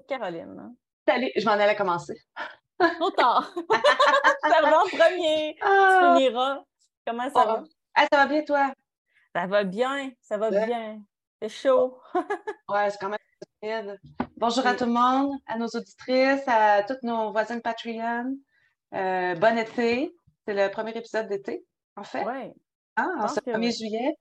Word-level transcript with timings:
sur 0.00 0.06
Caroline. 0.06 0.56
hein. 0.58 0.74
Salut, 1.06 1.30
je 1.36 1.44
m'en 1.44 1.52
allais 1.52 1.76
commencer. 1.76 2.14
Trop 2.78 3.10
tard. 3.10 3.52
Pardon, 4.42 4.88
premier. 4.96 5.54
Tu 5.56 5.62
Ah, 5.66 6.14
finiras. 6.16 6.62
Comment 7.06 7.30
ça 7.30 7.44
va? 7.44 7.62
Ah, 7.94 8.06
ça 8.12 8.18
va 8.18 8.26
bien, 8.26 8.42
toi? 8.44 8.72
Ça 9.34 9.46
va 9.46 9.64
bien, 9.64 10.10
ça 10.20 10.38
va 10.38 10.50
Ouais. 10.50 10.66
bien. 10.66 11.00
C'est 11.42 11.48
chaud. 11.48 11.98
Ouais, 12.68 12.88
c'est 12.90 12.98
quand 13.00 13.08
même. 13.08 13.98
Bonjour 14.36 14.64
à 14.66 14.70
Oui. 14.70 14.76
tout 14.76 14.84
le 14.84 14.92
monde, 14.92 15.32
à 15.46 15.58
nos 15.58 15.66
auditrices, 15.66 16.44
à 16.46 16.82
tous 16.84 16.96
nos 17.02 17.32
voisins 17.32 17.56
de 17.56 17.60
Patreon. 17.60 18.36
Euh, 18.94 19.34
bon 19.34 19.58
été. 19.58 20.14
C'est 20.46 20.54
le 20.54 20.70
premier 20.70 20.96
épisode 20.96 21.28
d'été, 21.28 21.64
en 21.96 22.04
fait, 22.04 22.24
Oui. 22.24 22.52
hein, 22.96 23.12
en 23.18 23.28
ce 23.28 23.40
que 23.40 23.50
1er 23.50 23.58
oui. 23.66 23.72
juillet. 23.72 24.14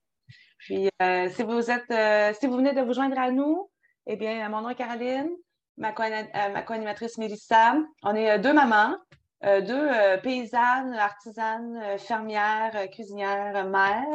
Puis, 0.58 0.90
euh, 1.02 1.30
si 1.30 1.44
vous 1.44 1.70
êtes, 1.72 1.90
euh, 1.92 2.34
si 2.34 2.48
vous 2.48 2.56
venez 2.58 2.74
de 2.74 2.82
vous 2.82 2.94
joindre 2.94 3.18
à 3.20 3.32
nous, 3.32 3.70
eh 4.08 4.16
bien, 4.18 4.48
mon 4.50 4.62
nom 4.62 4.70
est 4.70 4.76
Caroline, 4.76 5.30
ma 5.80 5.90
euh, 5.90 6.50
ma 6.54 6.62
co-animatrice 6.62 7.18
Mélissa. 7.18 7.74
On 8.04 8.16
est 8.16 8.30
euh, 8.32 8.38
deux 8.38 8.54
mamans, 8.54 8.96
euh, 9.46 9.62
deux 9.62 9.90
paysannes, 10.22 10.94
artisanes, 10.94 11.98
fermières, 11.98 12.90
cuisinières, 12.92 13.66
mères, 13.66 14.06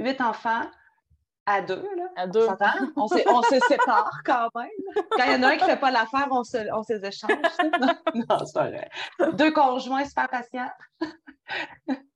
huit 0.00 0.20
enfants 0.22 0.62
à 1.50 1.62
deux, 1.62 1.82
là. 1.96 2.04
À 2.16 2.24
On 2.24 2.28
deux. 2.28 2.46
On, 2.96 3.08
se- 3.08 3.28
on 3.28 3.42
se 3.42 3.58
sépare 3.68 4.10
quand 4.24 4.48
même. 4.54 4.68
Quand 5.12 5.24
il 5.24 5.32
y 5.32 5.34
en 5.36 5.42
a 5.42 5.48
un 5.48 5.56
qui 5.56 5.64
ne 5.64 5.68
fait 5.70 5.76
pas 5.80 5.90
l'affaire, 5.90 6.28
on 6.30 6.44
se, 6.44 6.58
on 6.74 6.82
se 6.82 6.92
les 6.94 7.06
échange. 7.08 7.30
Non, 7.80 7.94
non, 8.28 8.44
c'est 8.44 8.54
pas 8.54 8.68
vrai. 8.68 8.88
Deux 9.32 9.50
conjoints 9.50 10.04
super 10.04 10.28
patients. 10.28 10.70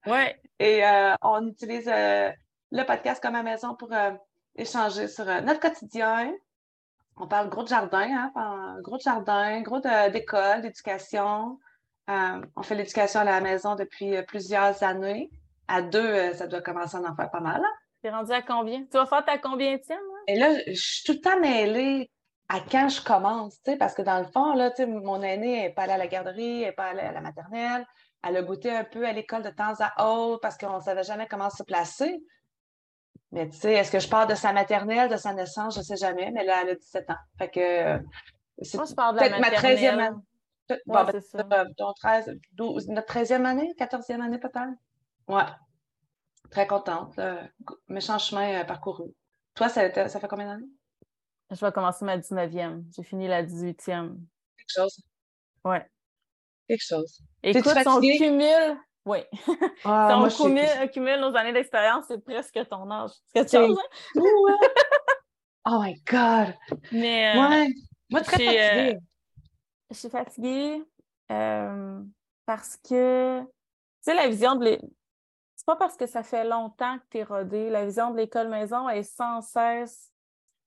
Oui. 0.07 0.25
Et 0.59 0.85
euh, 0.85 1.15
on 1.23 1.47
utilise 1.47 1.89
euh, 1.89 2.31
le 2.73 2.83
podcast 2.85 3.23
comme 3.23 3.35
à 3.37 3.43
maison 3.43 3.75
pour 3.75 3.93
euh, 3.93 4.11
échanger 4.57 5.09
sur 5.09 5.25
notre 5.25 5.61
quotidien. 5.61 6.33
On 7.17 7.27
parle 7.27 7.49
gros 7.49 7.63
de 7.63 7.69
jardin, 7.69 8.31
hein, 8.35 8.77
gros 8.81 8.97
de 8.97 9.03
jardin, 9.03 9.61
gros 9.63 9.81
d'école, 9.81 10.63
d'éducation. 10.63 11.59
Euh, 12.11 12.41
on 12.57 12.63
fait 12.63 12.75
l'éducation 12.75 13.21
à 13.21 13.25
la 13.25 13.41
maison 13.41 13.77
depuis 13.77 14.17
euh, 14.17 14.23
plusieurs 14.23 14.83
années. 14.83 15.31
À 15.69 15.83
deux, 15.83 16.01
euh, 16.01 16.35
ça 16.35 16.47
doit 16.47 16.61
commencer 16.63 16.97
à 16.97 17.01
en 17.01 17.15
faire 17.15 17.31
pas 17.31 17.41
mal. 17.41 17.61
hein. 17.63 17.71
T'es 18.03 18.11
rendu 18.11 18.33
à 18.33 18.43
combien? 18.43 18.81
Tu 18.85 18.97
vas 18.97 19.07
faire 19.07 19.25
ta 19.25 19.39
combien 19.39 19.77
de 19.77 19.81
Et 20.27 20.37
là, 20.37 20.49
je 20.67 20.73
suis 20.73 21.05
tout 21.05 21.13
le 21.13 21.21
temps 21.21 21.39
mêlée 21.39 22.11
à 22.49 22.59
quand 22.61 22.89
je 22.89 23.01
commence, 23.03 23.61
parce 23.79 23.95
que 23.95 24.03
dans 24.03 24.19
le 24.19 24.27
fond, 24.27 24.55
là, 24.55 24.73
mon 24.87 25.23
aînée 25.23 25.63
n'est 25.63 25.71
pas 25.71 25.83
allée 25.83 25.93
à 25.93 25.99
la 25.99 26.07
garderie, 26.09 26.61
n'est 26.61 26.73
pas 26.73 26.87
allée 26.87 27.01
à 27.01 27.13
la 27.13 27.21
maternelle. 27.21 27.87
Elle 28.25 28.37
a 28.37 28.43
goûté 28.43 28.71
un 28.71 28.85
peu 28.85 29.07
à 29.07 29.13
l'école 29.13 29.43
de 29.43 29.51
temps 29.51 29.75
à 29.81 30.09
autre 30.09 30.41
parce 30.41 30.59
qu'on 30.59 30.77
ne 30.77 30.81
savait 30.83 31.03
jamais 31.05 31.27
comment 31.29 31.51
se 31.51 31.63
placer. 31.63 32.23
Mais 33.33 33.49
tu 33.49 33.57
sais, 33.57 33.73
est-ce 33.73 33.91
que 33.91 33.99
je 33.99 34.09
parle 34.09 34.29
de 34.29 34.35
sa 34.35 34.53
maternelle, 34.53 35.09
de 35.11 35.17
sa 35.17 35.33
naissance, 35.33 35.75
je 35.75 35.79
ne 35.81 35.85
sais 35.85 35.97
jamais, 35.97 36.31
mais 36.31 36.45
là, 36.45 36.59
elle 36.63 36.71
a 36.71 36.75
17 36.75 37.11
ans. 37.11 37.17
Fait 37.39 37.49
que 37.51 37.61
euh, 37.61 37.99
c'est 38.61 38.77
Moi, 38.77 38.87
je 38.87 38.95
parle 38.95 39.17
de 39.17 39.21
la 39.21 39.29
peut-être 39.31 39.41
ma 39.41 39.49
13e 39.49 39.53
maternelle. 39.53 40.01
année. 40.01 40.17
Bon, 40.87 40.95
Ouais, 41.05 41.13
ben, 41.13 41.21
ça. 41.21 41.39
euh, 41.53 41.65
ton 41.77 41.93
13, 41.95 42.39
12, 42.53 42.89
notre 42.89 43.13
13e 43.13 43.45
année, 43.47 43.73
14e 43.79 44.21
année 44.21 44.39
peut-être? 44.39 44.69
Ouais. 45.29 45.43
Très 46.51 46.67
contente. 46.67 47.17
là. 47.17 47.49
Méchant 47.89 48.19
chemin 48.19 48.61
euh, 48.61 48.65
parcouru. 48.65 49.11
Toi, 49.55 49.69
ça, 49.69 50.09
ça 50.09 50.21
fait 50.21 50.29
combien 50.29 50.47
d'années? 50.47 50.69
Je 51.51 51.65
vais 51.65 51.73
commencer 51.73 52.05
ma 52.05 52.17
19e. 52.19 52.85
J'ai 52.95 53.03
fini 53.03 53.29
la 53.29 53.43
18e. 53.43 54.17
Quelque 54.57 54.69
chose? 54.69 55.03
Ouais. 55.65 55.87
Quelque 56.69 56.85
chose. 56.85 57.21
Écoute, 57.43 57.73
on 57.87 58.01
cumule, 58.01 58.77
oui. 59.05 59.19
Ah, 59.85 60.07
si 60.09 60.15
on 60.15 60.19
moi, 60.19 60.29
je 60.29 60.35
suis- 60.35 60.45
cumule, 60.45 60.91
cumule 60.93 61.21
nos 61.21 61.35
années 61.37 61.53
d'expérience, 61.53 62.05
c'est 62.09 62.23
presque 62.23 62.59
ton 62.69 62.91
âge. 62.91 63.11
C'est 63.35 63.49
quelque 63.49 63.67
chose, 63.67 63.79
hein? 64.17 64.57
Oh 65.65 65.79
my 65.81 65.95
God! 66.11 66.55
Mais 66.91 67.37
euh, 67.37 67.41
Ouais. 67.49 67.69
Moi, 68.11 68.21
très 68.23 68.37
j'ai, 68.39 68.61
euh, 68.61 68.69
fatiguée. 68.69 68.99
je 69.91 69.95
suis 69.97 70.11
fatiguée 70.11 70.85
euh, 71.31 72.01
parce 72.47 72.77
que, 72.77 73.41
tu 73.43 73.47
sais, 74.03 74.15
la 74.15 74.29
vision 74.29 74.57
de 74.57 74.79
C'est 75.57 75.65
pas 75.67 75.77
parce 75.77 75.97
que 75.97 76.07
ça 76.07 76.23
fait 76.25 76.45
longtemps 76.45 76.99
que 76.99 77.05
tu 77.11 77.19
es 77.19 77.23
rodée. 77.23 77.71
La 77.71 77.85
vision 77.87 78.11
de 78.11 78.17
l'école 78.19 78.49
maison 78.49 78.89
est 78.89 79.05
sans 79.05 79.41
cesse 79.41 80.11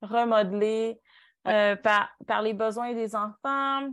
remodelée 0.02 1.00
euh, 1.48 1.76
par, 1.76 2.10
par 2.26 2.42
les 2.42 2.54
besoins 2.54 2.94
des 2.94 3.16
enfants, 3.16 3.90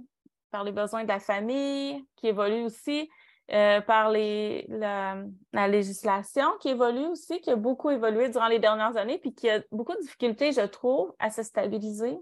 par 0.50 0.62
les 0.64 0.72
besoins 0.72 1.02
de 1.02 1.08
la 1.08 1.18
famille 1.20 2.06
qui 2.16 2.28
évolue 2.28 2.64
aussi, 2.64 3.10
euh, 3.52 3.80
par 3.80 4.10
les, 4.10 4.64
la, 4.68 5.16
la 5.52 5.68
législation 5.68 6.46
qui 6.60 6.70
évolue 6.70 7.06
aussi, 7.06 7.40
qui 7.40 7.50
a 7.50 7.56
beaucoup 7.56 7.90
évolué 7.90 8.28
durant 8.28 8.48
les 8.48 8.58
dernières 8.58 8.96
années, 8.96 9.18
puis 9.18 9.34
qui 9.34 9.50
a 9.50 9.60
beaucoup 9.70 9.94
de 9.94 10.00
difficultés, 10.00 10.52
je 10.52 10.62
trouve, 10.62 11.12
à 11.18 11.30
se 11.30 11.42
stabiliser. 11.42 12.18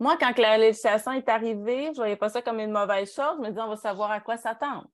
Moi, 0.00 0.16
quand 0.18 0.36
la 0.38 0.58
législation 0.58 1.12
est 1.12 1.28
arrivée, 1.28 1.84
je 1.86 1.90
ne 1.90 1.96
voyais 1.96 2.16
pas 2.16 2.28
ça 2.28 2.42
comme 2.42 2.60
une 2.60 2.70
mauvaise 2.70 3.12
chose. 3.12 3.36
Je 3.36 3.42
me 3.42 3.48
disais, 3.48 3.60
on 3.60 3.68
va 3.68 3.76
savoir 3.76 4.10
à 4.10 4.20
quoi 4.20 4.36
s'attendre. 4.36 4.86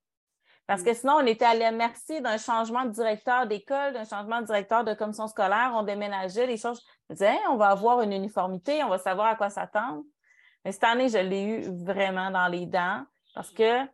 Parce 0.67 0.81
que 0.81 0.93
sinon, 0.93 1.13
on 1.21 1.25
était 1.27 1.45
à 1.45 1.53
la 1.53 1.71
merci 1.71 2.21
d'un 2.21 2.37
changement 2.37 2.85
de 2.85 2.89
directeur 2.89 3.45
d'école, 3.45 3.93
d'un 3.93 4.05
changement 4.05 4.41
de 4.41 4.47
directeur 4.47 4.83
de 4.83 4.95
commission 4.95 5.27
scolaire. 5.27 5.73
On 5.75 5.83
déménageait 5.83 6.47
les 6.47 6.57
choses. 6.57 6.81
Je 6.81 7.13
me 7.13 7.15
disais, 7.15 7.33
Hey, 7.33 7.39
on 7.49 7.57
va 7.57 7.67
avoir 7.67 8.01
une 8.01 8.13
uniformité, 8.13 8.83
on 8.83 8.89
va 8.89 8.97
savoir 8.97 9.27
à 9.27 9.35
quoi 9.35 9.51
s'attendre. 9.51 10.03
Mais 10.63 10.71
cette 10.71 10.83
année, 10.83 11.09
je 11.09 11.19
l'ai 11.19 11.43
eu 11.43 11.83
vraiment 11.85 12.31
dans 12.31 12.47
les 12.47 12.65
dents 12.65 13.03
parce 13.35 13.51
que 13.51 13.85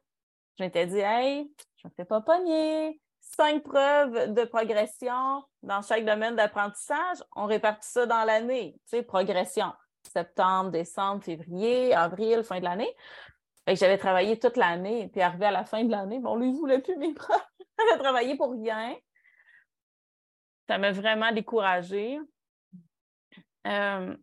je 0.57 0.63
m'étais 0.63 0.85
dit, 0.87 0.99
hey, 0.99 1.51
je 1.77 1.87
me 1.87 1.93
fais 1.95 2.05
pas 2.05 2.21
pogner. 2.21 2.99
Cinq 3.19 3.63
preuves 3.63 4.33
de 4.33 4.43
progression 4.45 5.43
dans 5.63 5.81
chaque 5.81 6.05
domaine 6.05 6.35
d'apprentissage. 6.35 7.17
On 7.35 7.45
répartit 7.45 7.87
ça 7.89 8.05
dans 8.05 8.23
l'année. 8.23 8.73
Tu 8.89 8.97
sais, 8.97 9.03
progression. 9.03 9.71
Septembre, 10.03 10.71
décembre, 10.71 11.23
février, 11.23 11.93
avril, 11.93 12.43
fin 12.43 12.59
de 12.59 12.65
l'année. 12.65 12.93
J'avais 13.67 13.97
travaillé 13.97 14.39
toute 14.39 14.57
l'année, 14.57 15.07
puis 15.09 15.21
arrivé 15.21 15.45
à 15.45 15.51
la 15.51 15.63
fin 15.63 15.83
de 15.83 15.91
l'année, 15.91 16.19
bon, 16.19 16.31
on 16.31 16.35
lui 16.35 16.51
voulait 16.51 16.79
plus 16.79 16.97
mes 16.97 17.13
profs. 17.13 17.47
J'avais 17.79 18.01
travaillé 18.01 18.35
pour 18.35 18.51
rien. 18.51 18.95
Ça 20.67 20.77
m'a 20.77 20.91
vraiment 20.91 21.31
découragée. 21.31 22.19
Euh, 23.67 24.17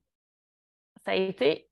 ça 1.04 1.12
a 1.12 1.14
été 1.14 1.67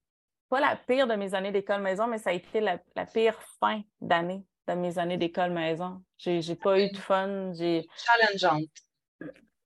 pas 0.48 0.60
la 0.60 0.76
pire 0.76 1.06
de 1.06 1.14
mes 1.14 1.34
années 1.34 1.52
d'école 1.52 1.82
maison, 1.82 2.06
mais 2.06 2.18
ça 2.18 2.30
a 2.30 2.32
été 2.32 2.60
la, 2.60 2.78
la 2.94 3.06
pire 3.06 3.38
fin 3.60 3.82
d'année 4.00 4.44
de 4.68 4.74
mes 4.74 4.98
années 4.98 5.16
d'école 5.16 5.52
maison. 5.52 6.02
J'ai 6.18 6.40
j'ai 6.42 6.56
pas 6.56 6.80
eu 6.80 6.90
de 6.90 6.96
fun. 6.96 7.52
J'ai 7.54 7.86
Challengeante. 7.96 8.68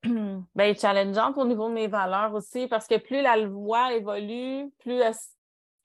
ben, 0.54 0.76
challengeante 0.76 1.36
au 1.38 1.44
niveau 1.44 1.68
de 1.68 1.74
mes 1.74 1.88
valeurs 1.88 2.34
aussi, 2.34 2.66
parce 2.68 2.86
que 2.86 2.96
plus 2.96 3.22
la 3.22 3.36
loi 3.36 3.92
évolue, 3.94 4.70
plus, 4.78 5.02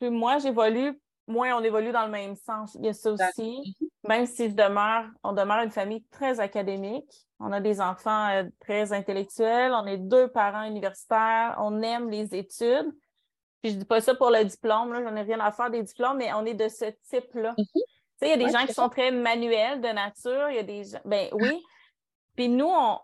moi 0.02 0.38
j'évolue, 0.40 1.00
moins 1.28 1.56
on 1.58 1.64
évolue 1.64 1.92
dans 1.92 2.06
le 2.06 2.12
même 2.12 2.36
sens. 2.36 2.76
Il 2.76 2.86
y 2.86 2.90
a 2.90 2.94
ça 2.94 3.12
aussi. 3.12 3.76
Même 4.08 4.26
si 4.26 4.50
je 4.50 4.56
demeure, 4.56 5.06
on 5.24 5.34
demeure 5.34 5.64
une 5.64 5.72
famille 5.72 6.04
très 6.12 6.40
académique. 6.40 7.12
On 7.40 7.52
a 7.52 7.60
des 7.60 7.82
enfants 7.82 8.30
euh, 8.30 8.44
très 8.62 8.94
intellectuels, 8.94 9.74
on 9.74 9.86
est 9.86 9.98
deux 9.98 10.30
parents 10.30 10.64
universitaires, 10.64 11.58
on 11.60 11.82
aime 11.82 12.10
les 12.10 12.34
études. 12.36 12.94
Puis 13.66 13.74
je 13.74 13.80
dis 13.80 13.86
pas 13.86 14.00
ça 14.00 14.14
pour 14.14 14.30
le 14.30 14.44
diplôme, 14.44 14.94
là, 14.94 15.02
j'en 15.02 15.16
ai 15.16 15.24
rien 15.24 15.40
à 15.40 15.52
faire 15.52 15.72
des 15.72 15.82
diplômes, 15.82 16.18
mais 16.18 16.32
on 16.34 16.46
est 16.46 16.54
de 16.54 16.68
ce 16.68 16.86
type-là. 17.10 17.56
Tu 17.58 17.64
sais, 18.20 18.28
il 18.28 18.30
y 18.30 18.34
a 18.34 18.38
des 18.38 18.46
Ouais, 18.46 18.52
gens 18.52 18.64
qui 18.68 18.76
sont 18.76 18.90
très 18.90 19.10
manuels 19.10 19.82
de 19.82 19.88
nature, 19.88 20.52
il 20.52 20.58
y 20.58 20.60
a 20.60 20.64
des 20.64 20.84
gens, 20.84 21.00
ben 21.04 21.30
oui. 21.32 21.64
Puis 22.36 22.48
nous, 22.48 22.70
on, 22.70 23.00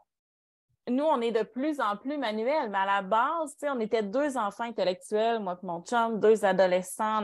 nous, 0.87 1.03
on 1.03 1.19
est 1.19 1.31
de 1.31 1.41
plus 1.41 1.81
en 1.81 1.97
plus 1.97 2.15
manuels, 2.19 2.69
mais 2.69 2.77
à 2.77 2.85
la 2.85 3.01
base, 3.01 3.57
on 3.63 3.79
était 3.79 4.03
deux 4.03 4.37
enfants 4.37 4.65
intellectuels, 4.65 5.39
moi 5.39 5.57
et 5.59 5.65
mon 5.65 5.81
chum, 5.81 6.19
deux 6.19 6.45
adolescents. 6.45 7.23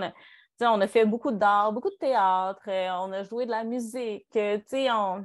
On 0.59 0.81
a, 0.81 0.87
fait 0.87 1.05
beaucoup 1.05 1.31
d'art, 1.31 1.71
beaucoup 1.71 1.91
de 1.91 1.97
théâtre, 1.97 2.63
euh, 2.69 2.89
on 3.01 3.11
a 3.11 3.21
joué 3.21 3.45
de 3.45 3.51
la 3.51 3.63
musique, 3.63 4.35
euh, 4.35 4.57
on, 4.73 5.23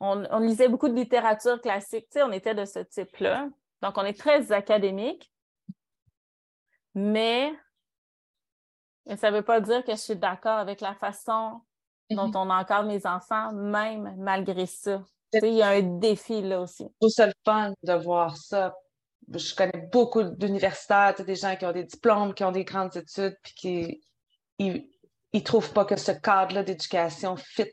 on, 0.00 0.26
on 0.30 0.38
lisait 0.40 0.68
beaucoup 0.68 0.90
de 0.90 0.94
littérature 0.94 1.62
classique, 1.62 2.08
on 2.16 2.30
était 2.30 2.54
de 2.54 2.66
ce 2.66 2.80
type-là. 2.80 3.48
Donc, 3.80 3.96
on 3.96 4.04
est 4.04 4.18
très 4.18 4.52
académique, 4.52 5.31
mais 6.94 7.52
ça 9.16 9.30
ne 9.30 9.36
veut 9.36 9.42
pas 9.42 9.60
dire 9.60 9.84
que 9.84 9.92
je 9.92 9.96
suis 9.96 10.16
d'accord 10.16 10.58
avec 10.58 10.80
la 10.80 10.94
façon 10.94 11.60
dont 12.10 12.28
Mhm. 12.28 12.36
on 12.36 12.50
encadre 12.50 12.88
mes 12.88 13.06
enfants, 13.06 13.52
même 13.52 14.14
malgré 14.18 14.66
ça. 14.66 15.02
Il 15.34 15.54
y 15.54 15.62
a 15.62 15.70
un 15.70 15.82
défi 15.98 16.42
là 16.42 16.60
aussi. 16.60 16.84
Je 16.84 16.98
trouve 17.00 17.10
ça 17.10 17.26
le 17.26 17.32
fun 17.44 17.72
de 17.82 17.92
voir 17.94 18.36
ça. 18.36 18.74
Je 19.32 19.54
connais 19.54 19.88
beaucoup 19.90 20.22
d'universitaires, 20.24 21.14
des 21.24 21.36
gens 21.36 21.56
qui 21.56 21.64
ont 21.64 21.72
des 21.72 21.84
diplômes, 21.84 22.34
qui 22.34 22.44
ont 22.44 22.52
des 22.52 22.64
grandes 22.64 22.94
études, 22.96 23.36
puis 23.42 23.54
qui 23.54 24.00
ils, 24.58 24.90
ils 25.32 25.42
trouvent 25.42 25.72
pas 25.72 25.84
que 25.86 25.96
ce 25.96 26.12
cadre-là 26.12 26.62
d'éducation 26.62 27.36
fit 27.36 27.70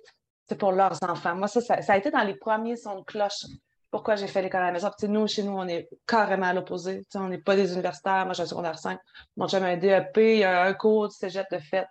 pour 0.58 0.72
leurs 0.72 0.98
enfants. 1.04 1.36
Moi, 1.36 1.48
ça, 1.48 1.60
ça, 1.62 1.82
ça 1.82 1.94
a 1.94 1.98
été 1.98 2.12
dans 2.12 2.24
les 2.24 2.36
premiers 2.36 2.78
sons 2.78 3.00
de 3.00 3.04
cloche. 3.04 3.46
Pourquoi 3.92 4.16
j'ai 4.16 4.28
fait 4.28 4.42
l'école 4.42 4.62
à 4.62 4.68
la 4.68 4.72
maison? 4.72 4.92
Puis, 4.98 5.08
nous, 5.08 5.28
chez 5.28 5.44
nous, 5.44 5.54
on 5.54 5.68
est 5.68 5.90
carrément 6.06 6.48
à 6.48 6.54
l'opposé. 6.54 7.06
On 7.16 7.28
n'est 7.28 7.40
pas 7.40 7.56
des 7.56 7.74
universitaires. 7.74 8.26
Moi, 8.26 8.34
j'ai 8.34 8.44
un 8.44 8.46
secondaire 8.46 8.78
5. 8.78 9.00
Mon 9.36 9.48
chum 9.48 9.64
a 9.64 9.68
un 9.68 9.78
DEP, 9.78 10.18
il 10.18 10.38
y 10.40 10.44
a 10.44 10.64
un 10.64 10.74
cours 10.74 11.08
du 11.08 11.16
cégep 11.16 11.48
de 11.52 11.60
sais. 11.60 11.88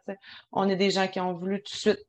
On 0.53 0.69
est 0.69 0.77
des 0.77 0.91
gens 0.91 1.09
qui 1.09 1.19
ont 1.19 1.33
voulu 1.33 1.63
tout 1.63 1.73
de 1.73 1.79
suite 1.79 2.07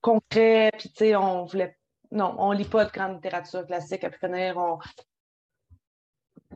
concret, 0.00 0.70
puis 0.78 0.90
tu 0.90 0.96
sais, 0.98 1.16
on 1.16 1.44
voulait. 1.44 1.76
Non, 2.10 2.34
on 2.38 2.52
lit 2.52 2.64
pas 2.64 2.84
de 2.84 2.92
grande 2.92 3.14
littérature 3.14 3.66
classique 3.66 4.04
à 4.04 4.10
pu 4.10 4.18
finir. 4.18 4.56
On... 4.56 4.78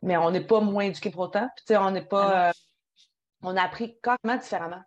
Mais 0.03 0.17
on 0.17 0.31
n'est 0.31 0.45
pas 0.45 0.61
moins 0.61 0.85
éduqués 0.85 1.11
pour 1.11 1.21
autant. 1.21 1.49
Puis 1.55 1.65
tu 1.65 1.73
sais, 1.73 1.77
on 1.77 1.91
n'est 1.91 2.05
pas. 2.05 2.49
euh, 2.49 2.51
on 3.43 3.55
a 3.57 3.63
appris 3.63 3.97
complètement 4.01 4.37
différemment. 4.37 4.83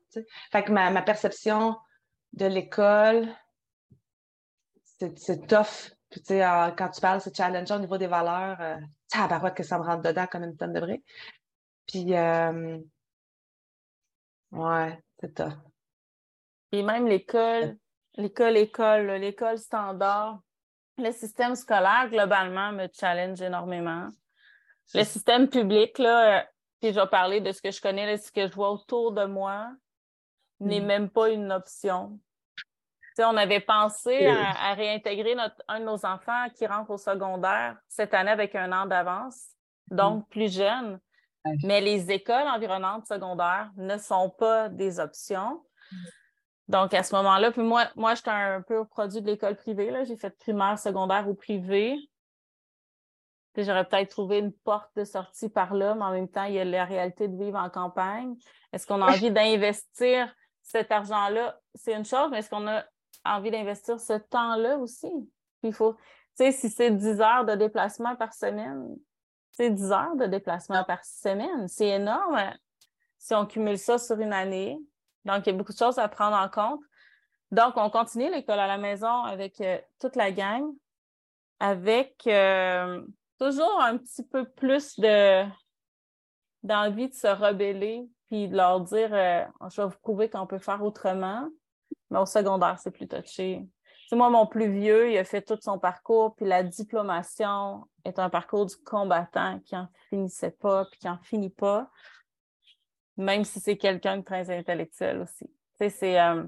Fait 0.52 0.62
que 0.62 0.72
ma, 0.72 1.02
perception 1.02 1.76
de 2.32 2.46
l'école, 2.46 3.28
c'est 5.16 5.46
tough. 5.46 5.92
Puis, 6.14 6.22
tu 6.22 6.28
sais, 6.28 6.44
quand 6.78 6.90
tu 6.90 7.00
parles, 7.00 7.20
c'est 7.20 7.36
challengeant 7.36 7.74
au 7.74 7.80
niveau 7.80 7.98
des 7.98 8.06
valeurs. 8.06 8.56
Euh, 8.60 8.76
tabarouette 9.08 9.56
que 9.56 9.64
ça 9.64 9.80
me 9.80 9.82
rentre 9.82 10.02
dedans 10.02 10.28
comme 10.28 10.44
une 10.44 10.56
tonne 10.56 10.72
de 10.72 10.78
briques. 10.78 11.04
Puis, 11.88 12.14
euh, 12.14 12.78
ouais, 14.52 15.02
c'est 15.18 15.34
tough. 15.34 15.54
Et 16.70 16.84
même 16.84 17.08
l'école, 17.08 17.76
l'école, 18.14 18.52
l'école, 18.52 19.10
l'école 19.14 19.58
standard, 19.58 20.38
le 20.98 21.10
système 21.10 21.56
scolaire, 21.56 22.08
globalement, 22.08 22.70
me 22.70 22.86
challenge 22.94 23.42
énormément. 23.42 24.06
Le 24.94 25.02
système 25.02 25.48
public, 25.48 25.98
là, 25.98 26.38
euh, 26.38 26.44
puis 26.80 26.92
je 26.92 27.00
vais 27.00 27.08
parler 27.08 27.40
de 27.40 27.50
ce 27.50 27.60
que 27.60 27.72
je 27.72 27.80
connais, 27.80 28.16
ce 28.18 28.30
que 28.30 28.46
je 28.46 28.52
vois 28.52 28.70
autour 28.70 29.10
de 29.10 29.24
moi, 29.24 29.68
n'est 30.60 30.80
mm. 30.80 30.86
même 30.86 31.10
pas 31.10 31.30
une 31.30 31.50
option. 31.50 32.20
On 33.18 33.36
avait 33.36 33.60
pensé 33.60 34.26
à, 34.26 34.74
réintégrer 34.74 35.34
notre, 35.34 35.62
un 35.68 35.80
de 35.80 35.84
nos 35.84 36.04
enfants 36.04 36.48
qui 36.54 36.66
rentre 36.66 36.90
au 36.90 36.98
secondaire 36.98 37.76
cette 37.88 38.14
année 38.14 38.30
avec 38.30 38.54
un 38.54 38.72
an 38.72 38.86
d'avance, 38.86 39.50
donc 39.90 40.24
mm. 40.24 40.28
plus 40.30 40.52
jeune. 40.52 41.00
Mais 41.62 41.80
les 41.80 42.10
écoles 42.10 42.48
environnantes 42.48 43.06
secondaires 43.06 43.70
ne 43.76 43.98
sont 43.98 44.30
pas 44.30 44.68
des 44.68 44.98
options. 44.98 45.62
Mm. 45.92 45.96
Donc, 46.68 46.94
à 46.94 47.02
ce 47.02 47.14
moment-là, 47.16 47.50
puis 47.50 47.62
moi, 47.62 47.88
moi 47.94 48.14
j'étais 48.14 48.30
un 48.30 48.62
peu 48.62 48.78
au 48.78 48.84
produit 48.84 49.20
de 49.20 49.26
l'école 49.26 49.56
privée. 49.56 49.92
J'ai 50.06 50.16
fait 50.16 50.36
primaire, 50.38 50.78
secondaire 50.78 51.28
ou 51.28 51.34
privé. 51.34 51.96
J'aurais 53.56 53.84
peut-être 53.84 54.10
trouvé 54.10 54.38
une 54.38 54.52
porte 54.52 54.90
de 54.96 55.04
sortie 55.04 55.48
par 55.48 55.74
là, 55.74 55.94
mais 55.94 56.04
en 56.04 56.10
même 56.10 56.28
temps, 56.28 56.44
il 56.44 56.54
y 56.54 56.58
a 56.58 56.64
la 56.64 56.84
réalité 56.84 57.28
de 57.28 57.36
vivre 57.36 57.58
en 57.58 57.70
campagne. 57.70 58.34
Est-ce 58.72 58.86
qu'on 58.86 59.00
a 59.00 59.12
envie 59.12 59.30
d'investir 59.30 60.34
cet 60.62 60.90
argent-là? 60.90 61.60
C'est 61.74 61.92
une 61.92 62.04
chose, 62.04 62.30
mais 62.32 62.38
est-ce 62.38 62.50
qu'on 62.50 62.66
a 62.66 62.84
envie 63.24 63.50
d'investir 63.50 64.00
ce 64.00 64.14
temps-là 64.14 64.78
aussi? 64.78 65.10
Puis 65.60 65.70
il 65.70 65.72
faut, 65.72 65.94
tu 65.94 66.00
sais, 66.36 66.52
si 66.52 66.68
c'est 66.68 66.90
10 66.90 67.20
heures 67.20 67.44
de 67.44 67.54
déplacement 67.54 68.16
par 68.16 68.32
semaine, 68.32 68.96
c'est 69.52 69.70
10 69.70 69.92
heures 69.92 70.16
de 70.16 70.26
déplacement 70.26 70.84
par 70.84 71.04
semaine. 71.04 71.68
C'est 71.68 71.88
énorme 71.88 72.40
si 73.18 73.34
on 73.34 73.46
cumule 73.46 73.78
ça 73.78 73.98
sur 73.98 74.18
une 74.18 74.32
année. 74.32 74.78
Donc, 75.24 75.46
il 75.46 75.50
y 75.50 75.54
a 75.54 75.56
beaucoup 75.56 75.72
de 75.72 75.78
choses 75.78 75.98
à 75.98 76.08
prendre 76.08 76.36
en 76.36 76.48
compte. 76.48 76.82
Donc, 77.50 77.74
on 77.76 77.88
continue 77.88 78.30
l'école 78.30 78.58
à 78.58 78.66
la 78.66 78.78
maison 78.78 79.22
avec 79.22 79.60
euh, 79.60 79.78
toute 80.00 80.16
la 80.16 80.32
gang, 80.32 80.64
avec 81.60 82.26
euh, 82.26 83.00
toujours 83.38 83.80
un 83.80 83.96
petit 83.96 84.24
peu 84.24 84.44
plus 84.44 84.98
de 84.98 85.44
d'envie 86.62 87.10
de 87.10 87.14
se 87.14 87.26
rebeller, 87.26 88.08
puis 88.26 88.48
de 88.48 88.56
leur 88.56 88.80
dire 88.80 89.10
euh, 89.12 89.44
je 89.70 89.82
vais 89.82 89.88
vous 89.88 89.98
prouver 90.02 90.28
qu'on 90.28 90.46
peut 90.46 90.58
faire 90.58 90.82
autrement. 90.82 91.48
Mais 92.10 92.18
au 92.18 92.26
secondaire, 92.26 92.78
c'est 92.78 92.90
plus 92.90 93.08
touché. 93.08 93.66
C'est 94.08 94.16
moi, 94.16 94.30
mon 94.30 94.46
plus 94.46 94.70
vieux, 94.70 95.10
il 95.10 95.18
a 95.18 95.24
fait 95.24 95.42
tout 95.42 95.58
son 95.60 95.78
parcours, 95.78 96.36
puis 96.36 96.46
la 96.46 96.62
diplomation 96.62 97.84
est 98.04 98.18
un 98.18 98.28
parcours 98.28 98.66
du 98.66 98.76
combattant 98.76 99.58
qui 99.60 99.74
n'en 99.74 99.88
finissait 100.10 100.50
pas, 100.50 100.84
puis 100.86 101.00
qui 101.00 101.06
n'en 101.06 101.18
finit 101.18 101.50
pas 101.50 101.90
même 103.16 103.44
si 103.44 103.60
c'est 103.60 103.76
quelqu'un 103.76 104.18
de 104.18 104.22
très 104.22 104.50
intellectuel 104.50 105.20
aussi. 105.20 105.50
c'est, 105.78 106.20
euh, 106.20 106.44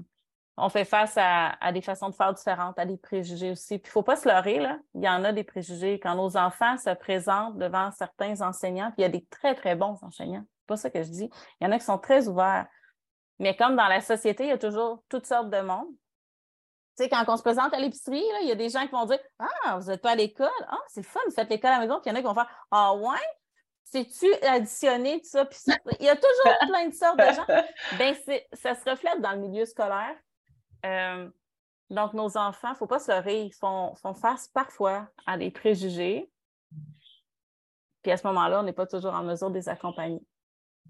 on 0.57 0.69
fait 0.69 0.85
face 0.85 1.15
à, 1.17 1.71
des 1.71 1.81
façons 1.81 2.09
de 2.09 2.15
faire 2.15 2.33
différentes, 2.33 2.79
à 2.79 2.85
des 2.85 2.97
préjugés 2.97 3.51
aussi. 3.51 3.77
Puis 3.77 3.89
il 3.89 3.89
ne 3.89 3.91
faut 3.91 4.03
pas 4.03 4.15
se 4.15 4.27
leurrer, 4.27 4.59
là. 4.59 4.79
Il 4.95 5.03
y 5.03 5.09
en 5.09 5.23
a 5.23 5.31
des 5.31 5.43
préjugés. 5.43 5.99
Quand 5.99 6.15
nos 6.15 6.35
enfants 6.35 6.77
se 6.77 6.89
présentent 6.95 7.57
devant 7.57 7.91
certains 7.91 8.41
enseignants, 8.41 8.91
puis 8.91 8.99
il 8.99 9.01
y 9.03 9.05
a 9.05 9.09
des 9.09 9.25
très, 9.25 9.53
très 9.53 9.75
bons 9.75 9.97
enseignants. 10.01 10.45
C'est 10.59 10.67
pas 10.67 10.77
ça 10.77 10.89
que 10.89 11.03
je 11.03 11.09
dis. 11.09 11.29
Il 11.61 11.65
y 11.65 11.67
en 11.67 11.71
a 11.71 11.77
qui 11.77 11.85
sont 11.85 11.99
très 11.99 12.27
ouverts. 12.27 12.67
Mais 13.39 13.55
comme 13.55 13.75
dans 13.75 13.87
la 13.87 14.01
société, 14.01 14.43
il 14.45 14.49
y 14.49 14.53
a 14.53 14.57
toujours 14.57 15.03
toutes 15.09 15.25
sortes 15.25 15.49
de 15.49 15.61
monde. 15.61 15.87
Tu 16.97 17.03
sais, 17.03 17.09
quand 17.09 17.23
on 17.27 17.37
se 17.37 17.43
présente 17.43 17.73
à 17.73 17.79
l'épicerie, 17.79 18.25
il 18.41 18.47
y 18.47 18.51
a 18.51 18.55
des 18.55 18.69
gens 18.69 18.85
qui 18.85 18.91
vont 18.91 19.05
dire 19.05 19.19
Ah, 19.39 19.77
vous 19.77 19.87
n'êtes 19.87 20.01
pas 20.01 20.11
à 20.11 20.15
l'école? 20.15 20.49
Ah, 20.67 20.79
c'est 20.87 21.03
fun, 21.03 21.19
vous 21.25 21.33
faites 21.33 21.49
l'école 21.49 21.71
à 21.71 21.79
la 21.79 21.85
maison. 21.85 21.99
Puis 22.01 22.09
il 22.09 22.09
y 22.09 22.11
en 22.13 22.15
a 22.15 22.21
qui 22.21 22.27
vont 22.27 22.33
faire 22.33 22.67
Ah, 22.71 22.95
ouais? 22.95 23.19
sais-tu 23.91 24.33
additionner 24.45 25.21
tout 25.21 25.29
ça, 25.29 25.45
puis 25.45 25.57
ça? 25.57 25.73
Il 25.99 26.05
y 26.05 26.09
a 26.09 26.15
toujours 26.15 26.57
plein 26.67 26.87
de 26.87 26.93
sortes 26.93 27.17
de 27.17 27.33
gens. 27.33 27.45
Ben, 27.97 28.15
ça 28.53 28.75
se 28.75 28.89
reflète 28.89 29.21
dans 29.21 29.31
le 29.31 29.39
milieu 29.39 29.65
scolaire. 29.65 30.15
Euh, 30.85 31.29
donc, 31.89 32.13
nos 32.13 32.37
enfants, 32.37 32.69
il 32.69 32.71
ne 32.71 32.77
faut 32.77 32.87
pas 32.87 32.99
se 32.99 33.11
leurrer, 33.11 33.43
ils 33.43 33.53
font, 33.53 33.95
font, 33.95 34.13
face 34.13 34.47
parfois 34.49 35.07
à 35.25 35.37
des 35.37 35.51
préjugés. 35.51 36.29
Puis 38.03 38.11
à 38.11 38.17
ce 38.17 38.27
moment-là, 38.27 38.59
on 38.59 38.63
n'est 38.63 38.73
pas 38.73 38.87
toujours 38.87 39.13
en 39.13 39.23
mesure 39.23 39.49
de 39.49 39.55
les 39.55 39.69
accompagner. 39.69 40.21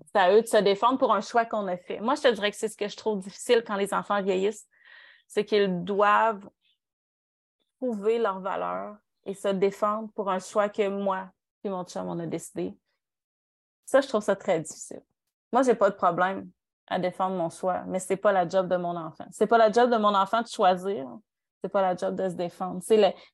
C'est 0.06 0.20
à 0.20 0.34
eux 0.34 0.42
de 0.42 0.48
se 0.48 0.58
défendre 0.58 0.98
pour 0.98 1.14
un 1.14 1.22
choix 1.22 1.46
qu'on 1.46 1.68
a 1.68 1.78
fait. 1.78 2.00
Moi, 2.00 2.16
je 2.16 2.22
te 2.22 2.28
dirais 2.28 2.52
que 2.52 2.58
c'est 2.58 2.70
ce 2.70 2.78
que 2.78 2.88
je 2.88 2.96
trouve 2.96 3.20
difficile 3.20 3.64
quand 3.66 3.76
les 3.76 3.94
enfants 3.94 4.22
vieillissent, 4.22 4.68
c'est 5.28 5.46
qu'ils 5.46 5.84
doivent 5.84 6.50
prouver 7.80 8.18
leur 8.18 8.40
valeur 8.40 8.98
et 9.26 9.34
se 9.34 9.50
défendre 9.50 10.10
pour 10.16 10.30
un 10.30 10.40
choix 10.40 10.70
que 10.70 10.88
moi 10.88 11.30
et 11.64 11.70
mon 11.70 11.84
chum, 11.84 12.08
on 12.08 12.20
a 12.20 12.26
décidé. 12.26 12.78
Ça, 13.86 14.02
je 14.02 14.08
trouve 14.08 14.24
ça 14.24 14.36
très 14.36 14.60
difficile. 14.62 15.02
Moi, 15.52 15.64
j'ai 15.64 15.76
pas 15.76 15.90
de 15.90 15.96
problème 15.96 16.50
à 16.88 17.00
défendre 17.00 17.36
mon 17.36 17.50
choix, 17.50 17.84
mais 17.88 18.00
c'est 18.00 18.18
pas 18.18 18.32
la 18.32 18.48
job 18.48 18.68
de 18.68 18.78
mon 18.78 18.96
enfant. 18.96 19.26
C'est 19.32 19.48
pas 19.48 19.58
la 19.58 19.72
job 19.72 19.92
de 19.92 19.98
mon 19.98 20.14
enfant 20.16 20.42
de 20.42 20.48
choisir. 20.48 21.08
C'est 21.62 21.70
pas 21.70 21.82
la 21.82 21.96
job 21.96 22.16
de 22.16 22.30
se 22.30 22.36
défendre. 22.36 22.82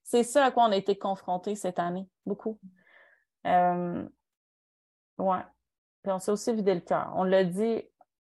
C'est 0.03 0.23
ça 0.23 0.45
à 0.45 0.51
quoi 0.51 0.63
on 0.63 0.71
a 0.71 0.75
été 0.75 0.97
confrontés 0.97 1.55
cette 1.55 1.77
année, 1.77 2.07
beaucoup. 2.25 2.59
Euh... 3.45 4.07
Ouais. 5.17 5.43
Puis 6.03 6.11
on 6.11 6.19
s'est 6.19 6.31
aussi 6.31 6.53
vidé 6.53 6.75
le 6.75 6.81
cœur. 6.81 7.11
On 7.15 7.23
l'a 7.23 7.43
dit, 7.43 7.81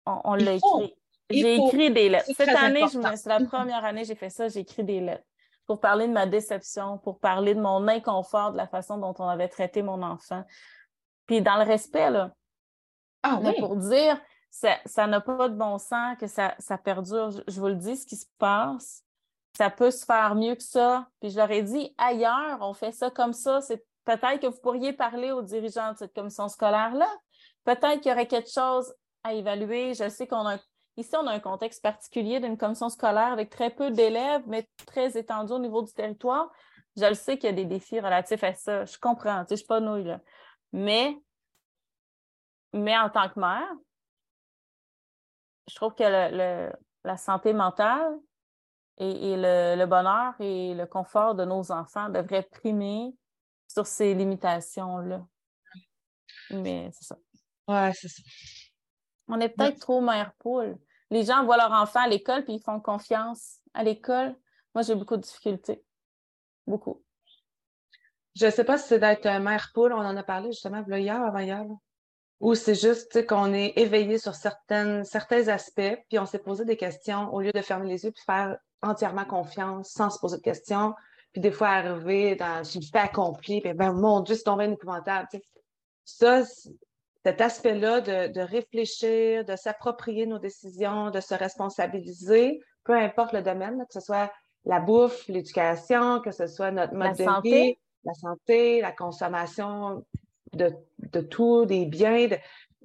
on, 0.06 0.34
l'a 0.36 0.54
écrit. 0.54 0.96
J'ai 1.30 1.56
écrit 1.56 1.92
des 1.92 2.10
lettres. 2.10 2.30
Cette 2.36 2.50
année, 2.50 2.86
c'est 2.88 3.30
la 3.30 3.40
première 3.46 3.86
année 3.86 4.02
que 4.02 4.08
j'ai 4.08 4.16
fait 4.16 4.30
ça, 4.30 4.48
j'ai 4.48 4.62
écrit 4.62 4.84
des 4.84 5.00
lettres 5.00 5.24
pour 5.68 5.82
parler 5.82 6.08
de 6.08 6.14
ma 6.14 6.26
déception, 6.26 6.98
pour 6.98 7.20
parler 7.20 7.54
de 7.54 7.60
mon 7.60 7.88
inconfort, 7.88 8.54
de 8.54 8.58
la 8.58 8.68
façon 8.68 8.98
dont 8.98 9.14
on 9.20 9.28
avait 9.28 9.50
traité 9.50 9.84
mon 9.84 10.02
enfant. 10.02 10.44
Puis 11.28 11.42
dans 11.42 11.58
le 11.58 11.64
respect, 11.64 12.10
là. 12.10 12.32
Ah, 13.22 13.40
oui. 13.44 13.54
Pour 13.60 13.76
dire, 13.76 14.20
ça 14.50 15.08
n'a 15.08 15.20
pas 15.20 15.50
de 15.50 15.56
bon 15.56 15.78
sens 15.78 16.18
que 16.18 16.28
ça, 16.28 16.56
ça 16.58 16.78
perdure. 16.78 17.32
Je, 17.48 17.60
vous 17.60 17.68
le 17.68 17.76
dis, 17.76 17.98
ce 17.98 18.06
qui 18.06 18.16
se 18.16 18.28
passe, 18.38 19.04
ça 19.58 19.70
peut 19.70 19.92
se 19.92 20.06
faire 20.06 20.36
mieux 20.36 20.56
que 20.56 20.64
ça. 20.64 21.08
Puis 21.20 21.32
je 21.32 21.38
leur 21.38 21.52
ai 21.52 21.64
dit, 21.64 21.94
ailleurs, 21.98 22.60
on 22.62 22.74
fait 22.74 22.94
ça 22.94 23.12
comme 23.12 23.34
ça. 23.34 23.60
C'est 23.60 23.86
peut-être 24.06 24.40
que 24.40 24.48
vous 24.48 24.62
pourriez 24.62 24.94
parler 24.94 25.32
aux 25.32 25.42
dirigeants 25.42 25.92
de 25.92 25.98
cette 25.98 26.14
commission 26.14 26.48
scolaire-là. 26.48 27.10
Peut-être 27.68 28.00
qu'il 28.00 28.12
y 28.12 28.14
aurait 28.14 28.28
quelque 28.28 28.50
chose 28.50 28.94
à 29.24 29.34
évaluer. 29.34 29.94
Je 29.94 30.08
sais 30.08 30.26
qu'on 30.26 30.48
a 30.48 30.58
Ici, 31.00 31.16
on 31.16 31.28
a 31.28 31.32
un 31.32 31.40
contexte 31.40 31.84
particulier 31.84 32.40
d'une 32.40 32.58
commission 32.58 32.90
scolaire 32.90 33.32
avec 33.32 33.52
très 33.52 33.70
peu 33.70 33.92
d'élèves, 33.92 34.42
mais 34.48 34.68
très 34.88 35.16
étendu 35.16 35.54
au 35.54 35.60
niveau 35.60 35.84
du 35.84 35.94
territoire. 35.94 36.52
Je 36.96 37.06
le 37.06 37.14
sais 37.14 37.38
qu'il 37.38 37.52
y 37.52 37.54
a 37.54 37.56
des 37.56 37.66
défis 37.66 38.00
relatifs 38.00 38.44
à 38.44 38.56
ça. 38.56 38.84
Je 38.84 38.98
comprends, 38.98 39.42
tu 39.42 39.50
sais, 39.50 39.56
je 39.56 39.56
suis 39.58 39.68
pas 39.68 39.80
nouille, 39.80 40.06
là. 40.06 40.20
Mais, 40.72 41.16
mais 42.74 42.98
en 42.98 43.12
tant 43.12 43.30
que 43.30 43.40
mère, 43.40 43.72
je 45.70 45.76
trouve 45.76 45.94
que 45.94 46.72
la 47.04 47.18
santé 47.18 47.54
mentale 47.54 48.18
et, 48.98 49.36
le, 49.38 49.86
bonheur 49.86 50.34
et 50.40 50.74
le 50.74 50.88
confort 50.88 51.36
de 51.36 51.46
nos 51.46 51.72
enfants 51.72 52.10
devraient 52.10 52.42
primer 52.42 53.14
sur 53.68 53.86
ces 53.86 54.16
limitations-là. 54.16 55.24
Mais 56.50 56.90
c'est 56.92 57.06
ça. 57.06 57.18
Ouais, 57.68 57.92
c'est 57.94 58.08
ça. 58.08 58.22
On 59.28 59.40
est 59.40 59.50
peut-être 59.50 59.80
trop 59.80 60.02
mère 60.02 60.34
poule. 60.40 60.78
Les 61.10 61.24
gens 61.26 61.44
voient 61.46 61.58
leur 61.58 61.72
enfant 61.72 62.02
à 62.02 62.08
l'école 62.08 62.44
puis 62.44 62.56
ils 62.56 62.64
font 62.64 62.80
confiance 62.80 63.58
à 63.74 63.84
l'école. 63.84 64.36
Moi, 64.74 64.84
j'ai 64.84 64.96
beaucoup 64.96 65.18
de 65.18 65.22
difficultés. 65.22 65.84
Beaucoup. 66.66 67.04
Je 68.36 68.46
ne 68.46 68.52
sais 68.52 68.64
pas 68.64 68.78
si 68.78 68.88
c'est 68.88 69.00
d'être 69.00 69.28
mère 69.40 69.72
poule, 69.74 69.94
on 69.94 69.98
en 69.98 70.16
a 70.16 70.24
parlé 70.24 70.52
justement 70.52 70.84
hier, 70.88 71.22
avant 71.22 71.40
hier, 71.40 71.66
ou 72.40 72.54
c'est 72.54 72.76
juste 72.76 73.26
qu'on 73.26 73.52
est 73.54 73.74
éveillé 73.78 74.20
sur 74.20 74.36
certaines, 74.36 75.04
certains 75.06 75.48
aspects, 75.48 75.98
puis 76.08 76.20
on 76.20 76.26
s'est 76.28 76.40
posé 76.40 76.64
des 76.64 76.78
questions 76.78 77.34
au 77.34 77.42
lieu 77.42 77.52
de 77.52 77.62
fermer 77.62 77.88
les 77.88 78.06
yeux 78.06 78.12
puis 78.12 78.24
faire 78.24 78.58
entièrement 78.84 79.26
confiance 79.26 79.90
sans 79.90 80.12
se 80.12 80.20
poser 80.20 80.38
de 80.38 80.44
questions, 80.44 80.94
puis 81.32 81.42
des 81.42 81.52
fois 81.52 81.70
arriver 81.70 82.36
dans 82.36 82.64
une 82.64 82.84
fait 82.84 83.00
accompli, 83.00 83.60
puis 83.60 83.74
ben 83.74 83.92
mon 83.92 84.20
Dieu, 84.20 84.36
c'est 84.36 84.44
tombé 84.44 84.66
épouvantable. 84.66 85.28
Ça, 86.06 86.44
cet 87.28 87.42
aspect-là 87.42 88.00
de, 88.00 88.32
de, 88.32 88.40
réfléchir, 88.40 89.44
de 89.44 89.58
s'approprier 89.58 90.26
nos 90.26 90.40
décisions, 90.40 91.12
de 91.12 91.20
se 91.20 91.36
responsabiliser, 91.36 92.62
peu 92.86 92.94
importe 92.94 93.34
le 93.34 93.42
domaine, 93.42 93.80
que 93.80 93.94
ce 93.94 94.00
soit 94.00 94.32
la 94.64 94.80
bouffe, 94.80 95.28
l'éducation, 95.28 96.22
que 96.22 96.32
ce 96.32 96.48
soit 96.48 96.72
notre 96.72 96.94
mode 96.94 97.18
de 97.18 97.42
vie, 97.44 97.78
la 98.06 98.14
santé, 98.14 98.80
la 98.80 98.94
consommation 98.94 100.06
de, 100.54 100.72
tout, 101.20 101.66
des 101.66 101.86
biens, 101.86 102.30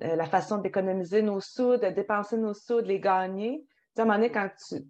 euh, 0.03 0.17
la 0.17 0.27
façon 0.27 0.59
d'économiser 0.59 1.23
nos 1.23 1.41
sous, 1.41 1.77
de 1.77 1.91
dépenser 1.91 2.37
nos 2.37 2.53
sous, 2.53 2.83
de 2.83 2.89
les 2.89 2.99
gagner. 2.99 3.65
Tu 3.95 4.01
à 4.01 4.03
un 4.03 4.07
moment 4.07 4.19
donné, 4.19 4.33
quand 4.33 4.51
tu 4.67 4.85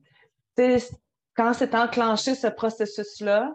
quand 1.34 1.52
c'est 1.52 1.74
enclenché 1.74 2.34
ce 2.34 2.46
processus-là, 2.46 3.54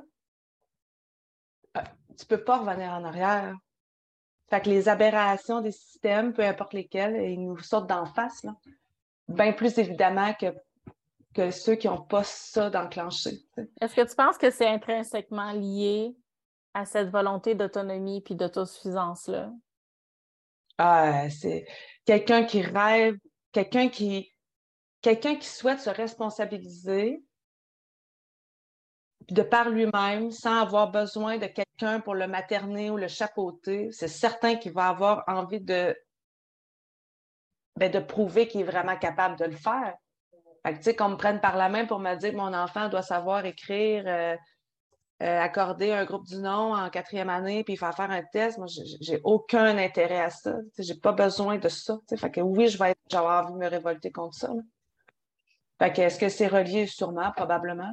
euh, 1.76 1.82
tu 2.20 2.28
peux 2.28 2.44
pas 2.44 2.60
revenir 2.60 2.92
en 2.92 3.04
arrière. 3.04 3.56
Fait 4.50 4.62
que 4.62 4.70
les 4.70 4.88
aberrations 4.88 5.62
des 5.62 5.72
systèmes, 5.72 6.34
peu 6.34 6.44
importe 6.44 6.74
lesquels, 6.74 7.16
ils 7.30 7.42
nous 7.42 7.58
sortent 7.60 7.90
d'en 7.90 8.06
face, 8.06 8.44
là. 8.44 8.56
Bien 9.28 9.52
plus 9.52 9.78
évidemment 9.78 10.34
que, 10.36 10.56
que 11.34 11.52
ceux 11.52 11.76
qui 11.76 11.88
n'ont 11.88 12.02
pas 12.02 12.24
ça 12.24 12.70
d'enclencher. 12.70 13.42
Est-ce 13.82 13.94
que 13.94 14.08
tu 14.08 14.16
penses 14.16 14.38
que 14.38 14.50
c'est 14.50 14.68
intrinsèquement 14.68 15.52
lié 15.52 16.16
à 16.74 16.86
cette 16.86 17.10
volonté 17.10 17.56
d'autonomie 17.56 18.22
puis 18.22 18.36
d'autosuffisance-là? 18.36 19.52
Ah, 20.78 21.30
c'est 21.30 21.66
quelqu'un 22.06 22.46
qui 22.46 22.62
rêve, 22.62 23.18
quelqu'un 23.52 23.90
qui, 23.90 24.32
quelqu'un 25.02 25.36
qui 25.36 25.48
souhaite 25.48 25.82
se 25.82 25.90
responsabiliser 25.90 27.22
de 29.30 29.42
par 29.42 29.70
lui-même, 29.70 30.32
sans 30.32 30.62
avoir 30.62 30.92
besoin 30.92 31.38
de 31.38 31.48
quelqu'un 31.48 32.00
pour 32.00 32.16
le 32.16 32.28
materner 32.28 32.90
ou 32.90 32.98
le 32.98 33.08
chapeauter, 33.08 33.90
c'est 33.92 34.08
certain 34.08 34.56
qu'il 34.56 34.72
va 34.72 34.88
avoir 34.88 35.24
envie 35.28 35.60
de, 35.60 35.96
ben, 37.76 37.92
de 37.92 38.00
prouver 38.00 38.48
qu'il 38.48 38.62
est 38.62 38.66
vraiment 38.66 38.98
capable 38.98 39.38
de 39.38 39.46
le 39.46 39.56
faire. 39.56 39.96
Qu'on 40.98 41.10
me 41.10 41.16
prenne 41.16 41.40
par 41.40 41.56
la 41.56 41.70
main 41.70 41.86
pour 41.86 42.00
me 42.00 42.14
dire 42.16 42.32
que 42.32 42.38
mon 42.38 42.54
enfant 42.54 42.90
doit 42.90 43.02
savoir 43.02 43.46
écrire, 43.46 44.04
euh, 44.06 44.36
euh, 45.24 45.40
accorder 45.40 45.94
un 45.94 46.04
groupe 46.04 46.26
du 46.26 46.38
nom 46.38 46.76
en 46.76 46.90
quatrième 46.90 47.30
année, 47.30 47.64
puis 47.64 47.78
faire 47.78 47.96
faire 47.96 48.12
un 48.12 48.22
test. 48.22 48.58
Moi, 48.58 48.68
j'ai 49.00 49.22
aucun 49.24 49.78
intérêt 49.78 50.20
à 50.20 50.30
ça. 50.30 50.56
J'ai 50.78 50.96
pas 50.96 51.14
besoin 51.14 51.58
de 51.58 51.70
ça. 51.70 51.98
Fait 52.18 52.32
que 52.32 52.42
oui, 52.42 52.68
je 52.68 52.78
vais 52.78 52.94
avoir 53.14 53.46
envie 53.46 53.54
de 53.54 53.60
me 53.60 53.68
révolter 53.70 54.12
contre 54.12 54.36
ça. 54.36 54.50
Fait 55.80 55.94
que 55.94 56.02
est-ce 56.02 56.20
que 56.20 56.28
c'est 56.28 56.48
relié? 56.48 56.86
Sûrement, 56.86 57.32
probablement, 57.32 57.92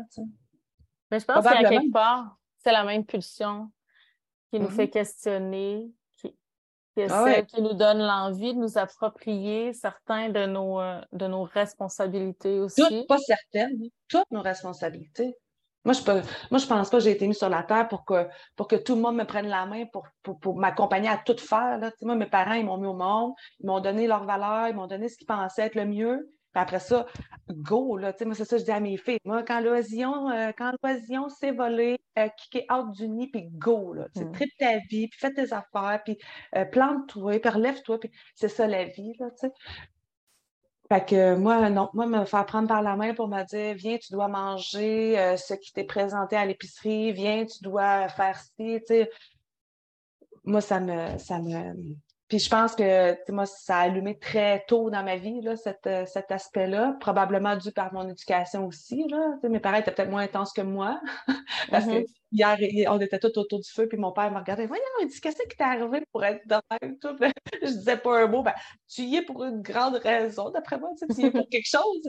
mais 1.14 1.21
je 1.21 1.26
pense 1.26 1.44
qu'à 1.44 1.62
quelque 1.62 1.92
part, 1.92 2.37
c'est 2.59 2.73
la 2.73 2.83
même 2.83 3.04
pulsion 3.04 3.71
qui 4.50 4.59
nous 4.59 4.68
fait 4.68 4.87
mm-hmm. 4.87 4.90
questionner, 4.90 5.92
qui, 6.18 6.35
ah 7.09 7.42
qui 7.42 7.62
nous 7.62 7.75
donne 7.75 7.99
l'envie 7.99 8.52
de 8.52 8.59
nous 8.59 8.78
approprier 8.78 9.73
certains 9.73 10.30
de 10.30 10.47
nos, 10.47 10.80
euh, 10.80 11.00
de 11.12 11.28
nos 11.28 11.44
responsabilités 11.44 12.59
aussi. 12.59 12.83
Toutes, 12.83 13.06
pas 13.06 13.18
certaines, 13.18 13.78
toutes 14.09 14.30
nos 14.33 14.42
responsabilités. 14.42 15.37
Moi, 15.85 15.92
je 15.92 16.02
peux, 16.02 16.21
moi, 16.50 16.59
je 16.59 16.66
pense 16.66 16.90
pas 16.90 16.97
que 16.97 17.04
j'ai 17.04 17.12
été 17.12 17.28
mise 17.28 17.38
sur 17.38 17.49
la 17.49 17.62
terre 17.62 17.87
pour 17.87 18.04
que, 18.04 18.26
pour 18.56 18.66
que 18.66 18.76
tout 18.76 18.97
le 18.97 19.02
monde 19.02 19.16
me 19.16 19.25
prenne 19.25 19.47
la 19.47 19.66
main 19.66 19.85
pour, 19.87 20.09
pour, 20.40 20.56
m'accompagner 20.56 21.11
à 21.11 21.18
tout 21.18 21.37
faire. 21.37 21.78
Là. 21.78 21.92
Moi, 22.02 22.16
mes 22.16 22.26
parents, 22.26 22.54
ils 22.54 22.64
m'ont 22.64 22.78
mis 22.78 22.88
au 22.88 22.94
monde, 22.94 23.35
ils 23.61 23.66
m'ont 23.66 23.80
donné 23.80 24.09
leurs 24.09 24.25
valeurs, 24.25 24.66
ils 24.68 24.75
m'ont 24.75 24.88
donné 24.88 25.09
ce 25.09 25.16
qu'ils 25.16 25.26
pensaient 25.26 25.62
être 25.62 25.76
le 25.76 25.85
mieux 25.85 26.34
après 26.54 26.80
ça, 26.80 27.06
go, 27.50 27.96
là, 27.96 28.12
tu 28.12 28.20
sais, 28.20 28.25
moi, 28.25 28.34
c'est 28.34 28.44
ça 28.44 28.56
que 28.56 28.61
je 28.61 28.64
dis 28.64 28.70
à 28.70 28.80
mes 28.80 28.96
filles. 28.96 29.18
Moi, 29.25 29.42
quand 29.42 29.61
l'oisillon, 29.61 30.30
euh, 30.30 30.52
quand 30.56 30.73
l'oisillon 30.82 31.28
s'est 31.28 31.52
volé, 31.52 31.99
euh, 32.18 32.28
kické 32.37 32.66
out 32.73 32.92
du 32.92 33.08
nid, 33.08 33.28
puis 33.28 33.49
go, 33.52 33.92
là. 33.92 34.06
Tu 34.14 34.23
sais, 34.23 34.26
mm. 34.26 34.49
ta 34.58 34.78
vie, 34.88 35.08
puis 35.08 35.18
fais 35.18 35.32
tes 35.32 35.52
affaires, 35.52 36.00
puis 36.04 36.18
euh, 36.56 36.64
plante-toi, 36.64 37.38
puis 37.40 37.50
relève-toi, 37.50 38.00
puis 38.00 38.11
c'est 38.34 38.49
ça 38.49 38.66
la 38.66 38.84
vie, 38.84 39.14
là, 39.18 39.30
tu 39.30 39.49
sais. 39.49 39.52
Fait 40.90 41.04
que 41.04 41.34
moi, 41.34 41.70
non, 41.70 41.88
moi, 41.94 42.06
me 42.06 42.25
faire 42.26 42.44
prendre 42.44 42.68
par 42.68 42.82
la 42.82 42.94
main 42.94 43.14
pour 43.14 43.28
me 43.28 43.42
dire, 43.44 43.75
viens, 43.75 43.96
tu 43.96 44.12
dois 44.12 44.28
manger 44.28 45.18
euh, 45.18 45.37
ce 45.37 45.54
qui 45.54 45.73
t'est 45.73 45.84
présenté 45.84 46.37
à 46.37 46.44
l'épicerie, 46.44 47.12
viens, 47.12 47.46
tu 47.46 47.62
dois 47.62 48.08
faire 48.08 48.38
ci, 48.38 48.80
tu 48.80 48.82
sais. 48.87 49.11
Moi, 50.44 50.61
ça 50.61 50.80
me, 50.80 51.16
ça 51.18 51.40
me, 51.40 51.96
puis 52.35 52.43
je 52.43 52.50
pense 52.50 52.75
que 52.75 53.31
moi, 53.31 53.47
ça 53.47 53.76
a 53.76 53.81
allumé 53.83 54.19
très 54.19 54.64
tôt 54.67 54.91
dans 54.91 55.05
ma 55.05 55.14
vie, 55.14 55.41
là, 55.41 55.55
cet, 55.55 55.87
euh, 55.87 56.05
cet 56.05 56.33
aspect-là, 56.33 56.97
probablement 56.99 57.55
dû 57.55 57.71
par 57.71 57.95
mon 57.95 58.09
éducation 58.09 58.67
aussi. 58.67 59.07
Là. 59.09 59.37
Mes 59.49 59.61
parents 59.61 59.76
étaient 59.76 59.93
peut-être 59.93 60.11
moins 60.11 60.25
intenses 60.25 60.53
que 60.53 60.61
moi. 60.61 61.00
parce 61.71 61.85
que 61.87 62.00
mm-hmm. 62.00 62.07
hier, 62.33 62.88
on 62.91 62.99
était 62.99 63.21
tous 63.21 63.38
autour 63.38 63.61
du 63.61 63.71
feu, 63.71 63.87
puis 63.87 63.99
mon 63.99 64.11
père 64.11 64.33
me 64.33 64.38
regardait. 64.38 64.67
Voyons, 64.67 64.83
il 65.00 65.07
dit 65.07 65.21
Qu'est-ce 65.21 65.41
qui 65.49 65.57
t'est 65.57 65.62
arrivé 65.62 66.03
pour 66.11 66.25
être 66.25 66.45
dans 66.49 66.61
tout? 67.00 67.17
Je 67.62 67.69
disais 67.69 67.99
pas 67.99 68.25
un 68.25 68.26
mot. 68.26 68.43
Ben, 68.43 68.55
tu 68.93 69.03
y 69.03 69.14
es 69.14 69.23
pour 69.23 69.45
une 69.45 69.62
grande 69.62 69.95
raison, 69.95 70.50
d'après 70.50 70.76
moi, 70.76 70.91
tu 70.99 71.23
y 71.23 71.26
es 71.26 71.31
pour 71.31 71.49
quelque 71.50 71.69
chose. 71.69 72.03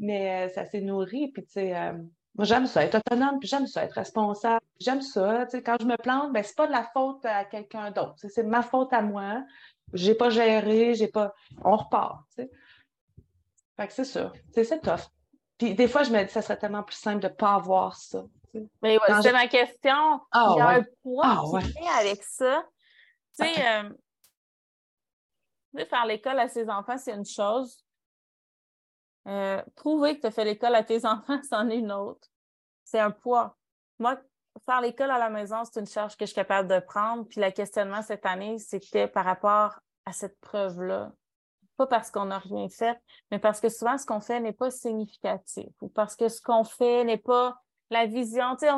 Mais 0.00 0.48
euh, 0.48 0.52
ça 0.54 0.64
s'est 0.64 0.80
nourri. 0.80 1.30
Puis, 1.32 1.44
tu 1.44 1.52
sais, 1.52 1.76
euh, 1.76 1.92
moi, 2.38 2.44
j'aime 2.44 2.66
ça, 2.66 2.84
être 2.84 2.98
autonome, 2.98 3.40
puis 3.40 3.48
j'aime 3.48 3.66
ça, 3.66 3.82
être 3.82 3.94
responsable. 3.94 4.64
J'aime 4.78 5.02
ça. 5.02 5.44
Quand 5.64 5.76
je 5.80 5.86
me 5.86 5.96
plante, 5.96 6.32
ben, 6.32 6.44
c'est 6.44 6.56
pas 6.56 6.68
de 6.68 6.72
la 6.72 6.84
faute 6.92 7.24
à 7.24 7.44
quelqu'un 7.44 7.90
d'autre. 7.90 8.14
C'est 8.28 8.44
ma 8.44 8.62
faute 8.62 8.92
à 8.92 9.02
moi. 9.02 9.42
J'ai 9.92 10.14
pas 10.14 10.30
géré, 10.30 10.94
j'ai 10.94 11.08
pas. 11.08 11.34
On 11.64 11.76
repart. 11.76 12.24
Tu 12.30 12.42
sais. 12.42 12.50
Fait 13.76 13.86
que 13.86 13.92
c'est 13.92 14.04
ça. 14.04 14.32
C'est 14.52 14.80
tough. 14.80 15.08
Puis 15.56 15.74
des 15.74 15.88
fois, 15.88 16.02
je 16.02 16.10
me 16.10 16.22
dis, 16.22 16.30
ça 16.30 16.42
serait 16.42 16.58
tellement 16.58 16.82
plus 16.82 16.96
simple 16.96 17.20
de 17.20 17.28
ne 17.28 17.32
pas 17.32 17.54
avoir 17.54 17.96
ça. 17.96 18.24
Mais 18.82 18.98
ouais, 18.98 19.22
c'est 19.22 19.32
ma 19.32 19.46
question. 19.46 20.20
Ah, 20.30 20.52
Il 20.54 20.58
y 20.58 20.60
a 20.60 20.68
un 20.68 20.84
poids 21.02 21.60
qui 21.60 21.72
vient 21.72 21.96
avec 21.98 22.22
ça. 22.22 22.64
Tu 23.38 23.44
sais, 23.44 23.66
euh, 23.66 23.90
faire 25.84 26.06
l'école 26.06 26.38
à 26.38 26.48
ses 26.48 26.68
enfants, 26.68 26.98
c'est 26.98 27.12
une 27.12 27.26
chose. 27.26 27.84
Euh, 29.26 29.62
prouver 29.76 30.16
que 30.16 30.22
tu 30.22 30.26
as 30.26 30.30
fait 30.30 30.44
l'école 30.44 30.74
à 30.74 30.82
tes 30.82 31.04
enfants, 31.06 31.40
c'en 31.48 31.68
est 31.68 31.78
une 31.78 31.92
autre. 31.92 32.28
C'est 32.84 33.00
un 33.00 33.10
poids. 33.10 33.56
Moi, 33.98 34.18
faire 34.64 34.80
l'école 34.80 35.10
à 35.10 35.18
la 35.18 35.30
maison, 35.30 35.64
c'est 35.64 35.80
une 35.80 35.86
charge 35.86 36.16
que 36.16 36.24
je 36.24 36.32
suis 36.32 36.34
capable 36.34 36.68
de 36.68 36.80
prendre. 36.80 37.24
Puis 37.24 37.40
le 37.40 37.50
questionnement 37.50 38.02
cette 38.02 38.26
année, 38.26 38.58
c'était 38.58 39.08
par 39.08 39.24
rapport 39.24 39.80
à 40.04 40.12
cette 40.12 40.38
preuve-là. 40.40 41.12
Pas 41.76 41.86
parce 41.86 42.10
qu'on 42.10 42.26
n'a 42.26 42.38
rien 42.38 42.68
fait, 42.68 43.00
mais 43.30 43.38
parce 43.38 43.60
que 43.60 43.68
souvent, 43.68 43.96
ce 43.98 44.04
qu'on 44.04 44.20
fait 44.20 44.40
n'est 44.40 44.52
pas 44.52 44.70
significatif 44.70 45.70
ou 45.80 45.88
parce 45.88 46.16
que 46.16 46.28
ce 46.28 46.42
qu'on 46.42 46.64
fait 46.64 47.04
n'est 47.04 47.18
pas 47.18 47.60
la 47.90 48.06
vision. 48.06 48.56
Tu 48.56 48.66
sais, 48.66 48.72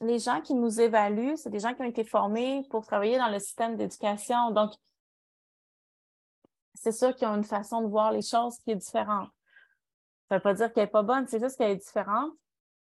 les 0.00 0.18
gens 0.18 0.40
qui 0.40 0.54
nous 0.54 0.80
évaluent, 0.80 1.36
c'est 1.36 1.50
des 1.50 1.60
gens 1.60 1.74
qui 1.74 1.82
ont 1.82 1.86
été 1.86 2.04
formés 2.04 2.66
pour 2.70 2.86
travailler 2.86 3.18
dans 3.18 3.28
le 3.28 3.38
système 3.38 3.76
d'éducation. 3.76 4.50
Donc, 4.50 4.72
c'est 6.74 6.92
sûr 6.92 7.14
qu'ils 7.14 7.28
ont 7.28 7.36
une 7.36 7.44
façon 7.44 7.80
de 7.80 7.86
voir 7.86 8.12
les 8.12 8.22
choses 8.22 8.58
qui 8.58 8.70
est 8.72 8.76
différente. 8.76 9.28
Ça 10.28 10.34
ne 10.34 10.38
veut 10.38 10.42
pas 10.42 10.54
dire 10.54 10.72
qu'elle 10.72 10.84
n'est 10.84 10.90
pas 10.90 11.02
bonne, 11.02 11.26
c'est 11.26 11.40
juste 11.40 11.56
qu'elle 11.56 11.70
est 11.70 11.76
différente. 11.76 12.32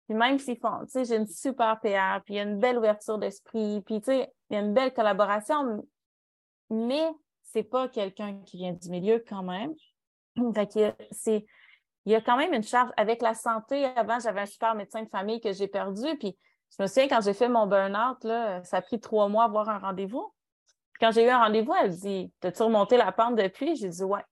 Puis 0.08 0.16
même 0.16 0.38
s'ils 0.38 0.58
font, 0.58 0.80
tu 0.86 0.92
sais, 0.92 1.04
j'ai 1.04 1.16
une 1.16 1.26
super 1.26 1.78
PR, 1.80 2.22
puis 2.24 2.34
il 2.34 2.36
y 2.38 2.40
a 2.40 2.44
une 2.44 2.58
belle 2.58 2.78
ouverture 2.78 3.18
d'esprit, 3.18 3.82
puis 3.82 4.00
tu 4.00 4.06
sais, 4.06 4.32
il 4.48 4.54
y 4.54 4.56
a 4.56 4.62
une 4.62 4.72
belle 4.72 4.94
collaboration, 4.94 5.86
mais 6.70 7.10
c'est 7.42 7.62
pas 7.62 7.88
quelqu'un 7.88 8.40
qui 8.46 8.56
vient 8.56 8.72
du 8.72 8.88
milieu 8.88 9.22
quand 9.28 9.42
même. 9.42 9.74
Fait 10.54 10.96
il 12.06 12.12
y 12.12 12.14
a 12.14 12.22
quand 12.22 12.38
même 12.38 12.54
une 12.54 12.62
charge 12.62 12.90
avec 12.96 13.20
la 13.20 13.34
santé. 13.34 13.84
Avant, 13.84 14.18
j'avais 14.18 14.40
un 14.40 14.46
super 14.46 14.74
médecin 14.74 15.02
de 15.02 15.08
famille 15.10 15.42
que 15.42 15.52
j'ai 15.52 15.68
perdu, 15.68 16.16
puis 16.18 16.38
je 16.76 16.82
me 16.82 16.86
souviens 16.86 17.08
quand 17.08 17.20
j'ai 17.20 17.34
fait 17.34 17.48
mon 17.48 17.66
burn-out, 17.66 18.22
ça 18.64 18.78
a 18.78 18.82
pris 18.82 19.00
trois 19.00 19.28
mois 19.28 19.42
à 19.42 19.46
avoir 19.46 19.68
un 19.68 19.78
rendez-vous. 19.78 20.32
Quand 21.00 21.10
j'ai 21.10 21.26
eu 21.26 21.28
un 21.28 21.38
rendez-vous, 21.44 21.74
elle 21.74 21.90
dit 21.90 22.32
T'as-tu 22.40 22.62
remonté 22.62 22.96
la 22.96 23.12
pente 23.12 23.36
depuis? 23.36 23.76
J'ai 23.76 23.88
dit 23.88 24.02
Ouais. 24.02 24.24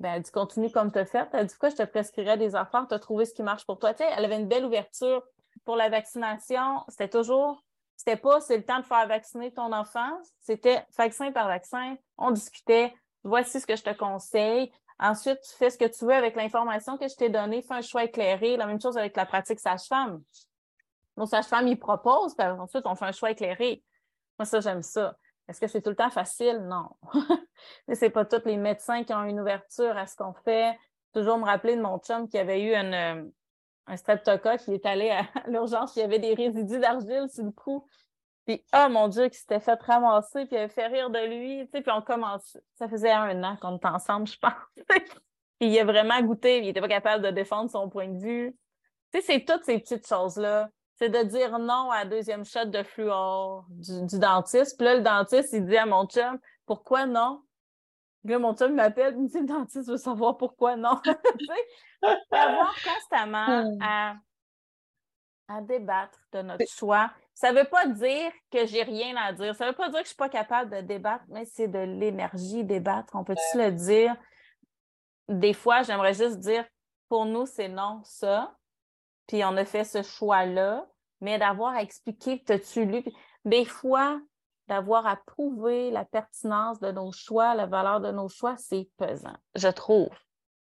Ben, 0.00 0.14
elle 0.14 0.22
dit 0.22 0.30
Continue 0.30 0.70
comme 0.70 0.92
tu 0.92 0.98
as 0.98 1.06
fait. 1.06 1.28
Elle 1.32 1.46
dit 1.46 1.54
Pourquoi 1.54 1.70
je 1.70 1.76
te 1.76 1.82
prescrirais 1.84 2.36
des 2.36 2.54
affaires? 2.54 2.86
Tu 2.88 2.94
as 2.94 2.98
trouvé 2.98 3.24
ce 3.24 3.34
qui 3.34 3.42
marche 3.42 3.64
pour 3.64 3.78
toi. 3.78 3.92
Elle 3.98 4.24
avait 4.24 4.36
une 4.36 4.48
belle 4.48 4.64
ouverture 4.64 5.22
pour 5.64 5.76
la 5.76 5.88
vaccination. 5.88 6.82
C'était 6.88 7.08
toujours, 7.08 7.62
c'était 7.96 8.16
pas 8.16 8.40
c'est 8.40 8.56
le 8.56 8.64
temps 8.64 8.80
de 8.80 8.84
faire 8.84 9.06
vacciner 9.06 9.52
ton 9.52 9.72
enfant. 9.72 10.18
C'était 10.40 10.84
vaccin 10.96 11.32
par 11.32 11.48
vaccin. 11.48 11.96
On 12.18 12.30
discutait 12.30 12.92
Voici 13.22 13.58
ce 13.58 13.66
que 13.66 13.74
je 13.74 13.82
te 13.82 13.94
conseille. 13.94 14.70
Ensuite, 14.98 15.40
tu 15.40 15.56
fais 15.56 15.70
ce 15.70 15.78
que 15.78 15.86
tu 15.86 16.04
veux 16.04 16.12
avec 16.12 16.36
l'information 16.36 16.98
que 16.98 17.08
je 17.08 17.16
t'ai 17.16 17.30
donnée. 17.30 17.62
Fais 17.62 17.74
un 17.74 17.80
choix 17.80 18.04
éclairé. 18.04 18.56
La 18.56 18.66
même 18.66 18.80
chose 18.80 18.98
avec 18.98 19.16
la 19.16 19.26
pratique 19.26 19.58
sage-femme. 19.58 20.22
Nos 21.16 21.26
sages-femmes, 21.26 21.68
ils 21.68 21.78
proposent, 21.78 22.34
ensuite, 22.38 22.86
on 22.86 22.94
fait 22.94 23.06
un 23.06 23.12
choix 23.12 23.30
éclairé. 23.30 23.82
Moi, 24.38 24.46
ça, 24.46 24.60
j'aime 24.60 24.82
ça. 24.82 25.16
Est-ce 25.48 25.60
que 25.60 25.66
c'est 25.66 25.82
tout 25.82 25.90
le 25.90 25.96
temps 25.96 26.10
facile? 26.10 26.66
Non. 26.66 26.88
c'est 27.92 28.10
pas 28.10 28.24
tous 28.24 28.44
les 28.46 28.56
médecins 28.56 29.04
qui 29.04 29.12
ont 29.12 29.24
une 29.24 29.40
ouverture 29.40 29.96
à 29.96 30.06
ce 30.06 30.16
qu'on 30.16 30.32
fait. 30.32 30.76
Toujours 31.12 31.38
me 31.38 31.44
rappeler 31.44 31.76
de 31.76 31.82
mon 31.82 31.98
chum 31.98 32.28
qui 32.28 32.38
avait 32.38 32.62
eu 32.62 32.74
euh, 32.74 33.24
un 33.86 33.96
streptocoque, 33.96 34.60
qui 34.60 34.74
est 34.74 34.86
allé 34.86 35.10
à 35.10 35.26
l'urgence, 35.48 35.96
il 35.96 36.00
y 36.00 36.02
avait 36.02 36.18
des 36.18 36.34
résidus 36.34 36.78
d'argile 36.78 37.28
sur 37.28 37.44
le 37.44 37.50
cou. 37.50 37.86
Puis, 38.46 38.62
oh 38.74 38.88
mon 38.90 39.08
Dieu, 39.08 39.28
qui 39.28 39.38
s'était 39.38 39.60
fait 39.60 39.80
ramasser, 39.80 40.44
puis 40.46 40.56
il 40.56 40.58
avait 40.58 40.68
fait 40.68 40.86
rire 40.86 41.08
de 41.08 41.18
lui. 41.18 41.66
puis 41.66 41.82
on 41.88 42.02
commence. 42.02 42.58
Ça 42.74 42.88
faisait 42.88 43.12
un 43.12 43.42
an 43.42 43.56
qu'on 43.56 43.76
était 43.76 43.86
ensemble, 43.88 44.26
je 44.26 44.38
pense. 44.40 44.52
puis 45.58 45.68
il 45.68 45.78
a 45.78 45.84
vraiment 45.84 46.20
goûté, 46.22 46.58
il 46.58 46.64
n'était 46.64 46.80
pas 46.80 46.88
capable 46.88 47.24
de 47.24 47.30
défendre 47.30 47.70
son 47.70 47.88
point 47.88 48.08
de 48.08 48.18
vue. 48.18 48.56
Tu 49.12 49.20
sais, 49.20 49.26
c'est 49.26 49.44
toutes 49.44 49.64
ces 49.64 49.78
petites 49.78 50.06
choses-là 50.06 50.68
c'est 50.96 51.08
de 51.08 51.22
dire 51.22 51.58
non 51.58 51.90
à 51.90 52.04
la 52.04 52.10
deuxième 52.10 52.44
shot 52.44 52.66
de 52.66 52.82
fluor 52.82 53.66
du, 53.68 54.18
dentiste. 54.18 54.76
Puis 54.78 54.86
là, 54.86 54.94
le 54.96 55.02
dentiste, 55.02 55.52
il 55.52 55.66
dit 55.66 55.76
à 55.76 55.86
mon 55.86 56.06
chum, 56.06 56.38
pourquoi 56.66 57.06
non? 57.06 57.42
Puis 58.22 58.32
là, 58.32 58.38
mon 58.38 58.54
chum 58.54 58.74
m'appelle, 58.74 59.14
il 59.16 59.22
me 59.22 59.28
dit, 59.28 59.40
le 59.40 59.46
dentiste 59.46 59.88
veut 59.88 59.96
savoir 59.96 60.36
pourquoi 60.36 60.76
non. 60.76 61.00
avoir 62.30 62.74
constamment 62.74 63.64
hmm. 63.64 63.78
à, 63.82 64.14
à 65.48 65.60
débattre 65.62 66.18
de 66.32 66.42
notre 66.42 66.68
choix. 66.68 67.10
Ça 67.34 67.52
ne 67.52 67.58
veut 67.58 67.68
pas 67.68 67.86
dire 67.86 68.30
que 68.52 68.64
j'ai 68.66 68.84
rien 68.84 69.16
à 69.16 69.32
dire. 69.32 69.54
Ça 69.56 69.64
ne 69.64 69.70
veut 69.70 69.76
pas 69.76 69.88
dire 69.88 69.94
que 69.94 69.98
je 69.98 70.02
ne 70.02 70.06
suis 70.06 70.16
pas 70.16 70.28
capable 70.28 70.70
de 70.70 70.80
débattre, 70.80 71.24
mais 71.28 71.44
c'est 71.44 71.68
de 71.68 71.80
l'énergie 71.80 72.62
débattre. 72.62 73.14
On 73.16 73.24
peut-tu 73.24 73.58
le 73.58 73.72
dire? 73.72 74.16
Des 75.28 75.54
fois, 75.54 75.82
j'aimerais 75.82 76.14
juste 76.14 76.38
dire, 76.38 76.64
pour 77.08 77.26
nous, 77.26 77.46
c'est 77.46 77.68
non, 77.68 78.00
ça 78.04 78.54
puis 79.26 79.44
on 79.44 79.56
a 79.56 79.64
fait 79.64 79.84
ce 79.84 80.02
choix-là, 80.02 80.86
mais 81.20 81.38
d'avoir 81.38 81.76
expliqué, 81.76 82.42
t'as-tu 82.44 82.84
lu? 82.84 83.04
Des 83.44 83.64
fois, 83.64 84.20
d'avoir 84.68 85.06
à 85.06 85.16
prouver 85.16 85.90
la 85.90 86.04
pertinence 86.04 86.80
de 86.80 86.90
nos 86.90 87.12
choix, 87.12 87.54
la 87.54 87.66
valeur 87.66 88.00
de 88.00 88.10
nos 88.10 88.28
choix, 88.28 88.56
c'est 88.56 88.88
pesant, 88.96 89.36
je 89.54 89.68
trouve. 89.68 90.08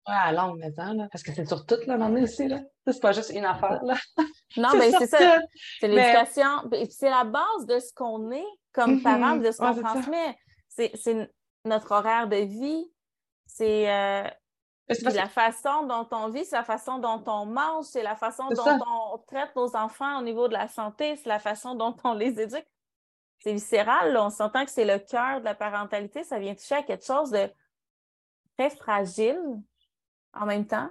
Ouais, 0.09 0.15
à 0.15 0.33
longue 0.33 0.59
maison, 0.59 0.95
là, 0.95 1.09
parce 1.13 1.23
que 1.23 1.33
c'est 1.33 1.47
sur 1.47 1.65
tout, 1.65 1.77
là, 1.87 1.97
moment 1.97 2.21
aussi, 2.21 2.49
là. 2.49 2.61
C'est 2.87 3.01
pas 3.01 3.13
juste 3.13 3.31
une 3.31 3.45
affaire, 3.45 3.83
là. 3.85 3.95
Non, 4.57 4.71
mais 4.77 4.91
c'est 4.91 5.07
ça. 5.07 5.39
C'est 5.81 5.89
l'éducation. 5.89 6.69
C'est 6.91 7.09
la 7.09 7.25
base 7.25 7.67
de 7.67 7.79
ce 7.79 7.95
qu'on 7.95 8.31
est 8.33 8.45
comme 8.73 8.97
mm-hmm. 8.97 9.03
parents, 9.03 9.37
de 9.37 9.51
ce 9.51 9.59
qu'on 9.59 9.81
transmet. 9.81 10.37
C'est 10.69 11.31
notre 11.65 11.93
horaire 11.93 12.29
de 12.29 12.37
vie. 12.37 12.85
C'est 13.47 13.91
euh, 13.91 14.29
la 14.89 15.29
façon 15.29 15.87
dont 15.87 16.07
on 16.11 16.29
vit, 16.29 16.45
c'est 16.45 16.57
la 16.57 16.65
façon 16.65 16.99
dont 16.99 17.23
on 17.27 17.47
mange, 17.47 17.87
c'est 17.87 18.03
la 18.03 18.17
façon 18.17 18.49
dont 18.49 18.79
on 18.87 19.19
traite 19.19 19.55
nos 19.57 19.75
enfants 19.77 20.19
au 20.19 20.23
niveau 20.23 20.49
de 20.49 20.53
la 20.53 20.69
santé, 20.69 21.17
c'est 21.17 21.29
la 21.29 21.39
façon 21.39 21.75
dont 21.75 21.97
on 22.05 22.15
les 22.15 22.41
éduque. 22.41 22.67
C'est 23.39 23.53
viscéral, 23.53 24.17
on 24.17 24.31
s'entend 24.31 24.65
que 24.65 24.71
c'est 24.71 24.85
le 24.85 24.99
cœur 24.99 25.41
de 25.41 25.45
la 25.45 25.55
parentalité, 25.55 26.23
ça 26.23 26.39
vient 26.39 26.55
toucher 26.55 26.77
à 26.77 26.83
quelque 26.83 27.05
chose 27.05 27.31
de 27.31 27.51
très 28.57 28.71
fragile 28.71 29.41
en 30.33 30.47
même 30.47 30.67
temps. 30.67 30.91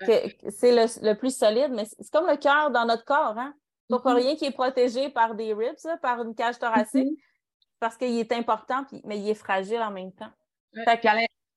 C'est 0.00 0.36
le, 0.72 1.14
plus 1.14 1.36
solide, 1.36 1.70
mais 1.70 1.86
c'est 1.86 2.10
comme 2.12 2.26
le 2.26 2.36
cœur 2.36 2.70
dans 2.70 2.84
notre 2.84 3.04
corps. 3.04 3.38
Hein? 3.38 3.54
Donc, 3.88 4.04
mm-hmm. 4.04 4.14
rien 4.14 4.36
qui 4.36 4.44
est 4.44 4.52
protégé 4.52 5.08
par 5.08 5.34
des 5.34 5.54
ribs, 5.54 5.76
par 6.02 6.20
une 6.22 6.34
cage 6.34 6.58
thoracique, 6.58 7.08
mm-hmm. 7.08 7.78
parce 7.80 7.96
qu'il 7.96 8.18
est 8.18 8.32
important, 8.32 8.84
mais 9.04 9.18
il 9.18 9.28
est 9.30 9.34
fragile 9.34 9.80
en 9.80 9.90
même 9.90 10.12
temps. 10.12 10.32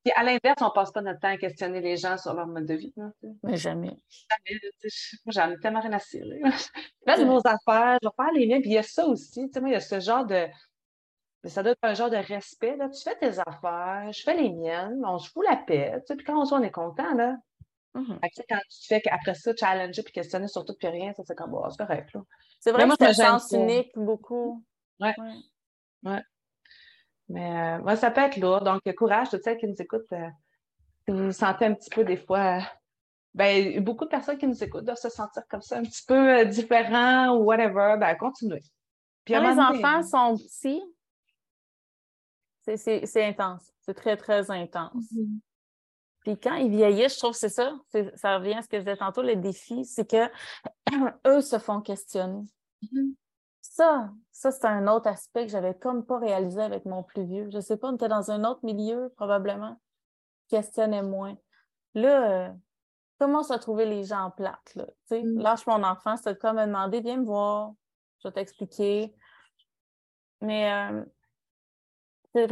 Puis 0.10 0.20
à 0.20 0.24
l'inverse, 0.24 0.60
on 0.62 0.72
passe 0.72 0.92
pas 0.92 1.02
notre 1.02 1.20
temps 1.20 1.30
à 1.30 1.38
questionner 1.38 1.82
les 1.82 1.96
gens 1.96 2.18
sur 2.18 2.34
leur 2.34 2.48
mode 2.48 2.66
de 2.66 2.74
vie. 2.74 2.94
Mais 3.44 3.58
jamais. 3.58 3.96
Jamais. 4.10 4.60
J'en 5.28 5.52
ai 5.52 5.60
tellement 5.60 5.82
rien 5.82 5.94
à 5.94 6.00
cirer. 6.00 6.42
Je 6.44 7.14
fais 7.14 7.26
nos 7.26 7.40
affaires, 7.46 8.00
je 8.02 8.08
vais 8.08 8.16
faire 8.16 8.32
les 8.34 8.48
miens. 8.48 8.60
Puis 8.60 8.72
il 8.72 8.74
y 8.74 8.78
a 8.80 8.84
ça 8.84 9.06
aussi. 9.06 9.46
Tu 9.48 9.54
sais, 9.54 9.60
moi, 9.60 9.70
il 9.70 9.74
y 9.74 9.76
a 9.76 9.80
ce 9.80 10.00
genre 10.00 10.26
de. 10.26 10.48
Ça 11.44 11.62
doit 11.62 11.74
être 11.74 11.84
un 11.84 11.94
genre 11.94 12.10
de 12.10 12.18
respect. 12.18 12.76
Là. 12.76 12.90
Tu 12.90 13.04
fais 13.04 13.16
tes 13.18 13.38
affaires, 13.40 14.12
je 14.12 14.24
fais 14.24 14.36
les 14.36 14.52
miennes, 14.52 15.00
on 15.06 15.20
se 15.20 15.30
fout 15.30 15.46
la 15.48 15.58
paix. 15.58 15.94
Tu 16.00 16.08
sais, 16.08 16.16
puis 16.16 16.26
quand 16.26 16.42
on 16.42 16.46
se 16.46 16.56
on 16.56 16.64
est 16.64 16.72
content. 16.72 17.14
Là. 17.14 17.38
Mm-hmm. 17.94 18.20
quand 18.50 18.60
tu 18.70 18.88
fais 18.88 19.02
qu'après 19.02 19.36
ça, 19.36 19.56
challenger 19.56 20.02
puis 20.02 20.14
questionner 20.14 20.48
sur 20.48 20.66
tout 20.66 20.74
puis 20.74 20.88
rien, 20.88 21.14
ça 21.14 21.24
c'est 21.26 21.36
comme 21.36 21.52
bon, 21.52 21.70
c'est 21.70 21.78
correct. 21.78 22.10
C'est 22.60 22.72
vrai 22.72 22.88
que 22.88 22.96
c'est 22.98 23.06
un 23.06 23.14
sens 23.14 23.52
unique 23.52 23.92
beaucoup. 23.96 24.64
Ouais. 25.00 25.14
ouais. 25.18 26.12
ouais. 26.12 26.22
Mais 27.30 27.80
euh, 27.86 27.96
ça 27.96 28.12
peut 28.12 28.22
être 28.22 28.38
lourd. 28.38 28.62
Donc, 28.62 28.82
courage, 28.96 29.30
toutes 29.30 29.44
celles 29.44 29.58
qui 29.58 29.68
nous 29.68 29.80
écoutent. 29.80 30.12
Euh, 30.12 30.28
si 31.06 31.12
vous 31.12 31.26
vous 31.26 31.32
sentez 31.32 31.66
un 31.66 31.74
petit 31.74 31.90
peu 31.90 32.04
des 32.04 32.18
fois. 32.18 32.60
ben, 33.34 33.84
beaucoup 33.84 34.06
de 34.06 34.10
personnes 34.10 34.38
qui 34.38 34.48
nous 34.48 34.64
écoutent 34.64 34.86
doivent 34.86 34.98
se 34.98 35.10
sentir 35.10 35.44
comme 35.48 35.62
ça, 35.62 35.78
un 35.78 35.84
petit 35.84 36.04
peu 36.06 36.40
euh, 36.40 36.46
différents 36.46 37.36
ou 37.36 37.44
whatever. 37.44 37.96
Ben, 38.00 38.16
continuez. 38.16 38.64
Puis, 39.24 39.36
quand 39.36 39.42
les 39.42 39.60
enfants 39.60 40.04
sont 40.04 40.38
petits, 40.38 40.82
c'est 42.76 43.24
intense. 43.24 43.72
C'est 43.82 43.94
très, 43.94 44.18
très 44.18 44.52
intense. 44.52 45.12
Mm-hmm. 45.14 45.40
Puis 46.22 46.38
quand 46.38 46.56
ils 46.56 46.70
vieillissent, 46.70 47.14
je 47.14 47.20
trouve 47.20 47.32
que 47.32 47.38
c'est 47.38 47.50
ça. 47.50 47.74
Ça 48.16 48.38
revient 48.38 48.56
à 48.56 48.62
ce 48.62 48.68
que 48.68 48.78
je 48.78 48.84
disais 48.84 48.98
tantôt, 48.98 49.22
le 49.22 49.36
défi, 49.36 49.86
c'est 49.86 50.10
que 50.10 50.30
eux 51.28 51.42
se 51.42 51.58
font 51.58 51.82
questionner. 51.82 52.44
Mm-hmm. 52.84 53.14
Ça, 53.80 54.12
ça, 54.34 54.52
c'est 54.52 54.66
un 54.66 54.90
autre 54.90 55.08
aspect 55.08 55.46
que 55.46 55.52
j'avais 55.54 55.74
comme 55.74 56.06
pas 56.06 56.20
réalisé 56.20 56.62
avec 56.62 56.84
mon 56.84 57.02
plus 57.02 57.24
vieux. 57.24 57.50
Je 57.50 57.62
sais 57.62 57.78
pas, 57.78 57.88
on 57.88 57.96
était 57.96 58.10
dans 58.10 58.30
un 58.30 58.44
autre 58.44 58.60
milieu, 58.64 59.10
probablement. 59.16 59.80
Questionnait 60.50 61.02
moins. 61.02 61.38
Là, 61.94 62.50
euh, 62.50 62.54
commence 63.20 63.52
à 63.52 63.58
trouver 63.58 63.86
les 63.86 64.04
gens 64.04 64.32
plates, 64.32 64.76
là? 64.76 64.86
Tu 65.08 65.24
mm. 65.24 65.40
lâche 65.40 65.66
mon 65.66 65.82
enfant, 65.82 66.18
c'est 66.18 66.38
comme 66.38 66.58
me 66.58 66.66
demander, 66.66 67.00
viens 67.00 67.16
me 67.16 67.26
voir, 67.26 67.72
je 68.22 68.28
vais 68.28 68.34
t'expliquer. 68.34 69.16
Mais 70.42 70.74
euh, 70.74 71.06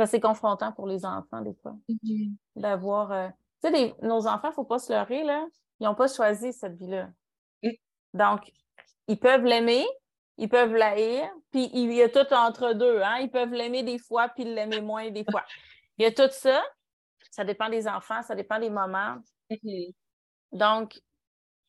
c'est 0.06 0.22
confrontant 0.22 0.72
pour 0.72 0.88
les 0.88 1.04
enfants, 1.06 1.42
des 1.42 1.56
fois. 1.56 1.76
Mm-hmm. 1.90 2.36
D'avoir. 2.56 3.12
Euh, 3.12 3.28
tu 3.62 3.70
sais, 3.70 3.96
nos 4.02 4.28
enfants, 4.28 4.48
il 4.48 4.52
ne 4.52 4.56
faut 4.56 4.64
pas 4.64 4.80
se 4.80 4.94
leurrer, 4.94 5.26
là. 5.26 5.46
Ils 5.82 5.88
n'ont 5.88 5.96
pas 5.96 6.08
choisi 6.08 6.54
cette 6.54 6.78
vie-là. 6.78 7.10
Donc, 8.14 8.50
ils 9.10 9.20
peuvent 9.20 9.44
l'aimer, 9.44 9.86
ils 10.38 10.50
peuvent 10.50 10.74
l'haïr, 10.74 11.30
puis 11.52 11.70
il 11.74 11.92
y 11.94 12.02
a 12.02 12.10
tout 12.10 12.32
entre 12.34 12.74
deux. 12.74 13.02
Hein? 13.02 13.18
Ils 13.22 13.32
peuvent 13.32 13.54
l'aimer 13.54 13.84
des 13.84 13.98
fois, 13.98 14.30
puis 14.30 14.44
l'aimer 14.44 14.82
moins 14.82 15.10
des 15.10 15.26
fois. 15.30 15.44
Il 15.98 16.04
y 16.04 16.06
a 16.06 16.12
tout 16.12 16.32
ça. 16.32 16.64
Ça 17.32 17.44
dépend 17.44 17.70
des 17.70 17.88
enfants, 17.88 18.22
ça 18.22 18.36
dépend 18.36 18.60
des 18.60 18.70
moments. 18.70 19.18
Mm-hmm. 19.50 19.94
Donc, 20.54 20.92
tu 20.92 21.02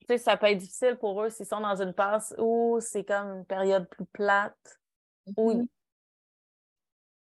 sais, 0.08 0.18
ça 0.18 0.36
peut 0.36 0.46
être 0.46 0.58
difficile 0.58 0.96
pour 0.96 1.22
eux 1.22 1.30
s'ils 1.30 1.46
sont 1.46 1.60
dans 1.60 1.80
une 1.80 1.92
passe 1.92 2.34
où 2.38 2.78
c'est 2.80 3.04
comme 3.04 3.38
une 3.38 3.46
période 3.46 3.88
plus 3.88 4.06
plate. 4.06 4.80
Mm 5.26 5.62
Tu 5.62 5.68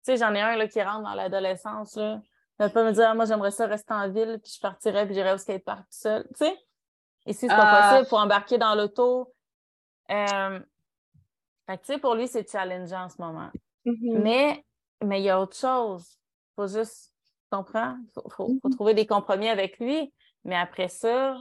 sais, 0.03 0.17
j'en 0.17 0.35
ai 0.35 0.41
un 0.41 0.57
là, 0.57 0.67
qui 0.67 0.83
rentre 0.83 1.03
dans 1.03 1.15
l'adolescence. 1.15 1.97
Là. 1.97 2.21
Il 2.61 2.71
peut 2.71 2.85
me 2.85 2.93
dire, 2.93 3.09
ah, 3.09 3.15
moi, 3.15 3.25
j'aimerais 3.25 3.51
ça 3.51 3.67
rester 3.67 3.95
en 3.95 4.09
ville, 4.11 4.41
puis 4.43 4.53
je 4.55 4.61
partirais, 4.61 5.07
puis 5.07 5.15
j'irais 5.15 5.33
au 5.33 5.39
skatepark 5.39 5.81
tout 5.81 5.87
seul. 5.91 6.27
Tu 6.29 6.47
sais? 6.47 6.59
Et 7.27 7.33
si 7.33 7.41
c'est 7.41 7.49
pas 7.49 7.57
ah. 7.61 7.91
possible, 7.91 8.09
pour 8.09 8.19
embarquer 8.19 8.59
dans 8.59 8.75
l'auto. 8.75 9.33
Euh, 10.11 10.61
fait 11.73 11.79
tu 11.79 11.93
sais, 11.93 11.99
pour 11.99 12.15
lui, 12.15 12.29
c'est 12.29 12.51
challengeant 12.51 13.05
en 13.05 13.09
ce 13.09 13.21
moment. 13.21 13.51
Mm-hmm. 13.85 14.19
Mais 14.23 14.65
mais 15.05 15.21
il 15.21 15.25
y 15.25 15.31
a 15.31 15.41
autre 15.41 15.57
chose. 15.57 16.19
Il 16.51 16.55
faut 16.57 16.67
juste, 16.67 17.15
tu 17.25 17.57
comprends? 17.57 17.97
Il 18.17 18.33
faut, 18.33 18.49
mm-hmm. 18.49 18.75
trouver 18.75 18.95
des 18.95 19.07
compromis 19.07 19.49
avec 19.49 19.79
lui. 19.79 20.13
Mais 20.45 20.57
après 20.57 20.89
ça, 20.89 21.37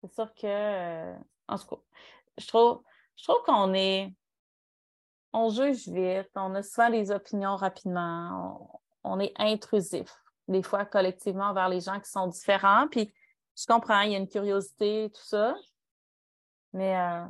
c'est 0.00 0.12
sûr 0.12 0.34
que, 0.34 0.46
euh, 0.46 1.14
en 1.48 1.58
tout 1.58 1.66
cas, 1.66 1.82
je 2.38 2.46
trouve, 2.46 2.82
je 3.16 3.24
trouve 3.24 3.42
qu'on 3.44 3.74
est, 3.74 4.14
on 5.32 5.50
juge 5.50 5.88
vite, 5.88 6.30
on 6.34 6.54
a 6.54 6.62
souvent 6.62 6.90
des 6.90 7.10
opinions 7.10 7.56
rapidement, 7.56 8.80
on, 9.02 9.18
est 9.18 9.32
intrusif, 9.36 10.14
des 10.48 10.62
fois 10.62 10.84
collectivement 10.84 11.52
vers 11.52 11.68
les 11.68 11.80
gens 11.80 12.00
qui 12.00 12.10
sont 12.10 12.28
différents. 12.28 12.86
Puis 12.88 13.12
je 13.56 13.66
comprends, 13.66 14.00
il 14.00 14.12
y 14.12 14.14
a 14.14 14.18
une 14.18 14.28
curiosité, 14.28 15.10
tout 15.14 15.24
ça. 15.24 15.54
Mais 16.72 16.96
euh, 16.98 17.24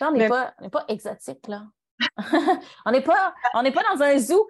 on 0.00 0.12
n'est 0.12 0.28
pas, 0.28 0.54
pas, 0.70 0.84
exotique, 0.88 1.46
là. 1.48 1.64
on 2.86 2.92
n'est 2.92 3.02
pas, 3.02 3.34
pas 3.52 3.62
dans 3.62 4.02
un 4.02 4.18
zoo. 4.18 4.46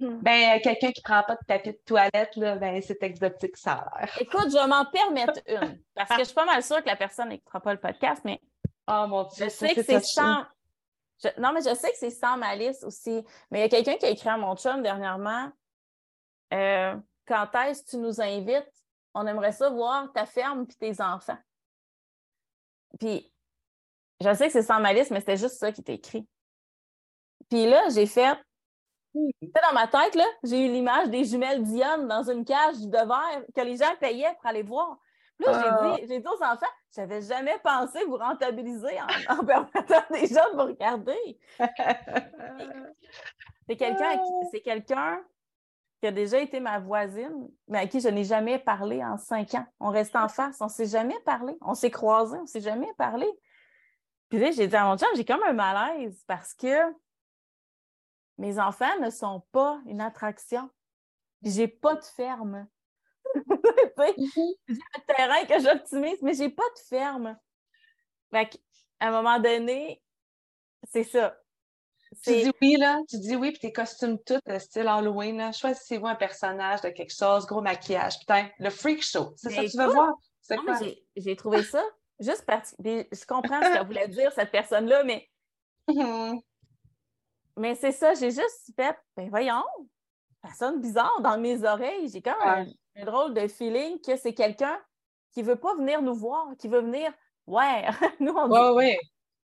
Hmm. 0.00 0.18
Ben, 0.22 0.60
quelqu'un 0.60 0.90
qui 0.90 1.00
ne 1.00 1.04
prend 1.04 1.22
pas 1.22 1.34
de 1.34 1.46
tapis 1.46 1.72
de 1.72 1.80
toilette, 1.84 2.34
là, 2.36 2.56
ben, 2.56 2.82
c'est 2.82 3.02
exotique, 3.02 3.56
ça 3.56 3.74
a 3.74 4.00
l'air. 4.00 4.16
Écoute, 4.20 4.46
je 4.50 4.58
vais 4.58 4.66
m'en 4.66 4.84
permettre 4.86 5.40
une. 5.46 5.80
Parce 5.94 6.10
que 6.10 6.18
je 6.18 6.24
suis 6.24 6.34
pas 6.34 6.46
mal 6.46 6.62
sûre 6.62 6.82
que 6.82 6.88
la 6.88 6.96
personne 6.96 7.28
n'écoutera 7.28 7.60
pas 7.60 7.72
le 7.72 7.80
podcast, 7.80 8.22
mais. 8.24 8.40
Oh 8.88 9.06
mon 9.08 9.24
Dieu. 9.24 9.44
Je 9.44 9.50
sais 9.50 9.74
que 9.74 9.82
c'est 9.82 10.04
sans. 10.04 10.44
Non, 11.38 11.52
mais 11.52 11.60
je 11.60 11.74
sais 11.74 11.90
que 11.90 11.96
c'est 11.96 12.10
sans 12.10 12.36
malice 12.36 12.82
aussi. 12.82 13.24
Mais 13.50 13.60
il 13.60 13.62
y 13.62 13.64
a 13.64 13.68
quelqu'un 13.68 13.96
qui 13.96 14.06
a 14.06 14.10
écrit 14.10 14.28
à 14.28 14.36
mon 14.36 14.56
chum 14.56 14.82
dernièrement 14.82 15.50
euh, 16.52 16.96
Quand 17.26 17.48
est-ce 17.66 17.84
que 17.84 17.90
tu 17.90 17.96
nous 17.98 18.20
invites? 18.20 18.70
On 19.14 19.26
aimerait 19.26 19.52
ça 19.52 19.70
voir 19.70 20.12
ta 20.12 20.26
ferme 20.26 20.66
et 20.68 20.74
tes 20.74 21.00
enfants. 21.00 21.38
Puis 22.98 23.32
je 24.24 24.34
sais 24.34 24.46
que 24.46 24.52
c'est 24.52 24.62
sans 24.62 24.80
malice, 24.80 25.10
mais 25.10 25.20
c'était 25.20 25.36
juste 25.36 25.58
ça 25.58 25.70
qui 25.70 25.82
était 25.82 25.94
écrit. 25.94 26.26
Puis 27.50 27.66
là, 27.66 27.88
j'ai 27.90 28.06
fait. 28.06 28.38
Dans 29.14 29.74
ma 29.74 29.86
tête, 29.86 30.16
là, 30.16 30.24
j'ai 30.42 30.66
eu 30.66 30.72
l'image 30.72 31.08
des 31.08 31.24
jumelles 31.24 31.62
Dionne 31.62 32.08
dans 32.08 32.28
une 32.28 32.44
cage 32.44 32.80
de 32.80 32.90
verre 32.90 33.44
que 33.54 33.60
les 33.60 33.76
gens 33.76 33.94
payaient 34.00 34.34
pour 34.40 34.46
aller 34.46 34.64
voir. 34.64 34.98
Puis 35.38 35.46
là, 35.46 35.52
j'ai 35.52 35.68
ah. 35.68 35.96
dit, 36.00 36.06
dit 36.20 36.26
aux 36.26 36.42
enfants, 36.42 36.66
j'avais 36.94 37.22
jamais 37.22 37.56
pensé 37.62 38.04
vous 38.06 38.16
rentabiliser 38.16 38.98
en, 39.28 39.44
permettant 39.46 40.02
des 40.10 40.26
gens 40.26 40.50
de 40.52 40.56
vous 40.56 40.66
regarder. 40.66 41.38
c'est 43.68 43.76
quelqu'un 43.76 44.16
ah. 44.16 44.22
c'est 44.50 44.62
quelqu'un 44.62 45.20
qui 46.00 46.08
a 46.08 46.12
déjà 46.12 46.40
été 46.40 46.58
ma 46.58 46.80
voisine, 46.80 47.48
mais 47.68 47.78
à 47.78 47.86
qui 47.86 48.00
je 48.00 48.08
n'ai 48.08 48.24
jamais 48.24 48.58
parlé 48.58 49.02
en 49.04 49.16
cinq 49.16 49.54
ans. 49.54 49.66
On 49.78 49.90
reste 49.90 50.16
en 50.16 50.28
face, 50.28 50.60
on 50.60 50.64
ne 50.64 50.70
s'est 50.70 50.86
jamais 50.86 51.18
parlé. 51.24 51.56
On 51.60 51.74
s'est 51.74 51.90
croisés, 51.90 52.38
on 52.38 52.42
ne 52.42 52.46
s'est 52.46 52.60
jamais 52.60 52.92
parlé. 52.98 53.26
Puis 54.34 54.42
là, 54.42 54.50
j'ai 54.50 54.66
dit 54.66 54.74
à 54.74 54.84
mon 54.84 54.98
chum, 54.98 55.06
j'ai 55.14 55.24
comme 55.24 55.44
un 55.44 55.52
malaise 55.52 56.24
parce 56.26 56.54
que 56.54 56.92
mes 58.36 58.58
enfants 58.58 58.98
ne 59.00 59.08
sont 59.08 59.44
pas 59.52 59.80
une 59.86 60.00
attraction. 60.00 60.68
J'ai 61.42 61.68
pas 61.68 61.94
de 61.94 62.02
ferme. 62.02 62.66
J'ai 63.96 64.78
un 64.96 65.14
terrain 65.14 65.44
que 65.44 65.60
j'optimise, 65.62 66.20
mais 66.20 66.34
j'ai 66.34 66.50
pas 66.50 66.64
de 66.64 66.80
ferme. 66.88 67.38
Fait 68.32 68.60
à 68.98 69.06
un 69.06 69.10
moment 69.12 69.38
donné, 69.38 70.02
c'est 70.90 71.04
ça. 71.04 71.36
Tu 72.24 72.32
dis 72.32 72.50
oui, 72.60 72.76
là, 72.76 72.98
tu 73.08 73.20
dis 73.20 73.36
oui, 73.36 73.52
puis 73.52 73.60
tes 73.60 73.72
costumes 73.72 74.18
tout, 74.18 74.40
euh, 74.48 74.58
style 74.58 74.88
Halloween, 74.88 75.36
là. 75.36 75.52
Choisissez-vous 75.52 76.08
un 76.08 76.16
personnage 76.16 76.80
de 76.80 76.88
quelque 76.88 77.14
chose, 77.14 77.46
gros 77.46 77.62
maquillage. 77.62 78.18
Putain, 78.18 78.48
le 78.58 78.70
freak 78.70 79.00
show, 79.00 79.32
c'est 79.36 79.50
ça 79.50 79.62
que 79.62 79.70
tu 79.70 79.78
veux 79.78 79.92
voir? 79.92 80.14
J'ai 81.14 81.36
trouvé 81.36 81.62
ça 81.62 81.84
juste 82.20 82.44
parce 82.46 82.74
je 82.80 83.26
comprends 83.26 83.60
ce 83.62 83.72
qu'elle 83.72 83.86
voulait 83.86 84.08
dire, 84.08 84.32
cette 84.32 84.50
personne-là, 84.50 85.04
mais. 85.04 85.28
mais 87.56 87.74
c'est 87.74 87.92
ça, 87.92 88.14
j'ai 88.14 88.30
juste 88.30 88.72
fait, 88.76 88.96
ben 89.16 89.28
voyons, 89.28 89.64
ça 90.44 90.52
sonne 90.54 90.80
bizarre 90.80 91.20
dans 91.20 91.38
mes 91.38 91.64
oreilles. 91.64 92.08
J'ai 92.08 92.22
comme 92.22 92.34
un, 92.44 92.66
drôle 93.04 93.34
de 93.34 93.48
feeling 93.48 94.00
que 94.00 94.16
c'est 94.16 94.34
quelqu'un 94.34 94.78
qui 95.32 95.42
ne 95.42 95.46
veut 95.46 95.56
pas 95.56 95.74
venir 95.74 96.00
nous 96.00 96.14
voir, 96.14 96.48
qui 96.58 96.68
veut 96.68 96.80
venir, 96.80 97.12
ouais, 97.46 97.84
nous 98.20 98.32
on 98.32 98.48
dit. 98.48 98.76
Ouais, 98.76 98.98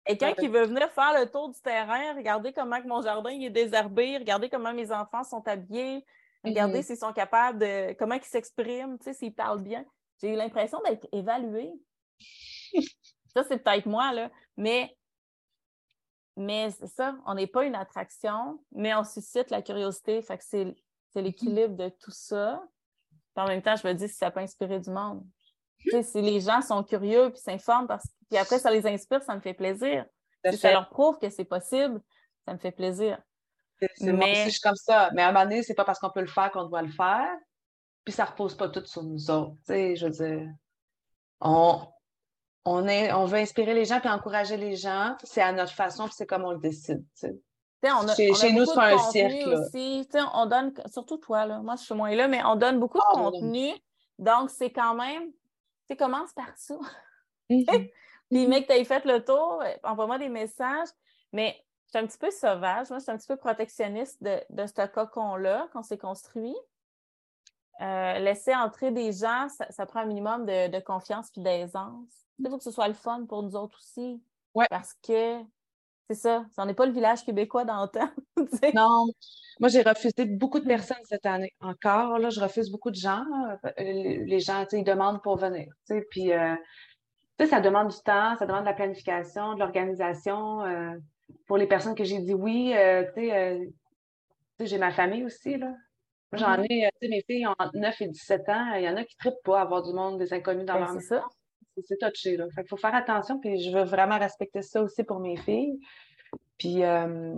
Quelqu'un 0.07 0.33
qui 0.33 0.49
veut 0.49 0.65
venir 0.65 0.91
faire 0.91 1.13
le 1.21 1.31
tour 1.31 1.51
du 1.51 1.61
terrain, 1.61 2.15
regarder 2.15 2.53
comment 2.53 2.81
que 2.81 2.89
mon 2.89 3.03
jardin 3.03 3.31
est 3.31 3.51
désherbé, 3.51 4.17
regarder 4.17 4.49
comment 4.49 4.73
mes 4.73 4.91
enfants 4.91 5.25
sont 5.25 5.47
habillés, 5.47 6.05
regarder 6.43 6.81
mm-hmm. 6.81 6.83
s'ils 6.83 6.97
sont 6.97 7.13
capables 7.13 7.59
de. 7.59 7.93
comment 7.95 8.15
ils 8.15 8.23
s'expriment, 8.25 8.99
tu 8.99 9.05
sais, 9.05 9.13
s'ils 9.13 9.35
parlent 9.35 9.63
bien. 9.63 9.85
J'ai 10.21 10.33
eu 10.33 10.37
l'impression 10.37 10.81
d'être 10.85 11.07
évaluée. 11.13 11.71
ça, 13.35 13.45
c'est 13.45 13.59
peut-être 13.59 13.87
moi, 13.87 14.13
là. 14.13 14.31
Mais, 14.57 14.97
mais 16.37 16.71
c'est 16.71 16.89
ça, 16.89 17.17
on 17.27 17.35
n'est 17.35 17.47
pas 17.47 17.65
une 17.65 17.75
attraction, 17.75 18.63
mais 18.73 18.95
on 18.95 19.05
suscite 19.05 19.51
la 19.51 19.63
curiosité. 19.63 20.23
Fait 20.23 20.39
que 20.39 20.45
c'est 20.45 20.75
l'équilibre 21.15 21.77
de 21.77 21.89
tout 21.89 22.13
ça. 22.13 22.63
en 23.37 23.47
même 23.47 23.63
temps, 23.63 23.77
je 23.77 23.87
me 23.87 23.95
dis 23.95 24.09
si 24.09 24.15
ça 24.15 24.31
peut 24.31 24.41
inspirer 24.41 24.81
du 24.81 24.91
monde 24.91 25.25
si 26.03 26.23
les 26.23 26.41
gens 26.41 26.61
sont 26.61 26.83
curieux 26.83 27.31
puis 27.31 27.41
s'informent, 27.41 27.87
parce... 27.87 28.07
puis 28.29 28.39
après, 28.39 28.59
ça 28.59 28.71
les 28.71 28.87
inspire, 28.87 29.23
ça 29.23 29.35
me 29.35 29.41
fait 29.41 29.55
plaisir. 29.55 30.05
Si 30.51 30.57
ça 30.57 30.73
leur 30.73 30.89
prouve 30.89 31.19
que 31.19 31.29
c'est 31.29 31.45
possible, 31.45 32.01
ça 32.47 32.55
me 32.55 32.59
fait 32.59 32.73
plaisir. 32.73 33.21
C'est 33.97 34.13
mais... 34.13 34.47
aussi, 34.47 34.61
comme 34.61 34.77
ça. 34.77 35.11
Mais 35.15 35.23
à 35.23 35.29
un 35.29 35.33
moment 35.33 35.45
donné, 35.45 35.63
c'est 35.63 35.75
pas 35.75 35.85
parce 35.85 35.99
qu'on 35.99 36.11
peut 36.11 36.21
le 36.21 36.27
faire 36.27 36.51
qu'on 36.51 36.65
doit 36.65 36.83
le 36.83 36.91
faire. 36.91 37.31
Puis 38.05 38.13
ça 38.13 38.25
repose 38.25 38.55
pas 38.55 38.69
tout 38.69 38.85
sur 38.87 39.03
nous 39.03 39.31
autres. 39.31 39.55
Tu 39.67 39.73
sais, 39.73 39.97
je 39.97 40.07
veux 40.07 40.13
dire, 40.13 40.49
on, 41.41 41.87
on, 42.65 42.87
est, 42.87 43.13
on 43.13 43.25
veut 43.25 43.39
inspirer 43.39 43.75
les 43.75 43.85
gens 43.85 44.01
puis 44.01 44.09
encourager 44.09 44.57
les 44.57 44.77
gens. 44.77 45.17
C'est 45.25 45.43
à 45.43 45.53
notre 45.53 45.73
façon, 45.73 46.05
puis 46.05 46.15
c'est 46.17 46.27
comme 46.27 46.45
on 46.45 46.53
le 46.53 46.59
décide. 46.59 47.05
Tu 47.19 47.29
sais. 47.29 47.37
On 47.83 48.07
a, 48.07 48.15
chez, 48.15 48.31
on 48.31 48.53
nous, 48.53 48.67
c'est 48.67 48.79
un 48.79 48.99
cirque. 48.99 49.47
Aussi. 49.47 50.07
On 50.35 50.47
donne, 50.47 50.75
surtout 50.93 51.17
toi, 51.17 51.47
là. 51.47 51.61
moi 51.61 51.77
je 51.77 51.85
suis 51.85 51.95
moins 51.95 52.15
là, 52.15 52.29
mais 52.29 52.43
on 52.45 52.57
donne 52.57 52.79
beaucoup 52.79 52.99
de 52.99 53.05
ah, 53.09 53.15
contenu. 53.15 53.71
Donc, 54.19 54.51
c'est 54.51 54.71
quand 54.71 54.95
même 54.95 55.33
tu 55.91 55.97
commence 55.97 56.33
par 56.33 56.57
ça. 56.57 56.77
Puis, 57.49 58.47
mec, 58.47 58.67
tu 58.69 58.73
as 58.73 58.85
fait 58.85 59.05
le 59.05 59.25
tour, 59.25 59.63
envoie-moi 59.83 60.19
des 60.19 60.29
messages. 60.29 60.89
Mais 61.33 61.57
je 61.87 61.91
suis 61.91 61.99
un 61.99 62.07
petit 62.07 62.19
peu 62.19 62.31
sauvage. 62.31 62.91
Moi, 62.91 62.99
je 62.99 63.05
suis 63.05 63.13
un 63.13 63.17
petit 63.17 63.27
peu 63.27 63.37
protectionniste 63.37 64.23
de, 64.23 64.41
de 64.51 64.67
ce 64.67 64.87
cocon-là 64.87 65.69
qu'on 65.73 65.83
s'est 65.83 65.99
construit. 65.99 66.55
Euh, 67.81 68.19
laisser 68.19 68.55
entrer 68.55 68.91
des 68.93 69.11
gens, 69.13 69.49
ça, 69.49 69.87
prend 69.87 70.01
un 70.01 70.07
minimum 70.07 70.45
de, 70.45 70.81
confiance 70.81 71.31
et 71.37 71.41
d'aisance. 71.41 72.27
Il 72.41 72.51
faut 72.51 72.59
que 72.59 72.65
ce 72.65 72.71
soit 72.71 72.89
le 72.89 72.95
fun 72.95 73.27
pour 73.29 73.43
nous 73.43 73.55
autres 73.55 73.79
aussi. 73.79 74.23
Ouais. 74.55 74.67
Parce 74.71 74.95
que 75.07 75.43
c'est 76.09 76.17
ça, 76.23 76.45
on 76.59 76.67
n'est 76.67 76.75
pas 76.75 76.87
le 76.87 76.93
village 76.93 77.25
québécois 77.25 77.65
d'antan. 77.65 78.11
non, 78.75 79.07
moi 79.61 79.69
j'ai 79.69 79.83
refusé 79.83 80.25
beaucoup 80.25 80.59
de 80.59 80.67
personnes 80.67 81.05
cette 81.05 81.25
année 81.25 81.53
encore. 81.61 82.19
Là, 82.19 82.31
je 82.31 82.41
refuse 82.41 82.69
beaucoup 82.69 82.91
de 82.91 82.97
gens. 82.97 83.25
Euh, 83.65 83.71
les 83.79 84.41
gens, 84.41 84.67
ils 84.73 84.83
demandent 84.83 85.23
pour 85.23 85.37
venir. 85.37 85.73
Puis, 86.11 86.33
euh, 86.33 86.57
ça 87.49 87.61
demande 87.61 87.89
du 87.89 88.03
temps, 88.05 88.37
ça 88.37 88.45
demande 88.45 88.63
de 88.63 88.67
la 88.67 88.75
planification, 88.75 89.55
de 89.55 89.61
l'organisation. 89.61 90.65
Euh, 90.65 90.97
pour 91.47 91.59
les 91.59 91.69
personnes 91.69 91.95
que 91.95 92.03
j'ai 92.03 92.19
dit 92.19 92.35
oui, 92.35 92.75
j'ai 94.59 94.79
ma 94.79 94.91
famille 94.91 95.25
aussi. 95.25 95.59
Là. 95.59 95.73
J'en 96.33 96.57
mm-hmm. 96.57 96.91
ai, 97.03 97.09
mes 97.09 97.23
filles 97.23 97.47
ont 97.47 97.55
entre 97.57 97.77
9 97.77 98.01
et 98.01 98.09
17 98.09 98.49
ans. 98.49 98.73
Il 98.75 98.83
y 98.83 98.89
en 98.89 98.97
a 98.97 99.05
qui 99.05 99.15
ne 99.17 99.31
trippent 99.31 99.45
pas 99.45 99.61
à 99.61 99.63
avoir 99.63 99.83
du 99.85 99.93
monde, 99.93 100.19
des 100.19 100.33
inconnus 100.33 100.67
dans 100.67 100.75
ben, 100.75 100.81
leur 100.81 100.95
maison 100.95 101.23
c'est 101.87 101.99
touché. 101.99 102.37
Là. 102.37 102.47
Fait 102.55 102.67
faut 102.69 102.77
faire 102.77 102.95
attention, 102.95 103.39
puis 103.39 103.61
je 103.63 103.71
veux 103.71 103.85
vraiment 103.85 104.19
respecter 104.19 104.63
ça 104.63 104.83
aussi 104.83 105.05
pour 105.05 105.21
mes 105.21 105.37
filles. 105.37 105.79
Puis, 106.59 106.83
euh, 106.85 107.35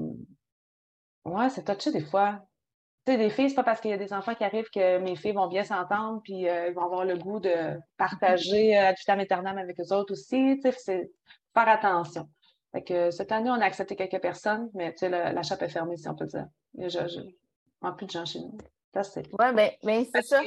ouais, 1.25 1.49
c'est 1.51 1.65
touché 1.65 1.93
des 1.93 2.05
fois. 2.05 2.41
Tu 3.05 3.13
sais, 3.13 3.19
des 3.19 3.31
filles, 3.31 3.49
c'est 3.51 3.57
pas 3.57 3.65
parce 3.65 3.81
qu'il 3.81 3.91
y 3.91 3.95
a 3.95 3.99
des 3.99 4.13
enfants 4.13 4.35
qui 4.35 4.45
arrivent 4.45 4.71
que 4.71 4.99
mes 4.99 5.17
filles 5.17 5.33
vont 5.33 5.49
bien 5.49 5.65
s'entendre, 5.65 6.21
puis 6.23 6.49
euh, 6.49 6.69
ils 6.69 6.75
vont 6.75 6.85
avoir 6.85 7.05
le 7.05 7.17
goût 7.17 7.41
de 7.41 7.79
partager 7.97 8.79
euh, 8.79 8.89
ad 8.89 8.97
vitam 8.99 9.19
aeternam 9.19 9.59
avec 9.59 9.79
eux 9.81 9.93
autres 9.95 10.13
aussi. 10.13 10.59
Tu 10.63 10.71
sais, 10.71 10.73
c'est 10.79 11.11
faire 11.55 11.69
attention. 11.69 12.29
Fait 12.73 12.83
que 12.83 13.11
cette 13.11 13.33
année, 13.33 13.51
on 13.51 13.61
a 13.61 13.65
accepté 13.65 13.97
quelques 13.97 14.21
personnes, 14.23 14.71
mais 14.75 14.93
tu 14.93 14.99
sais, 14.99 15.09
la, 15.09 15.33
la 15.33 15.43
chape 15.43 15.63
est 15.63 15.69
fermée, 15.69 15.97
si 15.97 16.09
on 16.09 16.15
peut 16.15 16.27
dire. 16.27 16.47
Il 16.75 16.89
y 16.89 16.97
a 17.87 17.93
plus 17.93 18.07
de 18.07 18.11
gens 18.11 18.25
chez 18.25 18.39
nous. 18.41 18.57
Oui, 19.39 19.47
mais, 19.55 19.79
mais 19.83 20.07
c'est 20.15 20.23
ça 20.23 20.43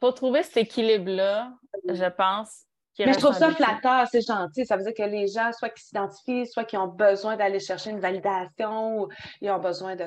faut 0.00 0.12
trouver 0.12 0.42
cet 0.42 0.56
équilibre-là, 0.58 1.52
je 1.88 2.08
pense. 2.08 2.66
Mais 2.98 3.12
je 3.12 3.18
trouve 3.18 3.34
ça 3.34 3.50
flatteur, 3.50 4.06
c'est 4.10 4.26
gentil. 4.26 4.64
Ça 4.64 4.76
veut 4.76 4.84
dire 4.84 4.94
que 4.94 5.02
les 5.02 5.26
gens, 5.26 5.52
soit 5.52 5.68
qui 5.68 5.84
s'identifient, 5.84 6.46
soit 6.46 6.64
qui 6.64 6.76
ont 6.76 6.88
besoin 6.88 7.36
d'aller 7.36 7.60
chercher 7.60 7.90
une 7.90 8.00
validation, 8.00 9.02
ou 9.02 9.08
ils 9.42 9.50
ont 9.50 9.58
besoin 9.58 9.96
de 9.96 10.04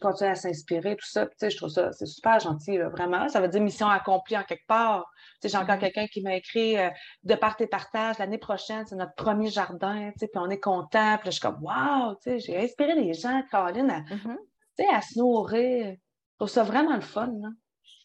continuer 0.00 0.30
à 0.30 0.34
s'inspirer, 0.36 0.96
tout 0.96 1.06
ça. 1.06 1.26
Tu 1.26 1.32
sais, 1.38 1.50
je 1.50 1.56
trouve 1.56 1.70
ça, 1.70 1.90
c'est 1.92 2.06
super 2.06 2.38
gentil, 2.38 2.78
vraiment. 2.78 3.28
Ça 3.28 3.40
veut 3.40 3.48
dire 3.48 3.60
mission 3.60 3.88
accomplie 3.88 4.36
en 4.36 4.44
quelque 4.44 4.66
part. 4.66 5.10
Tu 5.40 5.48
sais, 5.48 5.48
j'ai 5.48 5.58
encore 5.58 5.76
mm-hmm. 5.76 5.80
quelqu'un 5.80 6.06
qui 6.06 6.22
m'a 6.22 6.36
écrit 6.36 6.78
euh, 6.78 6.90
de 7.24 7.34
part 7.34 7.56
et 7.58 7.66
partage, 7.66 8.18
l'année 8.18 8.38
prochaine, 8.38 8.86
c'est 8.86 8.96
notre 8.96 9.14
premier 9.14 9.50
jardin, 9.50 10.10
tu 10.12 10.20
sais, 10.20 10.28
puis 10.28 10.40
on 10.40 10.50
est 10.50 10.60
content. 10.60 11.16
Puis 11.18 11.26
là, 11.26 11.30
je 11.30 11.30
suis 11.30 11.40
comme, 11.40 11.58
wow, 11.62 12.14
tu 12.22 12.30
sais, 12.30 12.38
j'ai 12.38 12.58
inspiré 12.62 12.94
les 12.94 13.12
gens, 13.12 13.42
Caroline, 13.50 13.90
à, 13.90 14.00
mm-hmm. 14.00 14.36
tu 14.78 14.84
sais, 14.84 14.86
à 14.88 15.00
se 15.00 15.18
nourrir. 15.18 15.96
Je 15.96 16.36
trouve 16.38 16.48
ça 16.48 16.62
vraiment 16.62 16.94
le 16.94 17.00
fun, 17.00 17.32
là. 17.40 17.48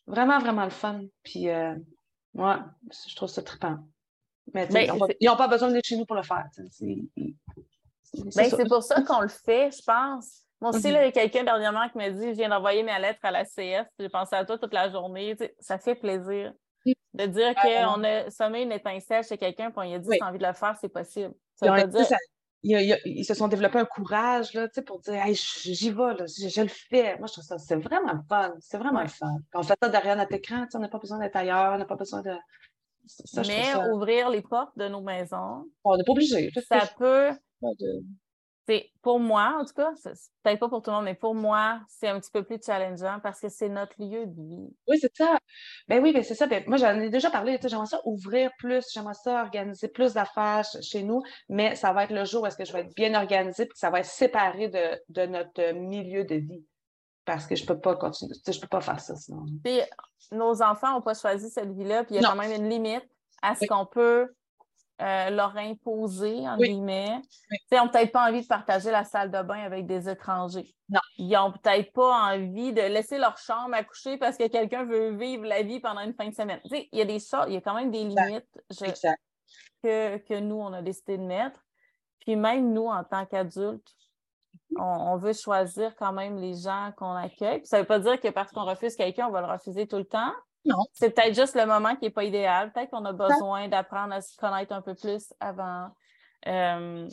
Vraiment, 0.07 0.39
vraiment 0.39 0.63
le 0.63 0.71
fun. 0.71 1.01
Puis, 1.23 1.49
euh, 1.49 1.75
moi, 2.33 2.65
je 3.07 3.15
trouve 3.15 3.29
ça 3.29 3.41
trippant. 3.41 3.77
Mais 4.53 4.67
ben, 4.67 4.87
ils 5.19 5.27
n'ont 5.27 5.35
pas 5.35 5.47
besoin 5.47 5.71
d'être 5.71 5.85
chez 5.85 5.97
nous 5.97 6.05
pour 6.05 6.15
le 6.15 6.23
faire. 6.23 6.45
C'est 6.53 6.65
ben, 8.35 8.67
pour 8.67 8.83
ça 8.83 9.01
qu'on 9.01 9.21
le 9.21 9.27
fait, 9.27 9.71
je 9.71 9.81
pense. 9.83 10.43
Moi 10.61 10.69
aussi, 10.69 10.87
mm-hmm. 10.87 10.89
il 10.89 10.93
y 10.93 10.97
a 10.97 11.11
quelqu'un 11.11 11.43
dernièrement 11.43 11.89
qui 11.89 11.97
m'a 11.97 12.09
dit 12.09 12.27
Je 12.27 12.37
viens 12.37 12.49
d'envoyer 12.49 12.83
ma 12.83 12.97
lettre 12.99 13.19
à 13.23 13.31
la 13.31 13.43
CS, 13.43 13.87
j'ai 13.99 14.09
pensé 14.09 14.35
à 14.35 14.45
toi 14.45 14.57
toute 14.57 14.73
la 14.73 14.89
journée. 14.89 15.35
ça 15.59 15.77
fait 15.77 15.95
plaisir 15.95 16.53
de 16.85 17.25
dire 17.25 17.55
qu'on 17.55 18.03
a 18.03 18.29
semé 18.29 18.61
une 18.61 18.71
étincelle 18.71 19.23
chez 19.23 19.37
quelqu'un 19.37 19.69
et 19.69 19.73
on 19.75 19.81
lui 19.81 19.93
a 19.93 19.99
dit 19.99 20.07
si 20.11 20.17
tu 20.17 20.23
as 20.23 20.27
envie 20.27 20.37
de 20.37 20.45
le 20.45 20.53
faire, 20.53 20.77
c'est 20.79 20.89
possible. 20.89 21.33
Ça 21.55 21.71
veut 21.71 21.87
dire 21.87 22.07
ils, 22.65 23.25
se 23.25 23.33
sont 23.33 23.47
développés 23.47 23.79
un 23.79 23.85
courage 23.85 24.53
là, 24.53 24.67
pour 24.85 24.99
dire 24.99 25.21
j'y 25.33 25.89
vais, 25.91 26.13
là, 26.15 26.25
je, 26.25 26.61
le 26.61 26.67
fais. 26.67 27.17
Moi, 27.17 27.27
je 27.27 27.33
trouve 27.33 27.43
ça 27.43 27.57
c'est 27.57 27.75
vraiment 27.75 28.13
le 28.13 28.21
fun. 28.27 28.53
C'est 28.59 28.77
vraiment 28.77 29.01
le 29.01 29.07
fun. 29.07 29.37
Quand 29.51 29.59
on 29.59 29.63
fait 29.63 29.77
ça 29.81 29.89
derrière 29.89 30.15
notre 30.15 30.33
écran, 30.33 30.65
on 30.73 30.79
n'a 30.79 30.87
pas 30.87 30.99
besoin 30.99 31.19
d'être 31.19 31.35
ailleurs, 31.35 31.73
on 31.75 31.77
n'a 31.77 31.85
pas 31.85 31.95
besoin 31.95 32.21
de. 32.21 32.33
Mais 33.47 33.75
ouvrir 33.93 34.29
les 34.31 34.41
portes 34.41 34.75
de 34.77 34.87
nos 34.87 35.01
maisons. 35.01 35.65
On 35.83 35.95
n'est 35.95 36.03
pas 36.03 36.11
obligé. 36.11 36.51
Ça 36.67 36.89
peut 36.97 37.31
pour 39.01 39.19
moi, 39.19 39.57
en 39.59 39.65
tout 39.65 39.73
cas, 39.73 39.91
peut-être 40.43 40.59
pas 40.59 40.69
pour 40.69 40.81
tout 40.81 40.89
le 40.89 40.95
monde, 40.95 41.05
mais 41.05 41.13
pour 41.13 41.35
moi, 41.35 41.79
c'est 41.87 42.07
un 42.07 42.19
petit 42.19 42.31
peu 42.31 42.43
plus 42.43 42.59
challengeant 42.65 43.19
parce 43.21 43.39
que 43.39 43.49
c'est 43.49 43.69
notre 43.69 43.93
lieu 43.99 44.25
de 44.25 44.33
vie. 44.33 44.75
Oui, 44.87 44.97
c'est 44.99 45.15
ça. 45.15 45.37
Ben 45.87 46.01
oui, 46.01 46.11
ben 46.11 46.23
c'est 46.23 46.33
ça. 46.33 46.47
Ben, 46.47 46.63
moi, 46.67 46.77
j'en 46.77 46.99
ai 46.99 47.09
déjà 47.09 47.29
parlé. 47.29 47.59
J'aimerais 47.61 47.85
ça 47.85 48.01
ouvrir 48.05 48.49
plus, 48.57 48.85
j'aimerais 48.91 49.13
ça 49.13 49.43
organiser 49.43 49.87
plus 49.87 50.13
d'affaires 50.13 50.65
chez 50.81 51.03
nous, 51.03 51.21
mais 51.49 51.75
ça 51.75 51.93
va 51.93 52.05
être 52.05 52.13
le 52.13 52.25
jour 52.25 52.43
où 52.43 52.45
est-ce 52.47 52.57
que 52.57 52.65
je 52.65 52.73
vais 52.73 52.81
être 52.81 52.95
bien 52.95 53.13
organisée 53.13 53.63
et 53.63 53.67
que 53.67 53.77
ça 53.77 53.89
va 53.89 53.99
être 53.99 54.05
séparé 54.05 54.69
de, 54.69 55.25
notre 55.25 55.73
milieu 55.73 56.23
de 56.23 56.35
vie. 56.35 56.65
Parce 57.25 57.45
que 57.45 57.55
je 57.55 57.65
peux 57.65 57.79
pas 57.79 57.95
continuer. 57.95 58.35
Je 58.47 58.59
peux 58.59 58.67
pas 58.67 58.81
faire 58.81 58.99
ça 58.99 59.15
sinon. 59.15 59.45
Puis, 59.63 59.79
nos 60.31 60.61
enfants 60.61 60.91
n'ont 60.91 61.01
pas 61.01 61.13
choisi 61.13 61.49
cette 61.49 61.71
vie-là, 61.71 62.03
puis 62.03 62.15
il 62.15 62.21
y 62.21 62.25
a 62.25 62.27
quand 62.27 62.35
même 62.35 62.51
une 62.51 62.69
limite 62.69 63.07
à 63.41 63.55
ce 63.55 63.65
qu'on 63.67 63.85
peut 63.85 64.27
euh, 65.01 65.29
leur 65.29 65.57
imposer, 65.57 66.47
en 66.47 66.55
guillemets. 66.55 67.19
Ils 67.69 67.77
n'ont 67.77 67.89
peut-être 67.89 68.13
pas 68.13 68.29
envie 68.29 68.41
de 68.41 68.47
partager 68.47 68.91
la 68.91 69.03
salle 69.03 69.29
de 69.29 69.41
bain 69.41 69.59
avec 69.59 69.85
des 69.85 70.07
étrangers. 70.07 70.73
Non. 70.87 71.01
Ils 71.17 71.29
n'ont 71.29 71.51
peut-être 71.51 71.91
pas 71.91 72.33
envie 72.33 72.71
de 72.71 72.81
laisser 72.81 73.17
leur 73.17 73.37
chambre 73.37 73.75
à 73.75 73.83
coucher 73.83 74.17
parce 74.17 74.37
que 74.37 74.47
quelqu'un 74.47 74.85
veut 74.85 75.09
vivre 75.09 75.43
la 75.43 75.63
vie 75.63 75.81
pendant 75.81 75.99
une 75.99 76.13
fin 76.13 76.29
de 76.29 76.33
semaine. 76.33 76.61
il 76.71 76.87
y 76.93 77.01
a 77.01 77.05
des 77.05 77.19
choses, 77.19 77.45
il 77.47 77.55
y 77.55 77.57
a 77.57 77.61
quand 77.61 77.73
même 77.73 77.91
des 77.91 78.05
limites 78.05 78.47
que, 79.83 80.17
que, 80.17 80.39
nous, 80.39 80.55
on 80.55 80.71
a 80.71 80.81
décidé 80.81 81.17
de 81.17 81.23
mettre. 81.23 81.59
Puis 82.21 82.37
même 82.37 82.71
nous, 82.71 82.87
en 82.87 83.03
tant 83.03 83.25
qu'adultes, 83.25 83.95
on, 84.77 85.17
veut 85.17 85.33
choisir 85.33 85.93
quand 85.97 86.13
même 86.13 86.37
les 86.37 86.55
gens 86.55 86.91
qu'on 86.97 87.15
accueille. 87.15 87.65
ça 87.65 87.77
ne 87.77 87.81
veut 87.81 87.87
pas 87.87 87.99
dire 87.99 88.19
que 88.19 88.29
parce 88.29 88.51
qu'on 88.53 88.63
refuse 88.63 88.95
quelqu'un, 88.95 89.27
on 89.27 89.31
va 89.31 89.41
le 89.41 89.47
refuser 89.47 89.87
tout 89.87 89.97
le 89.97 90.05
temps. 90.05 90.31
Non. 90.65 90.83
C'est 90.93 91.11
peut-être 91.11 91.35
juste 91.35 91.55
le 91.55 91.65
moment 91.65 91.95
qui 91.95 92.05
n'est 92.05 92.11
pas 92.11 92.23
idéal. 92.23 92.71
Peut-être 92.71 92.89
qu'on 92.89 93.05
a 93.05 93.13
besoin 93.13 93.67
d'apprendre 93.67 94.13
à 94.13 94.21
se 94.21 94.35
connaître 94.35 94.73
un 94.73 94.81
peu 94.81 94.95
plus 94.95 95.33
avant. 95.39 95.89
Euh, 96.47 97.07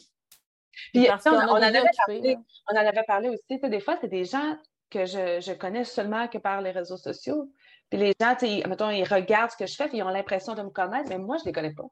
on, 0.95 1.01
en 1.01 1.63
avait 1.63 1.83
parlé, 2.07 2.39
on 2.71 2.75
en 2.75 2.87
avait 2.87 3.03
parlé 3.05 3.29
aussi. 3.29 3.61
Des 3.61 3.81
fois, 3.81 3.99
c'est 4.01 4.09
des 4.09 4.25
gens 4.25 4.57
que 4.91 5.07
je, 5.07 5.53
connais 5.55 5.85
seulement 5.85 6.29
que 6.29 6.39
par 6.39 6.61
les 6.61 6.71
réseaux 6.71 6.97
sociaux. 6.97 7.51
Puis 7.91 7.99
les 7.99 8.15
gens, 8.21 8.35
mettons, 8.69 8.91
ils 8.91 9.05
regardent 9.05 9.51
ce 9.51 9.57
que 9.57 9.67
je 9.67 9.75
fais, 9.75 9.89
puis 9.89 9.99
ils 9.99 10.03
ont 10.03 10.09
l'impression 10.09 10.55
de 10.55 10.63
me 10.63 10.71
connaître, 10.71 11.09
mais 11.09 11.19
moi, 11.19 11.37
je 11.37 11.43
ne 11.43 11.47
les 11.47 11.53
connais 11.53 11.75
pas. 11.75 11.85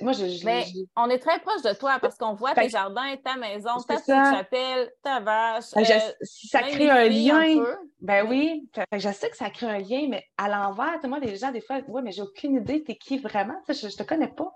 Moi, 0.00 0.12
mais 0.44 0.64
on 0.96 1.10
est 1.10 1.18
très 1.18 1.38
proche 1.40 1.60
de 1.60 1.74
toi 1.74 1.98
parce 2.00 2.16
qu'on 2.16 2.34
voit 2.34 2.54
tes 2.54 2.70
jardins, 2.70 3.14
ta 3.22 3.36
maison, 3.36 3.76
ta 3.86 3.96
petite 3.96 4.06
chapelle, 4.06 4.90
ta 5.02 5.20
vache. 5.20 5.64
Euh, 5.76 5.82
ça 6.22 6.62
crée 6.62 6.88
un 6.88 7.08
lien. 7.08 7.62
ben 8.00 8.26
oui. 8.26 8.68
je 8.92 9.12
sais 9.12 9.28
que 9.28 9.36
ça 9.36 9.50
crée 9.50 9.66
un 9.66 9.78
lien, 9.78 10.06
mais 10.08 10.24
à 10.38 10.48
l'envers, 10.48 10.98
moi, 11.04 11.18
les 11.18 11.36
gens, 11.36 11.52
des 11.52 11.60
fois, 11.60 11.80
oui, 11.88 12.00
mais 12.02 12.12
j'ai 12.12 12.22
aucune 12.22 12.56
idée, 12.56 12.82
t'es 12.82 12.96
qui 12.96 13.18
vraiment? 13.18 13.60
Je, 13.68 13.86
ne 13.86 13.92
te 13.92 14.02
connais 14.02 14.28
pas. 14.28 14.54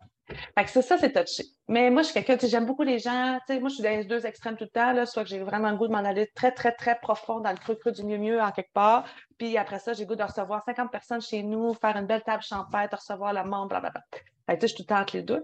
Ça, 0.67 0.83
ça 0.83 0.99
c'est 0.99 1.13
touché. 1.13 1.45
Mais 1.69 1.91
moi, 1.91 2.03
je 2.03 2.09
suis 2.09 2.23
quelqu'un, 2.23 2.47
j'aime 2.47 2.67
beaucoup 2.67 2.83
les 2.83 2.99
gens. 2.99 3.39
Moi, 3.49 3.69
je 3.69 3.75
suis 3.75 3.83
dans 3.83 3.91
les 3.91 4.05
deux 4.05 4.27
extrêmes 4.27 4.57
tout 4.57 4.65
le 4.65 4.71
temps, 4.71 4.93
là, 4.93 5.07
soit 5.07 5.23
que 5.23 5.29
j'ai 5.29 5.39
vraiment 5.39 5.71
le 5.71 5.77
goût 5.77 5.87
de 5.87 5.93
m'en 5.93 5.99
aller 5.99 6.31
très, 6.35 6.53
très, 6.53 6.73
très 6.73 6.99
profond 6.99 7.41
dans 7.41 7.51
le 7.51 7.57
creux, 7.57 7.77
creux 7.77 7.93
du 7.93 8.03
mieux, 8.05 8.19
mieux 8.19 8.41
en 8.41 8.51
quelque 8.51 8.73
part. 8.73 9.05
Puis 9.39 9.57
après 9.57 9.79
ça, 9.79 9.93
j'ai 9.93 10.05
le 10.05 10.09
goût 10.09 10.17
de 10.17 10.23
recevoir 10.23 10.63
50 10.65 10.91
personnes 10.91 11.21
chez 11.21 11.43
nous, 11.43 11.75
faire 11.75 11.97
une 11.97 12.07
belle 12.07 12.23
table 12.23 12.43
champêtre, 12.43 12.97
recevoir 12.97 13.33
la 13.33 13.45
membre, 13.45 13.69
blablabla. 13.69 14.03
Je 14.49 14.67
suis 14.67 14.77
tout 14.77 14.83
le 14.83 14.87
temps 14.87 15.01
entre 15.01 15.17
les 15.17 15.23
deux. 15.23 15.43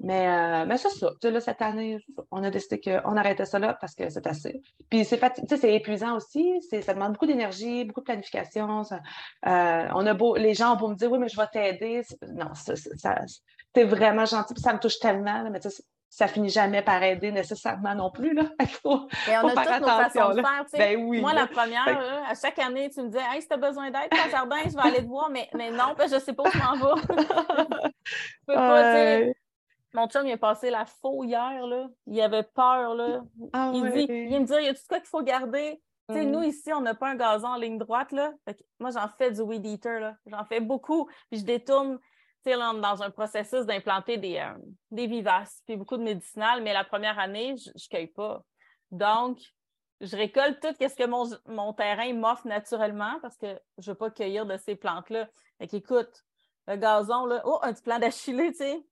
Mais, 0.00 0.28
euh, 0.28 0.76
c'est 0.76 0.90
ça. 0.90 1.10
là, 1.22 1.40
cette 1.40 1.60
année, 1.60 1.98
on 2.30 2.44
a 2.44 2.50
décidé 2.50 2.80
qu'on 2.80 3.16
arrêtait 3.16 3.44
ça 3.44 3.58
là 3.58 3.76
parce 3.80 3.96
que 3.96 4.08
c'est 4.10 4.26
assez. 4.28 4.62
Puis 4.90 5.04
c'est 5.04 5.74
épuisant 5.74 6.16
aussi. 6.16 6.60
Ça 6.82 6.94
demande 6.94 7.14
beaucoup 7.14 7.26
d'énergie, 7.26 7.84
beaucoup 7.84 8.00
de 8.00 8.04
planification. 8.04 8.82
Euh, 8.92 9.88
on 9.94 10.06
a 10.06 10.14
beau, 10.14 10.36
les 10.36 10.54
gens 10.54 10.74
ont 10.74 10.76
beau 10.76 10.88
me 10.88 10.94
dire 10.94 11.10
oui, 11.10 11.18
mais 11.18 11.28
je 11.28 11.36
vais 11.36 11.48
t'aider. 11.48 12.02
Non, 12.32 12.54
ça, 12.54 12.74
c'est 13.78 13.84
vraiment 13.84 14.24
gentil. 14.24 14.54
Puis 14.54 14.62
ça 14.62 14.72
me 14.72 14.78
touche 14.78 14.98
tellement. 14.98 15.48
mais 15.50 15.60
ça 16.10 16.26
finit 16.26 16.48
jamais 16.48 16.82
par 16.82 17.02
aider 17.02 17.30
nécessairement 17.30 17.94
non 17.94 18.10
plus. 18.10 18.34
Là. 18.34 18.44
Il 18.60 18.66
faut, 18.82 19.08
Et 19.28 19.36
on 19.36 19.48
a 19.48 19.64
toutes 19.64 19.80
nos 19.80 19.86
façons 19.86 20.34
de 20.34 20.42
faire. 20.42 20.64
Ben 20.72 21.20
Moi, 21.20 21.32
la 21.32 21.46
première, 21.46 22.24
à 22.28 22.34
chaque 22.34 22.58
année, 22.58 22.90
tu 22.90 23.02
me 23.02 23.08
disais 23.08 23.22
Hey, 23.32 23.42
si 23.42 23.48
tu 23.48 23.54
as 23.54 23.56
besoin 23.56 23.90
d'aide 23.90 24.10
ton 24.10 24.30
jardin, 24.30 24.56
je 24.64 24.74
vais 24.74 24.88
aller 24.88 25.02
te 25.02 25.08
voir, 25.08 25.30
mais, 25.30 25.48
mais 25.54 25.70
non, 25.70 25.94
je 25.98 26.14
ne 26.14 26.20
sais 26.20 26.32
pas 26.32 26.42
où 26.44 26.50
je 26.50 26.58
m'en 26.58 26.72
vais. 26.72 27.02
je 28.04 28.46
peux 28.46 28.54
pas, 28.54 29.32
mon 29.94 30.06
chum, 30.06 30.26
il 30.26 30.32
a 30.32 30.36
passé 30.36 30.70
la 30.70 30.84
faux 30.84 31.24
hier, 31.24 31.66
là. 31.66 31.88
Il 32.06 32.20
avait 32.20 32.42
peur, 32.42 32.94
là. 32.94 33.22
Ah 33.52 33.72
il, 33.74 33.90
dit, 33.90 34.06
il 34.08 34.28
vient 34.28 34.40
me 34.40 34.44
dire, 34.44 34.60
il 34.60 34.66
y 34.66 34.68
a 34.68 34.74
tout 34.74 34.80
ce 34.80 34.94
qu'il 34.94 35.06
faut 35.06 35.22
garder. 35.22 35.80
sais, 36.10 36.24
Nous, 36.24 36.40
mm. 36.40 36.44
ici, 36.44 36.72
on 36.74 36.82
n'a 36.82 36.94
pas 36.94 37.08
un 37.08 37.14
gazon 37.14 37.48
en 37.48 37.56
ligne 37.56 37.78
droite. 37.78 38.12
Là. 38.12 38.32
moi, 38.78 38.90
j'en 38.90 39.08
fais 39.08 39.30
du 39.30 39.40
weed 39.40 39.64
eater. 39.64 40.12
J'en 40.26 40.44
fais 40.44 40.60
beaucoup. 40.60 41.08
Puis 41.30 41.40
je 41.40 41.44
détourne 41.44 41.98
dans 42.56 43.02
un 43.02 43.10
processus 43.10 43.66
d'implanter 43.66 44.16
des, 44.16 44.38
euh, 44.38 44.54
des 44.90 45.06
vivaces, 45.06 45.62
puis 45.66 45.76
beaucoup 45.76 45.96
de 45.96 46.02
médicinales. 46.02 46.62
Mais 46.62 46.72
la 46.72 46.84
première 46.84 47.18
année, 47.18 47.54
je 47.56 47.70
ne 47.70 47.88
cueille 47.90 48.08
pas. 48.08 48.42
Donc, 48.90 49.38
je 50.00 50.16
récolte 50.16 50.60
tout 50.60 50.74
ce 50.78 50.94
que 50.94 51.06
mon, 51.06 51.28
mon 51.46 51.72
terrain 51.72 52.12
m'offre 52.14 52.46
naturellement 52.46 53.18
parce 53.20 53.36
que 53.36 53.60
je 53.78 53.90
ne 53.90 53.94
veux 53.94 53.98
pas 53.98 54.10
cueillir 54.10 54.46
de 54.46 54.56
ces 54.56 54.76
plantes-là. 54.76 55.28
Fait 55.58 55.66
qu'écoute, 55.66 56.24
le 56.66 56.76
gazon, 56.76 57.26
là, 57.26 57.42
oh, 57.44 57.58
un 57.62 57.72
petit 57.72 57.82
plant 57.82 57.98
d'achillée, 57.98 58.52
tu 58.52 58.58
sais, 58.58 58.86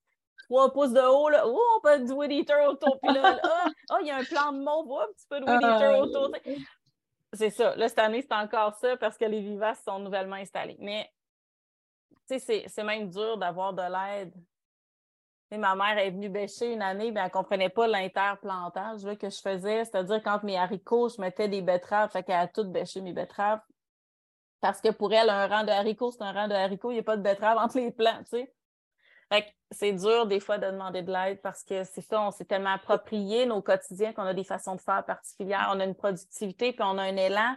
trois 0.49 0.73
pouces 0.73 0.91
de 0.91 1.01
haut, 1.01 1.29
là. 1.29 1.47
Oh, 1.47 1.61
on 1.77 1.81
peut 1.81 1.99
du 1.99 2.11
weed 2.11 2.31
eater 2.31 2.67
autour. 2.67 2.99
Puis 3.01 3.13
là, 3.13 3.39
ah, 3.43 3.65
oh, 3.93 3.97
il 4.01 4.07
y 4.07 4.11
a 4.11 4.17
un 4.17 4.23
plan 4.23 4.51
de 4.51 4.59
mauve, 4.59 4.87
oh, 4.89 4.99
un 4.99 5.07
petit 5.13 5.27
peu 5.29 5.39
de 5.39 5.45
weed 5.45 5.61
eater 5.61 5.95
ah. 5.95 6.01
autour. 6.01 6.31
C'est 7.33 7.49
ça. 7.49 7.75
Là, 7.75 7.87
cette 7.87 7.99
année, 7.99 8.21
c'est 8.21 8.33
encore 8.33 8.73
ça 8.75 8.97
parce 8.97 9.17
que 9.17 9.25
les 9.25 9.41
vivaces 9.41 9.83
sont 9.83 9.99
nouvellement 9.99 10.37
installés. 10.37 10.77
Mais, 10.79 11.09
c'est 12.27 12.83
même 12.83 13.09
dur 13.09 13.37
d'avoir 13.37 13.73
de 13.73 13.81
l'aide. 13.81 14.33
Ma 15.51 15.75
mère 15.75 15.97
est 15.97 16.11
venue 16.11 16.29
bêcher 16.29 16.73
une 16.73 16.81
année, 16.81 17.11
mais 17.11 17.21
elle 17.21 17.27
ne 17.27 17.31
comprenait 17.31 17.69
pas 17.69 17.87
l'interplantage 17.87 19.03
que 19.17 19.29
je 19.29 19.39
faisais. 19.39 19.85
C'est-à-dire, 19.85 20.21
quand 20.21 20.43
mes 20.43 20.57
haricots, 20.57 21.09
je 21.09 21.21
mettais 21.21 21.47
des 21.47 21.61
betteraves, 21.61 22.11
fait 22.11 22.23
qu'elle 22.23 22.35
a 22.35 22.47
tout 22.47 22.65
bêché 22.65 22.99
mes 22.99 23.13
betteraves. 23.13 23.61
Parce 24.59 24.81
que 24.81 24.89
pour 24.89 25.13
elle, 25.13 25.29
un 25.29 25.47
rang 25.47 25.63
de 25.63 25.69
haricots, 25.69 26.11
c'est 26.11 26.23
un 26.23 26.33
rang 26.33 26.47
de 26.47 26.53
haricots, 26.53 26.91
il 26.91 26.95
n'y 26.95 26.99
a 26.99 27.03
pas 27.03 27.15
de 27.15 27.21
betterave 27.21 27.57
entre 27.57 27.77
les 27.77 27.91
plants, 27.91 28.19
tu 28.23 28.37
sais 28.37 28.53
c'est 29.71 29.93
dur 29.93 30.27
des 30.27 30.39
fois 30.39 30.57
de 30.57 30.67
demander 30.67 31.01
de 31.01 31.11
l'aide 31.11 31.41
parce 31.41 31.63
que 31.63 31.83
c'est 31.83 32.01
ça, 32.01 32.21
on 32.21 32.31
s'est 32.31 32.45
tellement 32.45 32.73
approprié 32.73 33.45
nos 33.45 33.61
quotidiens 33.61 34.13
qu'on 34.13 34.23
a 34.23 34.33
des 34.33 34.43
façons 34.43 34.75
de 34.75 34.81
faire 34.81 35.03
particulières, 35.05 35.69
on 35.73 35.79
a 35.79 35.85
une 35.85 35.95
productivité, 35.95 36.71
puis 36.71 36.83
on 36.83 36.97
a 36.97 37.03
un 37.03 37.17
élan 37.17 37.55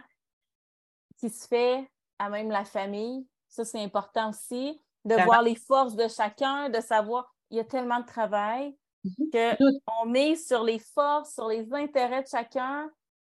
qui 1.17 1.29
se 1.29 1.47
fait 1.47 1.89
à 2.19 2.29
même 2.29 2.51
la 2.51 2.65
famille. 2.65 3.25
Ça, 3.51 3.65
c'est 3.65 3.83
important 3.83 4.29
aussi, 4.29 4.81
de 5.05 5.15
voir 5.25 5.41
les 5.41 5.55
forces 5.55 5.95
de 5.95 6.07
chacun, 6.07 6.69
de 6.69 6.79
savoir, 6.79 7.31
il 7.49 7.57
y 7.57 7.59
a 7.59 7.65
tellement 7.65 7.99
de 7.99 8.05
travail 8.05 8.75
mm-hmm. 9.05 9.79
qu'on 9.85 10.05
met 10.07 10.35
sur 10.35 10.63
les 10.63 10.79
forces, 10.79 11.33
sur 11.33 11.47
les 11.47 11.73
intérêts 11.73 12.23
de 12.23 12.27
chacun 12.27 12.89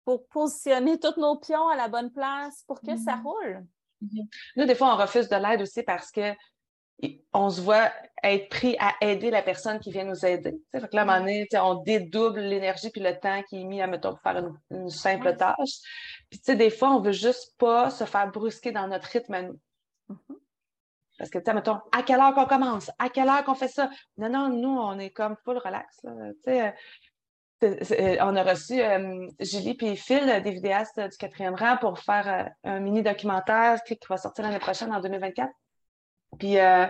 pour 0.05 0.27
positionner 0.29 0.99
tous 1.01 1.21
nos 1.21 1.37
pions 1.37 1.69
à 1.69 1.77
la 1.77 1.89
bonne 1.89 2.11
place 2.11 2.65
pour 2.67 2.81
que 2.81 2.97
ça 2.97 3.17
mm-hmm. 3.17 3.23
roule. 3.23 3.67
Mm-hmm. 4.03 4.29
Nous, 4.57 4.65
des 4.65 4.75
fois, 4.75 4.95
on 4.95 4.97
refuse 4.97 5.29
de 5.29 5.37
l'aide 5.37 5.61
aussi 5.61 5.83
parce 5.83 6.11
que 6.11 6.33
on 7.35 7.51
se 7.51 7.61
voit 7.61 7.93
être 8.23 8.49
pris 8.49 8.75
à 8.79 8.95
aider 9.03 9.31
la 9.31 9.43
personne 9.43 9.79
qui 9.81 9.91
vient 9.91 10.05
nous 10.05 10.25
aider. 10.25 10.59
Fait 10.73 10.81
que 10.81 10.97
là, 10.97 11.03
à 11.03 11.05
un 11.05 11.07
moment 11.07 11.19
donné, 11.21 11.47
on 11.55 11.75
dédouble 11.83 12.41
l'énergie 12.41 12.89
puis 12.89 13.03
le 13.03 13.19
temps 13.19 13.43
qui 13.43 13.61
est 13.61 13.65
mis 13.65 13.83
à, 13.83 13.87
mettons, 13.87 14.13
pour 14.13 14.23
faire 14.23 14.43
une, 14.71 14.89
simple 14.89 15.37
tâche. 15.37 15.81
Puis, 16.31 16.57
des 16.57 16.71
fois, 16.71 16.93
on 16.93 17.01
veut 17.01 17.13
juste 17.13 17.55
pas 17.59 17.91
se 17.91 18.05
faire 18.05 18.31
brusquer 18.31 18.73
dans 18.73 18.89
notre 18.89 19.09
rythme 19.09 19.35
à 19.35 19.43
nous. 19.43 19.61
Mm-hmm. 20.11 20.37
Parce 21.19 21.31
que, 21.31 21.39
tu 21.39 21.45
sais, 21.47 21.55
mettons, 21.55 21.81
à 21.93 22.03
quelle 22.03 22.21
heure 22.21 22.35
qu'on 22.35 22.47
commence? 22.47 22.91
À 22.99 23.09
quelle 23.09 23.29
heure 23.29 23.45
qu'on 23.45 23.55
fait 23.55 23.69
ça? 23.69 23.89
Non, 24.19 24.29
non, 24.29 24.49
nous, 24.51 24.69
on 24.69 24.99
est 24.99 25.11
comme 25.11 25.37
full 25.45 25.59
relax. 25.59 26.01
Tu 26.03 26.09
sais, 26.45 26.75
euh, 27.63 28.17
on 28.21 28.37
a 28.37 28.43
reçu 28.43 28.83
euh, 28.83 29.27
Julie 29.41 29.77
et 29.81 29.97
Phil, 29.97 30.43
des 30.45 30.51
vidéastes 30.51 31.01
du 31.01 31.17
quatrième 31.17 31.55
rang, 31.55 31.79
pour 31.79 31.99
faire 31.99 32.29
euh, 32.29 32.71
un 32.71 32.81
mini 32.81 33.03
documentaire 33.03 33.83
qui 33.85 33.99
va 34.09 34.19
sortir 34.19 34.45
l'année 34.45 34.59
prochaine, 34.59 34.93
en 34.93 35.01
2024. 35.01 35.51
Puis 36.39 36.59
euh, 36.59 36.87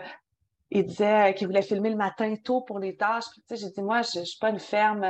il 0.70 0.85
disait 0.85 1.35
qu'il 1.35 1.46
voulait 1.46 1.62
filmer 1.62 1.90
le 1.90 1.96
matin 1.96 2.35
tôt 2.42 2.62
pour 2.62 2.81
les 2.81 2.96
tâches. 2.96 3.26
Puis, 3.31 3.57
j'ai 3.57 3.70
dit, 3.70 3.83
moi, 3.83 4.02
je 4.02 4.20
ne 4.20 4.24
suis 4.24 4.38
pas 4.38 4.50
une 4.50 4.59
ferme. 4.59 5.05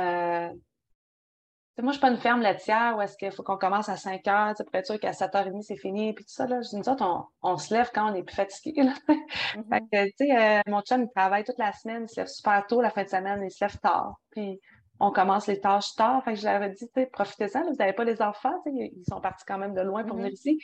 Moi, 1.79 1.91
je 1.91 1.97
suis 1.97 2.01
pas 2.01 2.09
une 2.09 2.17
ferme 2.17 2.41
laitière 2.41 2.95
où 2.97 3.01
est-ce 3.01 3.17
qu'il 3.17 3.31
faut 3.31 3.43
qu'on 3.43 3.57
commence 3.57 3.89
à 3.89 3.97
5 3.97 4.27
heures 4.27 4.53
pour 4.55 4.75
être 4.75 4.85
sûr 4.85 4.99
qu'à 4.99 5.11
7h30, 5.11 5.61
c'est 5.61 5.77
fini. 5.77 6.13
Puis 6.13 6.25
tout 6.25 6.31
ça, 6.31 6.47
là, 6.47 6.59
nous 6.73 6.89
autres, 6.89 7.05
on, 7.05 7.25
on 7.41 7.57
se 7.57 7.73
lève 7.73 7.91
quand 7.93 8.11
on 8.11 8.15
est 8.15 8.23
plus 8.23 8.35
fatigué. 8.35 8.83
Là. 8.83 8.93
Mm-hmm. 9.55 9.69
fait 9.69 9.81
que, 9.81 10.05
tu 10.05 10.13
sais, 10.17 10.37
euh, 10.37 10.61
mon 10.67 10.81
chum, 10.81 11.03
il 11.03 11.09
travaille 11.15 11.43
toute 11.43 11.57
la 11.57 11.71
semaine, 11.71 12.03
il 12.03 12.09
se 12.09 12.19
lève 12.19 12.27
super 12.27 12.65
tôt 12.67 12.81
la 12.81 12.89
fin 12.89 13.03
de 13.03 13.09
semaine, 13.09 13.41
il 13.43 13.51
se 13.51 13.63
lève 13.63 13.77
tard. 13.79 14.15
Puis 14.31 14.59
on 14.99 15.11
commence 15.11 15.47
les 15.47 15.59
tâches 15.59 15.95
tard. 15.95 16.23
Fait 16.23 16.33
que 16.33 16.39
je 16.39 16.45
leur 16.45 16.55
avais 16.55 16.71
dit, 16.71 16.85
profitez-en, 17.11 17.63
vous 17.63 17.75
n'avez 17.75 17.93
pas 17.93 18.03
les 18.03 18.21
enfants, 18.21 18.61
ils 18.65 19.03
sont 19.07 19.21
partis 19.21 19.45
quand 19.47 19.57
même 19.57 19.73
de 19.73 19.81
loin 19.81 20.03
pour 20.03 20.17
venir 20.17 20.31
mm-hmm. 20.31 20.33
ici 20.33 20.59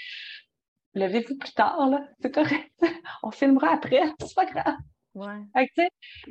levez-vous 0.95 1.37
plus 1.37 1.53
tard, 1.53 1.89
là. 1.89 2.07
C'est 2.21 2.33
correct. 2.33 2.71
On 3.23 3.31
filmera 3.31 3.73
après. 3.73 4.01
C'est 4.19 4.35
pas 4.35 4.45
grave. 4.45 4.75
Ouais. 5.15 5.69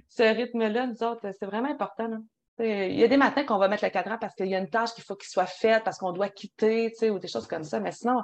ce 0.09 0.23
rythme-là, 0.23 0.89
nous 0.89 1.03
autres, 1.05 1.31
c'est 1.39 1.47
vraiment 1.47 1.71
important. 1.71 2.19
Il 2.59 2.95
y 2.95 3.05
a 3.05 3.09
des 3.09 3.17
matins 3.17 3.45
qu'on 3.45 3.59
va 3.59 3.69
mettre 3.69 3.85
le 3.85 3.91
cadran 3.91 4.19
parce 4.19 4.35
qu'il 4.35 4.47
y 4.47 4.55
a 4.55 4.59
une 4.59 4.69
tâche 4.69 4.93
qu'il 4.95 5.05
faut 5.05 5.17
qu'il 5.17 5.29
soit 5.29 5.47
faite, 5.47 5.85
parce 5.85 5.99
qu'on 5.99 6.13
doit 6.13 6.29
quitter, 6.29 6.93
ou 7.11 7.19
des 7.19 7.29
choses 7.29 7.47
comme 7.47 7.65
ça. 7.65 7.81
Mais 7.81 7.93
sinon, 7.93 8.23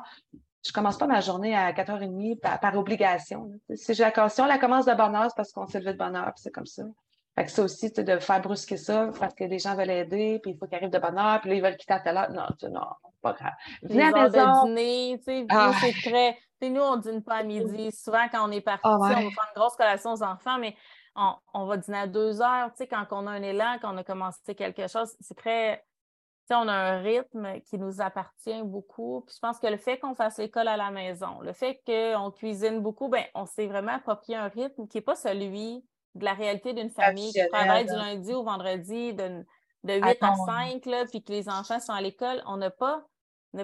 je 0.67 0.73
commence 0.73 0.99
pas 0.99 1.07
ma 1.07 1.21
journée 1.21 1.57
à 1.57 1.73
4h30 1.73 2.39
par, 2.41 2.77
obligation. 2.77 3.51
Si, 3.75 3.95
j'ai 3.95 4.05
la, 4.05 4.29
si 4.29 4.41
on 4.41 4.47
la 4.47 4.59
commence 4.59 4.87
de 4.87 4.95
bonne 4.95 5.15
heure, 5.15 5.31
c'est 5.31 5.37
parce 5.37 5.53
qu'on 5.53 5.67
s'est 5.67 5.81
levé 5.81 5.93
de 5.93 5.99
bonne 5.99 6.17
heure, 6.17 6.33
c'est 6.37 6.53
comme 6.53 6.67
ça. 6.67 6.83
Fait 7.39 7.45
que 7.45 7.51
ça 7.51 7.63
aussi, 7.63 7.91
de 7.91 8.19
faire 8.19 8.41
brusquer 8.41 8.77
ça 8.77 9.11
parce 9.19 9.35
que 9.35 9.45
les 9.45 9.61
gens 9.61 9.77
veulent 9.77 9.91
aider, 9.91 10.41
puis 10.43 10.53
il 10.53 10.59
faut 10.59 10.67
qu'ils 10.67 10.77
arrivent 10.77 10.91
de 10.91 10.99
bonne 10.99 11.19
heure, 11.19 11.41
puis 11.41 11.51
là, 11.51 11.57
ils 11.57 11.63
veulent 11.63 11.77
quitter 11.77 11.95
à 11.95 12.01
telle 12.01 12.17
heure. 12.17 12.31
Non, 12.33 12.47
non, 12.69 12.87
pas 13.23 13.33
grave. 13.33 13.53
Venez 13.83 14.03
à 14.03 14.11
la 14.11 14.29
maison. 14.29 14.67
dîner, 14.67 15.19
tu 15.19 15.25
sais, 15.25 15.47
ah. 15.49 15.73
c'est 15.81 16.11
très... 16.11 16.37
nous, 16.69 16.81
on 16.81 16.97
dîne 16.97 17.23
pas 17.23 17.37
à 17.37 17.43
midi. 17.45 17.93
Souvent, 17.93 18.27
quand 18.31 18.49
on 18.49 18.51
est 18.51 18.61
parti, 18.61 18.81
ah, 18.85 18.97
on 18.97 18.99
va 18.99 19.15
faire 19.15 19.21
une 19.21 19.31
grosse 19.55 19.77
collation 19.77 20.13
aux 20.13 20.23
enfants, 20.23 20.59
mais 20.59 20.75
on, 21.19 21.35
on 21.53 21.67
va 21.67 21.77
dîner 21.77 21.99
à 21.99 22.07
deux 22.07 22.41
heures, 22.41 22.71
tu 22.71 22.79
sais, 22.79 22.87
quand 22.87 23.07
on 23.11 23.27
a 23.27 23.31
un 23.31 23.43
élan, 23.43 23.79
quand 23.83 23.93
on 23.93 23.99
a 23.99 24.05
commencé 24.05 24.55
quelque 24.55 24.87
chose, 24.89 25.15
c'est 25.21 25.37
très... 25.37 25.79
Tu 25.79 26.55
sais, 26.55 26.55
on 26.55 26.69
a 26.69 26.73
un 26.73 26.99
rythme 27.03 27.61
qui 27.61 27.77
nous 27.79 28.01
appartient 28.01 28.63
beaucoup. 28.63 29.23
Puis 29.27 29.35
je 29.35 29.41
pense 29.41 29.59
que 29.59 29.67
le 29.67 29.77
fait 29.77 29.99
qu'on 29.99 30.15
fasse 30.15 30.39
l'école 30.39 30.69
à 30.69 30.77
la 30.79 30.91
maison, 30.91 31.41
le 31.41 31.53
fait 31.53 31.83
qu'on 31.85 32.31
cuisine 32.31 32.81
beaucoup, 32.81 33.09
ben 33.09 33.25
on 33.35 33.45
s'est 33.45 33.67
vraiment 33.67 33.93
approprié 33.93 34.39
un 34.39 34.49
rythme 34.49 34.87
qui 34.89 34.97
n'est 34.97 35.03
pas 35.03 35.17
celui 35.17 35.85
de 36.15 36.25
la 36.25 36.33
réalité 36.33 36.73
d'une 36.73 36.91
famille 36.91 37.33
qui 37.33 37.47
travaille 37.49 37.85
du 37.85 37.93
lundi 37.93 38.33
au 38.33 38.43
vendredi 38.45 39.13
de, 39.13 39.45
de 39.85 39.95
8 39.95 40.23
à 40.23 40.35
5, 40.47 40.87
là, 40.87 41.05
puis 41.07 41.23
que 41.23 41.33
les 41.33 41.49
enfants 41.49 41.81
sont 41.81 41.93
à 41.93 42.01
l'école, 42.01 42.43
on 42.47 42.57
n'a 42.57 42.71
pas, 42.71 43.05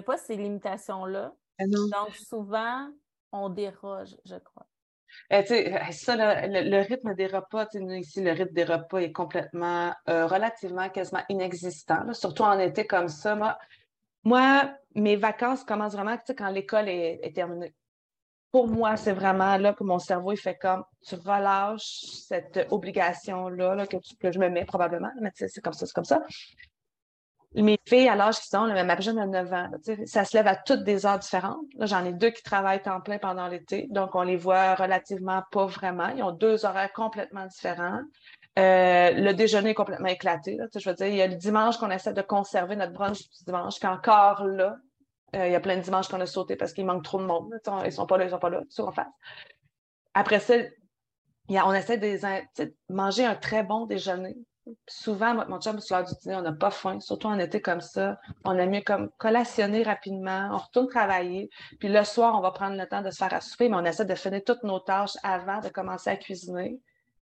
pas 0.05 0.17
ces 0.17 0.35
limitations-là. 0.35 1.33
Ah 1.59 1.63
Donc, 1.67 2.15
souvent, 2.15 2.89
on 3.31 3.49
déroge, 3.49 4.15
je 4.25 4.35
crois. 4.35 4.67
Eh, 5.29 5.43
ça, 5.91 6.15
le, 6.15 6.87
rythme 6.87 7.15
des 7.15 7.27
repas, 7.27 7.67
ici, 7.73 8.21
le 8.21 8.31
rythme 8.31 8.53
des 8.53 8.63
repas 8.63 8.99
est 8.99 9.11
complètement, 9.11 9.93
euh, 10.09 10.27
relativement, 10.27 10.89
quasiment 10.89 11.23
inexistant, 11.29 12.13
surtout 12.13 12.43
en 12.43 12.59
été 12.59 12.85
comme 12.85 13.07
ça. 13.07 13.57
Moi, 14.23 14.71
mes 14.95 15.15
vacances 15.15 15.63
commencent 15.63 15.93
vraiment 15.93 16.17
quand 16.37 16.49
l'école 16.49 16.89
est, 16.89 17.33
terminée 17.33 17.73
pour 18.51 18.69
moi, 18.69 18.95
c'est 18.95 19.11
vraiment 19.11 19.57
là 19.57 19.73
que 19.73 19.83
mon 19.83 19.99
cerveau, 19.99 20.31
il 20.31 20.37
fait 20.37 20.55
comme 20.55 20.85
tu 21.05 21.15
relâches 21.15 22.05
cette 22.25 22.67
obligation-là 22.71 23.85
que, 23.85 23.97
je 24.31 24.39
me 24.39 24.47
mets 24.47 24.63
probablement, 24.63 25.11
mais 25.19 25.29
c'est 25.35 25.61
comme 25.61 25.73
ça, 25.73 25.85
c'est 25.85 25.91
comme 25.91 26.05
ça. 26.05 26.21
Mes 27.55 27.79
filles, 27.85 28.09
à 28.09 28.15
l'âge 28.15 28.39
qu'ils 28.39 28.57
ont, 28.57 28.67
ma 28.67 28.99
jeune 28.99 29.17
a 29.17 29.25
9 29.25 29.53
ans, 29.53 29.69
ça 30.05 30.25
se 30.25 30.35
lève 30.35 30.47
à 30.47 30.55
toutes 30.55 30.83
des 30.83 31.05
heures 31.05 31.19
différentes. 31.19 31.65
J'en 31.79 32.03
ai 32.03 32.11
deux 32.11 32.31
qui 32.31 32.43
travaillent 32.43 32.81
en 32.85 32.99
plein 32.99 33.17
pendant 33.17 33.47
l'été, 33.47 33.87
donc 33.89 34.13
on 34.15 34.23
les 34.23 34.35
voit 34.35 34.75
relativement 34.75 35.41
pas 35.51 35.65
vraiment. 35.65 36.09
Ils 36.09 36.23
ont 36.23 36.31
deux 36.31 36.65
horaires 36.65 36.91
complètement 36.91 37.45
différents. 37.45 38.01
Euh, 38.57 39.11
le 39.11 39.33
déjeuner 39.33 39.71
est 39.71 39.75
complètement 39.75 40.07
éclaté. 40.07 40.57
je 40.73 40.89
veux 40.89 40.95
dire, 40.95 41.07
il 41.07 41.15
y 41.15 41.21
a 41.21 41.27
le 41.27 41.35
dimanche 41.35 41.77
qu'on 41.77 41.91
essaie 41.91 42.13
de 42.13 42.21
conserver 42.21 42.75
notre 42.75 42.93
brunch 42.93 43.19
du 43.19 43.43
dimanche, 43.45 43.79
qui 43.79 43.87
encore 43.87 44.45
là, 44.45 44.77
euh, 45.35 45.47
il 45.47 45.51
y 45.51 45.55
a 45.55 45.59
plein 45.59 45.77
de 45.77 45.81
dimanches 45.81 46.07
qu'on 46.07 46.21
a 46.21 46.25
sauté 46.25 46.55
parce 46.55 46.73
qu'il 46.73 46.85
manque 46.85 47.03
trop 47.03 47.19
de 47.19 47.25
monde. 47.25 47.53
Ils 47.85 47.91
sont 47.91 48.05
pas 48.05 48.17
là, 48.17 48.25
ils 48.25 48.29
sont 48.29 48.39
pas 48.39 48.49
là, 48.49 48.61
en 48.77 48.91
face. 48.91 49.07
Après 50.13 50.39
ça, 50.39 50.55
on 51.49 51.73
essaie 51.73 51.97
de, 51.97 52.73
manger 52.89 53.25
un 53.25 53.35
très 53.35 53.63
bon 53.63 53.85
déjeuner. 53.85 54.35
Souvent, 54.87 55.33
mon 55.47 55.59
chum, 55.59 55.79
sur 55.79 55.97
l'heure 55.97 56.05
du 56.05 56.13
dîner, 56.21 56.35
on 56.35 56.41
n'a 56.41 56.53
pas 56.53 56.71
faim, 56.71 56.99
surtout 56.99 57.27
en 57.27 57.37
été 57.39 57.61
comme 57.61 57.81
ça. 57.81 58.19
On 58.43 58.57
a 58.57 58.65
mieux 58.65 58.81
comme 58.81 59.09
collationner 59.17 59.83
rapidement, 59.83 60.49
on 60.51 60.57
retourne 60.57 60.87
travailler. 60.87 61.49
Puis 61.79 61.89
le 61.89 62.03
soir, 62.03 62.35
on 62.37 62.41
va 62.41 62.51
prendre 62.51 62.77
le 62.77 62.87
temps 62.87 63.01
de 63.01 63.11
se 63.11 63.17
faire 63.17 63.33
à 63.33 63.41
souper, 63.41 63.69
mais 63.69 63.77
on 63.77 63.85
essaie 63.85 64.05
de 64.05 64.15
finir 64.15 64.41
toutes 64.45 64.63
nos 64.63 64.79
tâches 64.79 65.17
avant 65.23 65.59
de 65.59 65.69
commencer 65.69 66.09
à 66.09 66.17
cuisiner. 66.17 66.79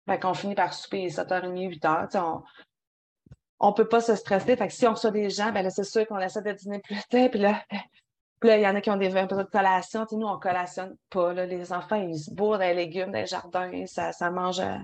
Fait 0.06 0.20
qu'on 0.20 0.34
finit 0.34 0.54
par 0.54 0.72
souper 0.72 1.08
7h30, 1.08 1.80
8h. 1.80 2.42
On, 3.58 3.68
ne 3.70 3.74
peut 3.74 3.88
pas 3.88 4.00
se 4.00 4.14
stresser. 4.14 4.56
Fait 4.56 4.68
que 4.68 4.72
si 4.72 4.86
on 4.86 4.92
reçoit 4.92 5.10
des 5.10 5.30
gens, 5.30 5.50
ben 5.50 5.62
là, 5.62 5.70
c'est 5.70 5.84
sûr 5.84 6.06
qu'on 6.06 6.18
essaie 6.18 6.42
de 6.42 6.52
dîner 6.52 6.80
plus 6.80 6.96
tard. 7.08 7.30
Puis 7.30 7.40
là, 7.40 7.64
il 8.44 8.60
y 8.60 8.66
en 8.68 8.76
a 8.76 8.80
qui 8.80 8.90
ont 8.90 8.96
des 8.96 9.08
besoin 9.08 9.26
de 9.26 9.42
collation. 9.44 10.06
nous, 10.12 10.26
on 10.26 10.38
collationne 10.38 10.96
pas. 11.10 11.32
Les 11.32 11.72
enfants, 11.72 11.96
ils 11.96 12.18
se 12.18 12.32
bourrent 12.32 12.58
des 12.58 12.74
légumes, 12.74 13.10
des 13.10 13.26
jardins, 13.26 13.84
ça, 13.86 14.12
ça 14.12 14.30
mange. 14.30 14.60
Euh, 14.60 14.76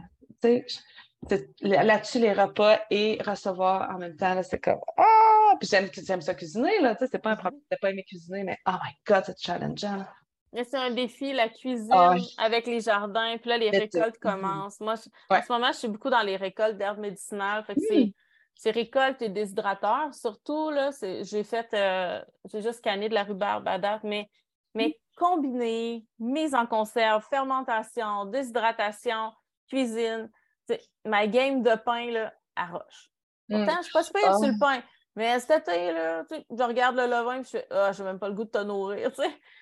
là-dessus, 1.61 2.19
les 2.19 2.33
repas 2.33 2.81
et 2.91 3.19
recevoir 3.25 3.91
en 3.95 3.99
même 3.99 4.17
temps, 4.17 4.41
c'est 4.43 4.61
comme 4.61 4.81
Ah! 4.97 5.55
Puis 5.61 5.69
j'aime, 5.69 5.89
j'aime 5.93 6.21
ça 6.21 6.35
cuisiner, 6.35 6.81
là. 6.81 6.97
C'est 6.99 7.19
pas 7.19 7.33
un 7.33 7.37
problème 7.37 7.61
de 7.71 7.77
pas 7.81 7.91
aimer 7.91 8.05
cuisiner, 8.05 8.43
mais 8.45 8.59
oh 8.67 8.73
my 8.73 8.93
God, 9.07 9.25
c'est 9.27 9.39
challengeant. 9.39 10.05
C'est 10.55 10.77
un 10.77 10.91
défi, 10.91 11.33
la 11.33 11.49
cuisine 11.49 11.89
ah 11.93 12.15
avec 12.37 12.67
les 12.67 12.81
jardins. 12.81 13.37
Puis 13.39 13.49
là, 13.49 13.57
les 13.57 13.71
récoltes 13.71 14.17
mm-hmm. 14.17 14.41
commencent. 14.41 14.81
Moi, 14.81 14.95
en 15.31 15.43
ce 15.43 15.53
moment, 15.53 15.73
je 15.73 15.79
suis 15.79 15.89
beaucoup 15.89 16.11
dans 16.11 16.21
les 16.21 16.37
récoltes 16.37 16.77
d'herbes 16.77 16.99
médicinales. 16.99 17.65
Fait 17.65 17.75
que 17.75 17.81
c'est, 17.89 18.71
mm. 18.71 18.75
récoltes 18.75 19.23
et 19.23 19.31
déshydrateurs. 19.31 20.13
Surtout, 20.13 20.71
là, 20.71 20.91
j'ai 21.01 21.43
fait, 21.43 21.73
euh, 21.73 22.23
j'ai 22.53 22.61
juste 22.61 22.79
scanné 22.79 23.09
de 23.09 23.15
la 23.15 23.25
rhubarbe 23.25 23.67
à 23.67 23.79
date, 23.79 24.05
mais, 24.05 24.29
mais 24.75 24.89
mm. 24.89 24.93
combiné, 25.17 26.07
mise 26.19 26.55
en 26.55 26.67
conserve, 26.67 27.25
fermentation, 27.31 28.27
déshydratation, 28.27 29.33
cuisine, 29.69 30.31
ma 31.05 31.27
game 31.27 31.63
de 31.63 31.75
pain, 31.75 32.11
là, 32.11 32.33
à 32.57 32.67
roche. 32.67 33.11
Mm. 33.49 33.57
Pourtant, 33.57 33.77
je 33.79 33.83
suis 33.85 33.93
pas 33.93 34.03
super 34.03 34.39
sur 34.39 34.49
le 34.49 34.59
pain. 34.59 34.83
Mais 35.15 35.39
cet 35.41 35.69
été, 35.69 35.93
là, 35.93 36.25
je 36.31 36.63
regarde 36.63 36.97
le 36.97 37.05
levain 37.05 37.41
et 37.41 37.45
je 37.45 37.49
fais 37.51 37.67
Ah, 37.71 37.93
j'ai 37.93 38.03
même 38.03 38.19
pas 38.19 38.29
le 38.29 38.35
goût 38.35 38.45
de 38.45 38.51
te 38.51 38.63
nourrir. 38.63 39.11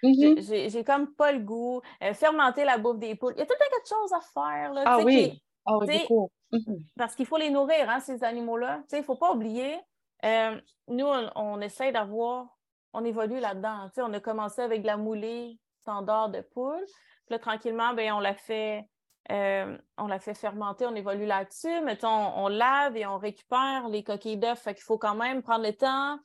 Mm-hmm. 0.02 0.70
J'ai 0.70 0.84
comme 0.84 1.12
pas 1.14 1.32
le 1.32 1.40
goût. 1.40 1.82
Euh, 2.02 2.14
fermenter 2.14 2.64
la 2.64 2.78
bouffe 2.78 2.98
des 2.98 3.16
poules. 3.16 3.32
Il 3.36 3.40
y 3.40 3.42
a 3.42 3.46
tout 3.46 3.54
le 3.54 3.58
temps 3.58 3.70
quelque 3.70 3.88
chose 3.88 4.12
à 4.12 4.20
faire. 4.20 4.72
Là, 4.72 4.82
ah, 4.86 4.98
oui. 5.00 5.42
ah 5.66 5.78
oui. 5.78 6.06
Mm-hmm. 6.52 6.86
Parce 6.96 7.16
qu'il 7.16 7.26
faut 7.26 7.36
les 7.36 7.50
nourrir, 7.50 7.90
hein, 7.90 8.00
ces 8.00 8.22
animaux-là. 8.22 8.82
Il 8.92 8.98
ne 8.98 9.02
faut 9.02 9.16
pas 9.16 9.32
oublier. 9.32 9.76
Euh, 10.24 10.60
nous, 10.88 11.06
on, 11.34 11.60
essaie 11.60 11.90
d'avoir. 11.90 12.56
On 12.92 13.04
évolue 13.04 13.40
là-dedans. 13.40 13.88
On 13.98 14.12
a 14.12 14.20
commencé 14.20 14.62
avec 14.62 14.82
de 14.82 14.86
la 14.86 14.96
moulée 14.96 15.58
standard 15.80 16.28
de 16.28 16.42
poule. 16.42 16.84
Puis 17.26 17.34
là, 17.34 17.38
tranquillement, 17.38 17.94
ben, 17.94 18.12
on 18.12 18.20
l'a 18.20 18.34
fait 18.34 18.88
euh, 19.30 19.76
on 19.98 20.06
la 20.06 20.18
fait 20.18 20.34
fermenter, 20.34 20.86
on 20.86 20.94
évolue 20.94 21.26
là-dessus. 21.26 21.80
Mettons, 21.82 22.08
on, 22.08 22.48
lave 22.48 22.96
et 22.96 23.06
on 23.06 23.18
récupère 23.18 23.88
les 23.88 24.02
coquilles 24.02 24.38
d'œufs. 24.38 24.58
Fait 24.58 24.74
qu'il 24.74 24.82
faut 24.82 24.98
quand 24.98 25.14
même 25.14 25.42
prendre 25.42 25.64
le 25.64 25.72
temps 25.72 26.18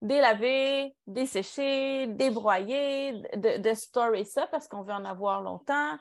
délaver, 0.00 0.96
dessécher, 1.08 2.06
débroyer, 2.06 3.12
de, 3.34 3.58
de 3.58 3.74
storer 3.74 4.24
ça 4.24 4.46
parce 4.46 4.68
qu'on 4.68 4.82
veut 4.82 4.92
en 4.92 5.04
avoir 5.04 5.42
longtemps. 5.42 5.98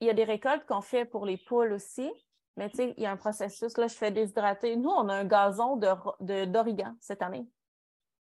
Il 0.00 0.06
y 0.06 0.10
a 0.10 0.14
des 0.14 0.24
récoltes 0.24 0.64
qu'on 0.66 0.80
fait 0.80 1.04
pour 1.04 1.26
les 1.26 1.36
poules 1.36 1.72
aussi. 1.72 2.10
Mais 2.56 2.70
tu 2.70 2.76
sais, 2.76 2.94
il 2.96 3.02
y 3.02 3.06
a 3.06 3.10
un 3.10 3.16
processus. 3.16 3.76
Là, 3.76 3.86
je 3.86 3.94
fais 3.94 4.10
déshydrater. 4.10 4.76
Nous, 4.76 4.90
on 4.90 5.08
a 5.08 5.14
un 5.14 5.24
gazon 5.24 5.76
d'origan 6.20 6.94
cette 7.00 7.22
année. 7.22 7.46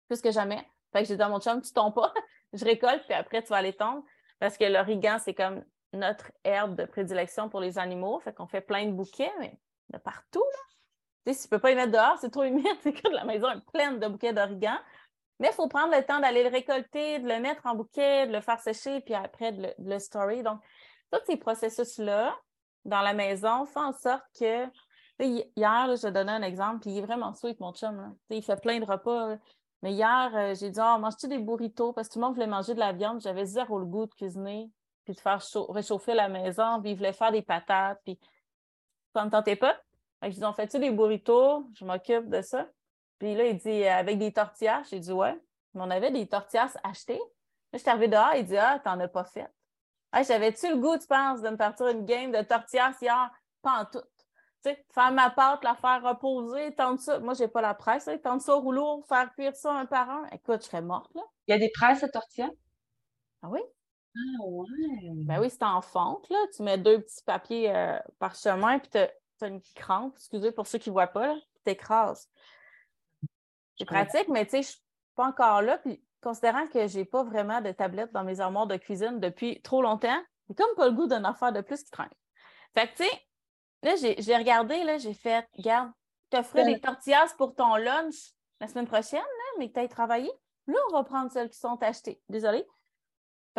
Plus 0.09 0.21
que 0.21 0.31
jamais. 0.31 0.67
Fait 0.93 1.03
que 1.03 1.09
j'ai 1.09 1.17
dit 1.17 1.23
à 1.23 1.29
mon 1.29 1.41
chum, 1.41 1.61
tu 1.63 1.73
tombes 1.73 1.95
pas. 1.95 2.13
je 2.53 2.65
récolte, 2.65 3.05
puis 3.05 3.15
après, 3.15 3.43
tu 3.43 3.49
vas 3.49 3.57
aller 3.57 3.73
tomber. 3.73 4.03
Parce 4.39 4.57
que 4.57 4.65
l'origan, 4.65 5.19
c'est 5.19 5.35
comme 5.35 5.65
notre 5.93 6.31
herbe 6.45 6.77
de 6.77 6.85
prédilection 6.85 7.49
pour 7.49 7.61
les 7.61 7.79
animaux. 7.79 8.21
Fait 8.21 8.33
qu'on 8.33 8.47
fait 8.47 8.61
plein 8.61 8.87
de 8.87 8.93
bouquets, 8.93 9.33
mais 9.39 9.59
de 9.93 9.99
partout, 9.99 10.45
là. 10.45 11.33
Si 11.33 11.43
tu 11.43 11.49
peux 11.49 11.59
pas 11.59 11.71
y 11.71 11.75
mettre 11.75 11.93
dehors, 11.93 12.19
c'est 12.21 12.31
trop 12.31 12.45
humide, 12.45 12.67
c'est 12.83 12.93
que 12.93 13.09
la 13.09 13.25
maison 13.25 13.51
est 13.51 13.65
pleine 13.73 13.99
de 13.99 14.09
bouquets 14.09 14.33
d'origan. 14.33 14.77
Mais 15.39 15.49
il 15.49 15.55
faut 15.55 15.69
prendre 15.69 15.95
le 15.95 16.05
temps 16.05 16.21
d'aller 16.21 16.43
le 16.43 16.51
récolter, 16.51 17.19
de 17.19 17.29
le 17.29 17.41
mettre 17.41 17.67
en 17.67 17.75
bouquet, 17.75 18.27
de 18.27 18.33
le 18.33 18.41
faire 18.41 18.59
sécher, 18.59 19.01
puis 19.01 19.15
après 19.15 19.53
de 19.53 19.75
le, 19.79 19.99
storer. 19.99 20.43
Donc, 20.43 20.61
tous 21.11 21.21
ces 21.27 21.37
processus-là, 21.37 22.37
dans 22.85 23.01
la 23.01 23.15
maison, 23.15 23.65
font 23.67 23.85
en 23.85 23.93
sorte 23.93 24.25
que. 24.39 24.67
Hier, 25.19 25.97
je 25.97 26.09
donnais 26.09 26.33
un 26.33 26.43
exemple, 26.43 26.81
puis 26.81 26.93
il 26.93 26.99
est 26.99 27.03
vraiment 27.03 27.35
sweet, 27.35 27.61
mon 27.61 27.75
chum. 27.75 28.17
Il 28.31 28.43
fait 28.43 28.59
plein 28.61 28.81
de 28.81 28.87
repas. 28.87 29.37
Mais 29.83 29.93
hier, 29.93 30.31
euh, 30.35 30.55
j'ai 30.55 30.71
dit, 30.71 30.81
oh, 30.83 30.99
mange-tu 30.99 31.29
des 31.29 31.39
burritos? 31.39 31.93
Parce 31.93 32.09
que 32.09 32.15
tout 32.15 32.21
le 32.21 32.25
monde 32.25 32.35
voulait 32.35 32.47
manger 32.47 32.73
de 32.73 32.79
la 32.79 32.93
viande. 32.93 33.21
J'avais 33.21 33.45
zéro 33.45 33.79
le 33.79 33.85
goût 33.85 34.07
de 34.07 34.15
cuisiner 34.15 34.71
puis 35.11 35.17
de 35.17 35.21
faire 35.21 35.41
réchauffer 35.71 36.15
la 36.15 36.29
maison, 36.29 36.81
puis 36.81 36.93
il 36.93 36.97
voulait 36.97 37.13
faire 37.13 37.33
des 37.33 37.43
patates, 37.43 38.01
puis 38.05 38.19
ça 39.13 39.25
ne 39.25 39.31
tentait 39.31 39.57
pas. 39.57 39.77
Fait 40.21 40.31
que 40.31 40.45
ont 40.45 40.53
fait-tu 40.53 40.79
des 40.79 40.91
burritos? 40.91 41.67
Je 41.75 41.85
m'occupe 41.85 42.29
de 42.29 42.43
ça. 42.43 42.69
Puis 43.19 43.35
là, 43.35 43.47
il 43.47 43.59
dit, 43.59 43.85
avec 43.87 44.19
des 44.19 44.33
tortillas. 44.33 44.83
J'ai 44.89 45.01
dit, 45.01 45.13
ouais. 45.13 45.37
Mais 45.75 45.83
on 45.83 45.91
avait 45.91 46.11
des 46.11 46.29
tortillas 46.29 46.77
achetées. 46.85 47.19
Là, 47.19 47.23
je 47.75 47.79
suis 47.79 47.91
arrivée 47.91 48.09
dehors, 48.09 48.35
il 48.37 48.45
dit, 48.45 48.57
ah, 48.57 48.81
t'en 48.85 49.01
as 49.01 49.09
pas 49.09 49.25
fait. 49.25 49.49
J'avais-tu 50.13 50.69
le 50.69 50.77
goût, 50.77 50.97
tu 50.97 51.07
penses, 51.07 51.41
de 51.41 51.49
me 51.49 51.57
partir 51.57 51.89
une 51.89 52.05
game 52.05 52.31
de 52.31 52.43
tortillas 52.43 52.95
hier? 53.01 53.31
Pas 53.63 53.81
en 53.81 53.85
tout. 53.87 54.03
Tu 54.63 54.71
sais, 54.71 54.85
faire 54.93 55.11
ma 55.13 55.31
pâte, 55.31 55.65
la 55.65 55.75
faire 55.75 56.03
reposer, 56.03 56.75
tendre 56.75 57.01
ça. 57.01 57.19
Moi, 57.19 57.35
j'ai 57.35 57.49
pas 57.49 57.63
la 57.63 57.75
presse, 57.75 58.07
là. 58.07 58.19
tendre 58.19 58.43
ça 58.43 58.55
au 58.57 58.61
rouleau, 58.61 59.03
faire 59.09 59.33
cuire 59.35 59.57
ça 59.57 59.73
un 59.73 59.87
par 59.87 60.09
un. 60.11 60.27
Écoute, 60.33 60.63
je 60.63 60.67
serais 60.67 60.83
morte, 60.83 61.13
là. 61.15 61.23
Il 61.47 61.53
y 61.53 61.55
a 61.55 61.59
des 61.59 61.71
presses 61.71 62.03
de 62.03 62.09
tortillas? 62.09 62.51
Ah 63.43 63.49
oui? 63.49 63.61
Ah 64.17 64.45
ouais. 64.45 65.11
Ben 65.25 65.41
oui, 65.41 65.51
c'est 65.51 65.63
en 65.63 65.81
fonte, 65.81 66.29
là. 66.31 66.39
Tu 66.55 66.63
mets 66.63 66.79
deux 66.79 67.01
petits 67.01 67.23
papiers 67.25 67.75
euh, 67.75 67.99
par 68.19 68.35
chemin, 68.35 68.79
puis 68.79 68.91
tu 68.91 68.99
as, 68.99 69.11
une 69.47 69.63
crampe, 69.75 70.15
excusez 70.17 70.53
pour 70.53 70.67
ceux 70.67 70.79
qui 70.79 70.91
ne 70.91 70.93
voient 70.93 71.07
pas, 71.07 71.35
tu 71.65 71.73
écrases. 71.73 72.29
C'est 73.79 73.87
pratique, 73.87 74.29
mais 74.29 74.45
tu 74.45 74.51
sais, 74.51 74.63
je 74.63 74.69
ne 74.69 74.73
suis 74.73 74.83
pas 75.15 75.27
encore 75.29 75.63
là. 75.63 75.79
Puis 75.79 76.03
considérant 76.21 76.67
que 76.67 76.87
je 76.87 76.99
n'ai 76.99 77.05
pas 77.07 77.23
vraiment 77.23 77.63
de 77.63 77.73
tablette 77.73 78.13
dans 78.13 78.25
mes 78.25 78.41
armoires 78.41 78.67
de 78.67 78.77
cuisine 78.77 79.21
depuis 79.21 79.63
trop 79.63 79.81
longtemps, 79.81 80.23
j'ai 80.49 80.55
comme 80.55 80.75
pas 80.77 80.89
le 80.89 80.93
goût 80.93 81.07
d'une 81.07 81.25
affaire 81.25 81.53
de 81.53 81.63
plus 81.63 81.83
qui 81.83 81.91
traîne. 81.91 82.11
Fait 82.75 82.89
que 82.89 82.97
tu 82.97 83.05
sais, 83.05 83.23
là, 83.83 84.15
j'ai 84.19 84.37
regardé, 84.37 84.85
là, 84.85 84.99
j'ai 84.99 85.15
fait, 85.15 85.49
regarde, 85.57 85.91
tu 86.31 86.37
offrais 86.37 86.65
des 86.65 86.81
tortillas 86.81 87.35
pour 87.39 87.55
ton 87.55 87.77
lunch 87.77 88.33
la 88.61 88.69
semaine 88.69 88.87
prochaine, 88.87 89.21
là, 89.21 89.59
mais 89.59 89.69
que 89.69 89.75
tu 89.75 89.81
as 89.81 89.89
travaillé. 89.89 90.31
Là, 90.67 90.77
on 90.91 90.93
va 90.93 91.05
prendre 91.05 91.31
celles 91.33 91.49
qui 91.49 91.59
sont 91.59 91.83
achetées. 91.83 92.21
Désolée. 92.29 92.67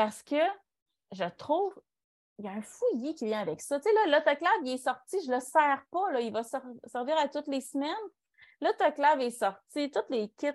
Parce 0.01 0.23
que 0.23 0.41
je 1.11 1.25
trouve 1.37 1.79
il 2.39 2.45
y 2.45 2.47
a 2.47 2.53
un 2.53 2.61
fouillis 2.63 3.13
qui 3.13 3.25
vient 3.25 3.41
avec 3.41 3.61
ça. 3.61 3.79
Tu 3.79 3.87
sais, 3.87 3.93
là, 3.93 4.17
l'autoclave, 4.17 4.51
il 4.63 4.73
est 4.73 4.77
sorti, 4.79 5.17
je 5.23 5.29
ne 5.29 5.35
le 5.35 5.39
sers 5.39 5.85
pas, 5.91 6.11
là, 6.11 6.21
il 6.21 6.33
va 6.33 6.41
servir 6.41 7.15
à 7.19 7.27
toutes 7.27 7.45
les 7.45 7.61
semaines. 7.61 7.93
L'autoclave 8.61 9.21
est 9.21 9.29
sorti, 9.29 9.91
tous 9.91 10.01
les 10.09 10.29
kits, 10.29 10.47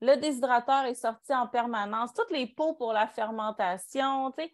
le 0.00 0.14
déshydrateur 0.16 0.86
est 0.86 0.94
sorti 0.94 1.34
en 1.34 1.46
permanence, 1.46 2.14
toutes 2.14 2.30
les 2.30 2.46
pots 2.46 2.72
pour 2.72 2.94
la 2.94 3.06
fermentation, 3.06 4.32
tu 4.32 4.42
sais, 4.42 4.52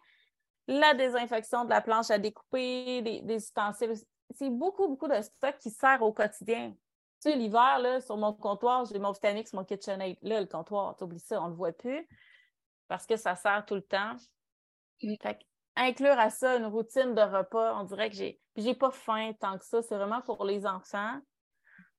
la 0.67 0.95
désinfection 0.95 1.63
de 1.63 1.69
la 1.69 1.79
planche 1.79 2.11
à 2.11 2.17
découper, 2.17 3.01
des, 3.01 3.33
ustensiles. 3.33 3.93
C'est 4.31 4.49
beaucoup, 4.49 4.89
beaucoup 4.89 5.07
de 5.07 5.21
stock 5.21 5.57
qui 5.59 5.69
sert 5.69 6.01
au 6.01 6.11
quotidien. 6.11 6.71
Tu 7.23 7.31
sais, 7.31 7.37
l'hiver, 7.37 8.01
sur 8.05 8.17
mon 8.17 8.33
comptoir, 8.33 8.83
j'ai 8.83 8.99
mon 8.99 9.13
Vitamix, 9.13 9.53
mon 9.53 9.63
KitchenAid. 9.63 10.17
Là, 10.23 10.41
le 10.41 10.47
comptoir, 10.47 10.97
tu 10.97 11.05
oublies 11.05 11.19
ça, 11.19 11.41
on 11.41 11.45
ne 11.45 11.51
le 11.51 11.55
voit 11.55 11.71
plus 11.71 12.05
parce 12.91 13.07
que 13.07 13.15
ça 13.15 13.37
sert 13.37 13.65
tout 13.65 13.75
le 13.75 13.81
temps. 13.81 14.17
Inclure 15.75 16.19
à 16.19 16.29
ça 16.29 16.55
une 16.57 16.65
routine 16.65 17.15
de 17.15 17.21
repas, 17.21 17.75
on 17.79 17.83
dirait 17.83 18.09
que 18.09 18.15
j'ai. 18.15 18.39
Puis 18.53 18.63
j'ai 18.63 18.75
pas 18.75 18.91
faim 18.91 19.31
tant 19.39 19.57
que 19.57 19.65
ça. 19.65 19.81
C'est 19.81 19.95
vraiment 19.95 20.21
pour 20.21 20.43
les 20.45 20.65
enfants. 20.65 21.19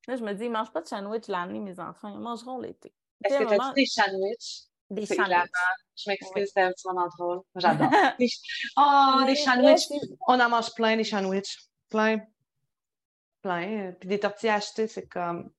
Là, 0.09 0.17
je 0.17 0.23
me 0.23 0.33
dis, 0.35 0.45
ils 0.45 0.51
mangent 0.51 0.73
pas 0.73 0.83
de 0.83 0.89
sandwich 0.89 1.29
l'année, 1.29 1.61
mes 1.61 1.79
enfants. 1.79 2.09
Ils 2.09 2.21
mangeront 2.21 2.59
l'été. 2.59 2.93
Est-ce 3.25 3.39
que 3.39 3.45
tu 3.45 3.61
as 3.61 3.73
des 3.73 3.87
sandwichs? 3.87 4.65
Des 4.91 5.07
sandwichs. 5.07 5.51
Je 5.97 6.11
m'excuse, 6.11 6.49
c'était 6.49 6.63
un 6.63 6.73
petit 6.73 6.89
moment 6.89 7.09
trop. 7.09 7.47
J'adore. 7.55 7.89
oh, 8.77 9.23
des 9.27 9.37
sandwichs. 9.37 9.89
On 10.27 10.41
en 10.41 10.49
mange 10.49 10.75
plein, 10.75 10.97
des 10.97 11.05
sandwichs. 11.05 11.57
Plein. 11.89 12.19
Plein. 13.43 13.93
Puis 13.99 14.09
des 14.09 14.21
tortillas 14.21 14.55
achetées, 14.55 14.89
c'est 14.89 15.07
comme 15.07 15.51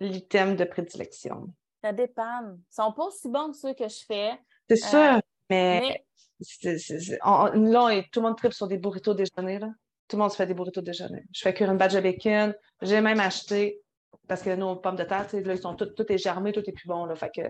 l'item 0.00 0.56
de 0.56 0.64
prédilection. 0.64 1.52
Ça 1.82 1.92
dépend. 1.92 2.40
Ils 2.42 2.74
sont 2.74 2.92
pas 2.92 3.04
aussi 3.04 3.28
bons 3.28 3.50
que 3.50 3.56
ceux 3.56 3.74
que 3.74 3.88
je 3.88 4.04
fais. 4.06 4.38
C'est 4.68 4.76
ça, 4.76 5.20
mais, 5.50 6.04
là, 6.40 8.02
tout 8.12 8.20
le 8.20 8.22
monde 8.22 8.36
tripe 8.36 8.52
sur 8.52 8.68
des 8.68 8.78
burritos 8.78 9.14
déjeuner. 9.14 9.58
Là. 9.58 9.68
Tout 10.08 10.16
le 10.16 10.22
monde 10.22 10.30
se 10.30 10.36
fait 10.36 10.46
des 10.46 10.54
burritos 10.54 10.80
déjeuner. 10.80 11.24
Je 11.34 11.40
fais 11.42 11.52
cuire 11.52 11.70
une 11.70 11.76
badge 11.76 11.94
de 11.94 12.00
bacon. 12.00 12.54
J'ai 12.80 13.00
même 13.00 13.20
acheté, 13.20 13.80
parce 14.28 14.42
que 14.42 14.54
nos 14.54 14.76
pommes 14.76 14.96
de 14.96 15.04
terre, 15.04 15.26
là, 15.32 15.52
ils 15.54 15.58
sont 15.58 15.74
tout, 15.74 15.86
tout 15.86 16.10
est 16.10 16.18
germé, 16.18 16.52
tout 16.52 16.62
est 16.64 16.72
plus 16.72 16.86
bon. 16.86 17.04
Là, 17.04 17.16
fait 17.16 17.30
que 17.34 17.42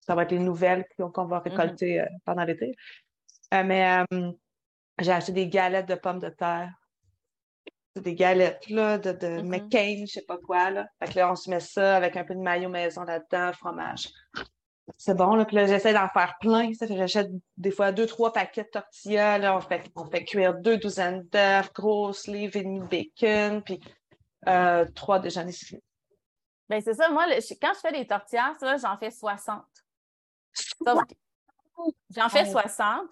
ça 0.00 0.14
va 0.14 0.24
être 0.24 0.32
les 0.32 0.38
nouvelles 0.38 0.84
qu'on 0.96 1.24
va 1.24 1.40
récolter 1.40 1.96
mm-hmm. 1.96 2.04
euh, 2.04 2.18
pendant 2.24 2.44
l'été. 2.44 2.74
Euh, 3.54 3.62
mais 3.64 4.04
euh, 4.12 4.30
j'ai 5.00 5.12
acheté 5.12 5.32
des 5.32 5.48
galettes 5.48 5.88
de 5.88 5.94
pommes 5.94 6.20
de 6.20 6.28
terre. 6.28 6.70
Des 7.96 8.14
galettes 8.14 8.68
là, 8.70 8.98
de, 8.98 9.12
de 9.12 9.26
mm-hmm. 9.26 9.48
McCain, 9.48 10.04
je 10.06 10.12
sais 10.12 10.24
pas 10.26 10.38
quoi. 10.38 10.70
Là. 10.70 10.86
Fait 10.98 11.12
que 11.12 11.18
là, 11.18 11.30
on 11.30 11.36
se 11.36 11.48
met 11.50 11.60
ça 11.60 11.96
avec 11.96 12.16
un 12.16 12.24
peu 12.24 12.34
de 12.34 12.40
maillot 12.40 12.68
maison 12.68 13.04
là-dedans, 13.04 13.52
fromage 13.52 14.08
c'est 14.96 15.16
bon. 15.16 15.34
Là. 15.34 15.44
Puis 15.44 15.56
là, 15.56 15.66
j'essaie 15.66 15.92
d'en 15.92 16.08
faire 16.08 16.36
plein. 16.40 16.72
Ça 16.74 16.86
fait 16.86 16.96
j'achète 16.96 17.30
des 17.56 17.70
fois 17.70 17.92
deux, 17.92 18.06
trois 18.06 18.32
paquets 18.32 18.64
de 18.64 18.68
tortillas. 18.68 19.38
Là. 19.38 19.56
On, 19.56 19.60
fait, 19.60 19.90
on 19.96 20.06
fait 20.06 20.24
cuire 20.24 20.54
deux 20.54 20.78
douzaines 20.78 21.22
d'œufs, 21.28 21.72
grosses 21.72 22.26
livres 22.26 22.56
et 22.56 22.62
demi 22.62 22.80
bacon, 22.80 23.62
puis 23.62 23.80
euh, 24.48 24.84
trois 24.94 25.18
déjeuners. 25.18 25.52
Bien, 26.68 26.80
c'est 26.80 26.94
ça. 26.94 27.10
Moi, 27.10 27.26
quand 27.60 27.72
je 27.74 27.80
fais 27.80 27.92
des 27.92 28.06
tortillas, 28.06 28.54
j'en 28.80 28.96
fais 28.96 29.10
60. 29.10 29.62
J'en 32.14 32.28
fais 32.28 32.50
60. 32.50 33.08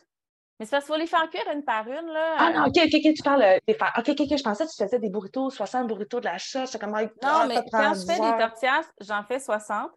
Mais 0.59 0.66
c'est 0.66 0.73
parce 0.73 0.85
qu'il 0.85 0.95
faut 0.95 1.01
les 1.01 1.07
faire 1.07 1.29
cuire 1.31 1.51
une 1.55 1.64
par 1.64 1.87
une, 1.87 2.07
là. 2.09 2.37
Ah 2.39 2.53
non, 2.53 2.66
OK, 2.66 2.77
OK, 2.77 2.95
OK, 2.95 3.14
tu 3.14 3.23
parles 3.23 3.43
euh, 3.43 3.59
des 3.66 3.73
faire. 3.73 3.95
OK, 3.97 4.11
OK, 4.11 4.21
OK, 4.21 4.37
je 4.37 4.43
pensais 4.43 4.66
que 4.66 4.71
tu 4.71 4.77
faisais 4.77 4.99
des 4.99 5.09
burritos, 5.09 5.49
60 5.49 5.87
burritos 5.87 6.21
de 6.21 6.27
la 6.27 6.37
chasse. 6.37 6.77
Comme, 6.77 6.91
Non, 6.91 7.09
ah, 7.23 7.47
mais 7.49 7.64
quand 7.73 7.95
je 7.95 8.05
fais 8.05 8.21
10 8.21 8.21
des 8.21 8.37
tortillas, 8.39 8.83
j'en 9.01 9.25
fais 9.25 9.39
60. 9.39 9.91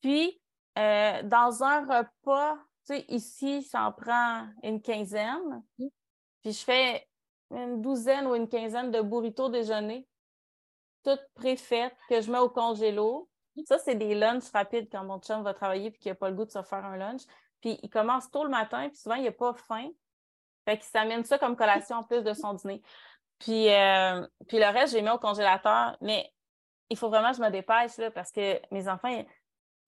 Puis, 0.00 0.40
euh, 0.76 1.22
dans 1.22 1.62
un 1.62 1.80
repas, 1.80 2.56
tu 2.86 2.94
sais, 2.94 3.04
ici, 3.08 3.62
ça 3.62 3.84
en 3.84 3.92
prend 3.92 4.46
une 4.62 4.80
quinzaine. 4.80 5.62
Mm. 5.78 5.88
Puis, 6.42 6.52
je 6.52 6.64
fais 6.64 7.08
une 7.50 7.80
douzaine 7.80 8.26
ou 8.26 8.34
une 8.34 8.48
quinzaine 8.48 8.90
de 8.90 9.00
burritos 9.00 9.48
déjeuner, 9.48 10.06
toutes 11.04 11.26
préfaites, 11.34 11.96
que 12.08 12.20
je 12.20 12.30
mets 12.30 12.38
au 12.38 12.50
congélo. 12.50 13.28
Ça, 13.66 13.78
c'est 13.78 13.96
des 13.96 14.14
lunchs 14.14 14.50
rapides 14.52 14.88
quand 14.90 15.04
mon 15.04 15.18
chum 15.18 15.42
va 15.42 15.52
travailler 15.52 15.90
puis 15.90 16.00
qu'il 16.00 16.12
n'a 16.12 16.16
pas 16.16 16.30
le 16.30 16.36
goût 16.36 16.44
de 16.44 16.50
se 16.50 16.62
faire 16.62 16.84
un 16.84 16.96
lunch. 16.96 17.22
Puis, 17.60 17.78
il 17.82 17.90
commence 17.90 18.30
tôt 18.30 18.44
le 18.44 18.50
matin, 18.50 18.88
puis 18.88 18.98
souvent, 18.98 19.16
il 19.16 19.24
n'a 19.24 19.32
pas 19.32 19.54
faim. 19.54 19.88
Fait 20.64 20.76
qu'il 20.76 20.86
s'amène 20.86 21.24
ça 21.24 21.38
comme 21.38 21.56
collation 21.56 21.96
en 21.96 22.04
plus 22.04 22.22
de 22.22 22.34
son 22.34 22.54
dîner. 22.54 22.82
Puis, 23.38 23.72
euh, 23.72 24.26
puis 24.48 24.58
le 24.58 24.66
reste, 24.66 24.92
j'ai 24.92 25.02
mis 25.02 25.10
au 25.10 25.18
congélateur. 25.18 25.96
Mais 26.00 26.30
il 26.90 26.96
faut 26.96 27.08
vraiment 27.08 27.30
que 27.30 27.36
je 27.36 27.42
me 27.42 27.50
dépêche 27.50 27.96
là, 27.98 28.10
parce 28.10 28.30
que 28.30 28.60
mes 28.72 28.88
enfants, 28.88 29.24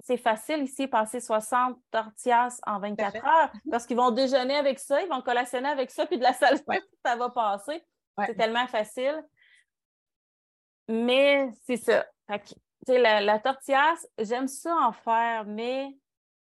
c'est 0.02 0.16
facile 0.16 0.62
ici, 0.62 0.86
passer 0.86 1.20
60 1.20 1.76
tortillas 1.90 2.58
en 2.66 2.78
24 2.78 3.12
Parfait. 3.12 3.26
heures 3.28 3.52
parce 3.70 3.86
qu'ils 3.86 3.96
vont 3.96 4.10
déjeuner 4.10 4.56
avec 4.56 4.78
ça, 4.78 5.02
ils 5.02 5.08
vont 5.08 5.20
collationner 5.22 5.68
avec 5.68 5.90
ça, 5.90 6.06
puis 6.06 6.18
de 6.18 6.22
la 6.22 6.32
salsa, 6.32 6.62
Ouais. 6.66 6.80
ça 7.04 7.16
va 7.16 7.30
passer. 7.30 7.84
Ouais. 8.16 8.26
C'est 8.26 8.34
tellement 8.34 8.66
facile. 8.66 9.22
Mais 10.88 11.50
c'est 11.66 11.76
ça. 11.76 12.06
Fait 12.26 12.40
que, 12.86 12.92
la, 12.92 13.20
la 13.20 13.38
tortillas, 13.38 13.94
j'aime 14.18 14.48
ça 14.48 14.74
en 14.74 14.92
faire, 14.92 15.44
mais 15.46 15.88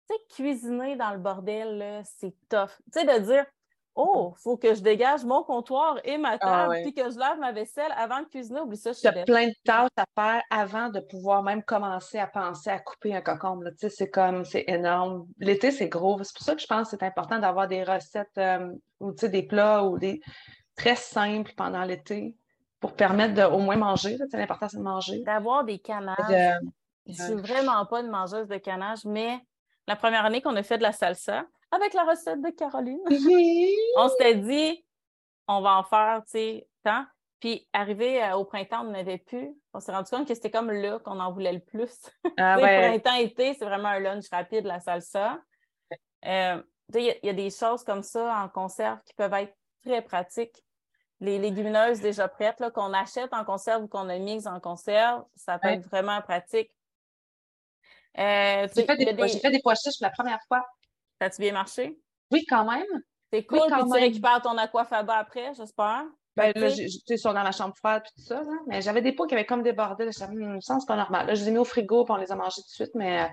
tu 0.09 0.15
sais, 0.15 0.21
cuisiner 0.35 0.95
dans 0.95 1.11
le 1.11 1.19
bordel, 1.19 2.01
c'est 2.03 2.33
tough. 2.49 2.71
Tu 2.91 2.99
sais, 2.99 3.05
de 3.05 3.19
dire 3.25 3.45
Oh, 3.93 4.33
faut 4.41 4.55
que 4.55 4.73
je 4.73 4.81
dégage 4.81 5.25
mon 5.25 5.43
comptoir 5.43 5.97
et 6.05 6.17
ma 6.17 6.37
table, 6.37 6.51
Ah 6.53 6.69
ouais. 6.69 6.81
puis 6.83 6.93
que 6.93 7.09
je 7.11 7.19
lave 7.19 7.37
ma 7.39 7.51
vaisselle 7.51 7.91
avant 7.97 8.21
de 8.21 8.25
cuisiner. 8.25 8.61
Oublie 8.61 8.77
ça, 8.77 8.91
je 8.93 8.99
suis 8.99 9.09
plein 9.25 9.47
de 9.47 9.53
tâches 9.65 9.89
à 9.97 10.05
faire 10.15 10.41
avant 10.49 10.87
de 10.89 11.01
pouvoir 11.01 11.43
même 11.43 11.61
commencer 11.61 12.17
à 12.17 12.27
penser 12.27 12.69
à 12.69 12.79
couper 12.79 13.13
un 13.13 13.19
cocombe. 13.21 13.63
là. 13.63 13.71
Tu 13.71 13.77
sais, 13.79 13.89
c'est 13.89 14.09
comme, 14.09 14.45
c'est 14.45 14.63
énorme. 14.67 15.27
L'été, 15.39 15.71
c'est 15.71 15.89
gros. 15.89 16.23
C'est 16.23 16.33
pour 16.35 16.43
ça 16.45 16.55
que 16.55 16.61
je 16.61 16.67
pense 16.67 16.89
que 16.89 16.97
c'est 16.97 17.05
important 17.05 17.37
d'avoir 17.39 17.67
des 17.67 17.83
recettes 17.83 18.37
euh, 18.37 18.71
ou 19.01 19.11
tu 19.11 19.19
sais, 19.19 19.29
des 19.29 19.43
plats 19.43 19.83
ou 19.83 19.97
des 19.99 20.21
très 20.77 20.95
simples 20.95 21.51
pendant 21.57 21.83
l'été 21.83 22.37
pour 22.79 22.93
permettre 22.95 23.33
de 23.33 23.43
au 23.43 23.59
moins 23.59 23.75
manger. 23.75 24.17
L'important, 24.31 24.69
c'est 24.69 24.77
de 24.77 24.83
manger. 24.83 25.21
d'avoir 25.23 25.65
des 25.65 25.79
canages. 25.79 26.15
De- 26.29 26.69
Je 27.07 27.21
suis 27.23 27.35
vraiment 27.35 27.85
pas 27.85 27.99
une 27.99 28.09
mangeuse 28.09 28.47
de 28.47 28.57
canage, 28.57 29.03
mais 29.03 29.37
la 29.85 29.97
première 29.97 30.23
année 30.23 30.41
qu'on 30.41 30.55
a 30.55 30.63
fait 30.63 30.77
de 30.77 30.83
la 30.83 30.93
salsa, 30.93 31.43
avec 31.71 31.93
la 31.93 32.03
recette 32.03 32.41
de 32.41 32.49
Caroline, 32.49 32.99
on 33.97 34.09
s'était 34.09 34.35
dit, 34.35 34.85
on 35.47 35.61
va 35.61 35.77
en 35.77 35.83
faire, 35.83 36.21
tu 36.25 36.31
sais, 36.31 36.67
tant. 36.83 37.05
Puis, 37.39 37.67
arrivé 37.73 38.23
euh, 38.23 38.35
au 38.35 38.45
printemps, 38.45 38.81
on 38.81 38.91
n'en 38.91 38.93
avait 38.99 39.17
plus. 39.17 39.51
On 39.73 39.79
s'est 39.79 39.91
rendu 39.91 40.09
compte 40.11 40.27
que 40.27 40.35
c'était 40.35 40.51
comme 40.51 40.71
là 40.71 40.99
qu'on 40.99 41.19
en 41.19 41.31
voulait 41.31 41.53
le 41.53 41.59
plus. 41.59 41.91
Ah 42.37 42.57
ouais. 42.61 42.99
Printemps-été, 42.99 43.55
c'est 43.55 43.65
vraiment 43.65 43.89
un 43.89 43.99
lunch 43.99 44.25
rapide, 44.31 44.65
la 44.65 44.79
salsa. 44.79 45.39
Euh, 46.25 46.61
tu 46.93 46.99
sais, 46.99 47.01
Il 47.01 47.05
y, 47.05 47.09
a- 47.09 47.15
il 47.23 47.25
y 47.25 47.29
a 47.29 47.33
des 47.33 47.49
choses 47.49 47.83
comme 47.83 48.03
ça 48.03 48.43
en 48.43 48.47
conserve 48.47 48.99
qui 49.05 49.13
peuvent 49.15 49.33
être 49.33 49.55
très 49.83 50.03
pratiques. 50.03 50.63
Les 51.19 51.39
légumineuses 51.39 51.99
déjà 51.99 52.27
prêtes, 52.27 52.61
qu'on 52.75 52.93
achète 52.93 53.33
en 53.33 53.43
conserve 53.43 53.83
ou 53.83 53.87
qu'on 53.87 54.07
a 54.09 54.17
mises 54.19 54.45
en 54.47 54.59
conserve, 54.59 55.23
ça 55.35 55.57
peut 55.57 55.67
Ouais. 55.69 55.75
être 55.75 55.87
vraiment 55.89 56.21
pratique. 56.21 56.71
Euh, 58.19 58.67
J'ai 58.75 58.85
fait, 58.85 58.97
des, 58.97 59.05
fait 59.39 59.49
des 59.51 59.59
pois 59.61 59.73
chiches 59.75 59.97
pour 59.97 60.05
la 60.07 60.11
première 60.11 60.41
fois. 60.47 60.63
Ça 61.21 61.25
a-tu 61.25 61.39
bien 61.39 61.53
marché? 61.53 62.01
Oui, 62.31 62.43
quand 62.49 62.65
même. 62.65 62.83
C'est 63.31 63.45
cool, 63.45 63.59
Oui, 63.59 63.65
puis 63.67 63.79
quand 63.79 63.85
tu 63.85 63.99
récupères 63.99 64.41
ton 64.41 64.57
aquafaba 64.57 65.17
après, 65.17 65.53
j'espère. 65.53 66.03
Ben, 66.35 66.51
là, 66.55 66.69
sais, 66.71 66.87
ils 67.09 67.19
sont 67.19 67.31
dans 67.33 67.43
ma 67.43 67.51
chambre 67.51 67.75
froide 67.77 68.01
puis 68.01 68.11
tout 68.15 68.27
ça. 68.27 68.41
là. 68.41 68.51
Mais 68.65 68.81
j'avais 68.81 69.03
des 69.03 69.11
pots 69.11 69.27
qui 69.27 69.35
avaient 69.35 69.45
comme 69.45 69.61
débordé. 69.61 70.09
Hum, 70.19 70.59
ça, 70.61 70.79
c'est 70.79 70.87
pas 70.87 70.95
normal. 70.95 71.27
Là, 71.27 71.35
je 71.35 71.41
les 71.43 71.49
ai 71.49 71.51
mis 71.51 71.59
au 71.59 71.63
frigo 71.63 72.05
puis 72.05 72.11
on 72.11 72.17
les 72.17 72.31
a 72.31 72.35
mangés 72.35 72.63
tout 72.63 72.69
de 72.69 72.73
suite. 72.73 72.95
Mais 72.95 73.21
euh, 73.21 73.27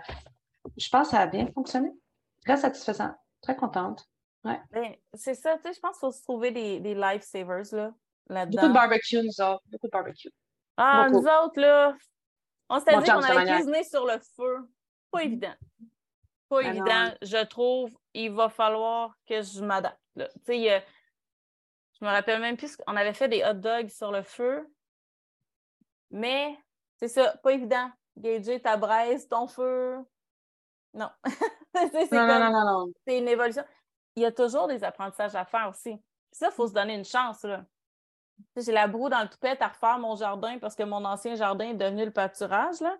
je 0.76 0.86
pense 0.90 1.08
que 1.08 1.12
ça 1.12 1.20
a 1.22 1.26
bien 1.28 1.46
fonctionné. 1.54 1.90
Très 2.44 2.58
satisfaisant. 2.58 3.14
Très 3.40 3.56
contente. 3.56 4.04
ben, 4.44 4.58
c'est 5.14 5.32
ça, 5.34 5.56
tu 5.56 5.62
sais, 5.62 5.72
je 5.72 5.80
pense 5.80 5.92
qu'il 5.92 6.00
faut 6.00 6.12
se 6.12 6.22
trouver 6.24 6.50
des, 6.50 6.80
des 6.80 6.94
lifesavers 6.94 7.62
là, 7.72 7.94
là-dedans. 8.28 8.60
Beaucoup 8.60 8.68
de 8.68 8.74
barbecue, 8.74 9.22
nous 9.22 9.44
autres. 9.46 9.62
Beaucoup 9.72 9.86
de 9.86 9.92
barbecue. 9.92 10.30
Ah, 10.76 11.06
Beaucoup. 11.08 11.22
nous 11.22 11.26
autres, 11.26 11.58
là, 11.58 11.96
on 12.68 12.80
s'était 12.80 12.98
dit 12.98 13.10
qu'on 13.10 13.22
allait 13.22 13.50
cuisiner 13.54 13.82
sur 13.84 14.04
le 14.04 14.18
feu. 14.36 14.68
Pas 15.10 15.22
évident. 15.22 15.54
Pas 16.48 16.62
Ben 16.62 16.70
évident, 16.74 17.14
je 17.22 17.44
trouve. 17.44 17.96
Il 18.14 18.32
va 18.32 18.48
falloir 18.48 19.14
que 19.26 19.42
je 19.42 19.62
m'adapte. 19.62 19.98
a- 20.16 20.24
je 22.00 22.04
me 22.04 22.10
rappelle 22.10 22.40
même 22.40 22.56
plus 22.56 22.76
qu'on 22.76 22.96
avait 22.96 23.12
fait 23.12 23.28
des 23.28 23.44
hot 23.44 23.54
dogs 23.54 23.88
sur 23.88 24.10
le 24.12 24.22
feu. 24.22 24.66
Mais 26.10 26.56
c'est 26.96 27.08
ça, 27.08 27.36
pas 27.42 27.52
évident. 27.52 27.90
Gager 28.16 28.60
ta 28.60 28.76
braise, 28.76 29.28
ton 29.28 29.46
feu. 29.46 29.98
Non. 30.94 31.10
C'est 31.92 32.10
Non, 32.12 32.26
non, 32.26 32.50
non, 32.50 32.64
non, 32.64 32.92
c'est 33.06 33.18
une 33.18 33.28
évolution. 33.28 33.62
Il 34.16 34.22
y 34.22 34.26
a 34.26 34.32
toujours 34.32 34.66
des 34.66 34.82
apprentissages 34.82 35.36
à 35.36 35.44
faire 35.44 35.68
aussi. 35.68 35.92
Puis 35.96 36.38
ça, 36.38 36.46
il 36.48 36.52
faut 36.52 36.66
se 36.66 36.72
donner 36.72 36.94
une 36.94 37.04
chance. 37.04 37.44
là. 37.44 37.64
J'ai 38.56 38.72
la 38.72 38.88
broue 38.88 39.08
dans 39.08 39.22
le 39.22 39.28
toupette 39.28 39.62
à 39.62 39.68
refaire 39.68 39.98
mon 39.98 40.16
jardin 40.16 40.58
parce 40.58 40.74
que 40.74 40.82
mon 40.82 41.04
ancien 41.04 41.36
jardin 41.36 41.68
est 41.70 41.74
devenu 41.74 42.04
le 42.04 42.10
pâturage. 42.10 42.80
Là. 42.80 42.96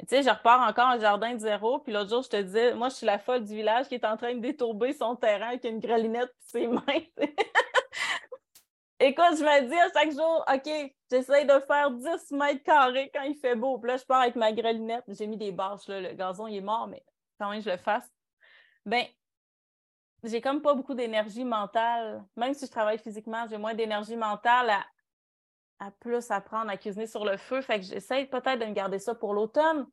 Tu 0.00 0.06
sais, 0.08 0.22
je 0.22 0.30
repars 0.30 0.66
encore 0.66 0.88
un 0.88 0.98
jardin 0.98 1.34
de 1.34 1.38
zéro. 1.38 1.78
Puis 1.78 1.92
l'autre 1.92 2.10
jour, 2.10 2.22
je 2.22 2.28
te 2.28 2.40
disais, 2.40 2.74
moi, 2.74 2.88
je 2.88 2.96
suis 2.96 3.06
la 3.06 3.18
folle 3.18 3.44
du 3.44 3.54
village 3.54 3.88
qui 3.88 3.94
est 3.94 4.04
en 4.04 4.16
train 4.16 4.34
de 4.34 4.40
détourber 4.40 4.92
son 4.92 5.16
terrain 5.16 5.48
avec 5.48 5.64
une 5.64 5.78
grelinette 5.78 6.30
et 6.30 6.48
ses 6.50 6.66
mains. 6.66 6.82
Écoute, 9.02 9.38
je 9.38 9.42
me 9.42 9.68
dis 9.68 9.78
à 9.78 9.90
chaque 9.92 10.12
jour, 10.12 10.44
OK, 10.52 10.92
j'essaie 11.10 11.44
de 11.44 11.58
faire 11.60 11.90
10 11.90 12.32
mètres 12.32 12.62
carrés 12.62 13.10
quand 13.14 13.22
il 13.22 13.34
fait 13.34 13.56
beau. 13.56 13.78
Puis 13.78 13.90
là, 13.90 13.96
je 13.96 14.04
pars 14.04 14.20
avec 14.20 14.36
ma 14.36 14.52
grelinette. 14.52 15.04
J'ai 15.08 15.26
mis 15.26 15.38
des 15.38 15.52
bâches, 15.52 15.88
là. 15.88 16.00
Le 16.00 16.12
gazon, 16.12 16.46
il 16.46 16.56
est 16.56 16.60
mort, 16.60 16.86
mais 16.86 17.02
quand 17.38 17.50
même, 17.50 17.62
je 17.62 17.70
le 17.70 17.78
fasse. 17.78 18.10
Ben, 18.84 19.04
j'ai 20.22 20.40
comme 20.40 20.60
pas 20.60 20.74
beaucoup 20.74 20.94
d'énergie 20.94 21.44
mentale. 21.44 22.24
Même 22.36 22.52
si 22.52 22.66
je 22.66 22.70
travaille 22.70 22.98
physiquement, 22.98 23.46
j'ai 23.48 23.56
moins 23.56 23.74
d'énergie 23.74 24.16
mentale 24.16 24.70
à, 24.70 24.84
à 25.80 25.90
plus 25.90 26.30
apprendre 26.30 26.70
à 26.70 26.76
cuisiner 26.76 27.06
sur 27.06 27.24
le 27.24 27.36
feu. 27.36 27.60
Fait 27.62 27.80
que 27.80 27.86
j'essaie 27.86 28.26
peut-être 28.26 28.60
de 28.60 28.66
me 28.66 28.72
garder 28.72 28.98
ça 28.98 29.14
pour 29.14 29.34
l'automne. 29.34 29.86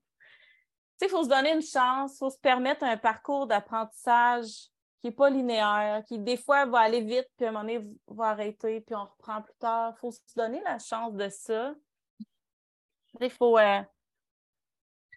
Il 1.02 1.10
faut 1.10 1.24
se 1.24 1.30
donner 1.30 1.54
une 1.54 1.62
chance, 1.62 2.16
il 2.16 2.18
faut 2.20 2.30
se 2.30 2.40
permettre 2.40 2.84
un 2.84 2.98
parcours 2.98 3.48
d'apprentissage 3.48 4.48
qui 5.00 5.08
n'est 5.08 5.12
pas 5.12 5.30
linéaire, 5.30 6.04
qui 6.08 6.18
des 6.20 6.38
fois 6.38 6.66
va 6.66 6.80
aller 6.80 7.02
vite, 7.02 7.28
puis 7.38 7.46
à 7.46 7.50
un 7.50 7.52
moment 7.52 7.64
donné 7.64 7.88
va 8.08 8.26
arrêter, 8.30 8.82
puis 8.82 8.96
on 8.96 9.06
reprend 9.06 9.42
plus 9.44 9.54
tard. 9.60 9.94
Il 9.96 10.00
faut 10.00 10.12
se 10.12 10.20
donner 10.36 10.60
la 10.62 10.80
chance 10.80 11.14
de 11.14 11.30
ça. 11.30 11.74
Il 13.22 13.30
faut. 13.30 13.58
euh, 13.58 13.82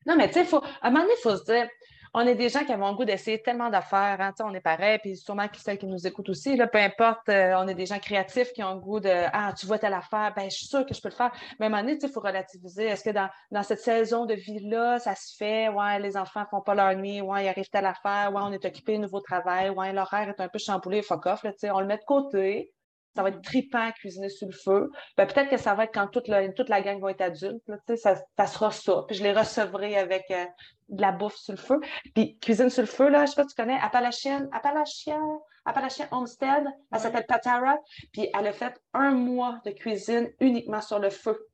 Non, 0.06 0.16
mais 0.16 0.28
tu 0.30 0.44
sais, 0.44 0.54
à 0.54 0.86
un 0.86 0.90
moment 0.90 1.02
donné, 1.02 1.14
il 1.18 1.22
faut 1.22 1.36
se 1.36 1.44
dire, 1.44 1.68
on 2.12 2.20
est 2.26 2.34
des 2.34 2.48
gens 2.48 2.64
qui 2.64 2.72
ont 2.72 2.90
le 2.90 2.94
goût 2.94 3.04
d'essayer 3.04 3.40
tellement 3.40 3.70
d'affaires, 3.70 4.20
hein, 4.20 4.32
on 4.40 4.52
est 4.54 4.60
pareil, 4.60 4.98
puis 4.98 5.16
sûrement 5.16 5.46
celles 5.56 5.78
qui 5.78 5.86
nous 5.86 6.06
écoutent 6.06 6.28
aussi, 6.28 6.56
là, 6.56 6.66
peu 6.66 6.78
importe, 6.78 7.28
euh, 7.28 7.54
on 7.56 7.68
est 7.68 7.74
des 7.74 7.86
gens 7.86 7.98
créatifs 7.98 8.52
qui 8.52 8.62
ont 8.62 8.74
le 8.74 8.80
goût 8.80 9.00
de 9.00 9.10
Ah, 9.32 9.52
tu 9.56 9.66
vois 9.66 9.78
telle 9.78 9.94
affaire, 9.94 10.32
ben 10.34 10.50
je 10.50 10.56
suis 10.56 10.66
sûre 10.66 10.84
que 10.84 10.94
je 10.94 11.00
peux 11.00 11.08
le 11.08 11.14
faire. 11.14 11.30
Mais 11.58 11.66
à 11.66 11.68
un 11.68 11.70
moment 11.70 11.82
donné, 11.82 11.98
il 12.02 12.08
faut 12.08 12.20
relativiser. 12.20 12.86
Est-ce 12.86 13.04
que 13.04 13.10
dans, 13.10 13.28
dans 13.52 13.62
cette 13.62 13.80
saison 13.80 14.26
de 14.26 14.34
vie-là, 14.34 14.98
ça 14.98 15.14
se 15.14 15.36
fait? 15.36 15.68
Ouais, 15.68 15.98
les 16.00 16.16
enfants 16.16 16.44
font 16.50 16.60
pas 16.60 16.74
leur 16.74 16.94
nuit, 16.96 17.20
ouais, 17.20 17.44
il 17.44 17.48
arrive 17.48 17.68
telle 17.70 17.86
affaire, 17.86 18.32
ouais, 18.34 18.40
on 18.42 18.52
est 18.52 18.64
occupé, 18.64 18.98
nouveau 18.98 19.20
travail, 19.20 19.70
ouais, 19.70 19.92
l'horaire 19.92 20.28
est 20.28 20.40
un 20.40 20.48
peu 20.48 20.58
chamboulé, 20.58 21.02
fuck 21.02 21.26
off, 21.26 21.44
là, 21.44 21.52
on 21.74 21.80
le 21.80 21.86
met 21.86 21.98
de 21.98 22.04
côté. 22.04 22.72
Ça 23.14 23.22
va 23.22 23.30
être 23.30 23.42
trippant 23.42 23.88
à 23.88 23.92
cuisiner 23.92 24.28
sur 24.28 24.46
le 24.46 24.52
feu. 24.52 24.90
Ben, 25.16 25.26
peut-être 25.26 25.50
que 25.50 25.56
ça 25.56 25.74
va 25.74 25.84
être 25.84 25.94
quand 25.94 26.06
toute 26.06 26.28
la, 26.28 26.48
toute 26.50 26.68
la 26.68 26.80
gang 26.80 27.00
va 27.00 27.10
être 27.10 27.20
adulte. 27.20 27.62
Là, 27.66 27.76
ça, 27.96 28.14
ça 28.36 28.46
sera 28.46 28.70
ça. 28.70 29.04
Puis 29.08 29.16
je 29.16 29.22
les 29.22 29.32
recevrai 29.32 29.96
avec 29.96 30.30
euh, 30.30 30.44
de 30.88 31.00
la 31.02 31.12
bouffe 31.12 31.36
sur 31.36 31.52
le 31.52 31.58
feu. 31.58 31.80
Puis 32.14 32.38
cuisine 32.38 32.70
sur 32.70 32.82
le 32.82 32.88
feu, 32.88 33.08
là, 33.08 33.26
je 33.26 33.30
sais 33.30 33.36
pas 33.36 33.48
si 33.48 33.54
tu 33.54 33.60
connais 33.60 33.78
Appalachian, 33.80 34.48
Appalachian, 34.52 35.42
Appalachian 35.64 36.06
Homestead. 36.12 36.64
Elle 36.92 37.00
s'appelle 37.00 37.26
Patara. 37.26 37.76
Puis 38.12 38.28
elle 38.32 38.46
a 38.46 38.52
fait 38.52 38.80
un 38.94 39.10
mois 39.10 39.60
de 39.64 39.70
cuisine 39.70 40.30
uniquement 40.40 40.80
sur 40.80 40.98
le 40.98 41.10
feu. 41.10 41.49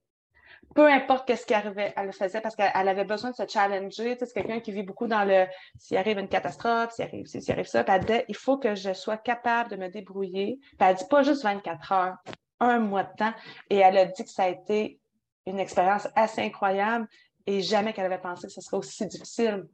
Peu 0.76 0.92
importe 0.92 1.26
qu'est-ce 1.26 1.46
qui 1.46 1.54
arrivait, 1.54 1.94
elle 1.96 2.06
le 2.06 2.12
faisait 2.12 2.42
parce 2.42 2.54
qu'elle 2.54 2.70
elle 2.74 2.88
avait 2.88 3.06
besoin 3.06 3.30
de 3.30 3.34
se 3.34 3.48
challenger. 3.48 4.14
C'est 4.20 4.32
quelqu'un 4.34 4.60
qui 4.60 4.72
vit 4.72 4.82
beaucoup 4.82 5.06
dans 5.06 5.24
le 5.24 5.46
s'il 5.78 5.96
arrive 5.96 6.18
une 6.18 6.28
catastrophe, 6.28 6.92
s'il 6.92 7.06
arrive 7.06 7.24
s'il 7.24 7.50
arrive 7.50 7.66
ça. 7.66 7.82
Puis 7.82 7.94
elle 7.94 8.04
disait, 8.04 8.24
il 8.28 8.36
faut 8.36 8.58
que 8.58 8.74
je 8.74 8.92
sois 8.92 9.16
capable 9.16 9.70
de 9.70 9.76
me 9.76 9.88
débrouiller. 9.88 10.58
Puis 10.60 10.88
elle 10.88 10.94
dit 10.94 11.06
pas 11.08 11.22
juste 11.22 11.44
24 11.44 11.92
heures, 11.92 12.16
un 12.60 12.78
mois 12.78 13.04
de 13.04 13.16
temps. 13.16 13.32
Et 13.70 13.78
elle 13.78 13.96
a 13.96 14.04
dit 14.04 14.22
que 14.22 14.30
ça 14.30 14.44
a 14.44 14.48
été 14.48 15.00
une 15.46 15.58
expérience 15.58 16.08
assez 16.14 16.42
incroyable 16.42 17.08
et 17.46 17.62
jamais 17.62 17.94
qu'elle 17.94 18.04
avait 18.04 18.20
pensé 18.20 18.46
que 18.46 18.52
ce 18.52 18.60
serait 18.60 18.76
aussi 18.76 19.06
difficile. 19.06 19.66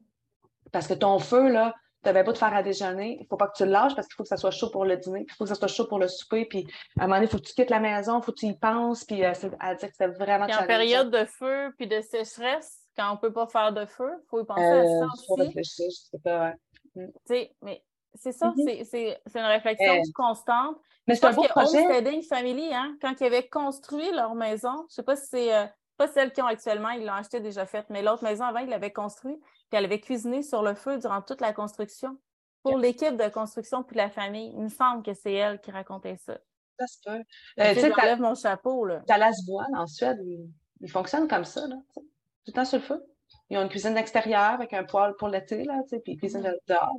Parce 0.70 0.86
que 0.86 0.94
ton 0.94 1.18
feu, 1.18 1.48
là, 1.48 1.74
tu 2.02 2.08
avais 2.08 2.24
beau 2.24 2.32
te 2.32 2.38
faire 2.38 2.54
à 2.54 2.62
déjeuner, 2.62 3.18
il 3.20 3.26
faut 3.26 3.36
pas 3.36 3.46
que 3.48 3.56
tu 3.56 3.64
le 3.64 3.70
lâches 3.70 3.94
parce 3.94 4.06
qu'il 4.08 4.14
faut 4.16 4.22
que 4.24 4.28
ça 4.28 4.36
soit 4.36 4.50
chaud 4.50 4.70
pour 4.70 4.84
le 4.84 4.96
dîner, 4.96 5.24
il 5.28 5.32
faut 5.34 5.44
que 5.44 5.48
ça 5.48 5.54
soit 5.54 5.68
chaud 5.68 5.86
pour 5.86 5.98
le 5.98 6.08
souper, 6.08 6.46
puis 6.46 6.66
à 6.98 7.04
un 7.04 7.06
moment 7.06 7.16
donné, 7.16 7.26
il 7.26 7.30
faut 7.30 7.38
que 7.38 7.44
tu 7.44 7.54
quittes 7.54 7.70
la 7.70 7.80
maison, 7.80 8.18
il 8.20 8.24
faut 8.24 8.32
que 8.32 8.38
tu 8.40 8.46
y 8.46 8.58
penses, 8.58 9.04
puis 9.04 9.24
euh, 9.24 9.32
c'est- 9.34 9.50
elle 9.60 9.76
dit 9.76 9.86
que 9.86 9.92
c'était 9.92 10.08
vraiment 10.08 10.46
Puis 10.46 10.54
en 10.54 10.66
période 10.66 11.10
de 11.10 11.24
feu 11.24 11.72
puis 11.76 11.86
de 11.86 12.00
sécheresse, 12.00 12.80
quand 12.96 13.12
on 13.12 13.16
peut 13.16 13.32
pas 13.32 13.46
faire 13.46 13.72
de 13.72 13.86
feu, 13.86 14.10
il 14.22 14.28
faut 14.28 14.40
y 14.40 14.44
penser 14.44 14.62
à 14.62 14.82
Euh, 14.82 14.84
ça 14.98 15.06
aussi. 15.14 15.42
réfléchir, 15.42 15.86
je 15.90 15.96
sais 16.10 16.18
pas, 16.22 16.44
ouais. 16.50 16.54
Tu 16.94 17.10
sais, 17.26 17.54
mais 17.62 17.82
c'est 18.14 18.32
ça, 18.32 18.52
Mhm. 18.56 18.64
c'est 18.84 18.84
c'est 19.26 19.38
une 19.38 19.46
réflexion 19.46 19.94
Euh, 19.94 20.00
constante. 20.14 20.76
Mais 21.06 21.14
Je 21.14 21.20
c'est 21.20 21.26
un 21.26 21.28
pense 21.30 21.36
beau 21.36 21.42
que 21.44 21.48
projet. 21.48 21.78
Homesteading 21.86 22.22
Family, 22.22 22.72
hein, 22.74 22.96
quand 23.00 23.14
ils 23.20 23.24
avaient 23.24 23.48
construit 23.48 24.10
leur 24.12 24.34
maison, 24.34 24.84
je 24.90 24.94
sais 24.96 25.02
pas 25.02 25.16
si 25.16 25.26
c'est 25.30 25.54
euh, 25.54 25.64
pas 25.96 26.06
celle 26.08 26.32
qu'ils 26.32 26.44
ont 26.44 26.48
actuellement, 26.48 26.90
ils 26.90 27.04
l'ont 27.06 27.12
achetée 27.14 27.40
déjà 27.40 27.64
faite, 27.66 27.86
mais 27.88 28.02
l'autre 28.02 28.22
maison 28.24 28.44
avant, 28.44 28.60
ils 28.60 28.68
l'avaient 28.68 28.92
construite, 28.92 29.40
puis 29.72 29.78
elle 29.78 29.86
avait 29.86 30.00
cuisiné 30.00 30.42
sur 30.42 30.62
le 30.62 30.74
feu 30.74 30.98
durant 30.98 31.22
toute 31.22 31.40
la 31.40 31.54
construction. 31.54 32.18
Pour 32.62 32.76
l'équipe 32.76 33.16
de 33.16 33.28
construction 33.28 33.82
puis 33.82 33.96
la 33.96 34.10
famille, 34.10 34.52
il 34.54 34.60
me 34.64 34.68
semble 34.68 35.02
que 35.02 35.14
c'est 35.14 35.32
elle 35.32 35.60
qui 35.62 35.70
racontait 35.70 36.18
ça. 36.18 36.38
Ça 36.78 36.86
se 36.86 36.98
peut. 37.02 37.22
Euh, 37.58 37.74
Tu 37.74 37.80
sais, 37.80 38.16
mon 38.16 38.34
chapeau, 38.34 38.84
là. 38.84 39.00
Talasvoine, 39.06 39.74
en 39.74 39.86
Suède, 39.86 40.18
ils, 40.22 40.46
ils 40.82 40.90
fonctionnent 40.90 41.26
comme 41.26 41.44
ça, 41.44 41.66
là, 41.66 41.76
tout 41.94 42.04
le 42.48 42.52
temps 42.52 42.64
sur 42.66 42.78
le 42.78 42.84
feu. 42.84 43.02
Ils 43.48 43.56
ont 43.56 43.62
une 43.62 43.70
cuisine 43.70 43.96
extérieure 43.96 44.52
avec 44.52 44.74
un 44.74 44.84
poêle 44.84 45.14
pour 45.18 45.28
l'été, 45.28 45.64
là, 45.64 45.80
tu 45.84 45.88
sais, 45.88 46.00
puis 46.00 46.12
ils 46.12 46.18
cuisinent 46.18 46.42
Mhm. 46.42 46.54
dehors. 46.68 46.96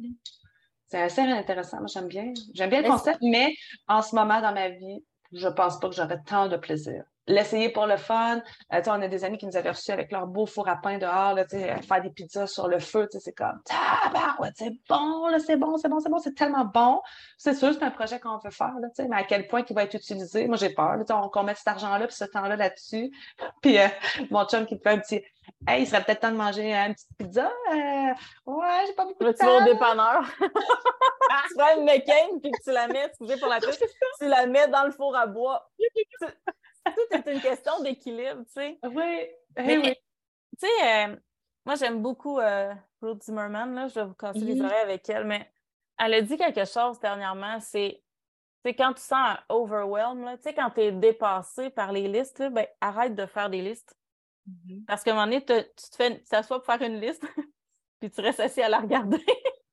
C'est 0.88 1.02
assez 1.02 1.22
intéressant. 1.22 1.78
Moi, 1.78 1.88
j'aime 1.88 2.08
bien. 2.08 2.34
J'aime 2.56 2.72
bien 2.72 2.82
le 2.82 2.90
concept, 2.90 3.20
mais 3.22 3.54
en 3.88 4.02
ce 4.02 4.16
moment 4.16 4.42
dans 4.42 4.54
ma 4.54 4.70
vie, 4.70 5.06
je 5.32 5.48
pense 5.48 5.80
pas 5.80 5.90
que 5.90 5.96
j'aurais 5.96 6.22
tant 6.24 6.48
de 6.50 6.58
plaisir. 6.58 7.04
L'essayer 7.28 7.70
pour 7.70 7.86
le 7.86 7.98
fun. 7.98 8.42
Euh, 8.74 8.82
on 8.88 9.02
a 9.02 9.08
des 9.08 9.24
amis 9.24 9.38
qui 9.38 9.46
nous 9.46 9.56
avaient 9.56 9.70
reçus 9.70 9.92
avec 9.92 10.12
leur 10.12 10.28
beau 10.28 10.46
four 10.46 10.68
à 10.68 10.76
pain 10.76 10.98
dehors, 10.98 11.34
là, 11.34 11.46
faire 11.48 12.02
des 12.02 12.10
pizzas 12.10 12.48
sur 12.48 12.68
le 12.68 12.80
feu, 12.80 13.08
tu 13.10 13.18
sais, 13.18 13.24
c'est 13.24 13.34
comme 13.34 13.62
tabarouette, 13.64 14.56
c'est 14.58 14.74
bon, 14.90 15.28
là, 15.28 15.40
c'est 15.40 15.56
bon, 15.56 15.78
c'est 15.78 15.88
bon, 15.88 16.00
c'est 16.00 16.10
bon, 16.10 16.20
c'est 16.20 16.36
tellement 16.36 16.66
bon. 16.66 17.02
C'est 17.38 17.54
sûr, 17.54 17.74
c'est 17.74 17.84
un 17.84 17.92
projet 17.92 18.20
qu'on 18.20 18.38
veut 18.40 18.52
faire, 18.52 18.74
là, 18.82 18.90
tu 18.90 19.04
sais, 19.04 19.08
mais 19.08 19.18
à 19.18 19.24
quel 19.24 19.48
point 19.48 19.64
il 19.68 19.76
va 19.76 19.84
être 19.84 19.94
utilisé? 19.94 20.48
Moi, 20.48 20.58
j'ai 20.58 20.70
peur, 20.70 20.98
qu'on 21.32 21.44
mette 21.44 21.58
cet 21.58 21.68
argent-là 21.70 22.08
puis 22.08 22.16
ce 22.16 22.26
temps-là 22.26 22.56
là-dessus. 22.56 23.12
Puis 23.62 23.80
euh, 23.80 23.88
mon 24.30 24.46
chum 24.46 24.66
qui 24.66 24.76
me 24.76 24.80
fait 24.80 24.90
un 24.90 25.00
petit 25.00 25.24
Hey, 25.68 25.84
il 25.84 25.88
serait 25.88 26.04
peut-être 26.04 26.22
temps 26.22 26.32
de 26.32 26.38
manger 26.38 26.74
une 26.74 26.94
petite 26.94 27.18
pizza. 27.18 27.52
Euh, 27.72 28.14
ouais, 28.46 28.84
j'ai 28.88 28.94
pas 28.94 29.06
beaucoup 29.06 29.24
de 29.24 29.26
Là, 29.26 29.34
tu 29.34 29.46
vas 29.46 29.52
au 29.56 29.60
temps. 29.60 29.66
dépanneur. 29.66 30.24
tu 30.40 31.56
prends 31.58 31.78
une 31.78 31.86
McCain 31.86 32.40
puis 32.42 32.52
tu 32.64 32.72
la 32.72 32.88
mets, 32.88 33.06
excusez 33.06 33.38
pour 33.38 33.50
la 33.50 33.60
pub, 33.60 33.72
tu 34.20 34.28
la 34.28 34.46
mets 34.46 34.68
dans 34.68 34.84
le 34.84 34.92
four 34.92 35.16
à 35.16 35.26
bois. 35.26 35.70
Tu- 35.80 36.26
Tout 36.86 37.16
est 37.18 37.34
une 37.34 37.42
question 37.42 37.80
d'équilibre, 37.82 38.44
tu 38.46 38.52
sais. 38.54 38.80
Oui, 38.84 39.28
eh 39.58 39.78
oui. 39.78 39.94
Tu 40.60 40.68
sais, 40.68 41.08
euh, 41.10 41.16
moi, 41.66 41.76
j'aime 41.76 42.02
beaucoup 42.02 42.40
euh, 42.40 42.74
Ruth 43.02 43.24
Zimmerman, 43.24 43.74
là, 43.74 43.88
je 43.88 43.96
vais 43.96 44.06
vous 44.06 44.14
casser 44.14 44.40
les 44.46 44.62
oreilles 44.62 44.82
avec 44.84 45.08
elle, 45.10 45.26
mais 45.26 45.52
elle 45.98 46.14
a 46.14 46.22
dit 46.22 46.38
quelque 46.38 46.66
chose 46.66 47.00
dernièrement, 47.00 47.60
c'est 47.60 48.04
quand 48.66 48.94
tu 48.94 49.02
sens 49.02 49.38
un 49.38 49.40
overwhelm, 49.50 50.24
là, 50.24 50.38
tu 50.38 50.44
sais, 50.44 50.54
quand 50.54 50.70
tu 50.72 50.82
es 50.82 50.92
dépassé 50.92 51.70
par 51.70 51.92
les 51.92 52.08
listes, 52.08 52.40
là, 52.40 52.50
ben, 52.50 52.66
arrête 52.82 53.16
de 53.16 53.26
faire 53.26 53.50
des 53.50 53.62
listes. 53.62 53.98
Mhm. 54.46 54.86
Parce 54.86 55.04
qu'à 55.04 55.12
un 55.12 55.16
moment 55.16 55.26
donné, 55.28 55.44
te- 55.44 55.62
tu 55.62 55.90
te 55.90 55.96
fais, 55.96 56.20
t'assois 56.24 56.62
pour 56.62 56.66
faire 56.66 56.82
une 56.88 57.00
liste, 57.00 57.24
puis 58.00 58.10
tu 58.12 58.22
restes 58.22 58.40
assis 58.40 58.62
à 58.62 58.70
la 58.70 58.80
regarder. 58.80 59.24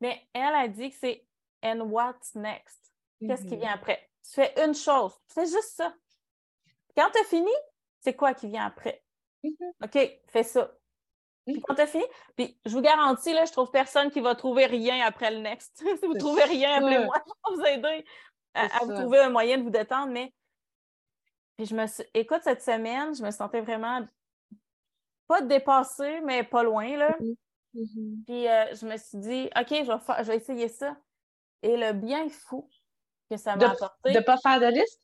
Mais 0.00 0.20
elle 0.32 0.54
a 0.54 0.68
dit 0.68 0.90
que 0.90 0.96
c'est 0.96 1.26
and 1.62 1.80
what's 1.80 2.34
next? 2.34 2.92
Qu'est-ce 3.20 3.44
qui 3.46 3.54
Mhm. 3.54 3.60
vient 3.62 3.72
après? 3.72 4.08
Tu 4.24 4.30
fais 4.32 4.54
une 4.64 4.74
chose, 4.74 5.14
tu 5.28 5.34
fais 5.34 5.46
juste 5.46 5.74
ça. 5.76 5.94
Quand 6.98 7.10
tu 7.12 7.20
as 7.20 7.24
fini, 7.24 7.52
c'est 8.00 8.14
quoi 8.14 8.34
qui 8.34 8.48
vient 8.48 8.66
après? 8.66 9.04
Mhm. 9.44 9.72
OK, 9.84 10.20
fais 10.26 10.42
ça. 10.42 10.72
Puis 11.46 11.62
quand 11.62 11.76
tu 11.76 11.80
as 11.80 11.86
fini, 11.86 12.04
puis 12.36 12.58
je 12.66 12.72
vous 12.72 12.80
garantis, 12.80 13.32
là, 13.32 13.44
je 13.44 13.52
trouve 13.52 13.70
personne 13.70 14.10
qui 14.10 14.20
va 14.20 14.34
trouver 14.34 14.66
rien 14.66 15.06
après 15.06 15.30
le 15.30 15.38
next. 15.38 15.78
si 15.78 16.06
vous 16.06 16.12
C'est 16.14 16.18
trouvez 16.18 16.42
rien, 16.42 16.78
appelez-moi, 16.78 17.14
je 17.24 17.50
vais 17.50 17.56
vous 17.56 17.64
aider 17.66 18.04
à, 18.52 18.84
vous 18.84 18.94
trouver 18.94 19.20
un 19.20 19.30
moyen 19.30 19.58
de 19.58 19.62
vous 19.62 19.70
détendre. 19.70 20.12
Mais 20.12 20.34
puis 21.56 21.66
je 21.66 21.76
me 21.76 21.86
suis... 21.86 22.02
écoute, 22.14 22.40
cette 22.42 22.62
semaine, 22.62 23.14
je 23.14 23.22
me 23.22 23.30
sentais 23.30 23.60
vraiment 23.60 24.04
pas 25.28 25.40
dépassée, 25.40 26.20
mais 26.24 26.42
pas 26.42 26.64
loin, 26.64 26.96
là. 26.96 27.16
Mhm. 27.74 28.24
Puis 28.26 28.48
euh, 28.48 28.74
je 28.74 28.86
me 28.86 28.96
suis 28.96 29.18
dit, 29.18 29.50
OK, 29.56 29.68
je 29.70 29.92
vais, 29.92 30.24
je 30.24 30.28
vais 30.28 30.36
essayer 30.36 30.68
ça. 30.68 30.96
Et 31.62 31.76
le 31.76 31.92
bien 31.92 32.28
fou 32.28 32.68
que 33.30 33.36
ça 33.36 33.54
m'a 33.54 33.70
apporté, 33.70 34.12
De 34.12 34.18
ne 34.18 34.24
pas 34.24 34.38
faire 34.38 34.58
de 34.58 34.66
liste? 34.66 35.00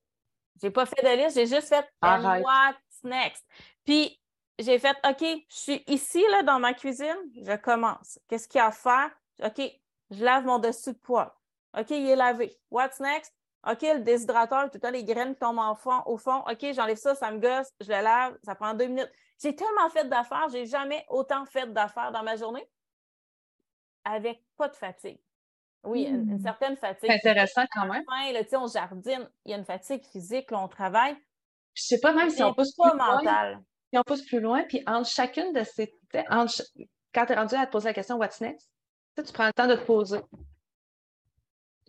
J'ai 0.60 0.70
pas 0.70 0.86
fait 0.86 1.02
de 1.02 1.22
liste, 1.22 1.36
j'ai 1.36 1.46
juste 1.46 1.68
fait 1.68 1.86
And 2.02 2.42
what's 2.42 3.02
next? 3.02 3.44
Puis 3.84 4.20
j'ai 4.58 4.78
fait 4.78 4.96
OK, 5.08 5.20
je 5.20 5.44
suis 5.48 5.84
ici 5.86 6.24
là, 6.30 6.42
dans 6.42 6.58
ma 6.58 6.74
cuisine, 6.74 7.16
je 7.34 7.56
commence. 7.56 8.18
Qu'est-ce 8.28 8.48
qu'il 8.48 8.58
y 8.58 8.62
a 8.62 8.66
à 8.66 8.70
faire? 8.70 9.10
OK, 9.42 9.60
je 10.10 10.24
lave 10.24 10.44
mon 10.44 10.58
dessus 10.58 10.92
de 10.92 10.98
poêle. 10.98 11.30
OK, 11.76 11.90
il 11.90 12.08
est 12.08 12.16
lavé. 12.16 12.56
What's 12.70 13.00
next? 13.00 13.32
OK, 13.66 13.80
le 13.82 14.00
déshydrateur, 14.00 14.64
tout 14.64 14.74
le 14.74 14.80
temps 14.80 14.90
les 14.90 15.04
graines 15.04 15.34
tombent 15.36 15.58
en 15.58 15.74
fond, 15.74 16.02
au 16.06 16.18
fond. 16.18 16.44
OK, 16.50 16.66
j'enlève 16.74 16.98
ça, 16.98 17.14
ça 17.14 17.30
me 17.30 17.38
gosse, 17.38 17.68
je 17.80 17.88
le 17.90 18.02
lave, 18.02 18.36
ça 18.44 18.54
prend 18.54 18.74
deux 18.74 18.86
minutes. 18.86 19.10
J'ai 19.42 19.56
tellement 19.56 19.88
fait 19.88 20.04
d'affaires, 20.08 20.48
j'ai 20.50 20.66
jamais 20.66 21.04
autant 21.08 21.44
fait 21.46 21.72
d'affaires 21.72 22.12
dans 22.12 22.22
ma 22.22 22.36
journée 22.36 22.68
avec 24.04 24.44
pas 24.56 24.68
de 24.68 24.76
fatigue. 24.76 25.18
Oui, 25.84 26.02
une, 26.04 26.28
une 26.30 26.36
Hmm. 26.38 26.42
certaine 26.42 26.76
fatigue. 26.76 27.10
C'est 27.10 27.28
intéressant 27.28 27.64
quand 27.72 27.86
même. 27.86 28.02
Enfin, 28.08 28.32
là, 28.32 28.40
on 28.60 28.66
jardine, 28.66 29.28
il 29.44 29.50
y 29.50 29.54
a 29.54 29.58
une 29.58 29.64
fatigue 29.64 30.04
physique, 30.04 30.50
là, 30.50 30.60
on 30.62 30.68
travaille, 30.68 31.16
je 31.74 31.82
sais 31.82 31.98
pas 32.00 32.12
même 32.12 32.30
si 32.30 32.42
on 32.42 32.54
pousse 32.54 32.74
pas 32.76 32.90
plus 32.90 32.98
loin. 32.98 33.16
mentale. 33.16 33.60
Si 33.92 33.98
on 33.98 34.02
pousse 34.02 34.22
plus 34.26 34.40
loin, 34.40 34.62
puis 34.62 34.82
entre 34.86 35.08
chacune 35.08 35.52
de 35.52 35.62
ces. 35.64 35.92
entre 36.30 36.62
quand 37.14 37.26
tu 37.26 37.32
es 37.32 37.36
rendu 37.36 37.54
à 37.54 37.66
te 37.66 37.72
poser 37.72 37.88
la 37.88 37.94
question 37.94 38.16
What's 38.16 38.40
next? 38.40 38.68
Tu 39.16 39.32
prends 39.32 39.46
le 39.46 39.52
temps 39.52 39.66
de 39.68 39.74
te 39.74 39.84
poser. 39.84 40.20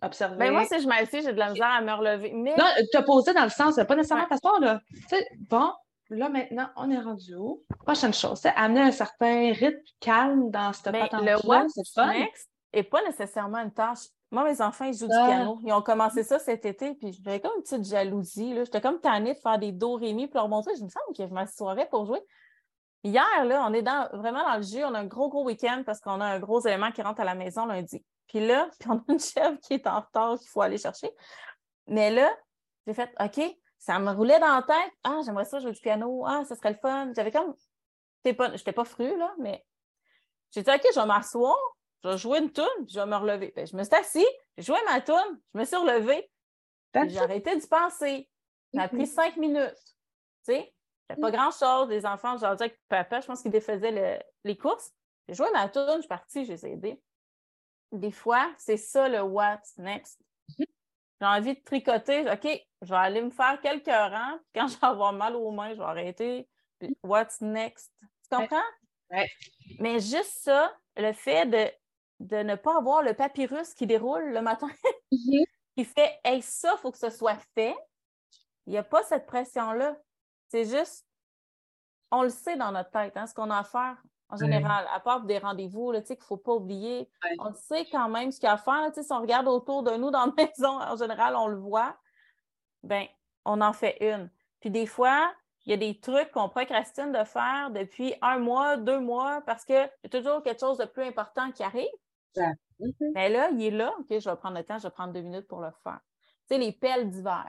Observer. 0.01 0.35
Ben 0.37 0.51
moi, 0.51 0.65
si 0.65 0.79
je 0.81 0.87
m'assieds, 0.87 1.21
j'ai 1.21 1.31
de 1.33 1.37
la 1.39 1.49
misère 1.51 1.67
à 1.71 1.81
me 1.81 1.91
relever. 1.93 2.31
Mais 2.33 2.55
Non, 2.57 2.65
te 2.91 3.01
poser 3.03 3.33
dans 3.33 3.43
le 3.45 3.49
sens, 3.49 3.75
pas 3.75 3.95
nécessairement 3.95 4.23
Ouais. 4.23 4.29
t'asseoir, 4.29 4.59
là. 4.59 4.79
Tu 4.93 5.01
sais, 5.07 5.27
bon, 5.49 5.71
là 6.09 6.29
maintenant, 6.29 6.69
on 6.75 6.91
est 6.91 6.99
rendu 6.99 7.33
où? 7.35 7.63
Prochaine 7.85 8.13
chose, 8.13 8.39
c'est 8.41 8.53
amener 8.55 8.81
un 8.81 8.91
certain 8.91 9.51
rythme 9.53 9.79
calme 9.99 10.51
dans 10.51 10.73
cette 10.73 10.91
ben, 10.91 11.01
patente-là. 11.07 11.37
le 11.41 11.47
what's 11.47 11.73
C'est 11.73 11.93
fun. 11.93 12.07
next 12.13 12.49
n'est 12.75 12.83
pas 12.83 13.01
nécessairement 13.03 13.59
une 13.59 13.71
tâche. 13.73 14.07
Moi, 14.31 14.43
mes 14.43 14.61
enfants, 14.61 14.85
ils 14.85 14.97
jouent 14.97 15.07
du 15.07 15.13
Ah. 15.15 15.27
piano. 15.27 15.59
Ils 15.63 15.71
ont 15.73 15.81
commencé 15.81 16.23
ça 16.23 16.39
cet 16.39 16.65
été, 16.65 16.93
puis 16.95 17.13
j'avais 17.13 17.39
comme 17.39 17.53
une 17.57 17.61
petite 17.63 17.85
jalousie. 17.85 18.53
là. 18.53 18.63
J'étais 18.63 18.81
comme 18.81 18.99
tannée 18.99 19.33
de 19.33 19.39
faire 19.39 19.57
des 19.59 19.71
do, 19.71 19.93
ré, 19.95 20.13
mi, 20.13 20.27
puis 20.27 20.35
leur 20.35 20.49
montrer. 20.49 20.75
Je 20.75 20.83
me 20.83 20.89
semble 20.89 21.15
que 21.15 21.25
je 21.27 21.33
m'assoirais 21.33 21.87
pour 21.89 22.05
jouer. 22.05 22.21
Hier, 23.03 23.45
là, 23.45 23.65
on 23.67 23.73
est 23.73 23.83
dans, 23.83 24.09
vraiment 24.13 24.43
dans 24.43 24.57
le 24.57 24.63
jus. 24.63 24.83
On 24.83 24.93
a 24.95 24.99
un 24.99 25.05
gros, 25.05 25.29
gros 25.29 25.43
week-end 25.45 25.83
parce 25.85 26.01
qu'on 26.01 26.19
a 26.21 26.25
un 26.25 26.39
gros 26.39 26.59
élément 26.65 26.91
qui 26.91 27.01
rentre 27.03 27.21
à 27.21 27.23
la 27.23 27.35
maison 27.35 27.65
lundi. 27.65 28.03
Puis 28.27 28.45
là, 28.45 28.67
puis 28.79 28.89
on 28.89 28.95
a 28.97 29.03
une 29.09 29.19
chèvre 29.19 29.59
qui 29.59 29.75
est 29.75 29.87
en 29.87 29.99
retard 30.01 30.39
qu'il 30.39 30.47
faut 30.49 30.61
aller 30.61 30.77
chercher. 30.79 31.11
Mais 31.87 32.09
là, 32.09 32.31
j'ai 32.87 32.93
fait 32.95 33.13
OK, 33.19 33.39
ça 33.77 33.99
me 33.99 34.11
roulait 34.11 34.39
dans 34.39 34.55
la 34.55 34.63
tête. 34.63 34.91
Ah, 35.03 35.19
j'aimerais 35.23 35.45
ça 35.45 35.59
jouer 35.59 35.71
du 35.71 35.79
piano. 35.81 36.23
Ah, 36.25 36.43
ça 36.45 36.55
serait 36.55 36.71
le 36.71 36.77
fun. 36.81 37.11
J'avais 37.15 37.31
comme. 37.31 37.53
Je 38.25 38.31
n'étais 38.31 38.71
pas 38.73 38.85
fru, 38.85 39.15
là, 39.17 39.33
mais 39.37 39.63
j'ai 40.51 40.63
dit 40.63 40.71
OK, 40.71 40.81
je 40.95 40.99
vais 40.99 41.05
m'asseoir, 41.05 41.55
je 42.03 42.09
vais 42.09 42.17
jouer 42.17 42.39
une 42.39 42.51
toune, 42.51 42.65
puis 42.85 42.93
je 42.93 42.99
vais 42.99 43.05
me 43.05 43.15
relever. 43.15 43.51
Ben, 43.55 43.65
je 43.65 43.75
me 43.75 43.83
suis 43.83 43.95
assise, 43.95 44.25
j'ai 44.57 44.63
joué 44.63 44.77
ma 44.85 45.01
toune, 45.01 45.39
je 45.53 45.59
me 45.59 45.65
suis 45.65 45.75
relevée, 45.75 46.31
j'ai 47.09 47.19
arrêté 47.19 47.55
d'y 47.57 47.67
penser. 47.67 48.29
Ça 48.73 48.83
a 48.83 48.87
pris 48.89 49.07
cinq 49.07 49.37
minutes. 49.37 49.75
Tu 50.45 50.53
sais, 50.53 50.73
c'était 51.09 51.21
pas 51.21 51.31
grand-chose. 51.31 51.89
Les 51.89 52.05
enfants, 52.05 52.33
j'ai 52.37 52.47
dit 52.55 52.63
avec 52.63 52.79
papa, 52.89 53.21
je 53.21 53.27
pense 53.27 53.41
qu'il 53.41 53.51
défaisait 53.51 53.91
le- 53.91 54.19
les 54.43 54.57
courses. 54.57 54.91
J'ai 55.27 55.33
joué 55.35 55.47
ma 55.53 55.69
toune, 55.69 55.95
je 55.95 55.99
suis 56.01 56.07
partie, 56.07 56.45
je 56.45 56.51
les 56.51 56.65
ai 56.65 56.71
aidés. 56.73 57.01
Des 57.91 58.11
fois, 58.11 58.53
c'est 58.57 58.77
ça 58.77 59.07
le 59.07 59.21
what's 59.21 59.77
next. 59.77 60.19
J'ai 60.57 61.27
envie 61.27 61.55
de 61.55 61.61
tricoter. 61.63 62.29
OK, 62.29 62.47
je 62.81 62.89
vais 62.89 62.95
aller 62.95 63.21
me 63.21 63.29
faire 63.29 63.59
quelques 63.61 63.87
rangs. 63.87 64.37
Puis 64.37 64.61
quand 64.61 64.67
je 64.67 64.77
vais 64.77 64.87
avoir 64.87 65.13
mal 65.13 65.35
aux 65.35 65.51
mains, 65.51 65.71
je 65.73 65.79
vais 65.79 65.83
arrêter. 65.83 66.49
Puis 66.79 66.97
what's 67.03 67.39
next? 67.41 67.91
Tu 68.01 68.35
comprends? 68.35 68.57
Ouais. 69.11 69.29
Mais 69.79 69.99
juste 69.99 70.43
ça, 70.43 70.75
le 70.97 71.13
fait 71.13 71.45
de, 71.45 71.71
de 72.19 72.37
ne 72.37 72.55
pas 72.55 72.77
avoir 72.77 73.01
le 73.01 73.13
papyrus 73.13 73.73
qui 73.73 73.87
déroule 73.87 74.31
le 74.31 74.41
matin, 74.41 74.67
Mhm. 75.11 75.45
qui 75.77 75.85
fait 75.85 76.19
Hey, 76.23 76.41
ça, 76.41 76.73
il 76.77 76.79
faut 76.79 76.91
que 76.91 76.97
ce 76.97 77.09
soit 77.09 77.37
fait. 77.55 77.75
Il 78.67 78.71
n'y 78.71 78.77
a 78.77 78.83
pas 78.83 79.03
cette 79.03 79.25
pression-là. 79.27 79.95
C'est 80.49 80.65
juste, 80.65 81.05
on 82.11 82.23
le 82.23 82.29
sait 82.29 82.55
dans 82.55 82.71
notre 82.71 82.91
tête, 82.91 83.15
hein, 83.17 83.27
ce 83.27 83.33
qu'on 83.33 83.49
a 83.51 83.59
à 83.59 83.63
faire 83.63 83.97
en 84.29 84.37
général, 84.37 84.87
à 84.91 84.99
part 84.99 85.21
des 85.21 85.37
rendez-vous 85.37 85.91
qu'il 86.01 86.15
ne 86.17 86.23
faut 86.23 86.37
pas 86.37 86.53
oublier. 86.53 87.09
Ouais. 87.23 87.35
On 87.39 87.49
le 87.49 87.53
sait 87.55 87.85
quand 87.91 88.09
même 88.09 88.31
ce 88.31 88.39
qu'il 88.39 88.47
y 88.47 88.49
a 88.49 88.53
à 88.53 88.57
faire. 88.57 88.81
là, 88.81 88.91
si 88.91 89.05
on 89.13 89.21
regarde 89.21 89.47
autour 89.47 89.83
de 89.83 89.91
nous 89.91 90.09
dans 90.09 90.25
la 90.25 90.33
maison, 90.37 90.81
en 90.81 90.95
général, 90.95 91.35
on 91.35 91.47
le 91.47 91.57
voit. 91.57 91.95
Ben, 92.83 93.05
on 93.45 93.61
en 93.61 93.73
fait 93.73 93.97
une. 94.01 94.31
Puis 94.61 94.71
des 94.71 94.87
fois, 94.87 95.31
il 95.65 95.71
y 95.71 95.73
a 95.73 95.77
des 95.77 95.99
trucs 95.99 96.31
qu'on 96.31 96.49
procrastine 96.49 97.11
de 97.11 97.23
faire 97.23 97.69
depuis 97.71 98.15
un 98.21 98.39
mois, 98.39 98.77
deux 98.77 98.99
mois, 98.99 99.41
parce 99.45 99.63
qu'il 99.63 99.75
y 99.75 100.07
a 100.07 100.09
toujours 100.09 100.41
quelque 100.41 100.59
chose 100.59 100.77
de 100.79 100.85
plus 100.85 101.03
important 101.03 101.51
qui 101.51 101.63
arrive. 101.63 101.87
Mhm. 102.79 102.93
Mais 103.13 103.29
là, 103.29 103.49
il 103.51 103.63
est 103.63 103.71
là. 103.71 103.93
OK, 103.99 104.07
je 104.09 104.29
vais 104.29 104.35
prendre 104.35 104.57
le 104.57 104.63
temps, 104.63 104.77
je 104.77 104.83
vais 104.83 104.93
prendre 104.93 105.13
deux 105.13 105.21
minutes 105.21 105.47
pour 105.47 105.61
le 105.61 105.71
faire. 105.83 105.99
Tu 106.47 106.55
sais, 106.55 106.57
les 106.57 106.71
pelles 106.71 107.09
d'hiver. 107.09 107.47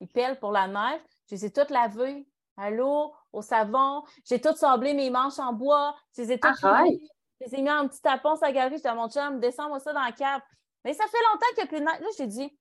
Les 0.00 0.06
pelles 0.06 0.38
pour 0.38 0.50
la 0.50 0.66
neige, 0.66 1.00
je 1.28 1.36
les 1.36 1.44
ai 1.46 1.52
toutes 1.52 1.70
lavées 1.70 2.26
à 2.56 2.70
l'eau, 2.70 3.14
au 3.32 3.42
savon. 3.42 4.02
J'ai 4.24 4.40
toutes 4.40 4.56
sablé 4.56 4.94
mes 4.94 5.10
manches 5.10 5.38
en 5.38 5.52
bois. 5.52 5.94
Je 6.16 6.22
les 6.22 6.32
ai 6.32 6.40
toutes 6.40 6.58
rouillées. 6.60 7.00
Je 7.40 7.46
les 7.46 7.58
ai 7.58 7.62
mis 7.62 7.70
en 7.70 7.88
petit 7.88 8.00
tapon 8.00 8.36
sur 8.36 8.46
la 8.46 8.52
galerie. 8.52 8.76
J'étais 8.76 8.88
à 8.88 8.94
mon 8.94 9.08
chum, 9.08 9.40
descends-moi 9.40 9.80
ça 9.80 9.92
dans 9.92 10.02
la 10.02 10.12
cave. 10.12 10.40
Mais 10.84 10.92
ça 10.92 11.04
fait 11.04 11.18
longtemps 11.32 11.46
qu'il 11.54 11.56
n'y 11.58 11.62
a 11.62 11.66
plus 11.66 11.80
de 11.80 11.84
neige. 11.84 12.00
Là, 12.00 12.06
j'ai 12.18 12.26
dit, 12.26 12.58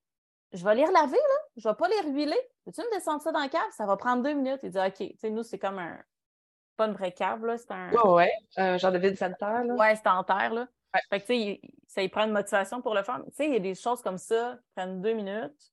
je 0.54 0.64
vais 0.64 0.76
les 0.76 0.86
relaver, 0.86 1.18
là. 1.18 1.36
Je 1.58 1.68
ne 1.68 1.74
vais 1.74 1.78
pas 1.78 1.88
les 1.88 2.02
rehuiler. 2.02 2.40
Peux-tu 2.66 2.82
me 2.82 2.96
descendre 2.96 3.22
ça 3.22 3.32
dans 3.32 3.40
la 3.40 3.50
cave? 3.50 3.62
Ça 3.72 3.86
va 3.86 3.98
prendre 3.98 4.22
deux 4.22 4.34
minutes. 4.34 4.60
Il 4.64 4.72
dit, 4.72 4.80
OK. 4.80 4.96
Tu 4.98 5.18
sais, 5.18 5.30
nous, 5.30 5.44
c'est 5.44 5.60
comme 5.60 5.80
un. 5.80 5.98
Pas 6.78 6.88
une 6.88 6.94
vraie 6.94 7.12
cave, 7.12 7.46
là. 7.46 7.58
C'est 7.58 7.72
un. 7.72 7.92
Ouais, 7.92 8.10
ouais. 8.10 8.32
Un 8.58 8.78
genre 8.78 8.92
de 8.92 8.98
vide 8.98 9.18
sanitaire, 9.18 9.64
là. 9.64 9.74
Ouais, 9.74 9.96
c'est 9.96 10.08
en 10.08 10.24
terre, 10.24 10.54
là. 10.54 10.68
Fait 11.10 11.22
que, 11.22 11.26
tu 11.26 11.34
sais, 11.34 11.62
ça 11.88 12.02
y 12.02 12.10
prend 12.10 12.26
une 12.26 12.32
motivation 12.32 12.82
pour 12.82 12.94
le 12.94 13.04
faire. 13.04 13.22
Tu 13.26 13.32
sais, 13.34 13.46
il 13.46 13.54
y 13.54 13.56
a 13.56 13.60
des 13.60 13.76
choses 13.76 14.02
comme 14.02 14.18
ça 14.18 14.58
qui 14.62 14.72
prennent 14.76 15.02
deux 15.02 15.14
minutes. 15.14 15.72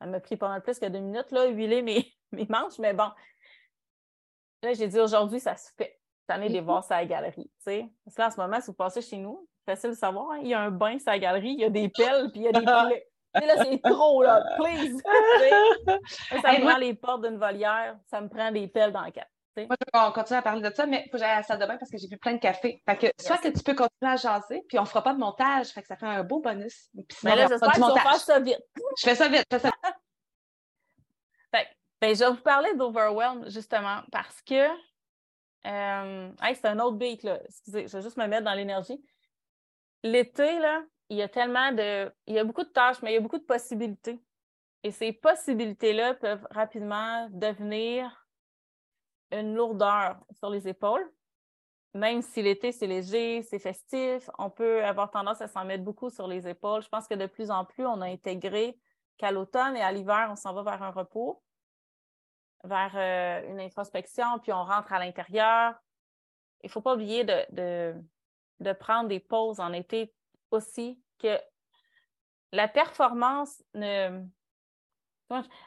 Ça 0.00 0.06
m'a 0.06 0.20
pris 0.20 0.36
pas 0.36 0.48
mal 0.48 0.62
plus 0.62 0.78
que 0.78 0.86
deux 0.86 1.00
minutes, 1.00 1.30
là, 1.32 1.46
huiler 1.46 1.82
mes, 1.82 2.12
mes 2.32 2.46
manches, 2.48 2.78
mais 2.78 2.92
bon. 2.92 3.10
Là, 4.62 4.72
j'ai 4.74 4.88
dit 4.88 5.00
aujourd'hui, 5.00 5.40
ça 5.40 5.56
se 5.56 5.70
fait. 5.76 6.00
T'en 6.26 6.40
es 6.40 6.48
de 6.48 6.60
voir 6.60 6.82
ça 6.82 6.96
à 6.96 7.00
la 7.02 7.06
galerie, 7.06 7.50
tu 7.58 7.64
sais. 7.64 7.88
Parce 8.04 8.16
que 8.16 8.22
là, 8.22 8.28
en 8.28 8.30
ce 8.32 8.40
moment, 8.40 8.60
si 8.60 8.66
vous 8.66 8.74
passez 8.74 9.00
chez 9.00 9.16
nous, 9.16 9.48
facile 9.64 9.90
de 9.90 9.94
savoir, 9.94 10.32
hein, 10.32 10.40
il 10.42 10.48
y 10.48 10.54
a 10.54 10.60
un 10.60 10.70
bain 10.70 10.98
sur 10.98 11.10
la 11.10 11.18
galerie, 11.18 11.52
il 11.52 11.60
y 11.60 11.64
a 11.64 11.70
des 11.70 11.88
pelles, 11.88 12.30
puis 12.32 12.40
il 12.40 12.44
y 12.44 12.48
a 12.48 12.52
des 12.52 12.64
pellets. 12.64 13.06
là, 13.34 13.64
c'est 13.64 13.80
trop, 13.82 14.22
là, 14.22 14.42
please! 14.56 15.00
ça 16.42 16.52
me 16.52 16.64
prend 16.66 16.78
les 16.78 16.94
portes 16.94 17.22
d'une 17.22 17.38
volière, 17.38 17.96
ça 18.06 18.20
me 18.20 18.28
prend 18.28 18.50
des 18.50 18.66
pelles 18.66 18.92
dans 18.92 19.04
le 19.04 19.12
Moi, 19.64 19.76
je 19.80 19.98
vais 19.98 20.12
continuer 20.12 20.38
à 20.38 20.42
parler 20.42 20.68
de 20.68 20.74
ça, 20.74 20.86
mais 20.86 21.04
il 21.06 21.10
faut 21.10 21.12
que 21.12 21.18
j'aille 21.18 21.30
à 21.30 21.36
la 21.36 21.42
salle 21.42 21.58
de 21.58 21.66
bain 21.66 21.76
parce 21.78 21.90
que 21.90 21.96
j'ai 21.96 22.08
bu 22.08 22.18
plein 22.18 22.34
de 22.34 22.38
café. 22.38 22.82
Fait 22.84 22.96
que 22.96 23.06
soit 23.18 23.38
que 23.38 23.48
tu 23.48 23.62
peux 23.62 23.74
continuer 23.74 24.12
à 24.12 24.16
jaser, 24.16 24.62
puis 24.68 24.78
on 24.78 24.82
ne 24.82 24.86
fera 24.86 25.02
pas 25.02 25.14
de 25.14 25.18
montage, 25.18 25.68
fait 25.68 25.80
que 25.80 25.88
ça 25.88 25.96
fait 25.96 26.06
un 26.06 26.22
beau 26.22 26.40
bonus. 26.40 26.90
mais 27.22 27.36
là, 27.36 27.46
j'espère 27.48 27.72
que 27.72 27.94
tu 27.94 28.00
faire 28.00 28.16
ça 28.16 28.40
vite. 28.40 28.60
Je 28.98 29.02
fais 29.02 29.14
ça 29.14 29.28
vite, 29.28 29.44
je 29.50 29.56
fais 29.56 29.62
ça 29.62 29.70
fait, 31.54 31.68
ben, 32.00 32.14
je 32.14 32.20
vais 32.20 32.30
vous 32.30 32.42
parler 32.42 32.74
d'Overwhelm, 32.74 33.48
justement, 33.48 34.02
parce 34.12 34.42
que 34.42 34.68
euh, 35.66 36.30
c'est 36.54 36.66
un 36.66 36.78
autre 36.78 36.96
beat, 36.96 37.22
là. 37.22 37.40
Excusez, 37.44 37.88
je 37.88 37.96
vais 37.96 38.02
juste 38.02 38.16
me 38.16 38.26
mettre 38.26 38.44
dans 38.44 38.54
l'énergie. 38.54 39.02
L'été, 40.02 40.58
là, 40.58 40.82
il 41.08 41.16
y 41.16 41.22
a 41.22 41.28
tellement 41.28 41.72
de. 41.72 42.12
Il 42.26 42.34
y 42.34 42.38
a 42.38 42.44
beaucoup 42.44 42.62
de 42.62 42.68
tâches, 42.68 43.00
mais 43.02 43.12
il 43.12 43.14
y 43.14 43.18
a 43.18 43.20
beaucoup 43.20 43.38
de 43.38 43.44
possibilités. 43.44 44.20
Et 44.82 44.92
ces 44.92 45.12
possibilités-là 45.12 46.14
peuvent 46.14 46.46
rapidement 46.50 47.28
devenir 47.30 48.25
une 49.32 49.54
lourdeur 49.54 50.18
sur 50.32 50.50
les 50.50 50.68
épaules. 50.68 51.10
Même 51.94 52.20
si 52.20 52.42
l'été, 52.42 52.72
c'est 52.72 52.86
léger, 52.86 53.42
c'est 53.42 53.58
festif, 53.58 54.28
on 54.38 54.50
peut 54.50 54.84
avoir 54.84 55.10
tendance 55.10 55.40
à 55.40 55.48
s'en 55.48 55.64
mettre 55.64 55.82
beaucoup 55.82 56.10
sur 56.10 56.28
les 56.28 56.46
épaules. 56.46 56.82
Je 56.82 56.88
pense 56.88 57.08
que 57.08 57.14
de 57.14 57.26
plus 57.26 57.50
en 57.50 57.64
plus, 57.64 57.86
on 57.86 58.02
a 58.02 58.06
intégré 58.06 58.78
qu'à 59.16 59.30
l'automne 59.30 59.76
et 59.76 59.82
à 59.82 59.92
l'hiver, 59.92 60.28
on 60.30 60.36
s'en 60.36 60.52
va 60.52 60.62
vers 60.62 60.82
un 60.82 60.90
repos, 60.90 61.42
vers 62.64 62.92
euh, 62.94 63.50
une 63.50 63.60
introspection, 63.60 64.38
puis 64.40 64.52
on 64.52 64.62
rentre 64.62 64.92
à 64.92 64.98
l'intérieur. 64.98 65.74
Il 66.62 66.66
ne 66.66 66.70
faut 66.70 66.82
pas 66.82 66.94
oublier 66.94 67.24
de, 67.24 67.94
de 68.60 68.72
prendre 68.72 69.08
des 69.08 69.20
pauses 69.20 69.60
en 69.60 69.72
été 69.72 70.12
aussi, 70.50 71.00
que 71.18 71.38
la 72.52 72.68
performance 72.68 73.62
ne, 73.74 74.22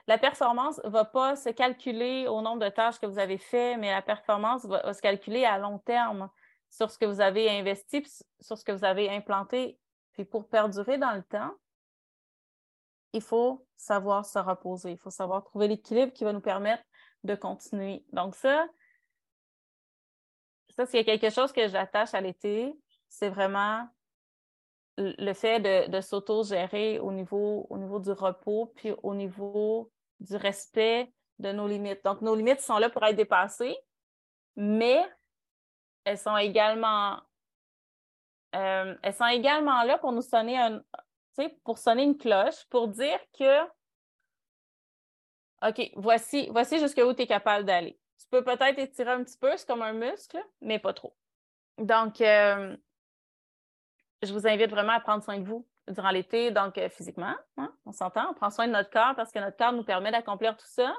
la 0.07 0.17
performance 0.17 0.79
ne 0.83 0.89
va 0.89 1.05
pas 1.05 1.35
se 1.35 1.49
calculer 1.49 2.27
au 2.27 2.41
nombre 2.41 2.63
de 2.63 2.69
tâches 2.69 2.99
que 2.99 3.05
vous 3.05 3.19
avez 3.19 3.37
fait, 3.37 3.77
mais 3.77 3.91
la 3.91 4.01
performance 4.01 4.65
va, 4.65 4.93
se 4.93 5.01
calculer 5.01 5.45
à 5.45 5.57
long 5.57 5.79
terme 5.79 6.29
sur 6.69 6.89
ce 6.89 6.97
que 6.97 7.05
vous 7.05 7.19
avez 7.19 7.49
investi, 7.49 8.05
sur 8.39 8.57
ce 8.57 8.63
que 8.63 8.71
vous 8.71 8.85
avez 8.85 9.09
implanté. 9.09 9.77
Puis 10.13 10.25
pour 10.25 10.47
perdurer 10.47 10.97
dans 10.97 11.13
le 11.13 11.23
temps, 11.23 11.53
il 13.13 13.21
faut 13.21 13.65
savoir 13.75 14.25
se 14.25 14.39
reposer. 14.39 14.91
Il 14.91 14.97
faut 14.97 15.09
savoir 15.09 15.43
trouver 15.43 15.67
l'équilibre 15.67 16.13
qui 16.13 16.23
va 16.23 16.33
nous 16.33 16.41
permettre 16.41 16.83
de 17.23 17.35
continuer. 17.35 18.05
Donc 18.13 18.35
ça, 18.35 18.67
ça, 20.69 20.85
c'est 20.85 21.03
quelque 21.03 21.29
chose 21.29 21.51
que 21.51 21.67
j'attache 21.67 22.13
à 22.13 22.21
l'été, 22.21 22.73
c'est 23.09 23.29
vraiment 23.29 23.87
le 24.99 25.33
fait 25.33 25.59
de, 25.89 26.01
s'auto-gérer 26.01 26.99
au 26.99 27.11
niveau, 27.11 27.65
au 27.69 27.77
niveau 27.77 27.99
du 27.99 28.11
repos, 28.11 28.73
puis 28.75 28.93
au 29.01 29.15
niveau 29.15 29.91
du 30.19 30.35
respect 30.35 31.11
de 31.39 31.51
nos 31.51 31.67
limites. 31.67 32.03
Donc, 32.03 32.21
nos 32.21 32.35
limites 32.35 32.59
sont 32.59 32.77
là 32.77 32.89
pour 32.89 33.03
être 33.05 33.15
dépassées, 33.15 33.77
mais 34.57 35.01
elles 36.03 36.17
sont 36.17 36.35
également, 36.35 37.21
euh, 38.55 38.95
elles 39.01 39.13
sont 39.13 39.27
également 39.27 39.83
là 39.83 39.97
pour 39.97 40.11
nous 40.11 40.21
sonner 40.21 40.57
un, 40.57 40.83
pour 41.63 41.77
sonner 41.77 42.03
une 42.03 42.17
cloche, 42.17 42.65
pour 42.69 42.89
dire 42.89 43.19
que 43.37 43.63
OK, 45.61 45.91
voici, 45.95 46.49
voici 46.51 46.79
jusqu'où 46.79 47.13
tu 47.13 47.23
es 47.23 47.27
capable 47.27 47.65
d'aller. 47.65 47.99
Tu 48.17 48.27
peux 48.29 48.43
peut-être 48.43 48.79
étirer 48.79 49.11
un 49.11 49.23
petit 49.23 49.37
peu, 49.37 49.55
c'est 49.55 49.67
comme 49.67 49.81
un 49.81 49.93
muscle, 49.93 50.41
mais 50.61 50.79
pas 50.79 50.93
trop. 50.93 51.15
Donc, 51.77 52.21
euh, 52.21 52.75
je 54.21 54.33
vous 54.33 54.47
invite 54.47 54.69
vraiment 54.69 54.93
à 54.93 54.99
prendre 54.99 55.23
soin 55.23 55.37
de 55.37 55.45
vous 55.45 55.67
durant 55.87 56.11
l'été, 56.11 56.51
donc 56.51 56.77
euh, 56.77 56.89
physiquement, 56.89 57.35
hein, 57.57 57.73
on 57.85 57.91
s'entend, 57.91 58.29
on 58.29 58.33
prend 58.33 58.49
soin 58.49 58.67
de 58.67 58.73
notre 58.73 58.89
corps 58.89 59.15
parce 59.15 59.31
que 59.31 59.39
notre 59.39 59.57
corps 59.57 59.73
nous 59.73 59.83
permet 59.83 60.11
d'accomplir 60.11 60.55
tout 60.55 60.67
ça, 60.67 60.95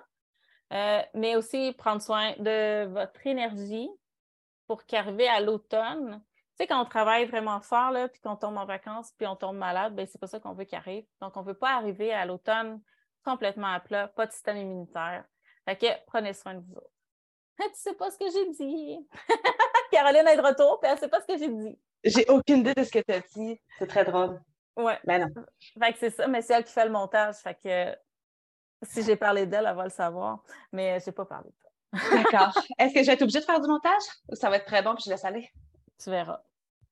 euh, 0.72 1.00
mais 1.14 1.36
aussi 1.36 1.72
prendre 1.78 2.02
soin 2.02 2.32
de 2.38 2.86
votre 2.86 3.26
énergie 3.26 3.88
pour 4.66 4.84
qu'arriver 4.86 5.28
à 5.28 5.40
l'automne, 5.40 6.22
tu 6.30 6.64
sais, 6.64 6.66
quand 6.66 6.80
on 6.80 6.84
travaille 6.84 7.26
vraiment 7.26 7.60
fort, 7.60 7.90
là, 7.90 8.08
puis 8.08 8.20
qu'on 8.20 8.36
tombe 8.36 8.56
en 8.56 8.66
vacances, 8.66 9.12
puis 9.16 9.26
on 9.26 9.36
tombe 9.36 9.56
malade, 9.56 9.94
ben 9.94 10.06
c'est 10.06 10.20
pas 10.20 10.26
ça 10.26 10.40
qu'on 10.40 10.52
veut 10.52 10.64
qu'il 10.64 10.78
arrive. 10.78 11.04
Donc, 11.20 11.36
on 11.36 11.42
veut 11.42 11.54
pas 11.54 11.70
arriver 11.70 12.12
à 12.12 12.26
l'automne 12.26 12.80
complètement 13.24 13.72
à 13.72 13.80
plat, 13.80 14.08
pas 14.08 14.26
de 14.26 14.32
système 14.32 14.56
immunitaire. 14.56 15.24
Fait 15.64 15.76
que 15.76 15.86
prenez 16.06 16.32
soin 16.34 16.54
de 16.54 16.60
vous 16.60 16.76
autres. 16.76 16.90
tu 17.58 17.68
sais 17.74 17.94
pas 17.94 18.10
ce 18.10 18.18
que 18.18 18.30
j'ai 18.30 18.50
dit. 18.50 19.08
Caroline 19.90 20.26
est 20.28 20.36
de 20.36 20.42
retour, 20.42 20.78
puis 20.80 20.90
elle 20.90 20.98
sait 20.98 21.08
pas 21.08 21.20
ce 21.20 21.26
que 21.26 21.38
j'ai 21.38 21.48
dit. 21.48 21.78
J'ai 22.04 22.26
aucune 22.28 22.58
idée 22.58 22.74
de 22.74 22.84
ce 22.84 22.90
que 22.90 22.98
tu 22.98 23.12
as 23.12 23.20
dit. 23.20 23.60
C'est 23.78 23.86
très 23.86 24.04
drôle. 24.04 24.40
Ouais. 24.76 24.98
Ben 25.04 25.20
non. 25.20 25.44
Fait 25.78 25.92
que 25.92 25.98
c'est 25.98 26.10
ça, 26.10 26.26
mais 26.26 26.42
c'est 26.42 26.54
elle 26.54 26.64
qui 26.64 26.72
fait 26.72 26.84
le 26.84 26.90
montage. 26.90 27.36
Fait 27.36 27.54
que 27.54 27.96
si 28.82 29.02
j'ai 29.02 29.16
parlé 29.16 29.46
d'elle, 29.46 29.66
elle 29.66 29.76
va 29.76 29.84
le 29.84 29.90
savoir. 29.90 30.42
Mais 30.72 30.98
je 31.00 31.06
n'ai 31.06 31.12
pas 31.12 31.26
parlé 31.26 31.50
de 31.50 31.54
toi. 31.60 32.22
D'accord. 32.22 32.62
Est-ce 32.78 32.94
que 32.94 33.00
je 33.00 33.06
vais 33.06 33.12
être 33.12 33.22
obligée 33.22 33.40
de 33.40 33.44
faire 33.44 33.60
du 33.60 33.68
montage? 33.68 34.02
Ou 34.28 34.34
ça 34.34 34.48
va 34.48 34.56
être 34.56 34.66
très 34.66 34.82
bon 34.82 34.94
puis 34.94 35.04
je 35.04 35.10
laisse 35.10 35.24
aller? 35.24 35.50
Tu 36.02 36.10
verras. 36.10 36.40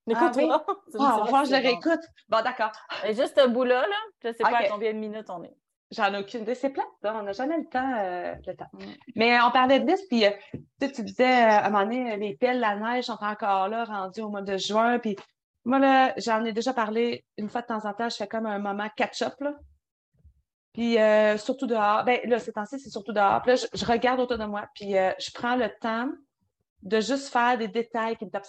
Écoute-moi. 0.07 0.63
Ah, 0.67 0.71
oui? 0.71 0.75
oh, 0.95 1.43
je 1.45 1.51
le 1.51 1.61
réécoute. 1.61 2.01
Bon, 2.27 2.41
d'accord. 2.43 2.71
Juste 3.07 3.39
ce 3.39 3.47
bout-là, 3.47 3.81
là, 3.81 3.95
je 4.23 4.29
ne 4.29 4.33
sais 4.33 4.43
pas 4.43 4.57
à 4.57 4.67
combien 4.67 4.93
de 4.93 4.99
minutes 4.99 5.29
on 5.29 5.43
est. 5.43 5.55
J'en 5.91 6.13
ai 6.13 6.19
aucune 6.19 6.41
idée. 6.41 6.53
C'est 6.53 6.69
plate, 6.69 6.85
on 7.03 7.23
n'a 7.23 7.31
jamais 7.31 7.57
le 7.57 7.65
temps. 7.65 7.93
Euh, 7.97 8.35
le 8.45 8.55
temps. 8.55 8.69
Mm. 8.73 8.85
Mais 9.15 9.41
on 9.41 9.51
parlait 9.51 9.79
de 9.79 9.91
this, 9.91 10.05
puis 10.07 10.25
euh, 10.25 10.31
tu 10.79 11.03
disais 11.03 11.23
euh, 11.23 11.49
à 11.49 11.65
un 11.65 11.69
moment 11.71 11.83
donné, 11.83 12.15
les 12.17 12.35
pelles, 12.35 12.59
la 12.59 12.75
neige 12.75 13.05
sont 13.05 13.17
encore 13.21 13.67
là, 13.69 13.85
rendues 13.85 14.21
au 14.21 14.29
mois 14.29 14.43
de 14.43 14.55
juin. 14.57 14.99
Puis 14.99 15.15
moi, 15.65 15.79
là, 15.79 16.13
j'en 16.17 16.45
ai 16.45 16.53
déjà 16.53 16.73
parlé 16.73 17.25
une 17.37 17.49
fois 17.49 17.61
de 17.61 17.67
temps 17.67 17.85
en 17.85 17.93
temps, 17.93 18.09
je 18.09 18.17
fais 18.17 18.27
comme 18.27 18.45
un 18.45 18.59
moment 18.59 18.87
catch-up, 18.95 19.33
là. 19.39 19.55
Puis 20.73 20.97
surtout 21.39 21.65
dehors. 21.65 22.03
Ben 22.05 22.19
là, 22.25 22.39
ces 22.39 22.53
temps-ci, 22.53 22.79
c'est 22.79 22.91
surtout 22.91 23.11
dehors. 23.11 23.41
Puis 23.41 23.53
là, 23.53 23.67
je, 23.73 23.85
regarde 23.85 24.19
autour 24.19 24.37
de 24.37 24.45
moi, 24.45 24.67
puis 24.75 24.91
je 24.91 25.31
prends 25.33 25.55
le 25.55 25.69
temps 25.81 26.07
de 26.83 27.01
juste 27.01 27.29
faire 27.29 27.57
des 27.57 27.67
détails 27.67 28.15
qui 28.15 28.25
me 28.25 28.29
tapent 28.29 28.45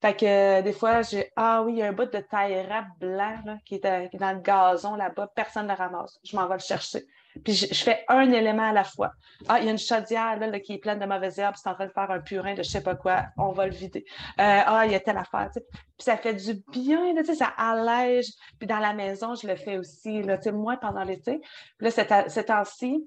fait 0.00 0.14
que 0.14 0.26
euh, 0.26 0.62
des 0.62 0.72
fois, 0.72 1.02
j'ai 1.02 1.30
Ah 1.34 1.62
oui, 1.62 1.72
il 1.72 1.78
y 1.78 1.82
a 1.82 1.88
un 1.88 1.92
bout 1.92 2.04
de 2.04 2.20
taille 2.20 2.64
rap 2.66 2.86
blanc 3.00 3.34
là, 3.44 3.58
qui, 3.64 3.76
est, 3.76 3.84
euh, 3.84 4.06
dans 4.14 4.32
le 4.32 4.40
gazon 4.40 4.94
là-bas, 4.94 5.30
personne 5.34 5.66
ne 5.66 5.72
le 5.72 5.76
ramasse. 5.76 6.18
Je 6.24 6.36
m'en 6.36 6.46
vais 6.46 6.54
le 6.54 6.60
chercher. 6.60 7.04
Puis 7.44 7.54
je, 7.54 7.74
fais 7.74 8.04
un 8.08 8.30
élément 8.30 8.70
à 8.70 8.72
la 8.72 8.84
fois. 8.84 9.12
Ah, 9.48 9.58
il 9.58 9.66
y 9.66 9.68
a 9.68 9.72
une 9.72 9.78
chaudière 9.78 10.38
là, 10.38 10.60
qui 10.60 10.74
est 10.74 10.78
pleine 10.78 10.98
de 10.98 11.06
mauvaises 11.06 11.38
herbes, 11.38 11.54
c'est 11.56 11.68
en 11.68 11.74
train 11.74 11.86
de 11.86 11.92
faire 11.92 12.10
un 12.10 12.20
purin 12.20 12.54
de 12.54 12.62
je 12.62 12.68
sais 12.68 12.82
pas 12.82 12.94
quoi, 12.94 13.26
on 13.36 13.52
va 13.52 13.66
le 13.66 13.72
vider. 13.72 14.04
Euh, 14.40 14.60
ah, 14.66 14.86
il 14.86 14.92
y 14.92 14.94
a 14.94 15.00
telle 15.00 15.18
affaire. 15.18 15.50
Puis 15.52 15.62
ça 15.98 16.16
fait 16.16 16.34
du 16.34 16.62
bien, 16.72 17.14
là, 17.14 17.22
ça 17.24 17.52
allège. 17.56 18.26
Puis 18.58 18.66
dans 18.66 18.78
la 18.78 18.92
maison, 18.92 19.34
je 19.34 19.46
le 19.46 19.56
fais 19.56 19.78
aussi, 19.78 20.22
là, 20.22 20.38
moins 20.52 20.76
pendant 20.76 21.02
l'été. 21.02 21.40
Là, 21.80 21.90
cet, 21.90 22.46
temps-ci, 22.46 23.04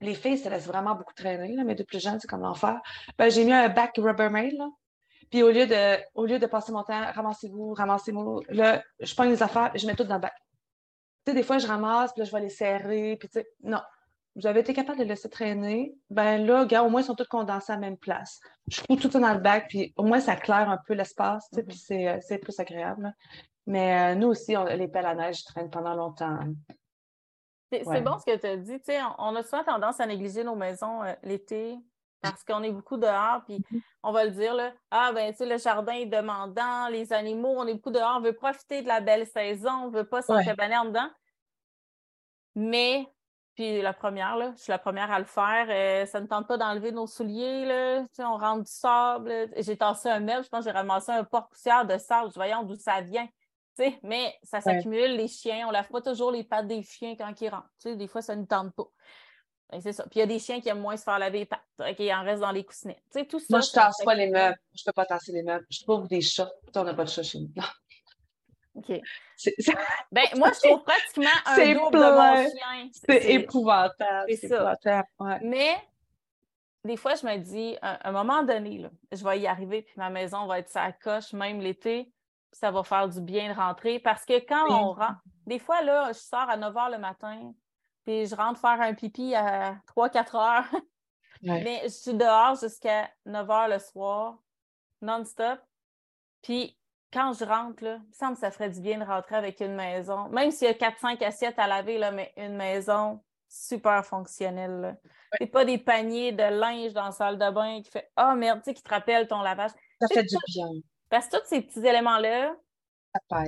les 0.00 0.14
filles 0.14 0.38
se 0.38 0.48
laissent 0.48 0.66
vraiment 0.66 0.94
beaucoup 0.94 1.14
traîner, 1.14 1.54
là, 1.54 1.64
mais 1.64 1.74
de 1.74 1.82
plus 1.82 2.00
jeunes, 2.00 2.18
c'est 2.20 2.28
comme 2.28 2.42
l'enfer. 2.42 2.80
Ben, 3.18 3.30
j'ai 3.30 3.44
mis 3.44 3.52
un 3.52 3.68
bac 3.68 3.92
Rubbermaid, 3.96 4.54
là, 4.56 4.68
puis 5.32 5.42
au 5.42 5.50
lieu 5.50 5.66
de, 5.66 5.98
au 6.14 6.26
lieu 6.26 6.38
de 6.38 6.44
passer 6.44 6.72
mon 6.72 6.82
temps, 6.82 7.10
ramassez-vous, 7.14 7.72
ramassez-vous, 7.72 8.42
là, 8.50 8.82
je 9.00 9.14
prends 9.14 9.24
les 9.24 9.42
affaires 9.42 9.74
et 9.74 9.78
je 9.78 9.86
mets 9.86 9.96
tout 9.96 10.04
dans 10.04 10.16
le 10.16 10.20
bac. 10.20 10.34
Tu 11.24 11.32
sais, 11.32 11.34
des 11.34 11.42
fois, 11.42 11.56
je 11.56 11.66
ramasse, 11.66 12.12
puis 12.12 12.20
là, 12.20 12.26
je 12.26 12.32
vais 12.32 12.40
les 12.42 12.50
serrer, 12.50 13.16
puis 13.16 13.30
tu 13.30 13.40
sais, 13.40 13.48
non. 13.62 13.80
Vous 14.36 14.46
avez 14.46 14.60
été 14.60 14.74
capable 14.74 14.98
de 14.98 15.04
laisser 15.04 15.30
traîner, 15.30 15.94
ben 16.10 16.44
là, 16.44 16.66
gars, 16.66 16.82
au 16.82 16.90
moins, 16.90 17.00
ils 17.00 17.04
sont 17.04 17.14
tous 17.14 17.26
condensés 17.28 17.72
à 17.72 17.76
la 17.76 17.80
même 17.80 17.96
place. 17.96 18.40
Je 18.68 18.80
fous 18.80 18.96
tout 18.96 19.10
ça 19.10 19.20
dans 19.20 19.32
le 19.32 19.40
bac, 19.40 19.68
puis 19.70 19.94
au 19.96 20.02
moins, 20.02 20.20
ça 20.20 20.36
claire 20.36 20.68
un 20.68 20.78
peu 20.86 20.92
l'espace, 20.92 21.48
tu 21.50 21.56
sais, 21.56 21.62
puis 21.62 21.78
c'est, 21.78 22.08
euh, 22.08 22.38
plus 22.38 22.60
agréable. 22.60 23.14
Mais 23.66 24.12
euh, 24.12 24.14
nous 24.14 24.28
aussi, 24.28 24.54
les 24.76 24.88
pelles 24.88 25.06
à 25.06 25.14
neige 25.14 25.44
traînent 25.44 25.70
pendant 25.70 25.94
longtemps. 25.94 26.40
C'est 27.70 28.02
bon 28.02 28.18
ce 28.18 28.26
que 28.26 28.36
tu 28.36 28.46
as 28.46 28.56
dit. 28.58 28.78
Tu 28.80 28.92
sais, 28.92 29.00
on, 29.18 29.34
a 29.34 29.42
souvent 29.42 29.64
tendance 29.64 29.98
à 29.98 30.06
négliger 30.06 30.44
nos 30.44 30.56
maisons 30.56 31.02
euh, 31.02 31.14
l'été, 31.22 31.78
parce 32.22 32.44
qu'on 32.44 32.62
est 32.62 32.70
beaucoup 32.70 32.96
dehors, 32.96 33.42
puis 33.44 33.58
mm-hmm. 33.58 33.80
on 34.04 34.12
va 34.12 34.24
le 34.24 34.30
dire, 34.30 34.54
là, 34.54 34.72
ah 34.90 35.12
ben 35.12 35.32
tu 35.32 35.38
sais, 35.38 35.46
le 35.46 35.58
jardin 35.58 35.92
est 35.92 36.06
demandant, 36.06 36.88
les 36.88 37.12
animaux, 37.12 37.54
on 37.56 37.66
est 37.66 37.74
beaucoup 37.74 37.90
dehors, 37.90 38.16
on 38.16 38.20
veut 38.20 38.32
profiter 38.32 38.80
de 38.80 38.88
la 38.88 39.00
belle 39.00 39.26
saison, 39.26 39.72
on 39.72 39.90
ne 39.90 39.96
veut 39.96 40.08
pas 40.08 40.22
s'encabaner 40.22 40.76
en 40.76 40.86
dedans. 40.86 41.10
Mais, 42.54 43.08
puis 43.54 43.82
la 43.82 43.92
première, 43.92 44.36
là, 44.36 44.52
je 44.56 44.62
suis 44.62 44.70
la 44.70 44.78
première 44.78 45.10
à 45.10 45.18
le 45.18 45.24
faire, 45.24 45.66
euh, 45.68 46.06
ça 46.06 46.20
ne 46.20 46.26
tente 46.26 46.46
pas 46.46 46.56
d'enlever 46.56 46.92
nos 46.92 47.06
souliers, 47.08 47.64
là, 47.64 48.02
tu 48.02 48.08
sais, 48.12 48.24
on 48.24 48.36
rentre 48.36 48.64
du 48.64 48.72
sable, 48.72 49.50
j'ai 49.56 49.76
tassé 49.76 50.08
un 50.08 50.20
meuble, 50.20 50.44
je 50.44 50.48
pense 50.48 50.64
que 50.64 50.70
j'ai 50.70 50.76
ramassé 50.76 51.10
un 51.10 51.24
porte-poussière 51.24 51.84
de 51.86 51.98
sable, 51.98 52.30
je 52.30 52.36
voyons 52.36 52.62
d'où 52.62 52.76
ça 52.76 53.00
vient. 53.00 53.26
tu 53.76 53.84
sais, 53.84 53.98
mais 54.04 54.32
ça 54.44 54.60
s'accumule, 54.60 55.16
les 55.16 55.28
chiens, 55.28 55.64
on 55.64 55.68
ne 55.68 55.72
lave 55.72 55.88
pas 55.88 56.02
toujours 56.02 56.30
les 56.30 56.44
pattes 56.44 56.68
des 56.68 56.82
chiens 56.82 57.16
quand 57.16 57.32
ils 57.40 57.48
rentrent. 57.48 57.72
Tu 57.80 57.90
sais, 57.90 57.96
des 57.96 58.06
fois, 58.06 58.22
ça 58.22 58.36
ne 58.36 58.44
tente 58.44 58.72
pas. 58.74 58.86
C'est 59.80 59.92
ça. 59.92 60.02
Puis 60.04 60.16
il 60.16 60.18
y 60.20 60.22
a 60.22 60.26
des 60.26 60.38
chiens 60.38 60.60
qui 60.60 60.68
aiment 60.68 60.80
moins 60.80 60.96
se 60.96 61.02
faire 61.04 61.18
laver 61.18 61.40
les 61.40 61.46
pattes. 61.46 61.60
OK, 61.80 61.96
il 61.98 62.12
en 62.12 62.22
reste 62.22 62.40
dans 62.40 62.50
les 62.52 62.64
coussinets. 62.64 63.02
Tu 63.12 63.20
sais, 63.20 63.26
tout 63.26 63.38
ça. 63.38 63.46
Moi, 63.50 63.60
je 63.60 63.70
tasse 63.72 63.96
pas 64.04 64.14
les 64.14 64.28
meubles. 64.30 64.56
Je 64.74 64.84
peux 64.84 64.92
pas 64.92 65.06
tasser 65.06 65.32
les 65.32 65.42
meubles. 65.42 65.64
Je 65.70 65.82
trouve 65.82 66.06
des 66.08 66.20
chats. 66.20 66.50
On 66.74 66.84
n'a 66.84 66.94
pas 66.94 67.04
de 67.04 67.08
chat 67.10 67.22
chez 67.22 67.38
nous. 67.40 67.48
OK. 68.74 69.00
C'est 69.36 69.54
c'est- 69.58 69.74
Ben, 70.10 70.24
moi, 70.36 70.50
je 70.54 70.68
trouve 70.68 70.82
pratiquement 70.82 71.28
un 71.46 71.54
C'est 71.54 71.74
double 71.74 71.90
de 71.92 71.98
mon 71.98 72.16
plein. 72.16 72.44
chien. 72.48 72.88
c'est 72.92 73.32
épouvantable. 73.32 74.26
c'est 74.30 74.48
ça. 74.48 74.56
épouvantable. 74.56 75.08
Ouais. 75.20 75.38
Mais 75.42 75.76
des 76.84 76.96
fois, 76.96 77.14
je 77.14 77.26
me 77.26 77.36
dis, 77.38 77.76
à 77.82 78.08
un 78.08 78.12
moment 78.12 78.42
donné, 78.42 78.78
là, 78.78 78.90
je 79.12 79.22
vais 79.22 79.40
y 79.40 79.46
arriver, 79.46 79.82
puis 79.82 79.94
ma 79.96 80.08
maison 80.10 80.46
va 80.46 80.58
être 80.58 80.68
sa 80.70 80.90
coche, 80.92 81.32
même 81.34 81.60
l'été, 81.60 82.04
puis 82.50 82.58
ça 82.58 82.70
va 82.70 82.82
faire 82.82 83.08
du 83.08 83.20
bien 83.20 83.52
de 83.52 83.56
rentrer. 83.58 83.98
Parce 83.98 84.24
que 84.24 84.38
quand 84.46 84.64
Oui. 84.68 84.74
on 84.74 84.92
rentre, 84.92 85.20
des 85.46 85.58
fois, 85.58 85.82
là, 85.82 86.08
je 86.12 86.18
sors 86.18 86.48
à 86.48 86.56
9 86.56 86.74
h 86.74 86.90
le 86.92 86.98
matin, 86.98 87.52
puis 88.04 88.26
je 88.26 88.34
rentre 88.34 88.60
faire 88.60 88.80
un 88.80 88.94
pipi 88.94 89.34
à 89.34 89.76
3-4 89.96 90.36
heures, 90.36 90.64
Ouais. 91.42 91.60
mais 91.64 91.80
je 91.84 91.88
suis 91.88 92.14
dehors 92.14 92.54
jusqu'à 92.54 93.10
9 93.26 93.48
h 93.48 93.68
le 93.70 93.78
soir, 93.80 94.38
non-stop. 95.00 95.58
Puis 96.42 96.78
quand 97.12 97.32
je 97.32 97.44
rentre, 97.44 97.82
là, 97.84 97.98
il 98.00 98.08
me 98.08 98.12
semble 98.12 98.34
que 98.34 98.40
ça 98.40 98.50
ferait 98.52 98.70
du 98.70 98.80
bien 98.80 98.98
de 98.98 99.04
rentrer 99.04 99.34
avec 99.36 99.60
une 99.60 99.74
maison, 99.74 100.28
même 100.28 100.50
s'il 100.52 100.68
y 100.68 100.70
a 100.70 100.74
4-5 100.74 101.22
assiettes 101.24 101.58
à 101.58 101.66
laver, 101.66 101.98
là, 101.98 102.12
mais 102.12 102.32
une 102.36 102.56
maison 102.56 103.22
super 103.48 104.06
fonctionnelle. 104.06 104.80
là. 104.80 104.94
C'est 105.40 105.46
pas 105.48 105.64
des 105.64 105.78
paniers 105.78 106.32
de 106.32 106.42
linge 106.44 106.92
dans 106.92 107.06
la 107.06 107.10
salle 107.12 107.38
de 107.38 107.50
bain 107.50 107.82
qui 107.82 107.90
fait 107.90 108.10
Ah 108.16 108.34
merde, 108.36 108.60
tu 108.60 108.66
sais, 108.70 108.74
qui 108.74 108.82
te 108.82 108.88
rappellent 108.90 109.26
ton 109.28 109.42
lavage. 109.42 109.72
Ça 110.00 110.06
fait 110.14 110.22
du 110.22 110.36
bien. 110.54 110.68
Parce 111.10 111.26
que 111.28 111.36
tous 111.38 111.46
ces 111.46 111.60
petits 111.60 111.80
éléments-là 111.86 112.54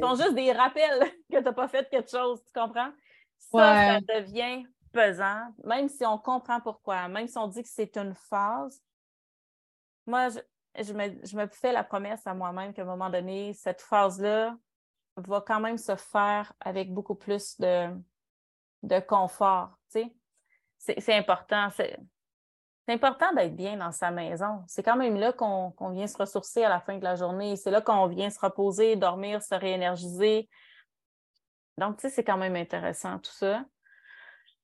sont 0.01 0.15
juste 0.17 0.35
des 0.35 0.53
rappels 0.53 1.01
que 1.33 1.39
tu 1.39 1.43
n'as 1.43 1.53
pas 1.53 1.69
fait 1.69 1.89
quelque 1.89 2.11
chose, 2.11 2.43
tu 2.45 2.53
comprends? 2.53 2.91
Ça, 3.39 3.59
Ouais. 3.59 4.01
ça 4.07 4.21
devient 4.21 4.67
pesant, 4.93 5.53
même 5.65 5.89
si 5.89 6.05
on 6.07 6.19
comprend 6.19 6.61
pourquoi, 6.61 7.09
même 7.09 7.27
si 7.29 7.37
on 7.39 7.49
dit 7.49 7.63
que 7.63 7.69
c'est 7.69 7.97
une 7.97 8.15
phase. 8.15 8.81
Moi, 10.07 10.29
je, 10.29 10.39
je 10.83 10.93
me, 10.93 11.25
je 11.27 11.37
me 11.37 11.47
fais 11.49 11.73
la 11.73 11.83
promesse 11.85 12.27
à 12.27 12.35
moi-même 12.35 12.73
qu'à 12.73 12.83
un 12.83 12.87
moment 12.87 13.11
donné, 13.11 13.53
cette 13.55 13.81
phase-là 13.83 14.57
va 15.17 15.41
quand 15.41 15.61
même 15.61 15.79
se 15.79 15.95
faire 15.97 16.53
avec 16.61 16.93
beaucoup 16.93 17.15
plus 17.15 17.59
de, 17.61 17.89
de 18.83 19.01
confort. 19.01 19.77
tu 19.93 20.03
sais. 20.79 20.95
C'est 20.99 21.15
important. 21.15 21.71
C'est 21.71 21.97
important 22.89 23.33
d'être 23.33 23.57
bien 23.57 23.77
dans 23.79 23.93
sa 23.93 24.11
maison. 24.11 24.63
C'est 24.67 24.83
quand 24.83 24.97
même 24.97 25.17
là 25.17 25.33
qu'on 25.33 25.71
qu'on 25.71 25.91
vient 25.91 26.07
se 26.07 26.19
ressourcer 26.19 26.63
à 26.65 26.69
la 26.69 26.81
fin 26.81 26.99
de 26.99 27.05
la 27.05 27.15
journée. 27.17 27.57
C'est 27.57 27.71
là 27.71 27.81
qu'on 27.81 28.07
vient 28.07 28.29
se 28.29 28.39
reposer, 28.39 28.95
dormir, 28.97 29.43
se 29.43 29.55
réénergiser. 29.55 30.49
Donc, 31.79 31.97
tu 31.99 32.03
sais, 32.09 32.15
c'est 32.15 32.25
quand 32.25 32.37
même 32.37 32.57
intéressant 32.57 33.19
tout 33.19 33.33
ça. 33.33 33.65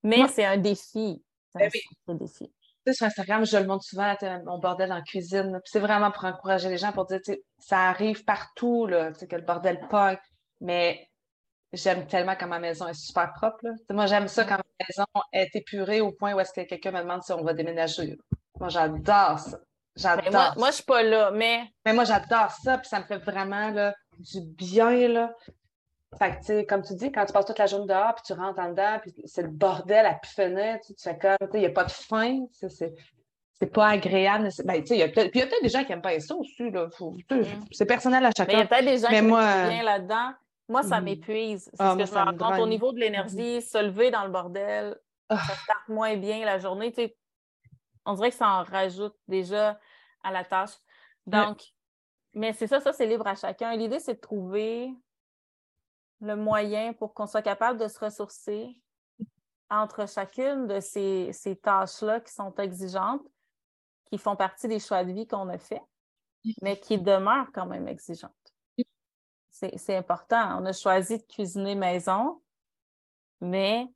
Mais 0.03 0.19
Moi- 0.19 0.29
c'est 0.29 0.45
un 0.45 0.57
défi. 0.57 1.23
C'est 1.53 1.63
un 1.63 1.67
Ben 1.67 1.71
oui. 2.09 2.17
défi. 2.19 2.49
Tu 2.49 2.53
sais, 2.87 2.93
sur 2.95 3.07
Instagram, 3.07 3.45
je 3.45 3.57
le 3.59 3.67
montre 3.67 3.85
souvent, 3.85 4.15
mon 4.47 4.59
bordel 4.59 4.93
en 4.93 5.03
cuisine. 5.03 5.61
C'est 5.65 5.81
vraiment 5.81 6.11
pour 6.11 6.25
encourager 6.25 6.69
les 6.69 6.79
gens, 6.79 6.93
pour 6.93 7.07
dire, 7.07 7.21
tu 7.25 7.33
sais, 7.33 7.43
ça 7.59 7.89
arrive 7.89 8.25
partout, 8.25 8.87
là, 8.87 9.13
que 9.13 9.37
le 9.37 9.43
bordel 9.43 9.81
pogne. 9.91 10.17
Mais 10.61 11.09
j'aime 11.73 12.07
tellement 12.07 12.37
quand 12.39 12.47
ma 12.49 12.59
maison 12.59 12.87
est 12.89 12.95
super 12.95 13.33
propre. 13.35 13.59
là. 13.63 13.73
Moi, 13.91 14.07
j'aime 14.07 14.29
ça 14.29 14.45
quand 14.45 14.57
ma 14.57 14.87
maison 14.89 15.05
est 15.33 15.55
épurée 15.55 16.01
au 16.01 16.13
point 16.13 16.33
où 16.35 16.41
est-ce 16.41 16.53
que 16.53 16.63
quelqu'un 16.63 16.93
me 16.93 17.01
demande 17.01 17.23
si 17.23 17.33
on 17.33 17.43
va 17.43 17.53
déménager. 17.53 18.17
Moi, 18.59 18.69
j'adore 18.71 19.39
ça. 19.39 19.59
J'adore 19.97 20.25
Ben, 20.25 20.33
moi, 20.33 20.47
ça. 20.47 20.55
moi, 20.57 20.71
je 20.71 20.75
suis 20.77 20.85
pas 20.85 21.03
là, 21.03 21.31
mais 21.33 21.65
Mais 21.85 21.93
moi, 21.93 22.05
j'adore 22.05 22.51
ça, 22.63 22.79
puis 22.79 22.89
ça 22.89 23.01
me 23.01 23.05
fait 23.05 23.19
vraiment 23.19 23.71
là, 23.71 23.95
du 24.19 24.41
bien, 24.41 25.09
là. 25.09 25.35
Fait 26.19 26.33
que, 26.33 26.37
tu 26.39 26.45
sais, 26.47 26.67
comme 26.67 26.83
tu 26.83 26.95
dis, 26.95 27.13
quand 27.13 27.25
tu 27.25 27.33
passes 27.33 27.45
toute 27.47 27.59
la 27.59 27.67
journée 27.67 27.87
dehors, 27.87 28.15
puis 28.15 28.25
tu 28.27 28.33
rentres 28.33 28.59
en 28.59 28.71
dedans, 28.71 28.99
puis 29.01 29.15
c'est 29.27 29.43
le 29.43 29.49
bordel 29.49 30.05
à 30.07 30.15
pu 30.15 30.29
finir, 30.29 30.79
tu 30.85 30.93
fais 30.99 31.17
comme, 31.17 31.37
tu 31.41 31.47
sais, 31.53 31.59
il 31.59 31.61
n'y 31.61 31.67
a 31.67 31.71
pas 31.71 31.85
de 31.85 31.91
fin, 31.93 32.47
c'est 32.53 32.69
c'est 33.63 33.67
pas 33.73 33.89
agréable. 33.89 34.49
Ben, 34.65 34.81
tu 34.81 34.87
sais, 34.87 34.97
il 34.97 35.01
y 35.01 35.03
a 35.03 35.09
peut-être, 35.09 35.31
puis 35.31 35.41
il 35.41 35.43
y 35.43 35.45
a 35.45 35.47
peut-être 35.47 35.63
des 35.63 35.69
gens 35.69 35.85
qui 35.85 35.91
n'aiment 35.91 36.01
pas 36.01 36.19
ça 36.19 36.35
aussi, 36.35 36.71
là. 36.71 36.89
Mm. 36.99 37.43
C'est 37.71 37.85
personnel 37.85 38.25
à 38.25 38.31
mais 38.31 38.33
il 38.49 38.53
y 38.53 38.55
a 38.55 38.59
chacun. 38.63 38.67
peut-être 38.67 38.85
des 38.87 38.99
gens 38.99 39.09
Mais 39.11 39.21
qui 39.21 39.27
moi, 39.27 39.69
bien 39.69 39.83
là-dedans. 39.83 40.33
Moi, 40.69 40.83
ça 40.83 40.99
Mhm. 40.99 41.05
m'épuise. 41.05 41.65
C'est 41.65 41.77
Ah, 41.79 41.93
ce 41.93 41.99
que 41.99 42.07
je 42.07 42.13
me 42.13 42.19
rends 42.19 42.37
compte 42.37 42.61
au 42.61 42.67
niveau 42.67 42.93
de 42.93 42.99
l'énergie, 43.01 43.61
se 43.61 43.77
lever 43.79 44.11
dans 44.11 44.25
le 44.25 44.31
bordel, 44.31 44.97
Ah. 45.29 45.37
ça 45.37 45.55
starte 45.55 45.89
moins 45.89 46.17
bien 46.17 46.45
la 46.47 46.59
journée. 46.59 46.91
Tu 46.91 47.03
sais, 47.03 47.17
on 48.07 48.15
dirait 48.15 48.31
que 48.31 48.37
ça 48.37 48.49
en 48.49 48.63
rajoute 48.65 49.15
déjà 49.29 49.79
à 50.25 50.33
la 50.33 50.43
tâche. 50.45 50.71
Donc, 51.27 51.61
mais 52.33 52.53
c'est 52.55 52.67
ça, 52.67 52.81
ça, 52.81 52.93
c'est 52.95 53.07
libre 53.07 53.27
à 53.27 53.35
chacun. 53.35 53.77
L'idée, 53.77 53.99
c'est 54.01 54.15
de 54.15 54.21
trouver 54.21 54.91
le 56.21 56.37
moyen 56.37 56.93
pour 56.93 57.15
qu'on 57.15 57.27
soit 57.27 57.43
capable 57.43 57.79
de 57.79 57.89
se 57.89 57.99
ressourcer 57.99 58.79
entre 59.71 60.09
chacune 60.09 60.67
de 60.67 60.81
ces, 60.81 61.33
ces 61.33 61.57
tâches-là 61.57 62.21
qui 62.21 62.33
sont 62.33 62.55
exigeantes, 62.57 63.23
qui 64.11 64.19
font 64.19 64.37
partie 64.37 64.69
des 64.69 64.81
choix 64.81 65.05
de 65.05 65.13
vie 65.13 65.27
qu'on 65.27 65.49
a 65.49 65.59
faits, 65.59 65.83
mais 66.63 66.79
qui 66.79 66.99
demeurent 66.99 67.51
quand 67.53 67.67
même 67.67 67.87
exigeantes. 67.89 68.33
C'est 69.51 69.97
important. 69.97 70.59
On 70.61 70.65
a 70.65 70.73
choisi 70.73 71.19
de 71.19 71.23
cuisiner 71.23 71.75
maison, 71.75 72.41
mais 73.41 73.87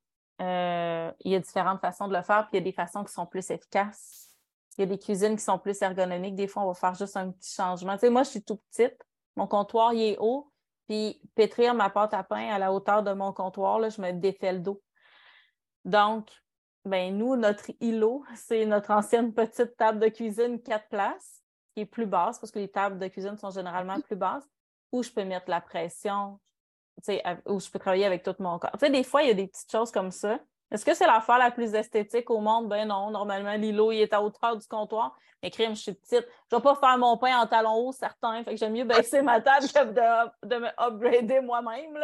euh, 0.40 1.12
il 1.20 1.32
y 1.32 1.34
a 1.34 1.40
différentes 1.40 1.80
façons 1.80 2.08
de 2.08 2.14
le 2.14 2.22
faire, 2.22 2.48
puis 2.48 2.58
il 2.58 2.60
y 2.60 2.62
a 2.62 2.64
des 2.64 2.72
façons 2.72 3.04
qui 3.04 3.12
sont 3.12 3.26
plus 3.26 3.50
efficaces. 3.50 4.34
Il 4.76 4.80
y 4.80 4.84
a 4.84 4.86
des 4.86 4.98
cuisines 4.98 5.36
qui 5.36 5.44
sont 5.44 5.58
plus 5.58 5.80
ergonomiques. 5.80 6.34
Des 6.34 6.48
fois, 6.48 6.64
on 6.64 6.68
va 6.68 6.74
faire 6.74 6.94
juste 6.94 7.16
un 7.16 7.30
petit 7.30 7.54
changement. 7.54 7.94
Tu 7.94 8.00
sais, 8.00 8.10
moi, 8.10 8.24
je 8.24 8.30
suis 8.30 8.42
tout 8.42 8.56
petite. 8.56 8.96
Mon 9.36 9.46
comptoir, 9.46 9.92
il 9.94 10.02
est 10.02 10.18
haut. 10.18 10.52
Puis 10.88 11.20
pétrir 11.34 11.74
ma 11.74 11.90
pâte 11.90 12.14
à 12.14 12.22
pain 12.22 12.48
à 12.50 12.58
la 12.58 12.72
hauteur 12.72 13.02
de 13.02 13.12
mon 13.12 13.32
comptoir, 13.32 13.78
là, 13.78 13.88
je 13.88 14.00
me 14.00 14.12
défais 14.12 14.52
le 14.52 14.60
dos. 14.60 14.82
Donc, 15.84 16.30
ben 16.84 17.16
nous, 17.16 17.36
notre 17.36 17.70
îlot, 17.80 18.24
c'est 18.36 18.66
notre 18.66 18.90
ancienne 18.90 19.32
petite 19.32 19.76
table 19.76 19.98
de 19.98 20.08
cuisine 20.08 20.60
quatre 20.60 20.88
places, 20.88 21.42
qui 21.74 21.82
est 21.82 21.86
plus 21.86 22.06
basse, 22.06 22.38
parce 22.38 22.50
que 22.50 22.58
les 22.58 22.70
tables 22.70 22.98
de 22.98 23.08
cuisine 23.08 23.36
sont 23.36 23.50
généralement 23.50 24.00
plus 24.00 24.16
basses, 24.16 24.48
où 24.92 25.02
je 25.02 25.10
peux 25.10 25.24
mettre 25.24 25.50
la 25.50 25.60
pression, 25.60 26.38
où 27.46 27.60
je 27.60 27.70
peux 27.70 27.78
travailler 27.78 28.04
avec 28.04 28.22
tout 28.22 28.34
mon 28.38 28.58
corps. 28.58 28.76
Tu 28.78 28.90
des 28.90 29.02
fois, 29.02 29.22
il 29.22 29.28
y 29.28 29.30
a 29.30 29.34
des 29.34 29.48
petites 29.48 29.70
choses 29.70 29.90
comme 29.90 30.10
ça. 30.10 30.38
Est-ce 30.70 30.84
que 30.84 30.94
c'est 30.94 31.06
l'affaire 31.06 31.38
la 31.38 31.50
plus 31.50 31.74
esthétique 31.74 32.30
au 32.30 32.38
monde? 32.38 32.68
Ben 32.68 32.88
non, 32.88 33.10
normalement, 33.10 33.54
l'îlot, 33.54 33.92
il 33.92 34.00
est 34.00 34.12
à 34.12 34.22
hauteur 34.22 34.56
du 34.56 34.66
comptoir. 34.66 35.16
Mais 35.42 35.50
crime, 35.50 35.76
je 35.76 35.82
suis 35.82 35.92
petite. 35.92 36.26
Je 36.50 36.56
ne 36.56 36.60
vais 36.60 36.62
pas 36.62 36.74
faire 36.74 36.96
mon 36.98 37.16
pain 37.18 37.36
en 37.36 37.46
talon 37.46 37.74
haut, 37.74 37.92
certain. 37.92 38.42
Fait 38.44 38.52
que 38.52 38.56
j'aime 38.56 38.72
mieux 38.72 38.84
baisser 38.84 39.20
ma 39.22 39.40
table 39.40 39.66
que 39.66 39.84
de, 39.84 40.48
de 40.48 40.56
me 40.56 40.68
upgrader 40.78 41.40
moi-même. 41.40 41.98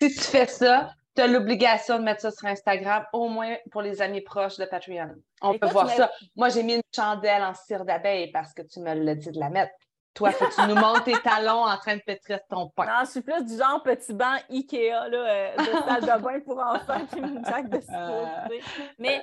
Si 0.00 0.14
tu 0.14 0.20
fais 0.20 0.46
ça, 0.46 0.90
tu 1.14 1.22
as 1.22 1.26
l'obligation 1.26 1.98
de 1.98 2.04
mettre 2.04 2.20
ça 2.20 2.30
sur 2.30 2.46
Instagram, 2.46 3.04
au 3.12 3.28
moins 3.28 3.56
pour 3.72 3.82
les 3.82 4.00
amis 4.00 4.20
proches 4.20 4.56
de 4.56 4.66
Patreon. 4.66 5.14
On 5.42 5.58
peut 5.58 5.66
voir 5.68 5.86
mais- 5.86 5.96
ça. 5.96 6.10
Moi, 6.36 6.48
j'ai 6.50 6.62
mis 6.62 6.74
une 6.74 6.82
chandelle 6.94 7.42
en 7.42 7.54
cire 7.54 7.84
d'abeille 7.84 8.30
parce 8.30 8.54
que 8.54 8.62
tu 8.62 8.80
me 8.80 8.94
l'as 8.94 9.14
dit 9.14 9.30
de 9.30 9.40
la 9.40 9.50
mettre. 9.50 9.72
Toi, 10.16 10.32
faut 10.32 10.46
que 10.46 10.54
tu 10.54 10.66
nous 10.66 10.74
montres 10.74 11.04
tes 11.04 11.12
talons 11.22 11.64
en 11.64 11.76
train 11.76 11.96
de 11.96 12.00
pétrir 12.02 12.40
ton 12.48 12.68
pain. 12.70 12.86
Non, 12.86 13.04
je 13.04 13.10
suis 13.10 13.20
plus 13.20 13.44
du 13.44 13.56
genre 13.56 13.82
petit 13.82 14.14
banc 14.14 14.34
Ikea 14.50 15.08
là, 15.10 15.18
euh, 15.18 15.56
de 15.56 15.62
salle 15.86 16.00
de 16.00 16.22
bain 16.22 16.40
pour 16.40 16.58
enfants 16.58 17.06
puis 17.12 17.20
une 17.20 17.44
jack 17.44 17.68
de 17.68 17.76
tu 17.76 17.84
sais. 17.86 18.82
Mais, 18.98 19.22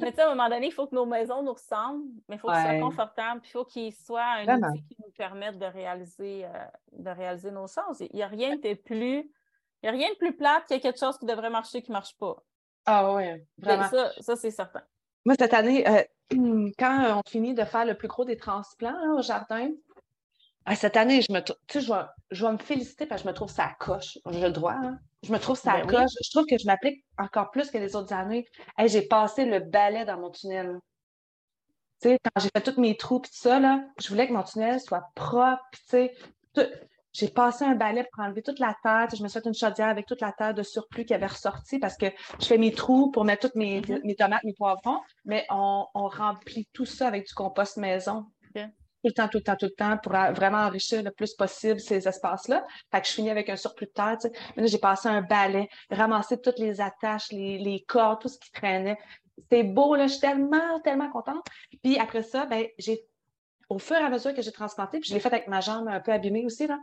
mais 0.00 0.10
tu 0.10 0.16
sais, 0.16 0.22
à 0.22 0.26
un 0.26 0.34
moment 0.34 0.48
donné, 0.48 0.66
il 0.66 0.72
faut 0.72 0.86
que 0.88 0.94
nos 0.96 1.06
maisons 1.06 1.42
nous 1.42 1.52
ressemblent, 1.52 2.04
mais 2.28 2.36
il 2.36 2.38
faut 2.40 2.48
qu'ils 2.48 2.56
Ouais. 2.56 2.78
soient 2.80 2.88
confortables, 2.88 3.40
puis 3.40 3.50
il 3.50 3.52
faut 3.52 3.64
qu'ils 3.64 3.92
soient 3.94 4.24
un 4.24 4.44
Vraiment. 4.44 4.68
outil 4.68 4.84
qui 4.84 4.96
nous 4.98 5.12
permette 5.16 5.58
de 5.58 5.66
réaliser, 5.66 6.44
euh, 6.44 6.48
de 6.92 7.10
réaliser 7.10 7.50
nos 7.52 7.68
choses. 7.68 8.00
Il 8.00 8.10
n'y 8.16 8.22
a 8.22 8.26
rien 8.28 8.56
de 8.56 8.74
plus. 8.74 9.30
Il 9.82 9.86
y 9.86 9.88
a 9.88 9.92
rien 9.92 10.10
de 10.10 10.16
plus 10.16 10.36
plate 10.36 10.66
qu'il 10.66 10.76
y 10.76 10.80
a 10.80 10.82
quelque 10.82 10.98
chose 10.98 11.18
qui 11.18 11.26
devrait 11.26 11.50
marcher 11.50 11.82
qui 11.82 11.90
ne 11.90 11.96
marche 11.96 12.16
pas. 12.18 12.36
Ah 12.84 13.14
oui, 13.14 13.24
vraiment. 13.58 13.88
Ça, 13.88 14.10
ça 14.20 14.34
c'est 14.34 14.50
certain. 14.50 14.82
Moi, 15.24 15.36
cette 15.38 15.54
année, 15.54 15.88
euh, 15.88 16.02
quand 16.78 17.20
on 17.24 17.30
finit 17.30 17.54
de 17.54 17.64
faire 17.64 17.84
le 17.84 17.94
plus 17.94 18.08
gros 18.08 18.24
des 18.24 18.36
transplants 18.36 19.16
au 19.16 19.22
jardin, 19.22 19.68
ah, 20.64 20.76
cette 20.76 20.96
année, 20.96 21.22
je 21.22 21.32
me 21.32 21.40
tu 21.40 21.52
sais, 21.68 21.80
je 21.80 21.92
vais, 21.92 22.00
je 22.30 22.46
vais 22.46 22.52
me 22.52 22.58
féliciter 22.58 23.06
parce 23.06 23.22
que 23.22 23.26
je 23.28 23.30
me 23.30 23.34
trouve 23.34 23.50
ça 23.50 23.74
coche. 23.78 24.18
J'ai 24.30 24.40
le 24.40 24.50
droit, 24.50 24.74
hein. 24.74 24.98
Je 25.24 25.32
me 25.32 25.38
trouve 25.38 25.56
ça 25.58 25.72
Ben 25.74 25.82
oui. 25.86 25.94
coche. 25.94 26.10
Je 26.24 26.30
trouve 26.30 26.46
que 26.46 26.58
je 26.58 26.66
m'applique 26.66 27.04
encore 27.18 27.50
plus 27.50 27.70
que 27.70 27.78
les 27.78 27.94
autres 27.94 28.12
années. 28.12 28.46
Hey, 28.76 28.88
j'ai 28.88 29.02
passé 29.02 29.44
le 29.44 29.60
balai 29.60 30.04
dans 30.04 30.18
mon 30.18 30.30
tunnel. 30.30 30.78
Tu 32.00 32.08
sais, 32.08 32.18
quand 32.24 32.40
j'ai 32.42 32.48
fait 32.56 32.72
tous 32.72 32.80
mes 32.80 32.96
trous 32.96 33.18
et 33.18 33.20
tout 33.22 33.30
ça, 33.32 33.60
là, 33.60 33.84
je 34.00 34.08
voulais 34.08 34.26
que 34.26 34.32
mon 34.32 34.42
tunnel 34.42 34.80
soit 34.80 35.04
propre, 35.14 35.62
tu 35.72 35.80
sais. 35.86 36.14
tout- 36.54 36.66
J'ai 37.12 37.28
passé 37.28 37.64
un 37.64 37.74
balai 37.74 38.04
pour 38.10 38.24
enlever 38.24 38.42
toute 38.42 38.58
la 38.58 38.74
terre. 38.82 39.06
Je 39.14 39.22
me 39.22 39.28
suis 39.28 39.38
fait 39.38 39.46
une 39.46 39.54
chaudière 39.54 39.88
avec 39.88 40.06
toute 40.06 40.20
la 40.22 40.32
terre 40.32 40.54
de 40.54 40.62
surplus 40.62 41.04
qui 41.04 41.12
avait 41.14 41.26
ressorti 41.26 41.78
parce 41.78 41.96
que 41.98 42.06
je 42.40 42.46
fais 42.46 42.56
mes 42.58 42.72
trous 42.72 43.10
pour 43.10 43.24
mettre 43.24 43.42
toutes 43.48 43.54
mes, 43.56 43.80
Mhm. 43.82 44.00
mes 44.02 44.14
tomates, 44.16 44.42
mes 44.44 44.54
poivrons, 44.54 44.98
mais 45.26 45.44
on, 45.50 45.86
on 45.94 46.08
remplit 46.08 46.66
tout 46.72 46.86
ça 46.86 47.06
avec 47.08 47.26
du 47.28 47.34
compost 47.34 47.76
maison. 47.76 48.24
Tout 49.02 49.08
le 49.08 49.12
temps, 49.14 49.28
tout 49.28 49.38
le 49.38 49.42
temps, 49.42 49.56
tout 49.56 49.66
le 49.66 49.72
temps 49.72 49.98
pour 49.98 50.12
vraiment 50.12 50.58
enrichir 50.58 51.02
le 51.02 51.10
plus 51.10 51.34
possible 51.34 51.80
ces 51.80 52.06
espaces-là. 52.06 52.64
Fait 52.92 53.00
que 53.00 53.06
je 53.08 53.12
finis 53.12 53.30
avec 53.30 53.48
un 53.48 53.56
surplus 53.56 53.86
de 53.86 53.92
terre. 53.92 54.16
Mais 54.56 54.62
là, 54.62 54.68
j'ai 54.68 54.78
passé 54.78 55.08
un 55.08 55.22
balai, 55.22 55.68
ramassé 55.90 56.40
toutes 56.40 56.58
les 56.60 56.80
attaches, 56.80 57.32
les, 57.32 57.58
les 57.58 57.82
cordes, 57.82 58.20
tout 58.22 58.28
ce 58.28 58.38
qui 58.38 58.52
traînait. 58.52 58.96
C'était 59.38 59.64
beau, 59.64 59.96
là. 59.96 60.06
Je 60.06 60.12
suis 60.12 60.20
tellement, 60.20 60.80
tellement 60.84 61.10
contente. 61.10 61.44
Puis 61.82 61.98
après 61.98 62.22
ça, 62.22 62.46
ben, 62.46 62.64
j'ai, 62.78 63.00
au 63.68 63.78
fur 63.78 63.96
et 63.96 64.04
à 64.04 64.08
mesure 64.08 64.34
que 64.34 64.42
j'ai 64.42 64.52
transplanté, 64.52 65.00
puis 65.00 65.08
je 65.08 65.14
l'ai 65.14 65.20
fait 65.20 65.32
avec 65.32 65.48
ma 65.48 65.60
jambe 65.60 65.88
un 65.88 66.00
peu 66.00 66.12
abîmée 66.12 66.44
aussi, 66.44 66.68
là, 66.68 66.78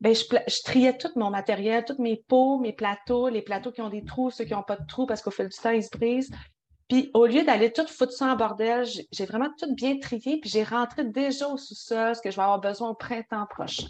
ben, 0.00 0.14
je, 0.14 0.22
je 0.46 0.62
triais 0.62 0.96
tout 0.96 1.10
mon 1.16 1.30
matériel, 1.30 1.84
tous 1.84 2.00
mes 2.00 2.22
pots, 2.28 2.58
mes 2.60 2.72
plateaux, 2.72 3.28
les 3.28 3.42
plateaux 3.42 3.72
qui 3.72 3.80
ont 3.80 3.88
des 3.88 4.04
trous, 4.04 4.30
ceux 4.30 4.44
qui 4.44 4.52
n'ont 4.52 4.62
pas 4.62 4.76
de 4.76 4.86
trous 4.86 5.06
parce 5.06 5.22
qu'au 5.22 5.32
fil 5.32 5.48
du 5.48 5.56
temps, 5.56 5.70
ils 5.70 5.82
se 5.82 5.90
brisent. 5.90 6.30
Puis 6.88 7.10
au 7.14 7.26
lieu 7.26 7.44
d'aller 7.44 7.72
tout 7.72 7.86
foutre 7.86 8.12
ça 8.12 8.26
en 8.32 8.36
bordel, 8.36 8.86
j'ai 9.12 9.26
vraiment 9.26 9.50
tout 9.58 9.74
bien 9.74 9.98
trié, 9.98 10.40
puis 10.40 10.50
j'ai 10.50 10.64
rentré 10.64 11.04
déjà 11.04 11.48
au 11.48 11.56
sous-sol 11.58 12.16
ce 12.16 12.22
que 12.22 12.30
je 12.30 12.36
vais 12.36 12.42
avoir 12.42 12.60
besoin 12.60 12.90
au 12.90 12.94
printemps 12.94 13.46
prochain. 13.46 13.86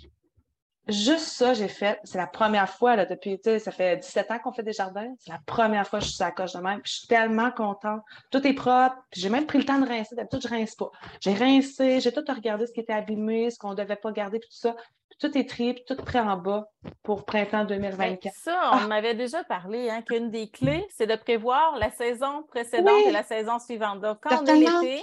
Juste 0.89 1.27
ça, 1.27 1.53
j'ai 1.53 1.69
fait. 1.69 2.01
C'est 2.05 2.17
la 2.17 2.27
première 2.27 2.71
fois, 2.71 2.97
là, 2.97 3.05
depuis, 3.05 3.39
tu 3.39 3.51
sais, 3.51 3.59
ça 3.59 3.71
fait 3.71 3.99
17 3.99 4.31
ans 4.31 4.39
qu'on 4.39 4.53
fait 4.53 4.63
des 4.63 4.73
jardins. 4.73 5.15
C'est 5.19 5.31
la 5.31 5.41
première 5.45 5.87
fois 5.87 5.99
que 5.99 6.07
je 6.07 6.13
suis 6.13 6.23
à 6.23 6.29
la 6.29 6.33
coche 6.33 6.55
de 6.55 6.61
même. 6.61 6.81
Puis 6.81 6.93
je 6.93 6.99
suis 7.01 7.09
tellement 7.09 7.51
contente. 7.51 8.01
Tout 8.31 8.47
est 8.47 8.55
propre. 8.55 8.97
J'ai 9.13 9.29
même 9.29 9.45
pris 9.45 9.59
le 9.59 9.65
temps 9.65 9.79
de 9.79 9.87
rincer. 9.87 10.17
D'habitude, 10.17 10.41
je 10.43 10.49
rince 10.49 10.75
pas. 10.75 10.91
J'ai 11.21 11.35
rincé, 11.35 12.01
j'ai 12.01 12.11
tout 12.11 12.25
regardé 12.27 12.67
ce 12.67 12.73
qui 12.73 12.81
était 12.81 12.95
abîmé, 12.95 13.51
ce 13.51 13.59
qu'on 13.59 13.75
devait 13.75 13.97
pas 13.97 14.13
garder, 14.13 14.39
puis 14.39 14.49
tout 14.49 14.57
ça. 14.57 14.77
Puis 15.11 15.19
tout 15.21 15.37
est 15.37 15.47
trié, 15.47 15.75
puis 15.75 15.85
tout 15.87 15.97
prêt 15.97 16.21
en 16.21 16.39
bas 16.39 16.71
pour 17.03 17.27
printemps 17.27 17.67
2024. 17.67 18.23
Ben, 18.23 18.31
ça, 18.35 18.59
on 18.73 18.77
ah! 18.79 18.87
m'avait 18.87 19.15
déjà 19.15 19.45
parlé, 19.45 19.91
hein, 19.91 20.01
qu'une 20.01 20.31
des 20.31 20.49
clés, 20.49 20.87
c'est 20.91 21.07
de 21.07 21.17
prévoir 21.17 21.77
la 21.77 21.91
saison 21.91 22.45
précédente 22.45 23.07
et 23.07 23.11
la 23.11 23.25
saison 23.25 23.59
suivante. 23.59 24.01
Donc, 24.01 24.21
quand 24.23 24.43
on 24.43 24.47
est 24.47 24.55
l'été, 24.55 25.03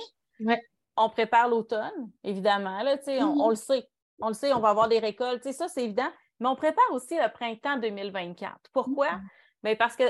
on 0.98 1.10
prépare 1.10 1.48
l'automne, 1.48 2.10
évidemment. 2.24 2.82
Là, 2.82 2.98
on, 3.06 3.12
mm-hmm. 3.12 3.42
on 3.42 3.50
le 3.50 3.56
sait 3.56 3.88
on 4.22 4.30
le 4.30 4.34
sait, 4.34 4.54
on 4.54 4.60
va 4.60 4.70
avoir 4.70 4.88
des 4.88 5.00
récoltes, 5.00 5.42
tu 5.42 5.50
sais, 5.50 5.54
ça, 5.54 5.68
c'est 5.68 5.84
évident. 5.84 6.10
Mais 6.40 6.48
on 6.48 6.56
prépare 6.56 6.92
aussi 6.92 7.16
le 7.16 7.32
printemps 7.32 7.78
2024. 7.78 8.56
Pourquoi? 8.74 9.08
Mm-hmm. 9.08 9.22
Ben, 9.64 9.78
parce 9.78 9.96
que 9.96 10.04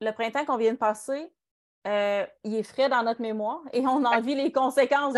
le 0.00 0.10
printemps 0.12 0.44
qu'on 0.44 0.56
vient 0.56 0.72
de 0.72 0.78
passer, 0.78 1.32
euh, 1.86 2.24
il 2.44 2.54
est 2.54 2.62
frais 2.62 2.88
dans 2.88 3.02
notre 3.02 3.20
mémoire 3.20 3.60
et 3.72 3.80
on 3.86 4.04
en 4.04 4.20
vit 4.20 4.34
les 4.34 4.52
conséquences. 4.52 5.14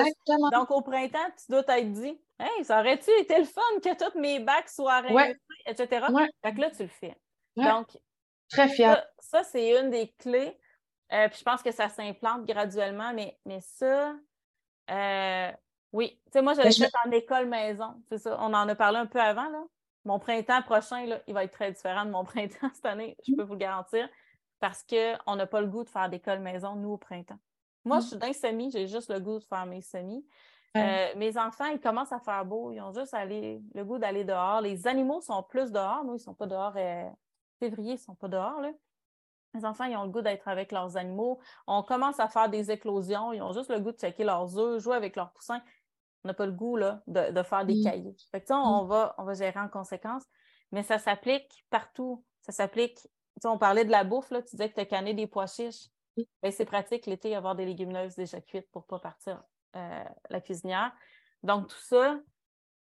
Donc, 0.52 0.70
au 0.70 0.82
printemps, 0.82 1.30
tu 1.36 1.52
dois 1.52 1.62
t'être 1.62 1.92
dit 1.92 2.18
Hey, 2.38 2.64
ça 2.64 2.80
aurait-tu 2.80 3.10
été 3.20 3.38
le 3.38 3.44
fun 3.44 3.60
que 3.82 3.96
tous 3.96 4.18
mes 4.18 4.40
bacs 4.40 4.68
soient 4.68 5.00
réussis, 5.00 5.38
etc. 5.66 6.06
Fait 6.42 6.54
que 6.54 6.60
là, 6.60 6.70
tu 6.70 6.82
le 6.82 6.88
fais. 6.88 7.16
Donc, 7.56 7.88
très 8.50 8.68
fier. 8.68 9.04
Ça, 9.18 9.42
c'est 9.42 9.80
une 9.80 9.90
des 9.90 10.12
clés. 10.18 10.58
Euh, 11.12 11.28
puis 11.28 11.38
je 11.38 11.44
pense 11.44 11.62
que 11.62 11.70
ça 11.70 11.88
s'implante 11.88 12.44
graduellement, 12.44 13.12
mais, 13.14 13.38
mais 13.44 13.60
ça, 13.60 14.16
euh, 14.90 15.52
oui. 15.96 16.20
Tu 16.26 16.32
sais, 16.32 16.42
moi, 16.42 16.52
j'avais 16.52 16.70
fait 16.70 16.90
en 17.06 17.10
école 17.10 17.46
maison. 17.46 17.94
C'est 18.10 18.18
ça. 18.18 18.36
On 18.40 18.52
en 18.52 18.68
a 18.68 18.74
parlé 18.74 18.98
un 18.98 19.06
peu 19.06 19.20
avant, 19.20 19.48
là. 19.48 19.62
Mon 20.04 20.18
printemps 20.18 20.62
prochain, 20.62 21.06
là, 21.06 21.20
il 21.26 21.32
va 21.34 21.44
être 21.44 21.52
très 21.52 21.72
différent 21.72 22.04
de 22.04 22.10
mon 22.10 22.22
printemps 22.32 22.70
cette 22.74 22.86
année, 22.86 23.16
je 23.26 23.34
peux 23.34 23.42
vous 23.42 23.54
le 23.54 23.58
garantir, 23.58 24.08
parce 24.60 24.84
qu'on 24.84 25.36
n'a 25.36 25.46
pas 25.46 25.60
le 25.60 25.66
goût 25.66 25.84
de 25.84 25.88
faire 25.88 26.08
d'école 26.10 26.40
maison, 26.40 26.76
nous, 26.76 26.90
au 26.90 26.96
printemps. 26.98 27.38
Moi, 27.84 28.00
je 28.00 28.08
suis 28.08 28.16
d'un 28.16 28.32
semi, 28.32 28.70
j'ai 28.70 28.86
juste 28.86 29.10
le 29.10 29.20
goût 29.20 29.38
de 29.38 29.44
faire 29.44 29.64
mes 29.64 29.80
semis. 29.80 30.24
Euh, 30.76 31.08
mes 31.16 31.38
enfants, 31.38 31.66
ils 31.66 31.80
commencent 31.80 32.12
à 32.12 32.20
faire 32.20 32.44
beau, 32.44 32.70
ils 32.70 32.80
ont 32.80 32.92
juste 32.92 33.14
aller, 33.14 33.62
le 33.74 33.84
goût 33.84 33.98
d'aller 33.98 34.24
dehors. 34.24 34.60
Les 34.60 34.86
animaux 34.86 35.22
sont 35.22 35.42
plus 35.42 35.72
dehors. 35.72 36.04
Nous, 36.04 36.12
ils 36.12 36.18
ne 36.18 36.18
sont 36.18 36.34
pas 36.34 36.46
dehors. 36.46 36.74
Euh, 36.76 37.08
février, 37.58 37.92
ils 37.92 37.94
ne 37.94 38.00
sont 38.00 38.14
pas 38.14 38.28
dehors. 38.28 38.60
Là. 38.60 38.72
Les 39.54 39.64
enfants, 39.64 39.84
ils 39.84 39.96
ont 39.96 40.04
le 40.04 40.10
goût 40.10 40.20
d'être 40.20 40.48
avec 40.48 40.72
leurs 40.72 40.98
animaux. 40.98 41.40
On 41.66 41.82
commence 41.82 42.20
à 42.20 42.28
faire 42.28 42.50
des 42.50 42.70
éclosions. 42.70 43.32
Ils 43.32 43.40
ont 43.40 43.52
juste 43.52 43.70
le 43.70 43.80
goût 43.80 43.92
de 43.92 43.96
checker 43.96 44.24
leurs 44.24 44.58
œufs, 44.58 44.82
jouer 44.82 44.96
avec 44.96 45.16
leurs 45.16 45.32
poussins 45.32 45.62
on 46.26 46.30
n'a 46.30 46.34
pas 46.34 46.46
le 46.46 46.52
goût 46.52 46.76
là, 46.76 47.02
de, 47.06 47.42
faire 47.44 47.64
des 47.64 47.76
mm. 47.76 47.84
cahiers. 47.84 48.16
Fait 48.32 48.44
on, 48.50 48.84
mm. 48.84 48.88
va, 48.88 49.14
on 49.18 49.24
va 49.24 49.34
gérer 49.34 49.60
en 49.60 49.68
conséquence, 49.68 50.24
mais 50.72 50.82
ça 50.82 50.98
s'applique 50.98 51.64
partout. 51.70 52.24
Ça 52.42 52.50
s'applique. 52.50 52.98
On 53.44 53.58
parlait 53.58 53.84
de 53.84 53.90
la 53.90 54.02
bouffe, 54.02 54.30
là, 54.30 54.42
tu 54.42 54.50
disais 54.56 54.68
que 54.68 54.74
tu 54.74 54.80
as 54.80 54.86
canné 54.86 55.14
des 55.14 55.28
pois 55.28 55.46
chiches. 55.46 55.86
Ben, 56.42 56.50
c'est 56.50 56.64
pratique 56.64 57.06
l'été 57.06 57.36
avoir 57.36 57.54
des 57.54 57.64
légumineuses 57.64 58.16
déjà 58.16 58.40
cuites 58.40 58.68
pour 58.72 58.82
ne 58.82 58.86
pas 58.86 58.98
partir 58.98 59.44
euh, 59.76 60.04
la 60.30 60.40
cuisinière. 60.40 60.92
Donc, 61.42 61.68
tout 61.68 61.78
ça, 61.78 62.18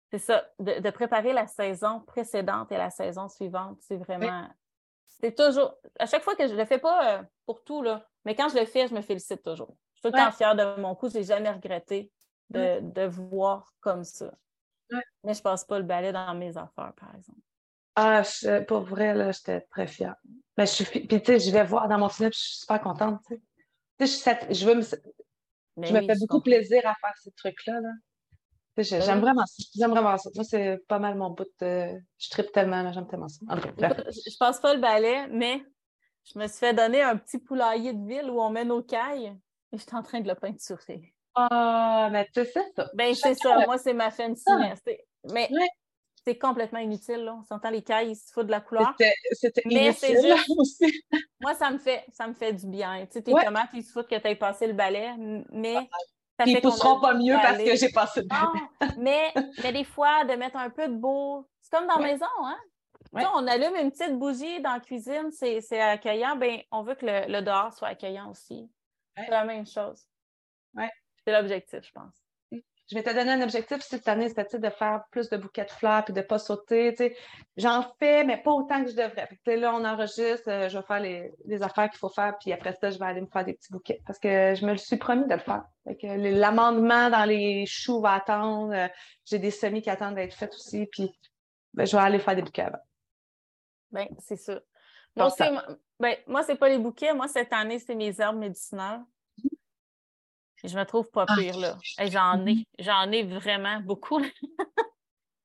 c'est 0.09 0.17
ça, 0.17 0.45
de, 0.59 0.89
préparer 0.89 1.33
la 1.33 1.45
saison 1.45 1.99
précédente 1.99 2.71
et 2.71 2.77
la 2.77 2.89
saison 2.89 3.27
suivante, 3.27 3.77
c'est 3.81 3.97
vraiment. 3.97 4.47
C'est 5.05 5.35
toujours. 5.35 5.75
À 5.99 6.05
chaque 6.05 6.23
fois 6.23 6.35
que 6.35 6.47
je 6.47 6.53
ne 6.53 6.57
le 6.57 6.65
fais 6.65 6.79
pas 6.79 7.19
euh, 7.19 7.23
pour 7.45 7.63
tout, 7.63 7.83
là, 7.83 8.07
mais 8.23 8.35
quand 8.35 8.49
je 8.49 8.57
le 8.57 8.65
fais, 8.65 8.88
je 8.88 8.95
me 8.95 9.01
félicite 9.01 9.43
toujours. 9.43 9.75
Je 9.95 9.99
suis 9.99 10.01
tout 10.09 10.15
le 10.15 10.23
temps 10.23 10.31
fière 10.31 10.55
de 10.55 10.79
mon 10.79 10.95
coup, 10.95 11.09
je 11.09 11.17
n'ai 11.17 11.23
jamais 11.23 11.51
regretté 11.51 12.11
de, 12.50 13.06
voir 13.06 13.74
comme 13.80 14.04
ça. 14.04 14.34
Mais 15.24 15.34
je 15.34 15.41
passe 15.41 15.66
pas 15.66 15.80
le 15.80 15.86
balai 15.86 16.12
dans 16.12 16.34
mes 16.36 16.58
affaires, 16.58 16.93
par 16.95 17.14
exemple. 17.16 17.39
Ah, 17.95 18.22
pour 18.68 18.82
vrai, 18.82 19.14
là, 19.14 19.32
j'étais 19.32 19.62
très 19.62 19.88
fière. 19.88 20.16
Mais 20.58 20.66
je 20.66 20.72
suis, 20.72 20.86
puis 20.86 21.22
tu 21.22 21.26
sais, 21.26 21.39
je 21.39 21.52
vais 21.52 21.64
voir 21.64 21.88
dans 21.88 21.98
mon 21.98 22.10
film, 22.10 22.32
je 22.32 22.39
suis 22.39 22.60
super 22.60 22.82
contente, 22.82 23.20
tu 23.28 24.08
sais. 24.08 24.39
Je, 24.52 24.66
veux 24.66 24.76
me, 24.76 24.82
je 24.82 25.93
me 25.93 26.02
fais 26.06 26.16
beaucoup 26.20 26.41
plaisir 26.41 26.80
à 26.86 26.93
faire 27.02 27.14
ces 27.18 27.32
trucs-là, 27.32 27.82
là. 27.82 27.89
J'aime 28.84 29.20
vraiment 29.20 29.45
ça. 29.45 29.64
J'aime 29.76 29.91
vraiment 29.91 30.18
ça. 30.18 30.30
Moi, 30.36 30.43
c'est 30.43 30.78
pas 30.88 31.00
mal 31.00 31.18
mon 31.18 31.32
bout 31.32 31.48
de... 31.60 32.00
Je 32.18 32.30
tripe 32.30 32.52
tellement, 32.52 32.91
j'aime 32.91 33.08
tellement 33.08 33.28
ça. 33.28 33.39
je 33.50 34.38
passe 34.38 34.60
pas 34.60 34.76
le 34.76 34.80
balai, 34.80 35.28
mais 35.30 35.64
je 36.24 36.38
me 36.38 36.48
suis 36.48 36.60
fait 36.60 36.74
donner 36.74 37.02
un 37.02 37.18
petit 37.18 37.39
poulailler 37.39 37.93
de 37.93 38.08
ville 38.08 38.30
où 38.30 38.39
on 38.39 38.50
met 38.50 38.66
nos 38.66 38.84
cailles 38.84 39.36
et 39.72 39.78
je 39.78 39.82
suis 39.82 39.95
en 39.95 40.04
train 40.04 40.20
de 40.20 40.28
le 40.28 40.36
peinturer. 40.36 41.14
Ah, 41.38 42.09
mais 42.11 42.25
tu 42.33 42.43
sais 42.45 42.71
ça. 42.75 42.89
Ben, 42.93 43.13
c'est 43.13 43.35
ça. 43.35 43.59
Moi, 43.65 43.77
c'est 43.77 43.93
ma 43.93 44.11
fancy. 44.11 44.43
Mais 45.31 45.49
c'est 46.23 46.38
complètement 46.38 46.79
inutile. 46.79 47.23
Là. 47.23 47.35
On 47.39 47.43
s'entend 47.43 47.69
les 47.69 47.83
cailles, 47.83 48.11
ils 48.11 48.15
se 48.15 48.33
foutent 48.33 48.47
de 48.47 48.51
la 48.51 48.59
couleur. 48.59 48.93
C'était 49.31 49.61
inutile 49.65 50.35
aussi. 50.57 51.03
moi, 51.39 51.53
ça 51.53 51.71
me 51.71 51.77
fait 51.77 52.03
ça 52.11 52.27
me 52.27 52.33
fait 52.33 52.53
du 52.53 52.67
bien. 52.67 53.05
Tu 53.05 53.13
sais, 53.13 53.21
tes 53.21 53.31
tomates, 53.31 53.69
ils 53.73 53.83
se 53.83 53.91
foutent 53.91 54.09
que 54.09 54.19
tu 54.19 54.27
aies 54.27 54.35
passé 54.35 54.67
le 54.67 54.73
balai, 54.73 55.13
mais 55.51 55.75
ça 56.38 56.45
ils 56.45 56.55
ne 56.55 56.59
pousseront 56.59 56.99
pas 56.99 57.13
mieux 57.13 57.35
parce 57.41 57.57
que 57.57 57.75
j'ai 57.75 57.89
passé 57.89 58.21
le 58.21 58.27
balai. 58.27 58.95
mais, 58.97 59.33
mais 59.63 59.71
des 59.71 59.85
fois, 59.85 60.25
de 60.25 60.33
mettre 60.33 60.57
un 60.57 60.69
peu 60.69 60.88
de 60.88 60.95
beau, 60.95 61.47
c'est 61.61 61.71
comme 61.71 61.88
dans 61.88 61.97
la 61.97 62.05
maison, 62.05 62.25
hein? 62.43 62.57
on 63.13 63.47
allume 63.47 63.75
une 63.75 63.91
petite 63.91 64.17
bougie 64.17 64.61
dans 64.61 64.73
la 64.73 64.79
cuisine, 64.79 65.31
c'est 65.31 65.79
accueillant. 65.79 66.35
Ben, 66.35 66.59
on 66.71 66.83
veut 66.83 66.95
que 66.95 67.05
le, 67.05 67.31
le 67.31 67.41
dehors 67.41 67.73
soit 67.73 67.89
accueillant 67.89 68.29
aussi. 68.31 68.69
C'est 69.15 69.29
la 69.29 69.45
même 69.45 69.65
chose. 69.65 70.05
Ouais. 70.75 70.91
C'est 71.28 71.34
l'objectif, 71.34 71.82
je 71.84 71.91
pense. 71.91 72.13
Je 72.89 72.95
vais 72.95 73.03
te 73.03 73.13
donner 73.13 73.32
un 73.32 73.41
objectif 73.41 73.80
cette 73.82 74.07
année, 74.07 74.30
c'était 74.30 74.59
de 74.59 74.69
faire 74.69 75.03
plus 75.11 75.28
de 75.28 75.36
bouquets 75.36 75.65
de 75.65 75.71
fleurs 75.71 76.05
puis 76.05 76.13
de 76.13 76.21
ne 76.21 76.25
pas 76.25 76.39
sauter. 76.39 76.95
J'en 77.57 77.84
fais, 77.99 78.23
mais 78.23 78.38
pas 78.38 78.51
autant 78.51 78.82
que 78.82 78.89
je 78.89 78.95
devrais. 78.95 79.28
là, 79.57 79.75
on 79.75 79.84
enregistre, 79.84 80.49
euh, 80.49 80.69
je 80.69 80.78
vais 80.78 80.86
faire 80.86 81.01
les, 81.01 81.61
affaires 81.61 81.89
qu'il 81.89 81.99
faut 81.99 82.07
faire, 82.07 82.38
puis 82.39 82.53
après 82.53 82.71
ça, 82.80 82.89
je 82.91 82.97
vais 82.97 83.03
aller 83.03 83.19
me 83.19 83.28
faire 83.28 83.43
des 83.43 83.55
petits 83.55 83.73
bouquets 83.73 84.01
parce 84.05 84.19
que 84.19 84.55
je 84.55 84.65
me 84.65 84.71
le 84.71 84.78
suis 84.78 84.95
promis 84.95 85.28
de 85.28 85.34
le 85.34 85.41
faire. 85.41 85.65
L'amendement 86.01 87.09
dans 87.09 87.25
les 87.25 87.65
choux 87.65 87.99
va 87.99 88.13
attendre. 88.13 88.73
Euh, 88.73 88.88
j'ai 89.25 89.39
des 89.39 89.51
semis 89.51 89.82
qui 89.82 89.89
attendent 89.89 90.15
d'être 90.15 90.34
faits 90.34 90.53
aussi, 90.53 90.86
puis 90.86 91.11
ben, 91.73 91.86
je 91.86 91.97
vais 91.97 92.03
aller 92.03 92.19
faire 92.19 92.38
des 92.38 92.41
bouquets 92.41 92.61
avant. 92.61 92.80
Bien, 93.91 94.07
c'est 94.19 94.38
ça. 94.38 94.61
Moi, 95.17 95.30
c'est, 95.32 95.51
ben, 95.99 96.15
moi, 96.25 96.43
c'est 96.43 96.55
pas 96.55 96.69
les 96.69 96.80
bouquets. 96.80 97.13
Moi, 97.13 97.28
cette 97.28 97.51
année, 97.51 97.80
c'est 97.80 97.95
mes 97.95 98.17
herbes 98.21 98.38
médicinales. 98.38 99.03
Je 100.68 100.78
me 100.78 100.84
trouve 100.84 101.09
pas 101.09 101.26
ah. 101.28 101.36
pire, 101.36 101.57
là. 101.57 101.78
j'en 101.99 102.45
ai, 102.45 102.65
j'en 102.80 103.11
ai 103.11 103.24
vraiment 103.24 103.80
beaucoup. 103.82 104.22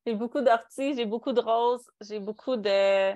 j'ai 0.07 0.15
beaucoup 0.15 0.41
d'orties, 0.41 0.95
j'ai 0.95 1.07
beaucoup 1.07 1.33
de 1.33 1.41
roses, 1.41 1.89
j'ai 2.01 2.19
beaucoup 2.19 2.57
de. 2.57 3.13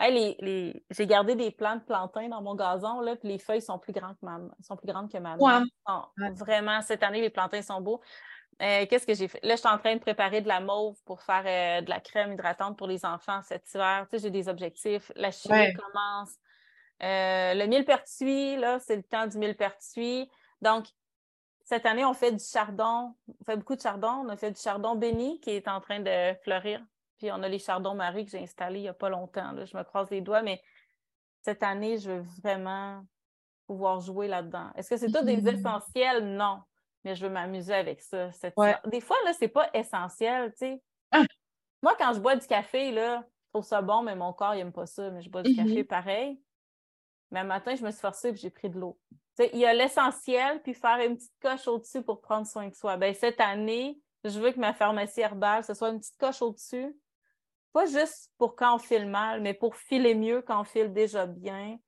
les, 0.00 0.84
J'ai 0.90 1.06
gardé 1.06 1.34
des 1.34 1.50
plants 1.50 1.76
de 1.76 1.82
plantain 1.82 2.28
dans 2.28 2.42
mon 2.42 2.54
gazon, 2.54 3.00
là, 3.00 3.16
puis 3.16 3.28
les 3.28 3.38
feuilles 3.38 3.62
sont 3.62 3.78
plus 3.78 3.92
grandes 3.92 4.16
que 4.20 4.26
ma, 4.26 4.38
sont 4.60 4.76
plus 4.76 4.86
grandes 4.86 5.10
que 5.10 5.18
ma 5.18 5.36
Vraiment, 6.34 6.82
cette 6.82 7.02
année, 7.02 7.20
les 7.20 7.30
plantains 7.30 7.62
sont 7.62 7.80
beaux. 7.80 8.00
Euh, 8.62 8.86
qu'est-ce 8.86 9.06
que 9.06 9.12
j'ai 9.12 9.28
fait? 9.28 9.40
Là, 9.42 9.54
je 9.54 9.60
suis 9.60 9.68
en 9.68 9.76
train 9.76 9.94
de 9.94 10.00
préparer 10.00 10.40
de 10.40 10.48
la 10.48 10.60
mauve 10.60 10.96
pour 11.04 11.20
faire 11.20 11.44
euh, 11.46 11.82
de 11.82 11.90
la 11.90 12.00
crème 12.00 12.32
hydratante 12.32 12.78
pour 12.78 12.86
les 12.86 13.04
enfants 13.04 13.42
cet 13.42 13.68
hiver. 13.74 14.06
Tu 14.10 14.16
sais, 14.16 14.22
j'ai 14.22 14.30
des 14.30 14.48
objectifs. 14.48 15.12
La 15.14 15.30
chimie 15.30 15.74
commence. 15.74 16.34
Euh, 17.02 17.52
le 17.52 17.66
millepertuis, 17.66 18.56
là, 18.56 18.78
c'est 18.78 18.96
le 18.96 19.02
temps 19.02 19.26
du 19.26 19.36
millepertuis. 19.36 20.30
Donc, 20.62 20.86
cette 21.66 21.84
année, 21.84 22.04
on 22.04 22.14
fait 22.14 22.30
du 22.30 22.42
chardon. 22.42 23.12
On 23.40 23.44
fait 23.44 23.56
beaucoup 23.56 23.74
de 23.74 23.80
chardon. 23.80 24.22
On 24.24 24.28
a 24.28 24.36
fait 24.36 24.52
du 24.52 24.60
chardon 24.60 24.94
béni 24.94 25.40
qui 25.40 25.50
est 25.50 25.66
en 25.66 25.80
train 25.80 25.98
de 25.98 26.32
fleurir. 26.44 26.80
Puis 27.18 27.32
on 27.32 27.42
a 27.42 27.48
les 27.48 27.58
chardons 27.58 27.94
maris 27.94 28.24
que 28.24 28.30
j'ai 28.30 28.42
installés 28.42 28.78
il 28.78 28.82
n'y 28.82 28.88
a 28.88 28.94
pas 28.94 29.08
longtemps. 29.08 29.52
Je 29.64 29.76
me 29.76 29.82
croise 29.82 30.08
les 30.10 30.20
doigts, 30.20 30.42
mais 30.42 30.62
cette 31.42 31.64
année, 31.64 31.98
je 31.98 32.12
veux 32.12 32.24
vraiment 32.40 33.04
pouvoir 33.66 33.98
jouer 33.98 34.28
là-dedans. 34.28 34.70
Est-ce 34.76 34.90
que 34.90 34.96
c'est 34.96 35.10
tout 35.10 35.24
des 35.24 35.38
mm-hmm. 35.38 35.58
essentiels? 35.58 36.36
Non. 36.36 36.62
Mais 37.02 37.16
je 37.16 37.26
veux 37.26 37.32
m'amuser 37.32 37.74
avec 37.74 38.00
ça. 38.00 38.30
Des 38.86 39.00
fois, 39.00 39.16
là, 39.24 39.32
c'est 39.32 39.48
pas 39.48 39.68
essentiel, 39.74 40.52
tu 40.52 40.58
sais. 40.58 40.82
Ah! 41.10 41.24
Moi, 41.82 41.96
quand 41.98 42.12
je 42.14 42.20
bois 42.20 42.36
du 42.36 42.46
café, 42.46 42.92
là, 42.92 43.24
je 43.46 43.50
trouve 43.50 43.64
ça 43.64 43.82
bon, 43.82 44.02
mais 44.02 44.14
mon 44.14 44.32
corps, 44.32 44.54
il 44.54 44.58
n'aime 44.58 44.72
pas 44.72 44.86
ça. 44.86 45.10
Mais 45.10 45.20
je 45.20 45.30
bois 45.30 45.42
du 45.42 45.56
café 45.56 45.82
mm-hmm. 45.82 45.86
pareil. 45.86 46.40
Mais 47.32 47.40
un 47.40 47.44
matin, 47.44 47.74
je 47.74 47.82
me 47.82 47.90
suis 47.90 48.00
forcée 48.00 48.28
et 48.28 48.36
j'ai 48.36 48.50
pris 48.50 48.70
de 48.70 48.78
l'eau 48.78 48.96
il 49.38 49.58
y 49.58 49.66
a 49.66 49.74
l'essentiel, 49.74 50.62
puis 50.62 50.74
faire 50.74 50.98
une 50.98 51.16
petite 51.16 51.38
coche 51.40 51.68
au-dessus 51.68 52.02
pour 52.02 52.20
prendre 52.20 52.46
soin 52.46 52.68
de 52.68 52.74
soi. 52.74 52.96
Ben, 52.96 53.14
cette 53.14 53.40
année, 53.40 54.00
je 54.24 54.40
veux 54.40 54.50
que 54.50 54.58
ma 54.58 54.72
pharmacie 54.72 55.20
herbale, 55.20 55.64
ce 55.64 55.74
soit 55.74 55.90
une 55.90 56.00
petite 56.00 56.18
coche 56.18 56.42
au-dessus. 56.42 56.96
Pas 57.72 57.86
juste 57.86 58.32
pour 58.38 58.56
quand 58.56 58.76
on 58.76 58.78
file 58.78 59.06
mal, 59.06 59.42
mais 59.42 59.52
pour 59.52 59.76
filer 59.76 60.14
mieux 60.14 60.40
quand 60.40 60.60
on 60.60 60.64
file 60.64 60.92
déjà 60.92 61.26
bien. 61.26 61.78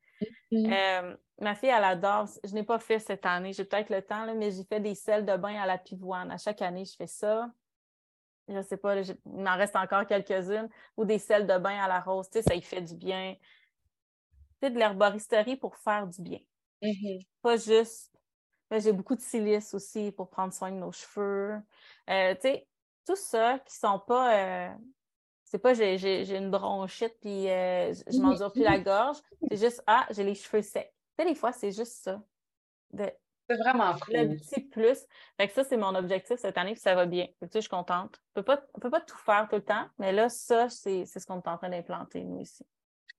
Mm-hmm. 0.53 0.73
Euh, 0.73 1.17
ma 1.41 1.55
fille, 1.55 1.71
elle 1.71 1.85
adore. 1.85 2.29
Je 2.45 2.53
n'ai 2.53 2.63
pas 2.63 2.79
fait 2.79 2.99
cette 2.99 3.25
année, 3.25 3.53
j'ai 3.53 3.65
peut-être 3.65 3.91
le 3.91 4.03
temps, 4.03 4.33
mais 4.35 4.51
j'ai 4.51 4.65
fait 4.65 4.81
des 4.81 4.95
sels 4.95 5.25
de 5.25 5.37
bain 5.37 5.59
à 5.61 5.67
la 5.67 5.79
pivoine. 5.79 6.31
À 6.31 6.37
chaque 6.37 6.61
année, 6.61 6.85
je 6.85 6.95
fais 6.95 7.07
ça. 7.07 7.51
Je 8.49 8.55
ne 8.55 8.63
sais 8.63 8.77
pas, 8.77 9.01
il 9.01 9.17
m'en 9.27 9.57
reste 9.57 9.77
encore 9.77 10.07
quelques-unes. 10.07 10.69
Ou 10.97 11.05
des 11.05 11.19
sels 11.19 11.47
de 11.47 11.59
bain 11.59 11.83
à 11.83 11.89
la 11.89 12.01
rose. 12.01 12.29
Tu 12.31 12.39
sais, 12.39 12.43
ça 12.43 12.55
y 12.55 12.63
fait 12.63 12.83
du 12.83 12.95
bien. 12.95 13.37
Tu 14.61 14.67
sais, 14.67 14.71
de 14.71 14.79
l'herboristerie 14.79 15.57
pour 15.57 15.77
faire 15.77 16.07
du 16.07 16.21
bien. 16.21 16.41
Mm-hmm. 16.83 17.26
Pas 17.43 17.57
juste 17.57 18.18
j'ai 18.76 18.93
beaucoup 18.93 19.14
de 19.14 19.20
silice 19.20 19.74
aussi 19.74 20.12
pour 20.12 20.29
prendre 20.29 20.53
soin 20.53 20.70
de 20.70 20.76
nos 20.76 20.93
cheveux. 20.93 21.61
Euh, 22.11 22.35
tu 22.35 22.41
sais, 22.43 22.68
tout 23.07 23.16
ça 23.16 23.59
qui 23.61 23.74
sont 23.74 23.99
pas. 23.99 24.68
Euh, 24.68 24.74
c'est 25.45 25.59
pas 25.59 25.72
j'ai 25.72 26.37
une 26.37 26.51
bronchite 26.51 27.14
puis 27.22 27.49
euh, 27.49 27.95
je 27.95 28.18
m'endure 28.18 28.53
plus 28.53 28.62
la 28.62 28.79
gorge. 28.79 29.16
C'est 29.51 29.57
juste 29.57 29.83
Ah, 29.87 30.07
j'ai 30.11 30.24
les 30.24 30.35
cheveux 30.35 30.62
secs. 30.62 30.93
Tu 31.18 31.24
sais, 31.24 31.29
des 31.31 31.35
fois, 31.35 31.53
c'est 31.53 31.72
juste 31.72 32.05
ça. 32.05 32.22
c'est 32.95 33.57
vraiment 33.57 33.95
cool. 33.99 34.14
Le 34.14 34.37
petit 34.37 34.61
plus. 34.61 34.99
Fait 35.39 35.49
que 35.49 35.55
ça, 35.55 35.64
c'est 35.64 35.79
mon 35.79 35.95
objectif 35.95 36.39
cette 36.39 36.59
année, 36.59 36.72
puis 36.72 36.81
ça 36.81 36.95
va 36.95 37.07
bien. 37.07 37.26
tu 37.26 37.33
sais, 37.41 37.49
je 37.55 37.61
suis 37.61 37.70
contente. 37.70 38.20
On 38.37 38.41
ne 38.41 38.45
peut 38.45 38.91
pas 38.91 39.01
tout 39.01 39.16
faire 39.16 39.49
tout 39.49 39.57
le 39.57 39.64
temps, 39.64 39.87
mais 39.99 40.12
là, 40.12 40.29
ça, 40.29 40.68
c'est 40.68 41.07
ce 41.07 41.26
qu'on 41.26 41.41
est 41.41 41.49
en 41.49 41.57
train 41.57 41.70
d'implanter, 41.70 42.22
nous, 42.24 42.41
ici. 42.41 42.66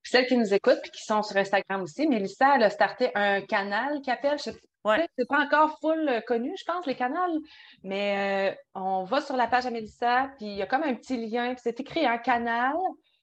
Celles 0.10 0.28
qui 0.28 0.38
nous 0.38 0.54
écoutent 0.54 0.82
et 0.84 0.90
qui 0.90 1.04
sont 1.04 1.24
sur 1.24 1.38
Instagram 1.38 1.82
aussi, 1.82 2.08
Mélissa, 2.08 2.56
elle 2.56 2.64
a 2.64 2.70
starté 2.70 3.12
un 3.16 3.42
canal 3.42 4.02
qui 4.02 4.12
appelle, 4.12 4.38
je 4.38 4.44
sais 4.44 4.54
c'est 5.18 5.28
pas 5.28 5.40
encore 5.40 5.78
full 5.80 6.08
euh, 6.08 6.22
connu, 6.22 6.54
je 6.58 6.64
pense, 6.66 6.86
les 6.86 6.96
canals, 6.96 7.38
mais 7.84 8.52
euh, 8.52 8.56
on 8.76 9.04
va 9.04 9.22
sur 9.22 9.36
la 9.36 9.48
page 9.48 9.66
à 9.66 9.72
Mélissa, 9.72 10.30
puis 10.38 10.48
il 10.48 10.58
y 10.58 10.62
a 10.62 10.66
comme 10.66 10.84
un 10.84 10.96
petit 10.96 11.18
lien, 11.18 11.54
puis 11.54 11.62
c'est 11.64 11.80
écrit 11.80 12.06
un 12.06 12.18
canal. 12.18 12.76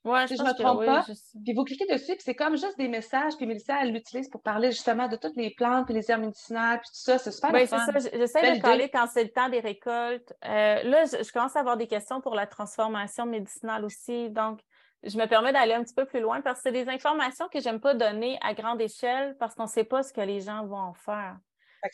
Ouais, 0.05 0.29
si 0.29 0.37
je, 0.37 0.43
ne 0.43 0.47
me 0.47 0.55
trompe 0.55 0.85
pas. 0.85 1.05
Puis 1.45 1.53
vous 1.53 1.65
cliquez 1.65 1.87
dessus, 1.87 2.13
puis 2.13 2.23
c'est 2.23 2.37
comme 2.37 2.57
juste 2.57 2.79
des 2.79 2.87
messages, 2.87 3.37
puis 3.37 3.47
Mélissa, 3.47 3.83
elle 3.83 3.93
l'utilise 3.93 4.29
pour 4.29 4.41
parler 4.41 4.71
justement 4.71 5.09
de 5.09 5.17
toutes 5.17 5.35
les 5.35 5.51
plantes, 5.51 5.87
puis 5.87 5.95
les 5.95 6.09
herbes 6.09 6.23
médicinales, 6.23 6.79
puis 6.79 6.91
tout 6.91 7.01
ça. 7.01 7.19
C'est 7.19 7.33
super 7.33 7.51
Oui, 7.53 7.63
c'est 7.63 7.77
ça. 7.77 7.91
J'essaie 8.13 8.57
de 8.57 8.61
parler 8.61 8.89
quand 8.89 9.09
c'est 9.13 9.25
le 9.25 9.31
temps 9.31 9.49
des 9.49 9.59
récoltes. 9.59 10.33
Euh, 10.45 10.83
là, 10.85 11.05
je, 11.07 11.33
commence 11.33 11.57
à 11.57 11.61
avoir 11.61 11.77
des 11.77 11.89
questions 11.89 12.21
pour 12.21 12.37
la 12.37 12.47
transformation 12.47 13.27
médicinale 13.27 13.85
aussi. 13.85 14.31
Donc, 14.31 14.61
je 15.03 15.17
me 15.19 15.27
permets 15.27 15.53
d'aller 15.53 15.75
un 15.75 15.83
petit 15.83 15.95
peu 15.95 16.05
plus 16.05 16.21
loin 16.21 16.41
parce 16.41 16.59
que 16.59 16.63
c'est 16.65 16.73
des 16.73 16.89
informations 16.89 17.49
que 17.49 17.61
j'aime 17.61 17.81
pas 17.81 17.95
donner 17.95 18.39
à 18.43 18.55
grande 18.55 18.81
échelle 18.81 19.37
parce 19.39 19.55
qu'on 19.55 19.65
ne 19.65 19.69
sait 19.69 19.85
pas 19.85 20.03
ce 20.03 20.13
que 20.13 20.21
les 20.21 20.41
gens 20.41 20.67
vont 20.67 20.79
en 20.79 20.95
faire. 20.95 21.37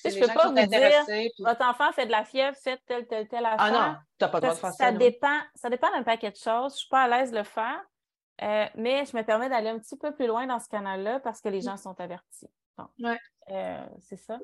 je 0.04 0.08
ne 0.08 0.26
peux 0.26 0.32
pas 0.32 0.48
vous 0.48 0.54
dire, 0.54 1.30
votre 1.40 1.64
enfant 1.64 1.92
fait 1.92 2.06
de 2.06 2.10
la 2.10 2.24
fièvre, 2.24 2.56
faites 2.56 2.80
telle, 2.86 3.06
telle, 3.06 3.28
telle 3.28 3.44
affaire. 3.44 3.58
Ah 3.60 3.70
non, 3.70 3.94
tu 4.18 4.24
n'as 4.24 4.28
pas 4.28 4.38
le 4.38 4.42
droit 4.42 4.54
de 4.54 4.60
faire 4.60 4.72
ça. 4.72 4.84
Ça 4.86 4.92
dépend, 4.92 5.38
ça 5.54 5.68
dépend 5.68 5.90
d'un 5.90 6.02
paquet 6.02 6.30
de 6.30 6.36
choses. 6.36 6.72
Je 6.72 6.76
ne 6.76 6.78
suis 6.78 6.88
pas 6.88 7.02
à 7.02 7.08
l'aise 7.08 7.30
de 7.30 7.38
le 7.38 7.44
faire, 7.44 7.82
euh, 8.42 8.66
mais 8.76 9.04
je 9.04 9.16
me 9.16 9.22
permets 9.22 9.48
d'aller 9.48 9.68
un 9.68 9.78
petit 9.78 9.96
peu 9.96 10.14
plus 10.14 10.26
loin 10.26 10.46
dans 10.46 10.58
ce 10.58 10.68
canal-là 10.68 11.20
parce 11.20 11.40
que 11.40 11.48
les 11.48 11.60
gens 11.60 11.76
sont 11.76 11.98
avertis. 12.00 12.48
ouais. 12.98 13.18
Euh, 13.50 13.84
c'est 14.00 14.16
ça. 14.16 14.38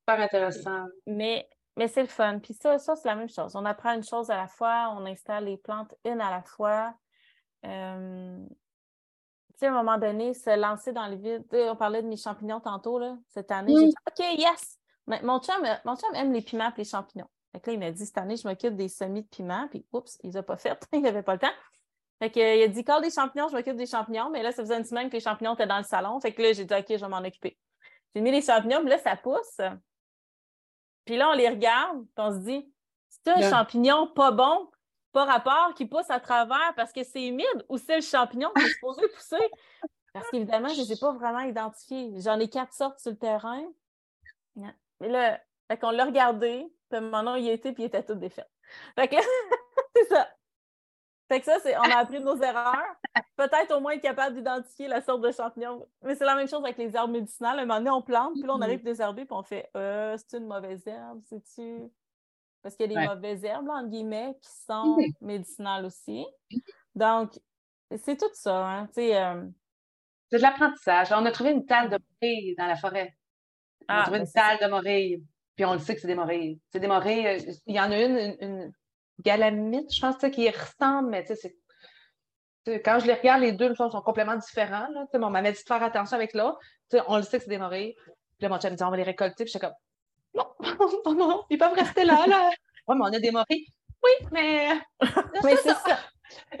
Super 0.00 0.20
intéressant. 0.20 0.84
Mais, 1.06 1.48
mais 1.76 1.88
c'est 1.88 2.02
le 2.02 2.08
fun. 2.08 2.38
Puis 2.38 2.54
ça, 2.54 2.78
ça 2.78 2.94
c'est 2.96 3.08
la 3.08 3.16
même 3.16 3.28
chose. 3.28 3.56
On 3.56 3.64
apprend 3.64 3.92
une 3.92 4.04
chose 4.04 4.30
à 4.30 4.36
la 4.36 4.46
fois, 4.46 4.94
on 4.96 5.04
installe 5.04 5.44
les 5.46 5.56
plantes 5.56 5.94
une 6.04 6.20
à 6.20 6.30
la 6.30 6.42
fois. 6.42 6.94
Euh, 7.64 8.46
tu 8.48 9.60
sais, 9.60 9.66
à 9.66 9.70
un 9.70 9.82
moment 9.82 9.98
donné, 9.98 10.34
se 10.34 10.54
lancer 10.54 10.92
dans 10.92 11.06
le 11.06 11.16
vide. 11.16 11.44
on 11.50 11.76
parlait 11.76 12.02
de 12.02 12.08
mes 12.08 12.16
champignons 12.16 12.60
tantôt, 12.60 12.98
là, 12.98 13.16
cette 13.28 13.50
année. 13.50 13.74
J'ai 13.74 13.86
dit, 13.86 13.94
OK, 14.06 14.38
yes! 14.38 14.78
Mais 15.06 15.22
mon 15.22 15.40
chum, 15.40 15.62
mon 15.84 15.96
chum 15.96 16.14
aime 16.14 16.32
les 16.32 16.42
piments 16.42 16.68
et 16.68 16.78
les 16.78 16.84
champignons. 16.84 17.28
Fait 17.52 17.60
que 17.60 17.70
là, 17.70 17.74
il 17.74 17.78
m'a 17.78 17.90
dit, 17.90 18.04
cette 18.04 18.18
année, 18.18 18.36
je 18.36 18.46
m'occupe 18.46 18.76
des 18.76 18.88
semis 18.88 19.22
de 19.22 19.28
piments. 19.28 19.66
Puis, 19.70 19.86
oups, 19.92 20.18
il 20.22 20.30
les 20.30 20.36
a 20.36 20.42
pas 20.42 20.56
fait. 20.56 20.78
il 20.92 21.00
n'avait 21.00 21.22
pas 21.22 21.34
le 21.34 21.38
temps. 21.38 21.54
Fait 22.18 22.30
que, 22.30 22.58
il 22.58 22.62
a 22.62 22.68
dit, 22.68 22.84
quand 22.84 23.00
des 23.00 23.10
champignons, 23.10 23.48
je 23.48 23.56
m'occupe 23.56 23.76
des 23.76 23.86
champignons. 23.86 24.28
Mais 24.30 24.42
là, 24.42 24.52
ça 24.52 24.62
faisait 24.62 24.76
une 24.76 24.84
semaine 24.84 25.08
que 25.08 25.14
les 25.14 25.20
champignons 25.20 25.54
étaient 25.54 25.66
dans 25.66 25.78
le 25.78 25.84
salon. 25.84 26.20
Fait 26.20 26.32
que 26.32 26.42
là, 26.42 26.52
j'ai 26.52 26.64
dit, 26.64 26.74
OK, 26.74 26.86
je 26.88 26.96
vais 26.96 27.08
m'en 27.08 27.18
occuper. 27.18 27.56
J'ai 28.14 28.20
mis 28.20 28.30
les 28.30 28.42
champignons, 28.42 28.80
puis 28.80 28.90
là, 28.90 28.98
ça 28.98 29.16
pousse. 29.16 29.60
Puis 31.06 31.16
là, 31.16 31.30
on 31.30 31.34
les 31.34 31.48
regarde, 31.48 31.98
puis 32.00 32.24
on 32.26 32.32
se 32.32 32.44
dit, 32.44 32.72
c'est 33.08 33.30
un 33.30 33.50
champignon 33.50 34.08
pas 34.08 34.32
bon 34.32 34.68
pas 35.16 35.24
rapport 35.24 35.72
qui 35.74 35.86
pousse 35.86 36.10
à 36.10 36.20
travers 36.20 36.74
parce 36.76 36.92
que 36.92 37.02
c'est 37.02 37.26
humide 37.26 37.64
ou 37.70 37.78
c'est 37.78 37.96
le 37.96 38.02
champignon 38.02 38.50
qui 38.54 38.64
est 38.64 38.68
supposé 38.68 39.08
pousser? 39.08 39.50
Parce 40.12 40.28
qu'évidemment, 40.28 40.68
je 40.68 40.80
ne 40.80 40.84
les 40.84 40.92
ai 40.92 40.96
pas 40.96 41.12
vraiment 41.12 41.40
identifiés. 41.40 42.12
J'en 42.20 42.38
ai 42.38 42.50
quatre 42.50 42.74
sortes 42.74 42.98
sur 42.98 43.12
le 43.12 43.16
terrain. 43.16 43.64
Mais 44.56 45.08
là, 45.08 45.40
fait 45.68 45.78
qu'on 45.78 45.90
l'a 45.90 46.04
regardé, 46.04 46.70
puis 46.90 47.00
maintenant 47.00 47.34
il 47.34 47.48
était, 47.48 47.72
puis 47.72 47.84
il 47.84 47.86
était 47.86 48.02
tout 48.02 48.14
défait. 48.14 48.44
Fait 48.94 49.08
que 49.08 49.16
c'est 49.96 50.04
ça. 50.04 50.28
Fait 51.28 51.40
que 51.40 51.46
ça, 51.46 51.58
c'est, 51.62 51.74
on 51.78 51.82
a 51.82 51.96
appris 51.96 52.20
nos 52.20 52.36
erreurs. 52.36 52.96
Peut-être 53.36 53.74
au 53.74 53.80
moins 53.80 53.92
être 53.92 54.02
capable 54.02 54.36
d'identifier 54.36 54.86
la 54.86 55.00
sorte 55.00 55.22
de 55.22 55.32
champignon. 55.32 55.88
Mais 56.02 56.14
c'est 56.14 56.26
la 56.26 56.34
même 56.36 56.46
chose 56.46 56.62
avec 56.62 56.76
les 56.76 56.94
herbes 56.94 57.10
médicinales. 57.10 57.58
À 57.58 57.62
un 57.62 57.64
moment 57.64 57.78
donné, 57.78 57.90
on 57.90 58.02
plante, 58.02 58.34
puis 58.34 58.42
là, 58.42 58.54
on 58.54 58.60
arrive 58.60 58.82
désherber, 58.82 59.24
puis 59.24 59.34
on 59.34 59.42
fait 59.42 59.70
euh, 59.78 60.14
c'est 60.18 60.36
une 60.36 60.46
mauvaise 60.46 60.86
herbe, 60.86 61.22
c'est-tu? 61.24 61.90
Parce 62.66 62.74
qu'il 62.74 62.90
y 62.90 62.96
a 62.96 63.00
des 63.00 63.06
mauvaises 63.06 63.44
herbes, 63.44 63.68
entre 63.68 63.90
guillemets, 63.90 64.34
qui 64.42 64.50
sont 64.66 64.98
médicinales 65.20 65.84
aussi. 65.84 66.26
Donc, 66.96 67.38
c'est 67.96 68.16
tout 68.16 68.26
ça. 68.32 68.56
Hein, 68.56 68.88
euh, 68.98 69.44
C'est 70.28 70.38
de 70.38 70.42
l'apprentissage. 70.42 71.12
On 71.12 71.24
a 71.26 71.30
trouvé 71.30 71.52
une 71.52 71.64
talle 71.64 71.90
de 71.90 71.98
morilles 72.20 72.56
dans 72.56 72.66
la 72.66 72.74
forêt. 72.74 73.16
On 73.88 73.94
a 73.94 73.98
ah, 74.00 74.02
trouvé 74.02 74.18
ben, 74.18 74.24
une 74.24 74.32
talle 74.32 74.58
de 74.60 74.66
morilles. 74.66 75.22
Puis 75.54 75.64
on 75.64 75.74
le 75.74 75.78
sait 75.78 75.94
que 75.94 76.00
c'est 76.00 76.08
des 76.08 76.16
morilles. 76.16 76.60
C'est 76.72 76.80
des 76.80 76.88
morilles. 76.88 77.28
Euh, 77.28 77.52
il 77.66 77.76
y 77.76 77.78
en 77.78 77.92
a 77.92 78.02
une, 78.02 78.36
une, 78.40 78.72
galamite, 79.20 79.94
je 79.94 80.00
pense, 80.00 80.16
qui 80.32 80.50
ressemble, 80.50 81.10
mais 81.10 81.24
c'est 81.24 81.56
quand 82.84 82.98
je 82.98 83.06
les 83.06 83.14
regarde, 83.14 83.42
les 83.42 83.52
deux 83.52 83.76
sont 83.76 83.90
complètement 83.90 84.34
différents. 84.34 84.88
Là. 84.88 85.06
on 85.14 85.30
m'avait 85.30 85.52
dit 85.52 85.62
de 85.62 85.68
faire 85.68 85.84
attention 85.84 86.16
avec 86.16 86.34
l'autre. 86.34 86.58
On 87.06 87.16
le 87.16 87.22
sait 87.22 87.38
que 87.38 87.44
c'est 87.44 87.50
des 87.50 87.58
morilles. 87.58 87.94
Puis 87.94 88.40
là, 88.40 88.48
mon 88.48 88.58
chum 88.58 88.72
me 88.72 88.76
dit 88.76 88.82
on 88.82 88.90
va 88.90 88.96
les 88.96 89.04
récolter. 89.04 89.44
Puis 89.44 89.52
je 89.52 89.58
suis 89.58 89.60
comme 89.60 89.70
non, 91.06 91.14
non, 91.14 91.44
ils 91.50 91.58
peuvent 91.58 91.74
rester 91.74 92.04
là, 92.04 92.26
là. 92.26 92.50
Oui, 92.88 92.94
mais 92.96 93.02
on 93.02 93.12
a 93.14 93.18
des 93.18 93.32
morilles. 93.32 93.66
Oui, 94.04 94.28
mais. 94.30 94.68
mais 95.42 95.56
c'est 95.56 95.74
ça. 95.74 95.98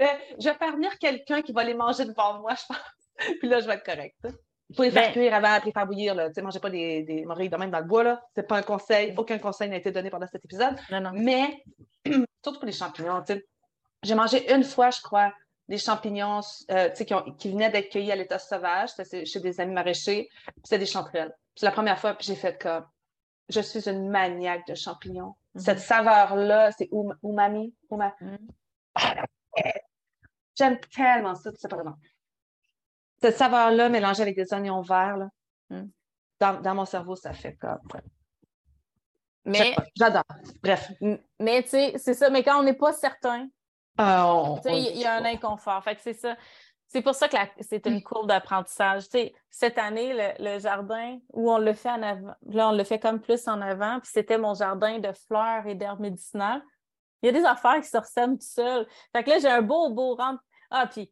Euh, 0.00 0.06
je 0.40 0.48
vais 0.48 0.54
faire 0.54 0.72
venir 0.72 0.98
quelqu'un 0.98 1.40
qui 1.40 1.52
va 1.52 1.62
les 1.62 1.74
manger 1.74 2.04
devant 2.04 2.40
moi, 2.40 2.54
je 2.54 2.66
pense. 2.66 3.28
Puis 3.38 3.48
là, 3.48 3.60
je 3.60 3.66
vais 3.68 3.74
être 3.74 3.84
correcte. 3.84 4.26
Il 4.68 4.74
faut 4.74 4.82
les 4.82 4.90
faire 4.90 5.06
ben 5.06 5.12
cuire 5.12 5.34
avant, 5.34 5.56
puis 5.60 5.66
les 5.66 5.72
faire 5.72 5.86
bouillir. 5.86 6.14
Tu 6.16 6.34
sais, 6.34 6.42
mangez 6.42 6.58
pas 6.58 6.70
des, 6.70 7.04
des 7.04 7.24
morilles 7.24 7.48
de 7.48 7.56
même 7.56 7.70
dans 7.70 7.78
le 7.78 7.84
bois. 7.84 8.02
là. 8.02 8.20
C'est 8.34 8.48
pas 8.48 8.56
un 8.56 8.62
conseil. 8.62 9.14
Aucun 9.16 9.38
conseil 9.38 9.70
n'a 9.70 9.76
été 9.76 9.92
donné 9.92 10.10
pendant 10.10 10.26
cet 10.26 10.44
épisode. 10.44 10.74
Non, 10.90 11.00
non. 11.00 11.12
Mais, 11.14 11.62
surtout 12.42 12.58
pour 12.58 12.66
les 12.66 12.72
champignons, 12.72 13.22
tu 13.22 13.34
sais. 13.34 13.46
J'ai 14.02 14.16
mangé 14.16 14.52
une 14.52 14.64
fois, 14.64 14.90
je 14.90 15.00
crois, 15.00 15.32
des 15.68 15.78
champignons 15.78 16.40
euh, 16.70 16.88
qui, 16.90 17.06
qui, 17.38 17.50
venaient 17.50 17.70
d'être 17.70 17.90
cueillis 17.90 18.12
à 18.12 18.16
l'état 18.16 18.40
sauvage. 18.40 18.90
C'était 18.90 19.24
chez 19.24 19.40
des 19.40 19.60
amis 19.60 19.74
maraîchers. 19.74 20.28
C'était 20.64 20.78
des 20.78 20.86
chanterelles. 20.86 21.32
C'est 21.54 21.66
la 21.66 21.72
première 21.72 21.98
fois, 21.98 22.14
puis 22.14 22.26
j'ai 22.26 22.36
fait 22.36 22.60
comme 22.60 22.84
je 23.48 23.60
suis 23.60 23.88
une 23.88 24.08
maniaque 24.08 24.66
de 24.66 24.74
champignons. 24.74 25.34
Mm-hmm. 25.54 25.60
Cette 25.60 25.80
saveur-là, 25.80 26.72
c'est 26.72 26.88
umami. 27.22 27.74
umami. 27.90 28.14
Mm. 28.20 28.36
J'aime 30.54 30.80
tellement 30.94 31.34
ça, 31.34 31.50
tout 31.50 31.58
simplement. 31.58 31.96
Cette 33.20 33.36
saveur-là 33.36 33.88
mélangée 33.88 34.22
avec 34.22 34.36
des 34.36 34.52
oignons 34.52 34.82
verts, 34.82 35.16
là, 35.16 35.28
mm. 35.70 36.62
dans, 36.62 36.74
mon 36.74 36.84
cerveau, 36.84 37.16
ça 37.16 37.32
fait 37.32 37.56
comme. 37.56 37.78
Mais. 39.44 39.74
J'adore. 39.94 40.24
Bref. 40.62 40.90
Mais 41.38 41.62
tu 41.62 41.70
sais, 41.70 41.94
c'est 41.98 42.14
ça. 42.14 42.30
Mais 42.30 42.42
quand 42.42 42.58
on 42.58 42.64
n'est 42.64 42.74
pas 42.74 42.92
certain, 42.92 43.48
ah, 43.98 44.56
il 44.66 44.98
y, 44.98 45.04
a 45.06 45.14
un 45.14 45.24
inconfort. 45.24 45.82
Fait 45.82 45.96
que 45.96 46.02
c'est 46.02 46.14
ça. 46.14 46.36
C'est 46.96 47.02
pour 47.02 47.14
ça 47.14 47.28
que 47.28 47.36
c'est 47.60 47.84
une 47.84 48.02
courbe 48.02 48.28
d'apprentissage. 48.28 49.02
cette 49.50 49.76
année, 49.76 50.32
le, 50.38 50.58
jardin 50.58 51.18
où 51.34 51.52
on 51.52 51.58
le 51.58 51.74
fait 51.74 51.90
en 51.90 52.02
avant, 52.02 52.34
là, 52.46 52.70
on 52.70 52.72
le 52.72 52.84
fait 52.84 52.98
comme 52.98 53.20
plus 53.20 53.46
en 53.48 53.60
avant, 53.60 54.00
puis 54.00 54.08
c'était 54.10 54.38
mon 54.38 54.54
jardin 54.54 54.98
de 54.98 55.12
fleurs 55.12 55.66
et 55.66 55.74
d'herbes 55.74 56.00
médicinales. 56.00 56.62
Il 57.20 57.26
y 57.26 57.28
a 57.28 57.32
des 57.32 57.44
affaires 57.44 57.82
qui 57.82 57.88
se 57.88 57.98
ressemblent 57.98 58.38
tout 58.38 58.46
seuls. 58.46 58.88
Fait 59.14 59.22
que 59.22 59.28
là, 59.28 59.38
j'ai 59.38 59.48
un 59.50 59.60
beau, 59.60 59.90
beau 59.90 60.14
rang. 60.14 60.38
Ah, 60.70 60.86
puis, 60.86 61.08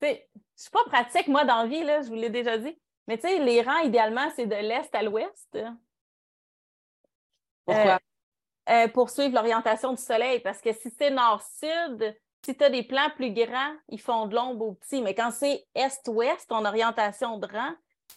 tu 0.00 0.06
sais, 0.06 0.30
je 0.56 0.62
suis 0.62 0.70
pas 0.70 0.84
pratique, 0.86 1.26
moi, 1.26 1.44
dans 1.44 1.62
la 1.62 1.66
vie, 1.66 1.82
là, 1.82 2.02
je 2.02 2.06
vous 2.06 2.14
l'ai 2.14 2.30
déjà 2.30 2.56
dit. 2.56 2.80
Mais 3.08 3.18
tu 3.18 3.26
sais, 3.26 3.40
les 3.40 3.62
rangs, 3.62 3.80
idéalement, 3.80 4.30
c'est 4.36 4.46
de 4.46 4.54
l'est 4.54 4.94
à 4.94 5.02
l'ouest. 5.02 5.58
Pourquoi? 7.64 7.94
Euh, 7.94 8.84
euh, 8.84 8.86
pour 8.86 9.10
suivre 9.10 9.34
l'orientation 9.34 9.92
du 9.92 10.00
soleil. 10.00 10.38
Parce 10.38 10.60
que 10.60 10.72
si 10.72 10.88
c'est 10.88 11.10
nord-sud, 11.10 12.16
si 12.44 12.56
tu 12.56 12.64
as 12.64 12.70
des 12.70 12.82
plants 12.82 13.10
plus 13.16 13.32
grands, 13.32 13.74
ils 13.88 14.00
font 14.00 14.26
de 14.26 14.34
l'ombre 14.34 14.66
aux 14.66 14.72
petits. 14.72 15.02
Mais 15.02 15.14
quand 15.14 15.30
c'est 15.30 15.66
est-ouest, 15.74 16.50
en 16.50 16.64
orientation 16.64 17.38
de 17.38 17.46
rang, 17.46 17.72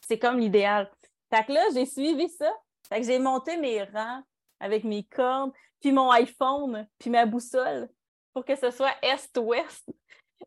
c'est 0.08 0.20
comme 0.20 0.40
l'idéal. 0.40 0.90
Fait 1.34 1.46
que 1.46 1.52
là, 1.52 1.62
j'ai 1.74 1.86
suivi 1.86 2.30
ça. 2.30 2.52
Fait 2.90 3.02
que 3.02 3.08
j'ai 3.08 3.20
monté 3.20 3.58
mes 3.58 3.84
rangs 3.84 4.24
avec 4.60 4.84
mes 4.84 5.04
cordes, 5.04 5.52
puis 5.82 5.92
mon 5.92 6.10
iPhone, 6.12 6.88
puis 7.00 7.10
ma 7.10 7.26
boussole 7.26 7.90
pour 8.34 8.46
que 8.46 8.56
ce 8.56 8.72
soit 8.72 8.94
est-ouest. 9.02 9.90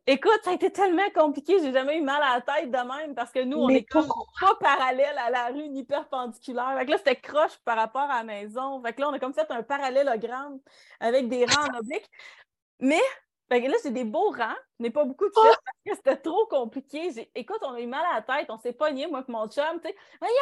Écoute, 0.07 0.41
ça 0.45 0.51
a 0.51 0.55
été 0.55 0.70
tellement 0.70 1.09
compliqué, 1.14 1.59
j'ai 1.61 1.72
jamais 1.72 1.99
eu 1.99 2.03
mal 2.03 2.22
à 2.22 2.37
la 2.37 2.41
tête 2.41 2.70
de 2.70 2.77
même 2.77 3.14
parce 3.14 3.33
que 3.33 3.43
nous, 3.43 3.57
on 3.57 3.68
est 3.70 3.85
comme 3.85 4.07
pas 4.41 4.55
parallèle 4.61 5.16
à 5.18 5.31
la 5.31 5.47
rue 5.49 5.68
ni 5.68 5.85
perpendiculaire. 5.85 6.77
Fait 6.79 6.87
que 6.87 6.91
là, 6.91 6.99
c'était 6.99 7.16
croche 7.16 7.57
par 7.64 7.77
rapport 7.77 8.03
à 8.03 8.18
la 8.18 8.24
maison. 8.24 8.83
Fait 8.83 8.93
que 8.93 9.01
là, 9.01 9.09
on 9.09 9.12
a 9.12 9.18
comme 9.18 9.33
fait 9.33 9.51
un 9.51 9.62
parallélogramme 9.62 10.61
avec 11.01 11.29
des 11.29 11.45
rangs 11.47 11.72
en 11.72 11.79
oblique. 11.79 12.09
Mais 12.81 13.01
fait 13.49 13.62
que 13.62 13.68
là, 13.68 13.76
j'ai 13.82 13.90
des 13.90 14.05
beaux 14.05 14.30
rangs, 14.30 14.57
mais 14.78 14.90
pas 14.90 15.05
beaucoup 15.05 15.28
de 15.28 15.34
choses 15.34 15.44
oh! 15.47 15.55
parce 15.64 15.78
que 15.84 15.94
c'était 15.94 16.20
trop 16.20 16.47
compliqué. 16.47 17.30
Écoute, 17.34 17.61
on 17.62 17.74
a 17.74 17.80
eu 17.80 17.86
mal 17.86 18.05
à 18.07 18.14
la 18.14 18.22
tête, 18.22 18.51
on 18.51 18.59
s'est 18.59 18.72
pogné, 18.72 19.07
moi 19.07 19.24
et 19.26 19.30
mon 19.30 19.49
chum, 19.49 19.80
tu 19.80 19.88
sais. 19.88 19.97
Voyons, 20.20 20.34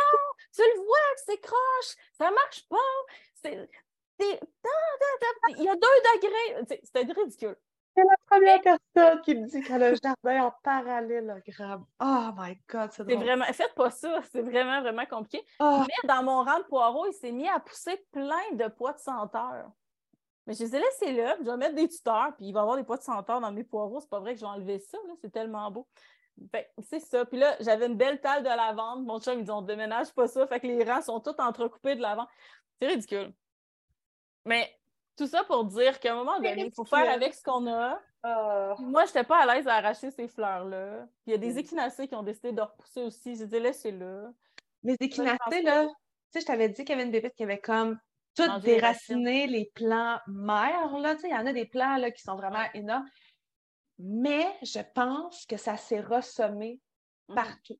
tu 0.54 0.62
le 0.62 0.76
vois 0.80 1.14
que 1.14 1.20
c'est 1.26 1.40
croche, 1.40 1.96
ça 2.12 2.30
marche 2.30 2.66
pas. 2.68 2.76
C'est. 3.42 3.68
Il 4.20 5.62
y 5.64 5.68
a 5.68 5.74
deux 5.74 6.20
degrés. 6.20 6.78
C'était 6.82 7.12
ridicule. 7.12 7.56
C'est 7.96 8.02
la 8.02 8.16
première 8.26 8.60
personne 8.60 9.20
qui 9.22 9.34
me 9.36 9.46
dit 9.46 9.62
qu'elle 9.62 9.82
a 9.82 9.86
un 9.88 9.94
jardin 9.94 10.46
en 10.46 10.54
parallélogramme. 10.62 11.84
Oh 12.00 12.30
my 12.36 12.58
God, 12.68 12.90
c'est 12.90 13.04
C'est 13.04 13.14
vraiment... 13.14 13.44
Faites 13.44 13.74
pas 13.74 13.90
ça, 13.90 14.20
c'est 14.32 14.42
vraiment, 14.42 14.80
vraiment 14.80 15.06
compliqué. 15.06 15.46
Oh, 15.60 15.82
Mais 15.86 16.08
dans 16.08 16.24
mon 16.24 16.42
rang 16.42 16.58
de 16.58 16.64
poireaux, 16.64 17.06
il 17.06 17.12
s'est 17.12 17.30
mis 17.30 17.48
à 17.48 17.60
pousser 17.60 18.04
plein 18.10 18.52
de 18.54 18.66
pois 18.68 18.94
de 18.94 18.98
senteur. 18.98 19.70
Mais 20.46 20.54
je 20.54 20.64
les 20.64 20.76
ai 20.76 20.78
laissés 20.80 21.12
là, 21.12 21.36
puis 21.36 21.44
je 21.46 21.50
vais 21.50 21.56
mettre 21.56 21.74
des 21.74 21.88
tuteurs, 21.88 22.34
puis 22.36 22.46
il 22.46 22.52
va 22.52 22.60
y 22.60 22.62
avoir 22.62 22.76
des 22.76 22.84
pois 22.84 22.96
de 22.98 23.02
senteur 23.02 23.40
dans 23.40 23.50
mes 23.52 23.64
poireaux. 23.64 24.00
C'est 24.00 24.10
pas 24.10 24.20
vrai 24.20 24.34
que 24.34 24.40
je 24.40 24.44
vais 24.44 24.50
enlever 24.50 24.78
ça, 24.78 24.98
là, 25.06 25.14
c'est 25.20 25.30
tellement 25.32 25.70
beau. 25.70 25.86
Fait 26.50 26.64
que 26.76 26.82
c'est 26.82 27.00
ça. 27.00 27.24
Puis 27.24 27.38
là, 27.38 27.56
j'avais 27.60 27.86
une 27.86 27.96
belle 27.96 28.20
table 28.20 28.42
de 28.44 28.48
lavande. 28.50 29.04
Mon 29.06 29.20
chum, 29.20 29.38
ils 29.38 29.44
dit 29.44 29.50
on 29.50 29.62
déménage 29.62 30.12
pas 30.12 30.26
ça. 30.26 30.46
Fait 30.48 30.58
que 30.60 30.66
les 30.66 30.82
rangs 30.84 31.00
sont 31.00 31.20
tous 31.20 31.34
entrecoupés 31.38 31.94
de 31.94 32.02
lavande. 32.02 32.26
C'est 32.80 32.88
ridicule. 32.88 33.32
Mais 34.44 34.68
tout 35.16 35.28
ça 35.28 35.44
pour 35.44 35.64
dire 35.64 36.00
qu'à 36.00 36.12
un 36.12 36.16
moment 36.16 36.36
donné, 36.38 36.66
il 36.66 36.74
faut 36.74 36.84
faire 36.84 37.08
avec 37.08 37.34
ce 37.34 37.42
qu'on 37.42 37.66
a. 37.68 38.00
oh. 38.24 38.74
Moi, 38.80 39.04
je 39.04 39.10
n'étais 39.10 39.22
pas 39.24 39.42
à 39.42 39.54
l'aise 39.54 39.66
à 39.68 39.74
arracher 39.76 40.10
ces 40.10 40.26
fleurs-là. 40.26 41.06
Puis 41.22 41.28
il 41.28 41.30
y 41.30 41.34
a 41.34 41.38
des 41.38 41.54
Mm. 41.54 41.58
échinacées 41.58 42.08
qui 42.08 42.14
ont 42.16 42.22
décidé 42.24 42.50
de 42.52 42.60
repousser 42.62 43.02
aussi. 43.04 43.36
J'ai 43.36 43.46
dit, 43.46 43.60
laissez-le. 43.60 44.26
Les 44.82 44.96
échinacées, 45.00 45.62
là, 45.62 45.86
tu 45.86 45.92
sais, 46.32 46.40
je 46.40 46.46
t'avais 46.46 46.68
dit 46.68 46.84
qu'il 46.84 46.90
y 46.90 46.92
avait 46.94 47.04
une 47.04 47.12
bébête 47.12 47.34
qui 47.36 47.44
avait 47.44 47.60
comme 47.60 47.96
tout 48.34 48.46
Mangé 48.46 49.46
les 49.46 49.70
plants 49.74 50.18
mères, 50.26 50.98
là, 50.98 51.14
il 51.22 51.30
y 51.30 51.34
en 51.34 51.46
a 51.46 51.52
des 51.52 51.66
plants, 51.66 51.96
là, 51.96 52.10
qui 52.10 52.22
sont 52.22 52.36
vraiment 52.36 52.64
énormes. 52.74 53.08
Mais 53.98 54.46
je 54.62 54.80
pense 54.94 55.46
que 55.46 55.56
ça 55.56 55.76
s'est 55.76 56.00
ressommé 56.00 56.80
Mhm. 57.28 57.34
partout. 57.36 57.78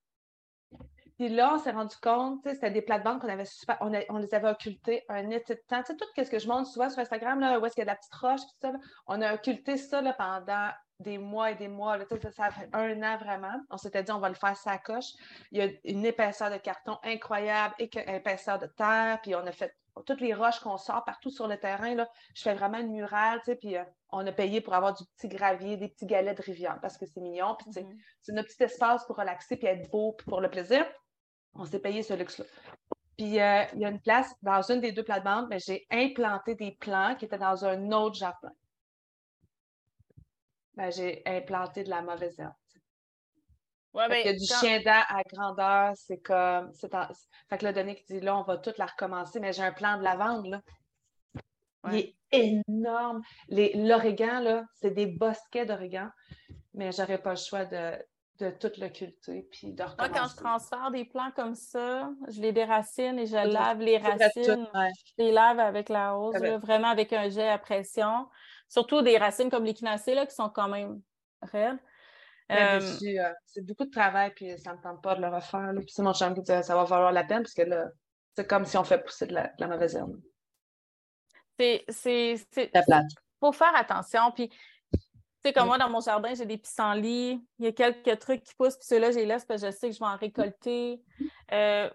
Puis 1.17 1.29
là, 1.29 1.55
on 1.55 1.59
s'est 1.59 1.71
rendu 1.71 1.97
compte, 2.03 2.41
c'était 2.45 2.71
des 2.73 2.83
plates-bandes 2.83 3.21
qu'on 3.21 3.29
avait 3.29 3.45
super, 3.45 3.77
on, 3.81 3.95
a- 3.95 4.03
on 4.09 4.19
les 4.19 4.35
avait 4.35 4.49
occultées 4.49 5.05
un 5.09 5.31
été 5.31 5.55
de 5.55 5.61
temps. 5.69 5.81
Tu 5.83 5.93
sais, 5.93 5.97
tout 5.97 6.07
ce 6.17 6.29
que 6.31 6.39
je 6.41 6.49
montre 6.49 6.69
souvent 6.69 6.91
sur 6.91 6.99
Instagram, 6.99 7.39
là, 7.39 7.61
où 7.61 7.67
est-ce 7.67 7.75
qu'il 7.75 7.83
y 7.83 7.83
a 7.83 7.85
de 7.87 7.91
la 7.91 7.97
petite 7.97 8.15
roche, 8.15 8.41
tout 8.41 8.57
ça, 8.61 8.73
là, 8.73 8.79
on 9.07 9.23
a 9.23 9.35
occulté 9.35 9.77
ça 9.77 10.01
là, 10.01 10.13
pendant 10.13 10.71
des 10.99 11.19
mois 11.19 11.53
et 11.53 11.55
des 11.55 11.69
mois. 11.69 11.99
Là, 11.99 12.05
ça, 12.09 12.31
ça 12.33 12.51
fait 12.51 12.69
un 12.73 13.01
an 13.03 13.17
vraiment. 13.19 13.55
On 13.71 13.77
s'était 13.77 14.03
dit, 14.03 14.11
on 14.11 14.19
va 14.19 14.29
le 14.29 14.35
faire 14.35 14.57
sa 14.57 14.79
coche. 14.79 15.13
Il 15.53 15.59
y 15.59 15.63
a 15.63 15.69
une 15.85 16.05
épaisseur 16.05 16.51
de 16.51 16.57
carton 16.57 16.99
incroyable, 17.05 17.75
et 17.79 17.89
épaisseur 18.17 18.59
de 18.59 18.67
terre, 18.67 19.21
puis 19.23 19.35
on 19.37 19.47
a 19.47 19.53
fait 19.53 19.73
toutes 20.03 20.21
les 20.21 20.35
roches 20.35 20.61
qu'on 20.61 20.77
sort 20.77 21.05
partout 21.05 21.31
sur 21.31 21.47
le 21.47 21.59
terrain. 21.59 21.95
Là, 21.95 22.09
je 22.35 22.43
fais 22.43 22.55
vraiment 22.55 22.79
une 22.79 22.91
murale, 22.91 23.39
tu 23.41 23.47
sais, 23.47 23.57
puis 23.57 23.77
euh, 23.77 23.85
on 24.11 24.27
a 24.27 24.33
payé 24.33 24.61
pour 24.61 24.75
avoir 24.75 24.95
du 24.95 25.05
petit 25.17 25.29
gravier, 25.29 25.77
des 25.77 25.89
petits 25.89 26.07
galets 26.07 26.37
de 26.37 26.43
rivière, 26.43 26.79
parce 26.81 26.99
que 26.99 27.07
c'est 27.07 27.21
mignon, 27.21 27.57
puis 27.57 27.69
Mhm. 27.83 27.99
c'est 28.21 28.33
notre 28.33 28.49
petit 28.49 28.65
espace 28.65 29.05
pour 29.07 29.17
relaxer 29.17 29.57
puis 29.57 29.67
être 29.67 29.91
beau 29.91 30.13
puis 30.13 30.27
pour 30.27 30.41
le 30.41 30.51
plaisir. 30.51 30.85
On 31.55 31.65
s'est 31.65 31.81
payé 31.81 32.03
ce 32.03 32.15
luxe-là. 32.15 32.45
Puis 33.17 33.41
euh, 33.41 33.65
il 33.75 33.81
y 33.81 33.85
a 33.85 33.89
une 33.91 34.01
place 34.01 34.35
dans 34.43 34.63
une 34.63 34.81
des 34.81 34.91
deux 34.93 35.05
plates-bandes, 35.05 35.47
mais 35.49 35.61
j'ai 35.61 35.87
implanté 35.91 36.57
des 36.57 36.73
plants 36.73 37.15
qui 37.17 37.27
étaient 37.27 37.39
dans 37.39 37.65
un 37.65 37.93
autre 37.93 38.17
jardin. 38.17 38.51
Ben, 40.75 40.91
j'ai 40.91 41.23
implanté 41.25 41.85
de 41.85 41.91
la 41.91 42.03
mauvaise 42.03 42.39
herbe. 42.41 42.55
Ouais, 43.95 44.09
qu'il 44.23 44.27
y 44.27 44.29
a 44.29 44.33
du 44.39 44.47
quand- 44.49 44.61
chien 44.61 44.81
dent 44.83 45.03
à 45.09 45.23
grandeur, 45.23 45.93
c'est 45.97 46.19
comme. 46.19 46.73
c'est 46.73 46.95
en- 46.95 47.09
Fait 47.49 47.59
que 47.59 47.65
là, 47.65 47.73
Donick 47.73 48.07
dit 48.09 48.21
là, 48.21 48.37
on 48.37 48.43
va 48.43 48.59
tout 48.59 48.73
la 48.77 48.87
recommencer, 48.87 49.39
mais 49.41 49.53
j'ai 49.53 49.63
un 49.63 49.73
plan 49.73 49.97
de 49.99 50.03
lavande, 50.03 50.47
là. 50.47 50.61
Ouais. 51.85 52.15
Il 52.33 52.39
est 52.39 52.63
énorme. 52.69 53.23
L'origan, 53.49 54.41
là, 54.41 54.65
c'est 54.75 54.91
des 54.91 55.07
bosquets 55.07 55.67
d'origan, 55.67 56.09
mais 56.73 56.91
j'aurais 56.93 57.19
pas 57.19 57.31
le 57.31 57.37
choix 57.37 57.65
de, 57.67 57.93
de 58.41 58.51
tout 58.51 58.73
le 58.79 58.89
cultiver 58.89 59.47
puis 59.53 59.73
de 59.75 59.83
Moi, 59.83 59.93
recommencer. 59.93 60.19
quand 60.19 60.29
je 60.29 60.37
transfère 60.37 60.91
des 60.91 61.05
plants 61.05 61.31
comme 61.37 61.55
ça, 61.55 62.11
je 62.29 62.41
les 62.41 62.53
déracine 62.53 63.19
et 63.19 63.27
je 63.27 63.37
lave 63.37 63.81
les 63.81 64.01
tout, 64.01 64.07
racines. 64.07 64.69
ouais. 64.75 64.91
Je 65.19 65.23
les 65.23 65.31
lave 65.33 65.61
avec 65.61 65.89
la 65.91 66.17
hausse, 66.17 66.39
là, 66.39 66.59
vraiment 66.59 66.89
avec 66.89 67.13
un 67.13 67.29
jet 67.29 67.49
à 67.49 67.59
pression. 67.59 68.29
Surtout 68.69 69.03
des 69.03 69.19
racines 69.19 69.51
comme 69.51 69.65
l'échinacée, 69.65 70.15
là, 70.15 70.27
qui 70.27 70.35
sont 70.35 70.49
quand 70.49 70.69
même 70.69 71.01
raides. 71.43 71.79
Euh, 72.53 72.81
euh, 73.03 73.33
c'est 73.47 73.63
beaucoup 73.63 73.85
de 73.85 73.91
travail, 73.91 74.33
puis 74.35 74.59
ça 74.59 74.75
me 74.75 74.81
tente 74.81 75.03
pas 75.03 75.15
de 75.15 75.23
le 75.23 75.29
refaire. 75.29 75.73
là. 75.73 75.81
Puis 75.81 75.91
c'est 75.91 76.03
mon 76.03 76.13
chum 76.13 76.35
qui 76.35 76.43
dit 76.43 76.47
ça 76.63 76.75
va 76.75 76.85
valoir 76.85 77.13
la 77.13 77.25
peine, 77.25 77.43
parce 77.43 77.55
que 77.55 77.63
là, 77.63 77.87
c'est 78.37 78.47
comme 78.47 78.65
si 78.65 78.77
on 78.77 78.85
fait 78.85 79.03
pousser 79.03 79.27
de 79.27 79.35
la, 79.35 79.47
de 79.49 79.55
la 79.61 79.67
mauvaise 79.69 79.95
herbe. 79.95 80.21
c'est, 81.59 81.85
c'est, 81.89 82.67
plate. 82.85 83.05
faut 83.41 83.53
faire 83.53 83.75
attention. 83.75 84.31
Puis, 84.35 84.49
tu 84.51 84.59
sais, 85.45 85.53
comme 85.53 85.65
Mm. 85.65 85.69
moi, 85.69 85.79
dans 85.79 85.91
mon 85.91 86.01
jardin, 86.01 86.35
j'ai 86.35 86.47
des 86.47 86.59
pissenlits. 86.59 87.41
Il 87.59 87.65
y 87.65 87.69
a 87.69 87.73
quelques 87.73 88.19
trucs 88.19 88.43
qui 88.43 88.55
poussent, 88.55 88.77
puis 88.77 88.87
ceux-là, 88.87 89.11
je 89.11 89.17
les 89.19 89.27
laisse 89.27 89.45
parce 89.45 89.63
que 89.63 89.69
je 89.69 89.73
sais 89.73 89.89
que 89.89 89.95
je 89.95 90.01
vais 90.01 90.07
en 90.07 90.17
récolter. 90.17 91.01
Euh, 91.53 91.89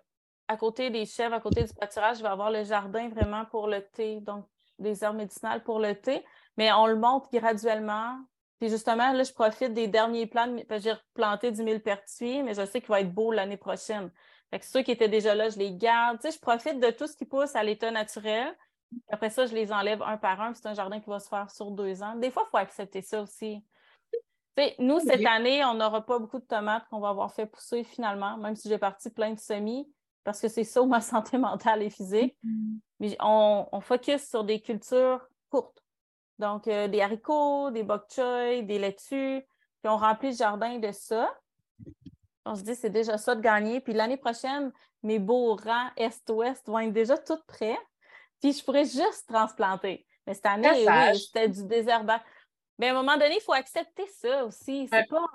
à 0.48 0.58
côté 0.58 0.90
des 0.90 1.06
chèvres, 1.06 1.36
à 1.36 1.40
côté 1.40 1.64
du 1.64 1.74
pâturage, 1.74 2.18
je 2.18 2.24
vais 2.24 2.30
avoir 2.30 2.50
le 2.50 2.64
jardin 2.64 3.08
vraiment 3.10 3.46
pour 3.46 3.68
le 3.68 3.86
thé, 3.86 4.20
donc 4.22 4.48
des 4.80 5.04
herbes 5.04 5.18
médicinales 5.18 5.64
pour 5.64 5.80
le 5.80 5.94
thé. 5.94 6.26
Mais 6.58 6.72
on 6.74 6.88
le 6.88 6.96
monte 6.96 7.32
graduellement. 7.32 8.18
Puis 8.60 8.70
justement, 8.70 9.14
là, 9.14 9.24
je 9.24 9.32
profite 9.32 9.74
des 9.74 9.88
derniers 9.88 10.26
de 10.26 10.64
que 10.64 10.80
J'ai 10.80 10.94
replanté 10.94 11.52
du 11.52 11.64
millepertuis, 11.64 12.44
mais 12.44 12.54
je 12.54 12.66
sais 12.66 12.82
qu'il 12.82 12.90
va 12.90 13.02
être 13.02 13.14
beau 13.14 13.32
l'année 13.32 13.58
prochaine. 13.58 14.12
Fait 14.50 14.60
que 14.60 14.66
ceux 14.66 14.82
qui 14.82 14.92
étaient 14.92 15.10
déjà 15.10 15.34
là, 15.34 15.50
je 15.50 15.58
les 15.58 15.74
garde. 15.74 16.20
Tu 16.20 16.30
sais, 16.30 16.36
je 16.36 16.42
profite 16.42 16.80
de 16.80 16.90
tout 16.92 17.08
ce 17.08 17.16
qui 17.16 17.26
pousse 17.26 17.56
à 17.56 17.64
l'état 17.64 17.92
naturel. 17.92 18.54
Après 19.10 19.30
ça, 19.30 19.46
je 19.46 19.54
les 19.54 19.72
enlève 19.72 20.02
un 20.02 20.18
par 20.18 20.42
un. 20.42 20.54
C'est 20.54 20.66
un 20.66 20.74
jardin 20.74 21.00
qui 21.00 21.10
va 21.10 21.20
se 21.20 21.30
faire 21.30 21.50
sur 21.52 21.72
deux 21.72 22.04
ans. 22.04 22.16
Des 22.16 22.32
fois, 22.32 22.44
il 22.48 22.50
faut 22.50 22.58
accepter 22.58 23.02
ça 23.02 23.22
aussi. 23.22 23.64
Tu 24.12 24.64
sais, 24.64 24.76
nous, 24.80 25.00
cette 25.00 25.26
année, 25.26 25.64
on 25.64 25.76
n'aura 25.76 26.06
pas 26.06 26.20
beaucoup 26.20 26.40
de 26.40 26.46
tomates 26.46 26.86
qu'on 26.90 27.00
va 27.00 27.10
avoir 27.10 27.32
fait 27.32 27.46
pousser 27.46 27.84
finalement, 27.84 28.38
même 28.38 28.56
si 28.56 28.68
j'ai 28.68 28.80
parti 28.80 29.10
plein 29.10 29.34
de 29.34 29.40
semis, 29.40 29.88
parce 30.24 30.42
que 30.42 30.48
c'est 30.50 30.64
ça 30.64 30.82
où 30.82 30.88
ma 30.88 31.02
santé 31.02 31.38
mentale 31.38 31.84
et 31.84 31.90
physique. 31.90 32.36
Mais 33.00 33.16
on, 33.22 33.68
on 33.72 33.80
focus 33.80 34.28
sur 34.28 34.44
des 34.44 34.60
cultures 34.60 35.26
courtes. 35.50 35.82
Donc, 36.40 36.68
euh, 36.68 36.88
des 36.88 37.02
haricots, 37.02 37.70
des 37.72 37.84
bok 37.84 38.06
choy, 38.10 38.64
des 38.64 38.80
laitues. 38.80 39.42
Puis 39.82 39.92
on 39.92 39.98
remplit 39.98 40.32
le 40.32 40.36
jardin 40.36 40.78
de 40.80 40.92
ça. 40.92 41.30
On 42.46 42.56
se 42.56 42.64
dit, 42.64 42.76
c'est 42.76 42.90
déjà 42.90 43.18
ça 43.18 43.36
de 43.36 43.42
gagner. 43.42 43.82
Puis 43.82 43.94
l'année 43.94 44.18
prochaine, 44.18 44.72
mes 45.04 45.20
beaux 45.20 45.56
rangs 45.56 45.90
Est-Ouest 45.98 46.66
vont 46.68 46.80
être 46.80 46.94
déjà 46.94 47.18
tout 47.18 47.40
prêts. 47.48 47.78
Puis 48.42 48.54
je 48.54 48.64
pourrais 48.64 48.86
juste 48.86 49.26
transplanter. 49.28 50.06
Mais 50.26 50.34
cette 50.34 50.46
année, 50.46 50.70
oui, 50.72 51.20
c'était 51.20 51.50
du 51.50 51.66
désherbage. 51.66 52.22
Mais 52.78 52.88
à 52.88 52.92
un 52.92 52.94
moment 52.94 53.18
donné, 53.18 53.36
il 53.36 53.42
faut 53.42 53.54
accepter 53.54 54.08
ça 54.08 54.46
aussi. 54.46 54.88
C'est 54.88 54.96
Ouais. 55.00 55.06
pas. 55.08 55.26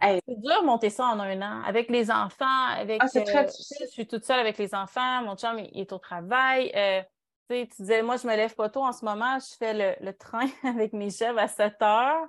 Hey. 0.00 0.20
C'est 0.26 0.40
dur 0.40 0.62
de 0.62 0.66
monter 0.66 0.88
ça 0.88 1.04
en 1.04 1.20
un 1.20 1.42
an. 1.42 1.62
Avec 1.64 1.90
les 1.90 2.10
enfants, 2.10 2.66
avec. 2.68 3.02
Ah, 3.02 3.08
c'est 3.08 3.24
très 3.24 3.44
euh, 3.44 3.48
difficile. 3.48 3.86
je 3.86 3.92
suis 3.92 4.06
toute 4.06 4.24
seule 4.24 4.40
avec 4.40 4.56
les 4.56 4.74
enfants. 4.74 5.20
Mon 5.22 5.36
chum, 5.36 5.58
il 5.58 5.78
est 5.80 5.92
au 5.92 5.98
travail. 5.98 6.72
Euh, 6.74 7.02
tu 7.50 7.56
sais, 7.56 7.66
tu 7.68 7.82
disais, 7.82 8.02
moi, 8.02 8.16
je 8.16 8.26
me 8.26 8.34
lève 8.36 8.54
pas 8.54 8.68
tôt 8.70 8.82
en 8.84 8.92
ce 8.92 9.04
moment. 9.04 9.38
Je 9.38 9.56
fais 9.56 9.74
le, 9.74 10.04
le 10.04 10.12
train 10.16 10.46
avec 10.64 10.92
mes 10.92 11.10
chèvres 11.10 11.38
à 11.38 11.48
7 11.48 11.80
heures. 11.82 12.26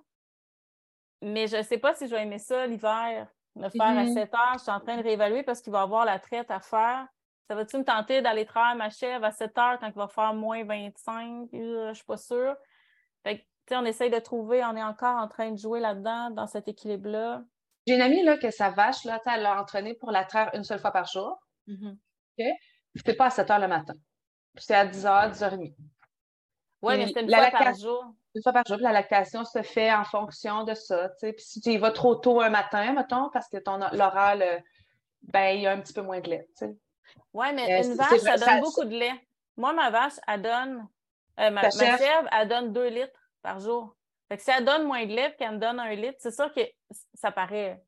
Mais 1.21 1.47
je 1.47 1.57
ne 1.57 1.61
sais 1.63 1.77
pas 1.77 1.93
si 1.95 2.07
je 2.07 2.15
vais 2.15 2.23
aimer 2.23 2.39
ça 2.39 2.67
l'hiver, 2.67 3.27
le 3.55 3.69
faire 3.69 3.97
à 3.97 4.03
Mhm. 4.03 4.13
7 4.13 4.33
heures. 4.33 4.53
Je 4.55 4.59
suis 4.63 4.71
en 4.71 4.79
train 4.79 4.97
de 4.97 5.03
réévaluer 5.03 5.43
parce 5.43 5.61
qu'il 5.61 5.71
va 5.71 5.79
y 5.79 5.83
avoir 5.83 6.05
la 6.05 6.19
traite 6.19 6.51
à 6.51 6.59
faire. 6.59 7.07
Ça 7.49 7.55
va-tu 7.55 7.77
me 7.77 7.83
tenter 7.83 8.21
d'aller 8.21 8.45
travailler 8.45 8.77
ma 8.77 8.89
chèvre 8.89 9.23
à 9.25 9.31
7 9.31 9.57
heures 9.57 9.79
quand 9.79 9.87
il 9.87 9.93
va 9.93 10.07
faire 10.07 10.33
moins 10.33 10.63
25? 10.63 11.49
Euh, 11.53 11.89
je 11.89 11.93
suis 11.93 12.03
pas 12.05 12.17
sûre. 12.17 12.55
Fait 13.23 13.39
que, 13.39 13.75
on 13.75 13.85
essaye 13.85 14.09
de 14.11 14.19
trouver, 14.19 14.63
on 14.63 14.75
est 14.75 14.83
encore 14.83 15.17
en 15.17 15.27
train 15.27 15.51
de 15.51 15.57
jouer 15.57 15.79
là-dedans, 15.79 16.31
dans 16.31 16.47
cet 16.47 16.67
équilibre-là. 16.67 17.43
J'ai 17.87 17.95
une 17.95 18.01
amie 18.01 18.23
là, 18.23 18.37
que 18.37 18.51
sa 18.51 18.71
vache, 18.71 19.03
là, 19.05 19.19
elle 19.25 19.41
l'a 19.43 19.61
entraînée 19.61 19.93
pour 19.93 20.11
la 20.11 20.25
traire 20.25 20.49
une 20.53 20.63
seule 20.63 20.79
fois 20.79 20.91
par 20.91 21.05
jour. 21.05 21.37
C'est 23.05 23.15
pas 23.15 23.27
à 23.27 23.29
7 23.29 23.49
heures 23.51 23.59
le 23.59 23.67
matin. 23.67 23.93
Puis 24.55 24.63
C'est 24.65 24.75
à 24.75 24.85
10 24.85 25.05
h, 25.05 25.31
10 25.31 25.41
h 25.41 25.47
30. 25.49 25.59
Oui, 26.81 26.97
mais 26.97 27.07
c'est 27.13 27.21
une 27.21 27.29
la 27.29 27.37
fois 27.37 27.51
par 27.51 27.59
lactation- 27.61 27.87
jour. 27.87 28.05
Une 28.35 28.43
fois 28.43 28.51
par 28.53 28.65
jour, 28.67 28.75
puis 28.77 28.83
la 28.83 28.91
lactation 28.91 29.45
se 29.45 29.61
fait 29.61 29.93
en 29.93 30.03
fonction 30.03 30.63
de 30.65 30.73
ça. 30.73 31.09
Puis 31.21 31.33
si 31.37 31.61
tu 31.61 31.69
y 31.71 31.77
vas 31.77 31.91
trop 31.91 32.15
tôt 32.15 32.41
un 32.41 32.49
matin, 32.49 32.91
mettons, 32.93 33.29
parce 33.31 33.47
que 33.47 33.57
ton 33.57 33.77
l'oral, 33.93 34.41
euh, 34.41 34.59
ben, 35.23 35.55
il 35.55 35.61
y 35.61 35.67
a 35.67 35.71
un 35.71 35.79
petit 35.79 35.93
peu 35.93 36.01
moins 36.01 36.19
de 36.19 36.29
lait. 36.29 36.47
Oui, 37.33 37.47
mais 37.53 37.63
Euh, 37.81 37.83
une 37.87 37.93
vache, 37.95 38.19
ça 38.19 38.31
donne 38.37 38.39
ça- 38.47 38.59
beaucoup 38.59 38.83
de 38.83 38.89
lait. 38.95 39.13
Moi, 39.57 39.71
ma 39.73 39.89
vache, 39.89 40.13
elle 40.27 40.41
donne. 40.41 40.87
euh, 41.39 41.49
ma, 41.49 41.69
chèvre? 41.69 42.29
elle 42.31 42.47
donne 42.47 42.71
2 42.73 42.87
litres 42.87 43.19
par 43.41 43.59
jour. 43.59 43.95
Fait 44.29 44.37
que 44.37 44.43
si 44.43 44.51
elle 44.51 44.63
donne 44.65 44.85
moins 44.87 45.05
de 45.05 45.13
lait 45.13 45.35
qu'elle 45.37 45.51
me 45.51 45.57
donne 45.57 45.79
un 45.79 45.93
litre, 45.95 46.17
c'est 46.19 46.31
sûr 46.33 46.53
que 46.53 46.61
ça 47.13 47.31
paraît. 47.31 47.81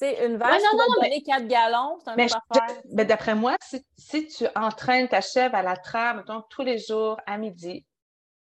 Tu 0.00 0.06
sais, 0.06 0.26
une 0.26 0.36
vache 0.38 0.62
non, 0.62 0.70
qui 0.70 0.76
va 0.76 0.82
non, 0.88 0.94
te 0.94 1.00
mais- 1.00 1.08
donner 1.10 1.22
4 1.22 1.46
gallons, 1.46 1.98
c'est 2.02 2.10
un 2.10 2.16
Mais 2.16 2.28
je- 2.28 3.04
d'après 3.04 3.34
moi, 3.34 3.56
si, 3.62 3.84
si 3.98 4.26
tu 4.28 4.46
entraînes 4.56 5.08
ta 5.08 5.20
chèvre 5.20 5.54
à 5.54 5.62
la 5.62 5.76
traire, 5.76 6.14
mettons, 6.14 6.42
tous 6.48 6.62
les 6.62 6.78
jours 6.78 7.20
à 7.26 7.36
midi, 7.36 7.84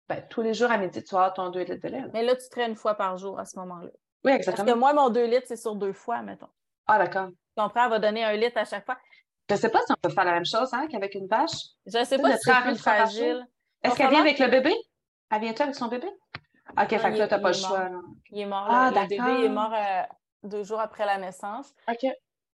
ben, 0.09 0.23
tous 0.31 0.43
les 0.43 0.55
jours 0.55 0.71
à 0.71 0.79
midi, 0.79 1.03
tu 1.03 1.15
vas 1.15 1.23
avoir 1.23 1.35
ton 1.35 1.51
2 1.51 1.61
litres 1.61 1.83
de 1.83 1.89
lait. 1.89 2.01
là. 2.03 2.07
Mais 2.13 2.23
là, 2.23 2.37
tu 2.37 2.49
traînes 2.49 2.71
une 2.71 2.77
fois 2.77 2.95
par 2.95 3.17
jour 3.19 3.39
à 3.41 3.45
ce 3.45 3.59
moment-là. 3.59 3.91
Oui, 4.25 4.33
Parce 4.33 4.37
exactement. 4.49 4.73
que 4.73 4.79
moi, 4.79 4.93
mon 4.93 5.11
2 5.11 5.25
litres, 5.25 5.47
c'est 5.49 5.57
sur 5.57 5.75
deux 5.75 5.93
fois, 5.93 6.23
mettons. 6.23 6.49
Ah, 6.87 6.99
d'accord. 6.99 7.29
Tu 7.29 7.35
comprends? 7.63 7.85
Elle 7.85 7.91
va 7.91 7.99
donner 7.99 8.25
un 8.25 8.33
litre 8.35 8.57
à 8.59 8.65
chaque 8.65 8.85
fois. 8.87 8.97
Je 9.51 9.57
sais 9.57 9.71
pas 9.71 9.81
si 9.87 9.93
on 9.93 9.97
peut 10.01 10.11
faire 10.15 10.25
la 10.25 10.33
même 10.33 10.45
chose 10.47 10.73
hein, 10.73 10.87
qu'avec 10.89 11.15
une 11.15 11.27
vache. 11.27 11.51
Je 11.87 11.99
ne 11.99 12.05
sais 12.05 12.17
Tu 12.17 12.23
pas 12.23 12.37
si 12.37 12.39
c'est 12.45 12.63
plus 12.63 12.77
fragile. 12.77 13.47
Est-ce 13.83 13.97
qu'elle 13.97 14.11
vient 14.11 14.21
avec 14.21 14.39
le 14.39 14.49
bébé? 14.49 14.75
Elle 15.31 15.41
vient-tu 15.41 15.63
avec 15.63 15.75
son 15.75 15.89
bébé? 15.89 16.07
OK, 16.81 16.89
fait 16.89 16.97
Non, 16.97 17.03
que 17.03 17.09
il 17.09 17.19
là, 17.19 17.25
est- 17.25 17.29
t'as 17.29 17.39
pas 17.39 17.51
le 17.51 17.55
il 17.57 17.59
est 17.59 17.67
choix. 17.67 17.79
là. 17.89 17.99
Il 18.31 18.41
est 18.41 18.47
mort. 18.47 18.67
Ah, 18.69 18.91
le, 18.95 19.01
le 19.01 19.07
bébé 19.09 19.45
est 19.45 19.49
mort 19.49 19.73
euh, 19.75 20.03
deux 20.43 20.65
jours 20.65 20.81
après 20.81 21.07
la 21.07 21.19
naissance. 21.19 21.75
OK. 21.89 22.03
Là, 22.03 22.13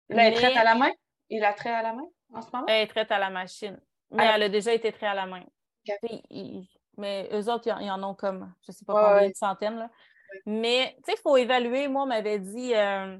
elle 0.08 0.16
Mais- 0.16 0.32
traite 0.34 0.56
à 0.56 0.64
la 0.64 0.74
main? 0.74 0.90
Il 1.30 1.40
la 1.40 1.52
traite 1.54 1.74
à 1.74 1.82
la 1.82 1.92
main 1.92 2.06
en 2.32 2.42
ce 2.42 2.48
moment? 2.52 2.66
Elle 2.68 2.82
est 2.82 2.86
traite 2.88 3.10
à 3.10 3.18
la 3.18 3.30
machine. 3.30 3.80
Mais 4.10 4.26
Ah. 4.28 4.32
elle 4.36 4.42
a 4.44 4.48
déjà 4.48 4.72
été 4.72 4.92
traite 4.92 5.10
à 5.10 5.14
la 5.14 5.26
main. 5.26 5.42
Il- 6.30 6.66
mais 6.96 7.28
eux 7.32 7.48
autres, 7.50 7.66
ils 7.80 7.90
en 7.90 8.02
ont 8.02 8.14
comme, 8.14 8.52
je 8.62 8.70
ne 8.70 8.74
sais 8.74 8.84
pas 8.84 9.14
combien 9.14 9.28
de 9.28 9.34
centaines. 9.34 9.78
Là. 9.78 9.90
Mais, 10.46 10.94
tu 10.98 11.04
sais, 11.06 11.18
il 11.18 11.20
faut 11.22 11.36
évaluer. 11.36 11.88
Moi, 11.88 12.02
on 12.02 12.06
m'avait 12.06 12.38
dit, 12.38 12.74
euh, 12.74 13.18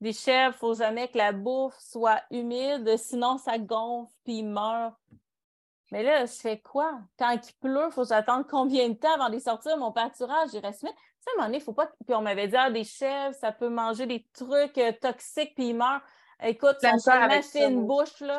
des 0.00 0.12
chèvres, 0.12 0.52
il 0.52 0.56
ne 0.56 0.58
faut 0.58 0.74
jamais 0.74 1.08
que 1.08 1.18
la 1.18 1.32
bouffe 1.32 1.76
soit 1.78 2.22
humide, 2.30 2.96
sinon 2.96 3.38
ça 3.38 3.58
gonfle 3.58 4.12
puis 4.24 4.38
ils 4.38 4.48
meurent. 4.48 4.96
Mais 5.92 6.02
là, 6.02 6.26
je 6.26 6.32
fais 6.32 6.58
quoi? 6.60 6.98
Quand 7.18 7.30
il 7.32 7.54
pleut, 7.60 7.86
il 7.88 7.92
faut 7.92 8.12
attendre 8.12 8.44
combien 8.48 8.88
de 8.88 8.94
temps 8.94 9.14
avant 9.14 9.30
de 9.30 9.38
sortir? 9.38 9.76
Mon 9.78 9.92
pâturage, 9.92 10.50
il 10.52 10.58
reste. 10.58 10.80
Tu 10.82 10.88
sais, 10.88 10.94
à 11.26 11.30
un 11.30 11.36
moment 11.36 11.46
donné, 11.48 11.58
il 11.58 11.64
faut 11.64 11.72
pas. 11.72 11.90
Puis 12.06 12.14
on 12.14 12.22
m'avait 12.22 12.48
dit, 12.48 12.56
ah, 12.56 12.70
des 12.70 12.84
chèvres, 12.84 13.34
ça 13.34 13.52
peut 13.52 13.68
manger 13.68 14.06
des 14.06 14.26
trucs 14.32 14.78
euh, 14.78 14.92
toxiques 15.00 15.54
puis 15.54 15.68
ils 15.68 15.74
meurent. 15.74 16.02
Écoute, 16.42 16.76
ça 16.80 16.92
me 16.92 17.42
fait 17.42 17.66
une 17.66 17.86
bouche, 17.86 18.20
là. 18.20 18.38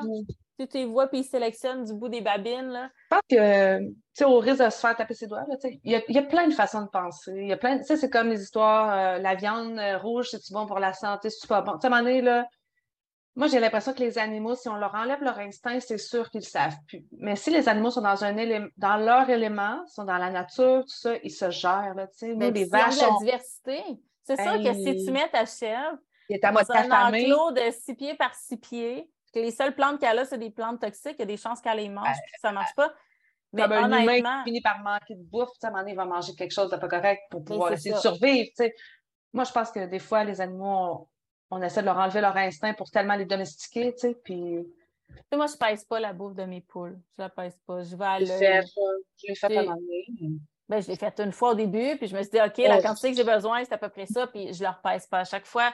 Tu 0.59 0.65
les 0.73 0.85
vois 0.85 1.07
puis 1.07 1.19
ils 1.19 1.23
sélectionnent 1.23 1.85
du 1.85 1.93
bout 1.93 2.09
des 2.09 2.21
babines. 2.21 2.69
Là. 2.69 2.89
Je 3.11 3.15
pense 3.15 3.21
que, 3.29 3.79
tu 3.79 3.95
sais, 4.13 4.25
au 4.25 4.39
risque 4.39 4.63
de 4.63 4.69
se 4.71 4.79
faire 4.79 4.95
taper 4.95 5.13
ses 5.13 5.27
doigts, 5.27 5.45
il 5.83 5.91
y 5.91 5.95
a, 5.95 6.01
y 6.07 6.17
a, 6.17 6.23
plein 6.23 6.47
de 6.47 6.53
façons 6.53 6.81
de 6.81 6.87
penser. 6.87 7.31
Il 7.35 7.47
y 7.47 7.53
a 7.53 7.57
plein, 7.57 7.77
tu 7.77 7.85
sais, 7.85 7.95
c'est 7.95 8.09
comme 8.09 8.29
les 8.29 8.41
histoires, 8.41 8.91
euh, 8.91 9.19
la 9.19 9.35
viande 9.35 9.77
euh, 9.77 9.99
rouge, 9.99 10.29
c'est-tu 10.31 10.53
bon 10.53 10.65
pour 10.65 10.79
la 10.79 10.93
santé, 10.93 11.29
c'est-tu 11.29 11.47
pas 11.47 11.61
bon? 11.61 11.73
Tu 11.73 11.81
sais, 11.81 11.87
à 11.87 11.95
un 11.95 12.01
moment 12.01 12.09
donné, 12.09 12.21
là, 12.21 12.47
moi, 13.37 13.45
j'ai 13.45 13.59
l'impression 13.59 13.93
que 13.93 13.99
les 13.99 14.17
animaux, 14.17 14.55
si 14.55 14.67
on 14.67 14.77
leur 14.77 14.95
enlève 14.95 15.21
leur 15.21 15.37
instinct, 15.37 15.79
c'est 15.79 15.99
sûr 15.99 16.31
qu'ils 16.31 16.41
ne 16.41 16.45
savent 16.45 16.79
plus. 16.87 17.05
Mais 17.19 17.35
si 17.35 17.51
les 17.51 17.69
animaux 17.69 17.91
sont 17.91 18.01
dans, 18.01 18.23
un 18.23 18.33
dans 18.77 18.97
leur 18.97 19.29
élément, 19.29 19.85
sont 19.85 20.05
dans 20.05 20.17
la 20.17 20.31
nature, 20.31 20.81
tout 20.81 20.95
ça, 20.95 21.13
ils 21.23 21.29
se 21.29 21.51
gèrent. 21.51 21.93
Là, 21.95 22.07
sais. 22.11 22.33
Nous, 22.33 22.51
les 22.51 22.65
vaches. 22.65 22.99
la 22.99 23.11
diversité. 23.19 23.83
C'est 24.23 24.41
sûr 24.41 24.53
que 24.53 24.73
si 24.73 25.05
tu 25.05 25.11
mets 25.11 25.29
ta 25.29 25.45
chèvre 25.45 25.99
dans 26.41 26.71
un 26.71 27.13
enclos 27.13 27.51
de 27.51 27.71
six 27.71 27.93
pieds 27.93 28.15
par 28.15 28.33
six 28.33 28.57
pieds, 28.57 29.07
les 29.35 29.51
seules 29.51 29.75
plantes 29.75 29.99
qu'elle 29.99 30.17
a, 30.17 30.25
c'est 30.25 30.39
des 30.39 30.49
plantes 30.49 30.81
toxiques. 30.81 31.17
Il 31.17 31.19
y 31.19 31.21
a 31.21 31.27
des 31.27 31.37
chances 31.37 31.61
qu'elle 31.61 31.77
les 31.77 31.89
mange, 31.89 32.07
puis 32.07 32.41
ça 32.41 32.49
ne 32.49 32.55
marche 32.55 32.73
pas. 32.75 32.91
Mais 33.53 33.63
honnêtement... 33.65 33.97
un 33.97 34.15
humain 34.15 34.39
qui 34.39 34.49
finit 34.49 34.61
par 34.61 34.79
manquer 34.79 35.13
de 35.13 35.23
bouffe, 35.23 35.49
à 35.61 35.67
un 35.67 35.69
moment 35.69 35.81
donné, 35.81 35.91
il 35.91 35.95
va 35.95 36.05
manger 36.05 36.33
quelque 36.33 36.53
chose 36.53 36.71
de 36.71 36.77
pas 36.77 36.87
correct 36.87 37.21
pour 37.29 37.45
pouvoir 37.45 37.71
essayer 37.71 37.93
de 37.93 37.99
survivre. 37.99 38.49
Moi, 39.31 39.43
je 39.43 39.51
pense 39.51 39.71
que 39.71 39.85
des 39.85 39.99
fois, 39.99 40.23
les 40.23 40.41
animaux, 40.41 41.07
on, 41.49 41.61
essaie 41.61 41.81
de 41.81 41.85
leur 41.85 41.97
enlever 41.97 42.21
leur 42.21 42.35
instinct 42.35 42.73
pour 42.73 42.89
tellement 42.89 43.15
les 43.15 43.25
domestiquer, 43.25 43.93
tu 43.93 43.99
sais, 43.99 44.17
puis... 44.23 44.65
Moi, 45.33 45.47
je 45.47 45.53
ne 45.53 45.57
pèse 45.57 45.85
pas 45.85 45.99
la 45.99 46.13
bouffe 46.13 46.35
de 46.35 46.43
mes 46.43 46.61
poules. 46.61 46.99
Je 47.17 47.21
la 47.21 47.29
pèse 47.29 47.57
pas. 47.65 47.81
Je 47.81 47.95
vais 47.95 48.05
à 48.05 48.19
l'œil. 48.19 48.63
Je 49.15 49.27
l'ai 49.27 49.35
fait 49.35 49.49
moment 49.49 49.77
Ben, 50.67 50.81
je 50.81 50.87
l'ai 50.87 50.95
fait 50.97 51.19
une 51.19 51.31
fois 51.31 51.51
au 51.51 51.55
début, 51.55 51.97
puis 51.97 52.07
je 52.07 52.15
me 52.15 52.21
suis 52.21 52.31
dit, 52.31 52.41
OK, 52.41 52.57
la 52.57 52.81
quantité 52.81 53.11
que 53.11 53.17
j'ai 53.17 53.23
besoin, 53.23 53.63
c'est 53.63 53.73
à 53.73 53.77
peu 53.77 53.89
près 53.89 54.05
ça, 54.05 54.27
puis 54.27 54.53
je 54.53 54.59
ne 54.59 54.63
leur 54.63 54.81
pèse 54.81 55.07
pas. 55.07 55.19
À 55.19 55.23
chaque 55.23 55.45
fois, 55.45 55.73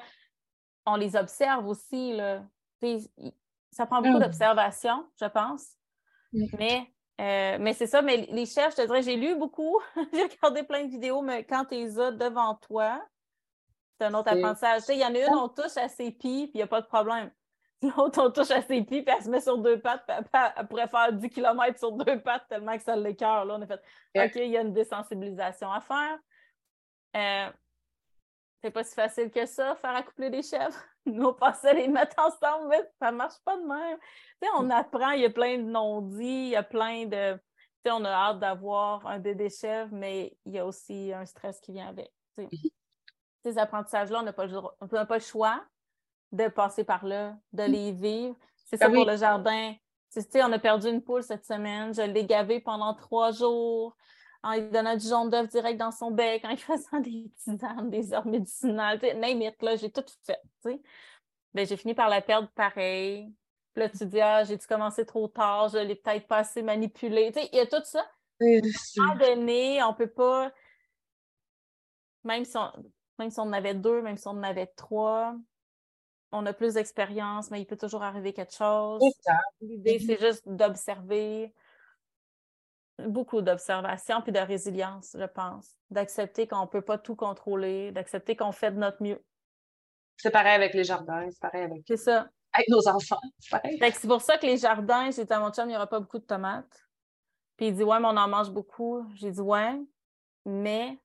on 0.85 0.95
les 0.95 1.15
observe 1.15 1.67
aussi. 1.67 2.13
Là 2.13 2.43
ça 3.71 3.85
prend 3.85 4.01
beaucoup 4.01 4.17
mm. 4.17 4.23
d'observation, 4.23 5.05
je 5.19 5.25
pense. 5.25 5.67
Mm. 6.31 6.45
Mais, 6.57 6.93
euh, 7.21 7.57
mais 7.59 7.73
c'est 7.73 7.87
ça, 7.87 8.01
mais 8.01 8.27
les 8.31 8.45
chefs, 8.45 8.71
je 8.71 8.81
te 8.81 8.85
dirais, 8.85 9.01
j'ai 9.01 9.15
lu 9.15 9.35
beaucoup, 9.35 9.79
j'ai 10.13 10.23
regardé 10.23 10.63
plein 10.63 10.85
de 10.85 10.91
vidéos, 10.91 11.21
mais 11.21 11.43
quand 11.43 11.65
tu 11.65 11.75
les 11.75 11.99
as 11.99 12.11
devant 12.11 12.55
toi, 12.55 13.03
c'est 13.99 14.07
un 14.07 14.13
autre 14.13 14.31
apprentissage. 14.31 14.83
Il 14.89 14.97
y 14.97 15.05
en 15.05 15.13
a 15.13 15.19
une, 15.19 15.35
on 15.35 15.49
touche 15.49 15.77
à 15.77 15.87
ses 15.87 16.11
pieds, 16.11 16.47
puis 16.47 16.51
il 16.55 16.57
n'y 16.57 16.63
a 16.63 16.67
pas 16.67 16.81
de 16.81 16.87
problème. 16.87 17.31
L'autre, 17.81 18.21
on 18.23 18.31
touche 18.31 18.51
à 18.51 18.61
ses 18.61 18.81
pieds, 18.83 19.03
puis 19.03 19.15
elle 19.15 19.23
se 19.23 19.29
met 19.29 19.41
sur 19.41 19.57
deux 19.57 19.79
pattes, 19.79 20.03
puis 20.05 20.15
elle, 20.33 20.67
pourrait 20.67 20.87
faire 20.87 21.11
10 21.11 21.29
km 21.29 21.77
sur 21.77 21.91
deux 21.91 22.21
pattes 22.21 22.47
tellement 22.47 22.77
que 22.77 22.83
ça 22.83 22.95
l'écœure. 22.95 23.45
Là, 23.45 23.55
on 23.57 23.61
a 23.61 23.67
fait 23.67 23.81
OK, 24.15 24.35
il 24.35 24.51
y 24.51 24.57
a 24.57 24.61
une 24.61 24.73
désensibilisation 24.73 25.71
à 25.71 25.81
faire. 25.81 26.17
Euh, 27.15 27.51
c'est 28.63 28.71
pas 28.71 28.83
si 28.83 28.95
facile 28.95 29.29
que 29.29 29.45
ça, 29.45 29.75
faire 29.75 29.95
accoupler 29.95 30.29
des 30.29 30.41
chèvres. 30.41 30.77
Nous, 31.05 31.25
on 31.25 31.33
pensait 31.33 31.73
les 31.73 31.89
mettre 31.89 32.15
ensemble, 32.17 32.69
mais 32.69 32.81
ça 33.01 33.11
marche 33.11 33.39
pas 33.43 33.57
de 33.57 33.63
même. 33.63 33.97
On 34.57 34.69
apprend, 34.69 35.11
il 35.11 35.21
y 35.21 35.25
a 35.25 35.29
plein 35.29 35.57
de 35.57 35.63
non-dits, 35.63 36.45
il 36.45 36.49
y 36.49 36.55
a 36.55 36.63
plein 36.63 37.05
de. 37.05 37.33
Tu 37.33 37.89
sais, 37.89 37.91
on 37.91 38.05
a 38.05 38.09
hâte 38.09 38.39
d'avoir 38.39 39.05
un 39.05 39.19
bébé 39.19 39.49
chèvre, 39.49 39.89
mais 39.91 40.37
il 40.45 40.53
y 40.53 40.59
a 40.59 40.65
aussi 40.65 41.11
un 41.11 41.25
stress 41.25 41.59
qui 41.59 41.73
vient 41.73 41.89
avec. 41.89 42.13
Ces 43.43 43.57
apprentissages-là, 43.57 44.19
on 44.19 44.23
n'a 44.23 44.33
pas, 44.33 44.47
pas, 45.05 45.15
le 45.15 45.21
choix 45.21 45.61
de 46.31 46.47
passer 46.47 46.83
par 46.83 47.05
là, 47.05 47.35
de 47.51 47.63
les 47.63 47.91
vivre. 47.91 48.35
C'est 48.65 48.77
ça 48.77 48.87
ben 48.87 48.95
pour 48.95 49.05
le 49.05 49.17
jardin. 49.17 49.73
Tu 50.11 50.21
sais, 50.21 50.43
on 50.43 50.51
a 50.51 50.59
perdu 50.59 50.87
une 50.87 51.03
poule 51.03 51.23
cette 51.23 51.45
semaine. 51.45 51.93
Je 51.93 52.01
l'ai 52.01 52.25
gavée 52.25 52.59
pendant 52.59 52.93
trois 52.93 53.31
jours 53.31 53.95
en 54.43 54.55
lui 54.55 54.69
donnant 54.69 54.95
du 54.95 55.07
jaune 55.07 55.29
d'œuf 55.29 55.47
direct 55.47 55.79
dans 55.79 55.91
son 55.91 56.11
bec, 56.11 56.43
en 56.45 56.49
lui 56.49 56.57
faisant 56.57 56.99
des 56.99 57.31
tisanes, 57.37 57.89
des 57.89 58.13
heures 58.13 58.27
médicinales, 58.27 58.99
name 59.15 59.41
it, 59.41 59.61
là, 59.61 59.75
j'ai 59.77 59.89
tout 59.89 60.03
fait, 60.23 60.39
ben, 61.53 61.65
j'ai 61.65 61.77
fini 61.77 61.93
par 61.93 62.09
la 62.09 62.21
perdre 62.21 62.49
pareil. 62.55 63.33
Puis 63.73 63.83
là, 63.83 63.89
tu 63.89 64.05
dis, 64.05 64.21
ah, 64.21 64.43
j'ai-tu 64.43 64.67
commencé 64.67 65.05
trop 65.05 65.27
tard, 65.27 65.69
je 65.69 65.77
l'ai 65.77 65.95
peut-être 65.95 66.27
pas 66.27 66.37
assez 66.37 66.61
manipulé. 66.61 67.31
il 67.35 67.57
y 67.57 67.59
a 67.59 67.65
tout 67.65 67.83
ça. 67.83 68.01
À 68.41 68.45
un 68.45 68.61
moment 68.97 69.15
donné, 69.15 69.81
on 69.83 69.93
peut 69.93 70.09
pas, 70.09 70.51
même 72.23 72.43
si, 72.43 72.57
on, 72.57 72.71
même 73.19 73.30
si 73.30 73.40
on 73.40 73.44
en 73.44 73.53
avait 73.53 73.76
deux, 73.76 74.02
même 74.02 74.18
si 74.18 74.27
on 74.27 74.31
en 74.31 74.44
avait 74.44 74.68
trois, 74.68 75.35
on 76.31 76.45
a 76.45 76.53
plus 76.53 76.73
d'expérience, 76.73 77.52
mais 77.52 77.61
il 77.61 77.65
peut 77.65 77.77
toujours 77.77 78.03
arriver 78.03 78.34
quelque 78.34 78.53
chose. 78.53 79.02
L'idée, 79.61 79.99
c'est 79.99 80.19
juste 80.19 80.48
d'observer, 80.48 81.53
beaucoup 82.99 83.41
d'observation 83.41 84.22
puis 84.22 84.31
de 84.31 84.40
résilience, 84.40 85.15
je 85.18 85.26
pense. 85.26 85.76
D'accepter 85.91 86.48
qu'on 86.48 86.61
ne 86.61 86.68
peut 86.68 86.81
pas 86.81 86.98
tout 86.98 87.15
contrôler, 87.15 87.91
d'accepter 87.91 88.35
qu'on 88.35 88.52
fait 88.52 88.72
de 88.72 88.77
notre 88.77 89.02
mieux. 89.03 89.23
C'est 90.18 90.31
pareil 90.31 90.53
avec 90.53 90.73
les 90.73 90.84
jardins, 90.84 91.30
c'est 91.30 91.40
pareil 91.40 91.64
avec, 91.64 91.84
c'est 91.88 91.98
ça. 91.98 92.27
avec 92.53 92.69
nos 92.69 92.88
enfants. 92.88 93.22
C'est 93.41 94.07
pour 94.07 94.22
ça 94.22 94.38
que 94.38 94.45
les 94.45 94.57
jardins, 94.57 95.11
j'ai 95.11 95.26
dit 95.26 95.34
à 95.34 95.40
mon 95.40 95.52
chum, 95.52 95.65
il 95.65 95.69
n'y 95.69 95.76
aura 95.76 95.88
pas 95.88 95.99
beaucoup 95.99 96.19
de 96.19 96.26
tomates. 96.26 96.88
Puis 97.57 97.68
il 97.68 97.76
dit, 97.76 97.84
ouais, 97.84 97.99
mais 97.99 98.07
on 98.07 98.18
en 98.18 98.27
mange 98.27 98.52
beaucoup. 98.52 99.06
J'ai 99.15 99.31
dit, 99.31 99.41
ouais, 99.41 99.80
mais 100.45 100.98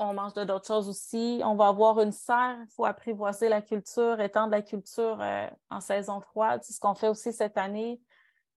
on 0.00 0.14
mange 0.14 0.32
de 0.32 0.44
d'autres 0.44 0.66
choses 0.66 0.88
aussi. 0.88 1.40
On 1.44 1.54
va 1.54 1.68
avoir 1.68 2.00
une 2.00 2.12
serre, 2.12 2.56
il 2.62 2.72
faut 2.74 2.86
apprivoiser 2.86 3.48
la 3.48 3.60
culture, 3.60 4.18
étendre 4.20 4.50
la 4.50 4.62
culture 4.62 5.18
euh, 5.20 5.46
en 5.70 5.80
saison 5.80 6.20
froide. 6.20 6.60
C'est 6.64 6.72
ce 6.72 6.80
qu'on 6.80 6.94
fait 6.94 7.08
aussi 7.08 7.32
cette 7.32 7.58
année. 7.58 8.00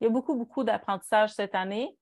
Il 0.00 0.04
y 0.04 0.06
a 0.06 0.10
beaucoup, 0.10 0.34
beaucoup 0.34 0.64
d'apprentissage 0.64 1.32
cette 1.32 1.54
année 1.54 1.96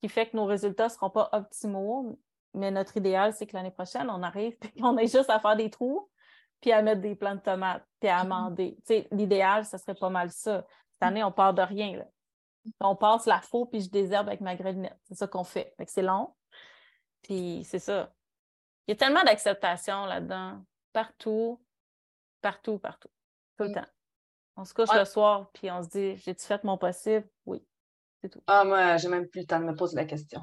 qui 0.00 0.08
fait 0.08 0.26
que 0.26 0.36
nos 0.36 0.44
résultats 0.44 0.84
ne 0.84 0.90
seront 0.90 1.10
pas 1.10 1.30
optimaux. 1.32 2.18
Mais 2.54 2.70
notre 2.70 2.96
idéal, 2.96 3.32
c'est 3.34 3.46
que 3.46 3.56
l'année 3.56 3.70
prochaine, 3.70 4.08
on 4.10 4.22
arrive 4.22 4.56
et 4.62 4.80
qu'on 4.80 4.96
ait 4.98 5.06
juste 5.06 5.30
à 5.30 5.40
faire 5.40 5.56
des 5.56 5.70
trous, 5.70 6.08
puis 6.60 6.72
à 6.72 6.82
mettre 6.82 7.00
des 7.00 7.14
plants 7.14 7.34
de 7.34 7.40
tomates, 7.40 7.84
puis 8.00 8.08
à 8.08 8.24
mm-hmm. 8.24 8.32
amender. 8.32 8.78
L'idéal, 9.10 9.64
ce 9.64 9.78
serait 9.78 9.94
pas 9.94 10.10
mal 10.10 10.30
ça. 10.30 10.64
Cette 10.92 11.02
année, 11.02 11.24
on 11.24 11.32
part 11.32 11.54
de 11.54 11.62
rien. 11.62 12.02
On 12.80 12.96
passe 12.96 13.26
la 13.26 13.40
faux, 13.40 13.66
puis 13.66 13.80
je 13.80 13.90
désherbe 13.90 14.28
avec 14.28 14.40
ma 14.40 14.54
grainette. 14.54 14.98
C'est 15.04 15.14
ça 15.14 15.26
qu'on 15.26 15.44
fait. 15.44 15.74
c'est 15.86 16.02
long. 16.02 16.34
Puis 17.22 17.62
c'est 17.64 17.78
ça. 17.78 18.12
Il 18.86 18.92
y 18.92 18.94
a 18.94 18.96
tellement 18.96 19.22
d'acceptation 19.24 20.06
là-dedans. 20.06 20.62
Partout, 20.92 21.60
partout, 22.40 22.78
partout. 22.78 23.10
Tout 23.58 23.64
le 23.64 23.70
mm. 23.70 23.74
temps. 23.74 23.86
On 24.56 24.64
se 24.64 24.72
couche 24.72 24.94
le 24.94 25.04
soir, 25.04 25.50
puis 25.52 25.70
on 25.70 25.82
se 25.82 25.88
dit 25.88 26.16
J'ai-tu 26.16 26.46
fait 26.46 26.62
mon 26.64 26.78
possible? 26.78 27.28
Oui. 27.44 27.62
Ah, 28.46 28.64
moi, 28.64 28.96
j'ai 28.96 29.08
même 29.08 29.28
plus 29.28 29.40
le 29.40 29.46
temps 29.46 29.60
de 29.60 29.64
me 29.64 29.74
poser 29.74 29.96
la 29.96 30.04
question. 30.04 30.40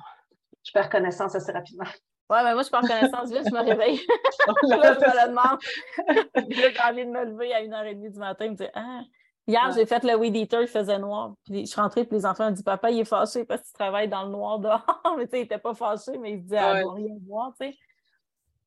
Je 0.63 0.71
perds 0.71 0.89
connaissance 0.89 1.35
assez 1.35 1.51
rapidement. 1.51 1.85
Ouais, 2.29 2.43
mais 2.43 2.53
moi, 2.53 2.63
je 2.63 2.69
perds 2.69 2.81
connaissance 2.81 3.31
vite, 3.31 3.43
je 3.45 3.53
me 3.53 3.63
réveille. 3.63 3.99
là, 4.47 4.93
je 4.93 4.99
me 4.99 5.21
le 5.21 5.29
demande. 5.29 5.59
J'ai 6.49 6.81
envie 6.81 7.05
de 7.05 7.11
me 7.11 7.25
lever 7.25 7.53
à 7.53 7.61
1h30 7.61 8.11
du 8.11 8.19
matin, 8.19 8.49
me 8.49 8.55
dire 8.55 8.69
Ah, 8.75 9.01
hier, 9.47 9.71
j'ai 9.75 9.85
fait 9.85 10.03
le 10.03 10.15
weed 10.15 10.35
eater, 10.35 10.61
il 10.61 10.67
faisait 10.67 10.99
noir. 10.99 11.33
Puis 11.43 11.61
je 11.61 11.71
suis 11.71 11.81
rentrée, 11.81 12.05
puis 12.05 12.17
les 12.17 12.25
enfants 12.25 12.47
ont 12.47 12.51
dit 12.51 12.63
Papa, 12.63 12.91
il 12.91 12.99
est 12.99 13.05
fâché 13.05 13.45
parce 13.45 13.63
qu'il 13.63 13.73
travaille 13.73 14.07
dans 14.07 14.23
le 14.23 14.29
noir 14.29 14.59
dehors. 14.59 14.85
mais 15.17 15.25
tu 15.25 15.31
sais, 15.31 15.39
il 15.39 15.41
n'était 15.41 15.57
pas 15.57 15.73
fâché, 15.73 16.17
mais 16.17 16.33
il 16.33 16.37
se 16.37 16.43
disait 16.43 16.57
Ah, 16.57 16.81
rien 16.93 17.15
voir, 17.27 17.53
tu 17.59 17.67
sais. 17.67 17.77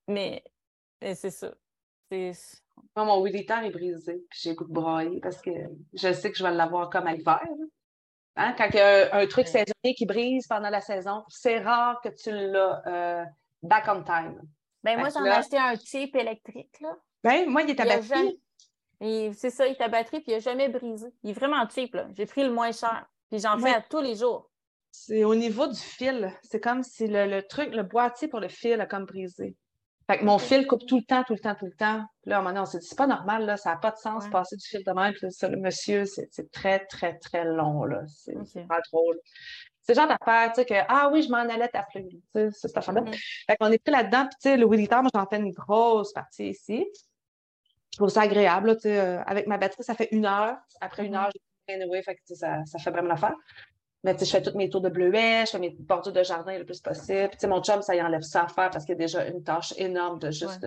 Mais, 0.09 0.43
c'est 1.01 1.31
ça. 1.31 1.53
Moi, 2.11 3.05
mon 3.05 3.21
weed 3.21 3.35
eater 3.35 3.65
est 3.65 3.71
brisé, 3.71 4.25
puis 4.31 4.41
j'ai 4.43 4.51
le 4.51 4.57
goût 4.57 4.65
de 4.65 4.73
brailler 4.73 5.21
parce 5.21 5.41
que 5.41 5.51
je 5.93 6.13
sais 6.13 6.31
que 6.31 6.39
je 6.39 6.45
vais 6.45 6.53
l'avoir 6.53 6.91
comme 6.91 7.07
à 7.07 7.15
l'hiver. 7.15 7.41
Hein, 8.37 8.55
quand 8.57 8.69
il 8.69 8.77
y 8.77 8.81
a 8.81 9.15
un, 9.15 9.27
truc 9.27 9.49
saisonnier 9.49 9.95
qui 9.97 10.05
brise 10.05 10.47
pendant 10.47 10.69
la 10.69 10.83
saison, 10.83 11.25
c'est 11.29 11.59
rare 11.59 12.01
que 12.03 12.11
tu 12.11 12.31
l'as 12.31 12.83
euh, 12.87 13.25
back 13.63 13.87
on 13.89 14.03
time. 14.03 14.41
Ben, 14.83 14.99
moi, 14.99 15.09
j'en 15.09 15.25
ai 15.25 15.31
acheté 15.31 15.57
un 15.57 15.75
cheap 15.77 16.15
électrique. 16.15 16.79
Là. 16.81 16.97
Ben, 17.25 17.49
moi, 17.49 17.63
il 17.63 17.71
est 17.71 17.81
à 17.81 17.87
batterie. 17.87 18.41
C'est 19.01 19.51
ça, 19.51 19.67
il 19.67 19.73
est 19.73 19.81
à 19.81 19.89
batterie, 19.89 20.21
puis 20.21 20.33
il 20.33 20.35
n'a 20.35 20.41
jamais 20.41 20.69
brisé. 20.69 21.09
Il 21.23 21.31
est 21.31 21.33
vraiment 21.33 21.67
cheap. 21.69 21.97
J'ai 22.13 22.27
pris 22.27 22.45
le 22.45 22.53
moins 22.53 22.73
cher. 22.73 23.07
Puis 23.31 23.41
j'en 23.41 23.59
fais 23.59 23.75
à 23.75 23.81
tous 23.81 24.01
les 24.01 24.15
jours. 24.15 24.51
C'est 24.93 25.25
au 25.25 25.35
niveau 25.35 25.67
du 25.67 25.79
fil. 25.79 26.33
C'est 26.43 26.61
comme 26.61 26.83
si 26.83 27.07
le, 27.07 27.27
le, 27.27 27.43
truc, 27.43 27.75
le 27.75 27.83
boîtier 27.83 28.29
pour 28.29 28.41
le 28.41 28.49
fil 28.49 28.81
a 28.81 28.87
comme 28.87 29.07
brisé. 29.07 29.57
Fait 30.09 30.19
que 30.19 30.25
mon 30.25 30.39
fil 30.39 30.67
coupe 30.67 30.87
tout 30.87 30.99
le 30.99 31.03
temps, 31.03 31.25
tout 31.25 31.33
le 31.33 31.41
temps, 31.41 31.57
tout 31.57 31.67
le 31.67 31.75
temps. 31.75 32.05
Puis 32.23 32.31
là, 32.31 32.37
à 32.37 32.39
un 32.39 32.43
moment 32.43 32.51
donné, 32.51 32.61
on 32.61 32.67
s'est 32.67 32.79
dit, 32.79 32.87
c'est 32.87 32.97
pas 32.99 33.09
normal, 33.09 33.45
là, 33.45 33.57
ça 33.57 33.71
n'a 33.71 33.77
pas 33.77 33.91
de 33.91 33.97
sens 33.97 34.25
de 34.25 34.31
passer 34.31 34.57
du 34.57 34.65
fil 34.65 34.85
de 34.85 34.93
même. 34.93 35.13
Puis 35.13 35.33
ça, 35.33 35.49
le 35.49 35.57
monsieur, 35.57 36.05
c'est 36.05 36.51
très, 36.53 36.87
très, 36.87 37.19
très 37.19 37.45
long, 37.45 37.85
là. 37.85 38.03
C'est 38.07 38.67
pas 38.69 38.81
drôle. 38.93 39.19
C'est 39.83 39.95
le 39.95 40.01
genre 40.01 40.09
d'affaire, 40.09 40.53
tu 40.53 40.57
sais, 40.57 40.65
que, 40.65 40.75
ah 40.89 41.11
oui, 41.13 41.23
je 41.23 41.29
m'en 41.29 41.39
allais 41.39 41.69
t'appeler, 41.69 42.09
tu 42.09 42.19
sais, 42.35 42.51
c'est 42.51 42.69
cette 42.69 42.77
affaire-là. 42.77 43.03
Mm-hmm. 43.03 43.45
Fait 43.47 43.57
qu'on 43.57 43.71
est 43.71 43.79
pris 43.79 43.93
là-dedans, 43.93 44.23
puis 44.23 44.37
tu 44.43 44.49
sais, 44.49 44.57
le 44.57 44.67
Williter, 44.67 44.97
moi, 44.97 45.11
j'en 45.15 45.27
fais 45.27 45.37
une 45.37 45.53
grosse 45.53 46.13
partie 46.13 46.49
ici. 46.49 46.85
Je 47.93 47.99
trouve 47.99 48.09
ça 48.09 48.23
agréable, 48.23 48.75
tu 48.77 48.83
sais, 48.83 48.99
euh, 48.99 49.23
avec 49.25 49.47
ma 49.47 49.59
batterie, 49.59 49.85
ça 49.85 49.95
fait 49.95 50.09
une 50.11 50.27
heure. 50.27 50.57
Après 50.81 51.07
une 51.07 51.15
mm-hmm. 51.15 51.25
heure, 51.25 51.31
j'ai 51.69 51.75
anyway, 51.75 52.03
fait 52.03 52.17
que 52.17 52.35
ça, 52.35 52.65
ça 52.65 52.79
fait 52.79 52.91
vraiment 52.91 53.09
l'affaire. 53.09 53.35
Mais 54.05 54.17
je 54.19 54.25
fais 54.25 54.43
tous 54.43 54.57
mes 54.57 54.69
tours 54.69 54.81
de 54.81 54.89
bleuets, 54.89 55.47
je 55.47 55.53
fais 55.53 55.59
mes 55.59 55.71
bordures 55.71 56.13
de 56.13 56.23
jardin 56.23 56.59
le 56.59 56.65
plus 56.65 56.81
possible. 56.81 57.31
Puis, 57.37 57.49
mon 57.49 57.63
chum, 57.63 57.83
ça 57.83 57.95
y 57.97 58.03
enlève 58.03 58.23
ça 58.23 58.45
à 58.45 58.49
faire 58.49 58.71
parce 58.71 58.85
qu'il 58.85 58.95
y 58.95 58.99
a 58.99 58.99
déjà 58.99 59.27
une 59.27 59.43
tâche 59.43 59.75
énorme 59.77 60.19
de 60.19 60.31
juste 60.31 60.61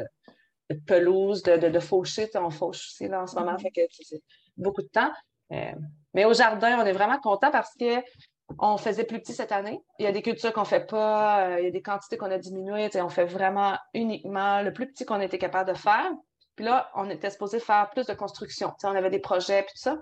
de, 0.69 0.75
pelouse, 0.85 1.43
de, 1.43 1.55
de, 1.55 1.79
faucher. 1.79 2.29
On 2.35 2.49
fauche 2.49 2.87
aussi 2.87 3.07
là, 3.07 3.23
en 3.23 3.27
ce 3.27 3.35
moment, 3.35 3.53
mm-hmm. 3.53 3.61
fait 3.61 3.71
que 3.71 3.81
c'est 3.91 4.21
beaucoup 4.57 4.81
de 4.81 4.87
temps. 4.87 5.11
Euh, 5.51 5.71
mais 6.13 6.25
au 6.25 6.33
jardin, 6.33 6.79
on 6.79 6.85
est 6.85 6.91
vraiment 6.91 7.19
content 7.19 7.51
parce 7.51 7.73
que 7.79 8.03
on 8.57 8.77
faisait 8.77 9.03
plus 9.03 9.19
petit 9.19 9.33
cette 9.33 9.51
année. 9.51 9.79
Il 9.99 10.05
y 10.05 10.07
a 10.07 10.11
des 10.11 10.21
cultures 10.21 10.51
qu'on 10.53 10.61
ne 10.61 10.65
fait 10.65 10.87
pas, 10.87 11.45
euh, 11.45 11.59
il 11.59 11.65
y 11.65 11.67
a 11.67 11.71
des 11.71 11.81
quantités 11.81 12.17
qu'on 12.17 12.31
a 12.31 12.37
diminuées. 12.37 12.89
On 12.95 13.09
fait 13.09 13.25
vraiment 13.25 13.77
uniquement 13.93 14.61
le 14.61 14.73
plus 14.73 14.87
petit 14.87 15.05
qu'on 15.05 15.21
était 15.21 15.37
capable 15.37 15.71
de 15.71 15.77
faire. 15.77 16.11
Puis 16.55 16.65
là, 16.65 16.89
on 16.95 17.09
était 17.09 17.29
supposé 17.29 17.59
faire 17.59 17.89
plus 17.91 18.07
de 18.07 18.13
construction. 18.13 18.73
on 18.83 18.95
avait 18.95 19.11
des 19.11 19.19
projets 19.19 19.59
et 19.59 19.63
tout 19.63 19.75
ça. 19.75 19.97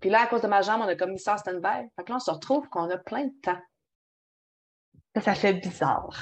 Puis 0.00 0.10
là, 0.10 0.22
à 0.22 0.26
cause 0.26 0.42
de 0.42 0.48
ma 0.48 0.62
jambe, 0.62 0.80
on 0.82 0.88
a 0.88 0.96
comme 0.96 1.12
mis 1.12 1.18
ça 1.18 1.34
en 1.34 1.38
stand-by. 1.38 1.88
Fait 1.96 2.04
que 2.04 2.10
là, 2.10 2.16
on 2.16 2.20
se 2.20 2.30
retrouve 2.30 2.68
qu'on 2.68 2.88
a 2.90 2.96
plein 2.96 3.24
de 3.24 3.40
temps. 3.42 3.60
Ça, 5.20 5.34
fait 5.34 5.54
bizarre. 5.54 6.16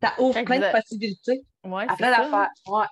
Ça 0.00 0.14
ouvre 0.18 0.40
plein 0.42 0.60
de 0.60 0.70
possibilités. 0.70 1.44
Ouais, 1.64 1.86
à 1.88 1.96
plein 1.96 2.10
d'affaires. 2.10 2.50
Ouais. 2.66 2.86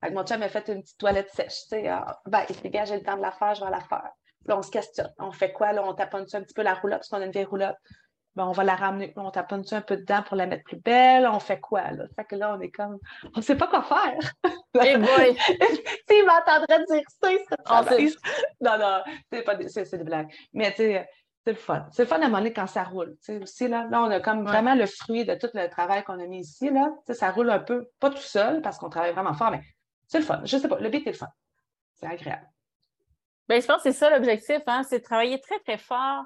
Fait 0.00 0.08
que 0.08 0.14
mon 0.14 0.24
chum 0.24 0.40
m'a 0.40 0.48
fait 0.48 0.68
une 0.68 0.82
petite 0.82 0.98
toilette 0.98 1.30
sèche. 1.30 1.62
Tu 1.62 1.68
sais, 1.68 1.88
ah, 1.88 2.20
ben, 2.26 2.44
il 2.48 2.54
se 2.54 2.60
dégage, 2.60 2.88
j'ai 2.88 2.96
le 2.96 3.02
temps 3.02 3.16
de 3.16 3.22
la 3.22 3.32
faire, 3.32 3.54
je 3.54 3.64
vais 3.64 3.70
la 3.70 3.80
faire. 3.80 4.10
Là, 4.46 4.58
on 4.58 4.62
se 4.62 4.70
questionne. 4.70 5.12
On 5.18 5.32
fait 5.32 5.52
quoi? 5.52 5.72
Là, 5.72 5.82
on 5.84 5.94
taponne 5.94 6.26
un 6.32 6.42
petit 6.42 6.54
peu 6.54 6.62
la 6.62 6.74
roulotte 6.74 6.98
parce 6.98 7.08
qu'on 7.08 7.20
a 7.20 7.24
une 7.24 7.32
vieille 7.32 7.44
roulotte. 7.44 7.76
Ben, 8.36 8.44
on 8.44 8.52
va 8.52 8.64
la 8.64 8.76
ramener. 8.76 9.14
On 9.16 9.30
taponne 9.30 9.64
un 9.70 9.80
peu 9.80 9.96
dedans 9.96 10.22
pour 10.22 10.36
la 10.36 10.46
mettre 10.46 10.64
plus 10.64 10.76
belle? 10.76 11.26
On 11.26 11.40
fait 11.40 11.58
quoi? 11.58 11.90
Là? 11.90 12.04
Fait 12.14 12.24
que 12.24 12.36
là, 12.36 12.54
on 12.54 12.60
est 12.60 12.70
comme, 12.70 12.98
on 13.34 13.38
ne 13.38 13.42
sait 13.42 13.56
pas 13.56 13.66
quoi 13.66 13.82
faire. 13.82 14.18
Eh 14.84 14.98
boy! 14.98 15.34
S'il 16.08 16.26
m'entendrait 16.26 16.84
dire 16.84 17.02
ça, 17.08 17.32
il 17.32 17.38
serait 17.48 18.20
Non, 18.60 18.78
non, 18.78 19.02
c'est 19.32 19.40
pas 19.40 19.54
des, 19.54 19.70
c'est, 19.70 19.90
des 19.96 20.04
blagues. 20.04 20.30
Mais 20.52 20.70
tu 20.72 20.82
sais, 20.82 21.08
c'est 21.44 21.52
le 21.52 21.56
fun. 21.56 21.86
C'est 21.92 22.02
le 22.02 22.08
fun 22.08 22.20
à 22.20 22.26
un 22.26 22.50
quand 22.50 22.66
ça 22.66 22.84
roule. 22.84 23.16
Aussi, 23.40 23.68
là, 23.68 23.86
là, 23.90 24.02
on 24.02 24.10
a 24.10 24.20
comme 24.20 24.44
vraiment 24.44 24.74
le 24.74 24.84
fruit 24.84 25.24
de 25.24 25.34
tout 25.34 25.48
le 25.54 25.66
travail 25.70 26.04
qu'on 26.04 26.20
a 26.20 26.26
mis 26.26 26.40
ici. 26.40 26.68
Là. 26.68 26.90
ça 27.14 27.30
roule 27.30 27.48
un 27.48 27.60
peu, 27.60 27.88
pas 28.00 28.10
tout 28.10 28.18
seul 28.18 28.60
parce 28.60 28.76
qu'on 28.76 28.90
travaille 28.90 29.14
vraiment 29.14 29.32
fort, 29.32 29.50
mais 29.50 29.62
c'est 30.08 30.18
le 30.18 30.24
fun. 30.24 30.42
Je 30.44 30.58
sais 30.58 30.68
pas, 30.68 30.78
le 30.78 30.90
beat 30.90 31.06
est 31.06 31.12
le 31.12 31.16
fun. 31.16 31.28
C'est 31.94 32.06
agréable. 32.06 32.46
Bien, 33.48 33.60
je 33.60 33.66
pense 33.66 33.76
que 33.78 33.84
c'est 33.84 33.92
ça 33.92 34.10
l'objectif, 34.10 34.60
hein? 34.66 34.82
c'est 34.82 34.98
de 34.98 35.04
travailler 35.04 35.40
très, 35.40 35.58
très 35.60 35.78
fort 35.78 36.24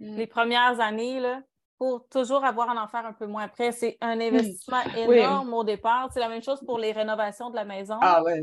mm. 0.00 0.16
les 0.16 0.26
premières 0.26 0.80
années 0.80 1.20
là, 1.20 1.42
pour 1.78 2.06
toujours 2.08 2.44
avoir 2.44 2.68
un 2.68 2.76
en 2.76 2.88
faire 2.88 3.06
un 3.06 3.14
peu 3.14 3.26
moins 3.26 3.44
après. 3.44 3.72
C'est 3.72 3.96
un 4.02 4.20
investissement 4.20 4.82
énorme 4.96 5.54
au 5.54 5.64
départ. 5.64 6.10
C'est 6.12 6.20
la 6.20 6.28
même 6.28 6.42
chose 6.42 6.60
pour 6.66 6.78
les 6.78 6.92
rénovations 6.92 7.48
de 7.48 7.56
la 7.56 7.64
maison. 7.64 7.96
Ah 8.02 8.22
ouais. 8.22 8.42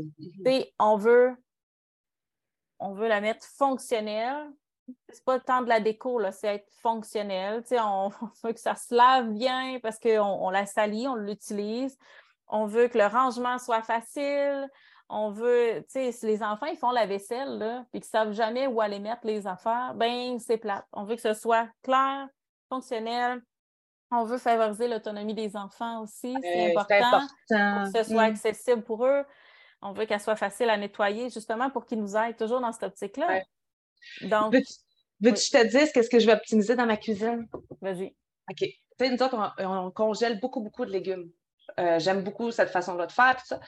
On 0.80 0.96
veut, 0.96 1.36
on 2.80 2.94
veut 2.94 3.06
la 3.06 3.20
mettre 3.20 3.46
fonctionnelle. 3.46 4.50
C'est 5.10 5.24
pas 5.24 5.38
tant 5.38 5.62
de 5.62 5.68
la 5.68 5.78
déco, 5.78 6.20
c'est 6.32 6.56
être 6.56 6.68
fonctionnel. 6.82 7.62
On, 7.72 8.10
on, 8.22 8.30
veut 8.42 8.54
que 8.54 8.60
ça 8.60 8.74
se 8.74 8.92
lave 8.92 9.28
bien 9.28 9.78
parce 9.82 10.00
qu'on 10.00 10.18
on 10.18 10.50
la 10.50 10.66
salit, 10.66 11.06
on 11.06 11.14
l'utilise. 11.14 11.96
On 12.48 12.66
veut 12.66 12.88
que 12.88 12.98
le 12.98 13.06
rangement 13.06 13.58
soit 13.58 13.82
facile 13.82 14.68
on 15.08 15.30
veut, 15.30 15.84
tu 15.84 15.92
sais, 15.92 16.12
si 16.12 16.26
les 16.26 16.42
enfants, 16.42 16.66
ils 16.66 16.76
font 16.76 16.90
la 16.90 17.06
vaisselle, 17.06 17.58
là, 17.58 17.86
puis 17.90 18.00
qu'ils 18.00 18.08
ne 18.08 18.24
savent 18.24 18.32
jamais 18.32 18.66
où 18.66 18.80
aller 18.80 18.98
mettre 18.98 19.26
les 19.26 19.46
affaires, 19.46 19.94
ben 19.94 20.38
c'est 20.38 20.58
plate. 20.58 20.86
On 20.92 21.04
veut 21.04 21.16
que 21.16 21.22
ce 21.22 21.34
soit 21.34 21.68
clair, 21.82 22.28
fonctionnel. 22.68 23.42
On 24.10 24.24
veut 24.24 24.38
favoriser 24.38 24.88
l'autonomie 24.88 25.34
des 25.34 25.56
enfants 25.56 26.02
aussi. 26.02 26.34
C'est 26.40 26.70
important, 26.70 27.20
que 27.48 27.90
ce 27.98 28.10
soit 28.10 28.28
mm. 28.28 28.32
accessible 28.32 28.82
pour 28.82 29.06
eux. 29.06 29.24
On 29.82 29.92
veut 29.92 30.06
qu'elle 30.06 30.20
soit 30.20 30.36
facile 30.36 30.70
à 30.70 30.76
nettoyer, 30.76 31.30
justement, 31.30 31.70
pour 31.70 31.86
qu'ils 31.86 32.00
nous 32.00 32.16
aident 32.16 32.36
toujours 32.36 32.60
dans 32.60 32.72
cette 32.72 32.84
optique-là. 32.84 33.42
Donc. 34.22 34.54
Veux-tu 35.20 35.34
que 35.34 35.40
je 35.40 35.50
te 35.50 35.66
dise 35.66 35.92
qu'est-ce 35.92 36.10
que 36.10 36.20
je 36.20 36.26
vais 36.26 36.32
optimiser 36.32 36.76
dans 36.76 36.86
ma 36.86 36.96
cuisine? 36.96 37.48
Vas-y. 37.80 38.14
OK. 38.50 38.58
Tu 38.58 38.74
sais, 39.00 39.10
nous 39.10 39.20
autres, 39.22 39.54
on, 39.58 39.90
congèle 39.90 40.38
beaucoup, 40.38 40.60
beaucoup 40.60 40.84
de 40.84 40.90
légumes. 40.90 41.30
Euh, 41.80 41.98
j'aime 41.98 42.22
beaucoup 42.22 42.50
cette 42.50 42.70
façon-là 42.70 43.06
de 43.06 43.12
faire, 43.12 43.36
tout 43.36 43.46
ça. 43.46 43.60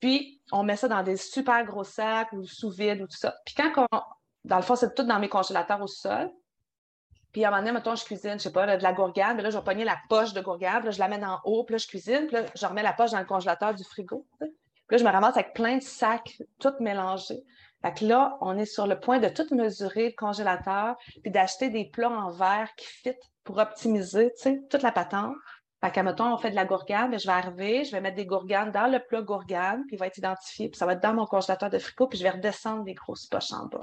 Puis, 0.00 0.40
on 0.52 0.62
met 0.62 0.76
ça 0.76 0.88
dans 0.88 1.02
des 1.02 1.16
super 1.16 1.64
gros 1.64 1.84
sacs 1.84 2.32
ou 2.32 2.44
sous 2.44 2.70
vide 2.70 3.00
ou 3.02 3.06
tout 3.06 3.16
ça. 3.16 3.34
Puis, 3.44 3.54
quand 3.54 3.86
on, 3.90 4.00
dans 4.44 4.56
le 4.56 4.62
fond, 4.62 4.76
c'est 4.76 4.94
tout 4.94 5.02
dans 5.02 5.18
mes 5.18 5.28
congélateurs 5.28 5.80
au 5.82 5.86
sol. 5.86 6.30
Puis, 7.32 7.44
à 7.44 7.48
un 7.48 7.50
moment 7.50 7.62
donné, 7.62 7.72
mettons, 7.72 7.96
je 7.96 8.04
cuisine, 8.04 8.34
je 8.34 8.44
sais 8.44 8.52
pas, 8.52 8.76
de 8.76 8.82
la 8.82 8.92
gourgane. 8.92 9.34
Puis 9.34 9.42
là, 9.42 9.50
je 9.50 9.58
vais 9.58 9.64
pogner 9.64 9.84
la 9.84 9.98
poche 10.08 10.32
de 10.32 10.40
gourgane. 10.40 10.84
Là, 10.84 10.90
je 10.90 10.98
la 10.98 11.08
mets 11.08 11.24
en 11.24 11.38
haut. 11.44 11.64
Puis 11.64 11.74
là, 11.74 11.78
je 11.78 11.86
cuisine. 11.86 12.26
Puis 12.26 12.36
là, 12.36 12.44
je 12.54 12.66
remets 12.66 12.82
la 12.82 12.92
poche 12.92 13.10
dans 13.10 13.18
le 13.18 13.26
congélateur 13.26 13.74
du 13.74 13.84
frigo. 13.84 14.26
Puis 14.38 14.48
là, 14.90 14.98
je 14.98 15.04
me 15.04 15.10
ramasse 15.10 15.36
avec 15.36 15.52
plein 15.52 15.76
de 15.78 15.82
sacs, 15.82 16.40
tout 16.60 16.72
mélangés. 16.80 17.42
Fait 17.82 17.92
que 17.92 18.04
là, 18.04 18.38
on 18.40 18.56
est 18.56 18.66
sur 18.66 18.86
le 18.86 18.98
point 18.98 19.18
de 19.18 19.28
tout 19.28 19.46
mesurer 19.54 20.06
le 20.06 20.14
congélateur, 20.16 20.96
puis 21.22 21.30
d'acheter 21.30 21.70
des 21.70 21.84
plats 21.84 22.10
en 22.10 22.30
verre 22.30 22.68
qui 22.76 22.86
fit 22.86 23.16
pour 23.44 23.58
optimiser, 23.58 24.32
tu 24.36 24.42
sais, 24.42 24.62
toute 24.70 24.82
la 24.82 24.92
patente. 24.92 25.36
Fait 25.86 25.92
qu'à 25.92 26.02
mettons, 26.02 26.34
on 26.34 26.36
fait 26.36 26.50
de 26.50 26.56
la 26.56 26.64
gourgane, 26.64 27.10
mais 27.10 27.20
je 27.20 27.28
vais 27.28 27.32
arriver, 27.32 27.84
je 27.84 27.92
vais 27.92 28.00
mettre 28.00 28.16
des 28.16 28.26
gourganes 28.26 28.72
dans 28.72 28.90
le 28.90 28.98
plat 28.98 29.22
gourgane, 29.22 29.84
puis 29.86 29.94
il 29.94 29.98
va 30.00 30.08
être 30.08 30.18
identifié, 30.18 30.68
puis 30.68 30.76
ça 30.76 30.84
va 30.84 30.94
être 30.94 31.00
dans 31.00 31.14
mon 31.14 31.26
congélateur 31.26 31.70
de 31.70 31.78
frigo, 31.78 32.08
puis 32.08 32.18
je 32.18 32.24
vais 32.24 32.30
redescendre 32.30 32.82
des 32.82 32.94
grosses 32.94 33.26
poches 33.26 33.52
en 33.52 33.66
bas. 33.66 33.82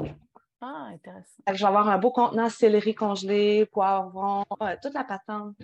Ah, 0.59 0.89
intéressant. 0.91 1.41
Fait 1.47 1.53
que 1.53 1.57
je 1.57 1.63
vais 1.63 1.67
avoir 1.69 1.87
un 1.87 1.97
beau 1.97 2.11
contenant 2.11 2.49
céleri 2.49 2.93
congelé, 2.93 3.65
poivron, 3.67 4.43
euh, 4.61 4.75
toute 4.81 4.93
la 4.93 5.05
patente. 5.05 5.55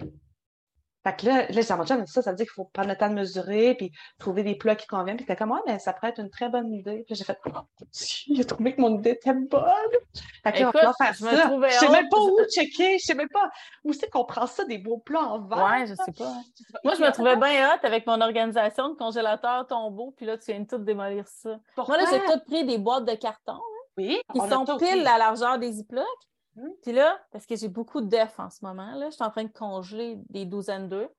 Fait 1.03 1.15
que 1.15 1.25
là, 1.27 1.37
là 1.41 1.47
j'ai 1.49 1.61
ça, 1.63 1.77
ça 1.85 2.31
veut 2.31 2.35
dire 2.35 2.45
qu'il 2.45 2.53
faut 2.53 2.65
prendre 2.65 2.89
le 2.89 2.97
temps 2.97 3.09
de 3.09 3.13
mesurer, 3.13 3.75
puis 3.75 3.91
trouver 4.19 4.43
des 4.43 4.55
plats 4.55 4.75
qui 4.75 4.85
conviennent. 4.85 5.15
Puis 5.15 5.25
t'es 5.25 5.35
comme, 5.35 5.57
mais 5.65 5.79
ça 5.79 5.93
pourrait 5.93 6.09
être 6.09 6.19
une 6.19 6.29
très 6.29 6.49
bonne 6.49 6.73
idée. 6.73 7.03
Puis 7.07 7.15
j'ai 7.15 7.23
fait, 7.23 7.39
oh, 7.45 7.59
j'ai 8.35 8.45
trouvé 8.45 8.75
que 8.75 8.81
mon 8.81 8.97
idée 8.97 9.11
était 9.11 9.33
bonne. 9.33 9.63
Fait 10.43 10.51
que 10.51 10.59
là, 10.59 10.71
on 10.73 10.77
va 10.77 10.93
faire 10.93 11.13
je 11.13 11.19
ça. 11.19 11.69
Je 11.69 11.79
sais 11.79 11.89
même 11.89 12.09
pas 12.09 12.19
où 12.19 12.37
checker, 12.53 12.99
je 12.99 13.05
sais 13.05 13.15
même 13.15 13.29
pas 13.29 13.49
où 13.85 13.93
c'est 13.93 14.09
qu'on 14.09 14.25
prend 14.25 14.45
ça, 14.45 14.65
des 14.65 14.77
beaux 14.77 14.97
plats 14.97 15.23
en 15.23 15.41
verre. 15.41 15.63
Ouais, 15.63 15.87
je 15.87 15.95
sais 15.95 16.11
pas. 16.11 16.33
Moi, 16.83 16.95
je 16.95 17.01
me 17.01 17.11
trouvais 17.11 17.37
bien 17.37 17.69
hot 17.69 17.79
avec 17.83 18.05
mon 18.05 18.19
organisation 18.19 18.89
de 18.89 18.95
congélateur 18.95 19.67
tombeau, 19.67 20.13
puis 20.17 20.25
là, 20.25 20.37
tu 20.37 20.51
viens 20.51 20.61
de 20.61 20.67
tout 20.67 20.77
démolir 20.79 21.27
ça. 21.27 21.59
Moi, 21.77 21.97
là, 21.97 22.03
j'ai 22.11 22.19
tout 22.19 22.39
pris 22.45 22.65
des 22.65 22.77
boîtes 22.77 23.05
de 23.05 23.15
carton. 23.15 23.59
oui. 23.97 24.21
Qui 24.33 24.39
sont 24.39 24.65
pile 24.77 25.07
à 25.07 25.13
la 25.13 25.17
largeur 25.17 25.59
des 25.59 25.71
ziplocs. 25.71 26.05
Mmh. 26.55 26.67
Puis 26.81 26.91
là, 26.91 27.19
parce 27.31 27.45
que 27.45 27.55
j'ai 27.55 27.67
beaucoup 27.67 28.01
d'œufs 28.01 28.39
en 28.39 28.49
ce 28.49 28.63
moment, 28.63 28.93
là, 28.95 29.09
je 29.09 29.15
suis 29.15 29.23
en 29.23 29.31
train 29.31 29.43
de 29.43 29.51
congeler 29.51 30.17
des 30.29 30.45
douzaines 30.45 30.89
d'œufs. 30.89 31.09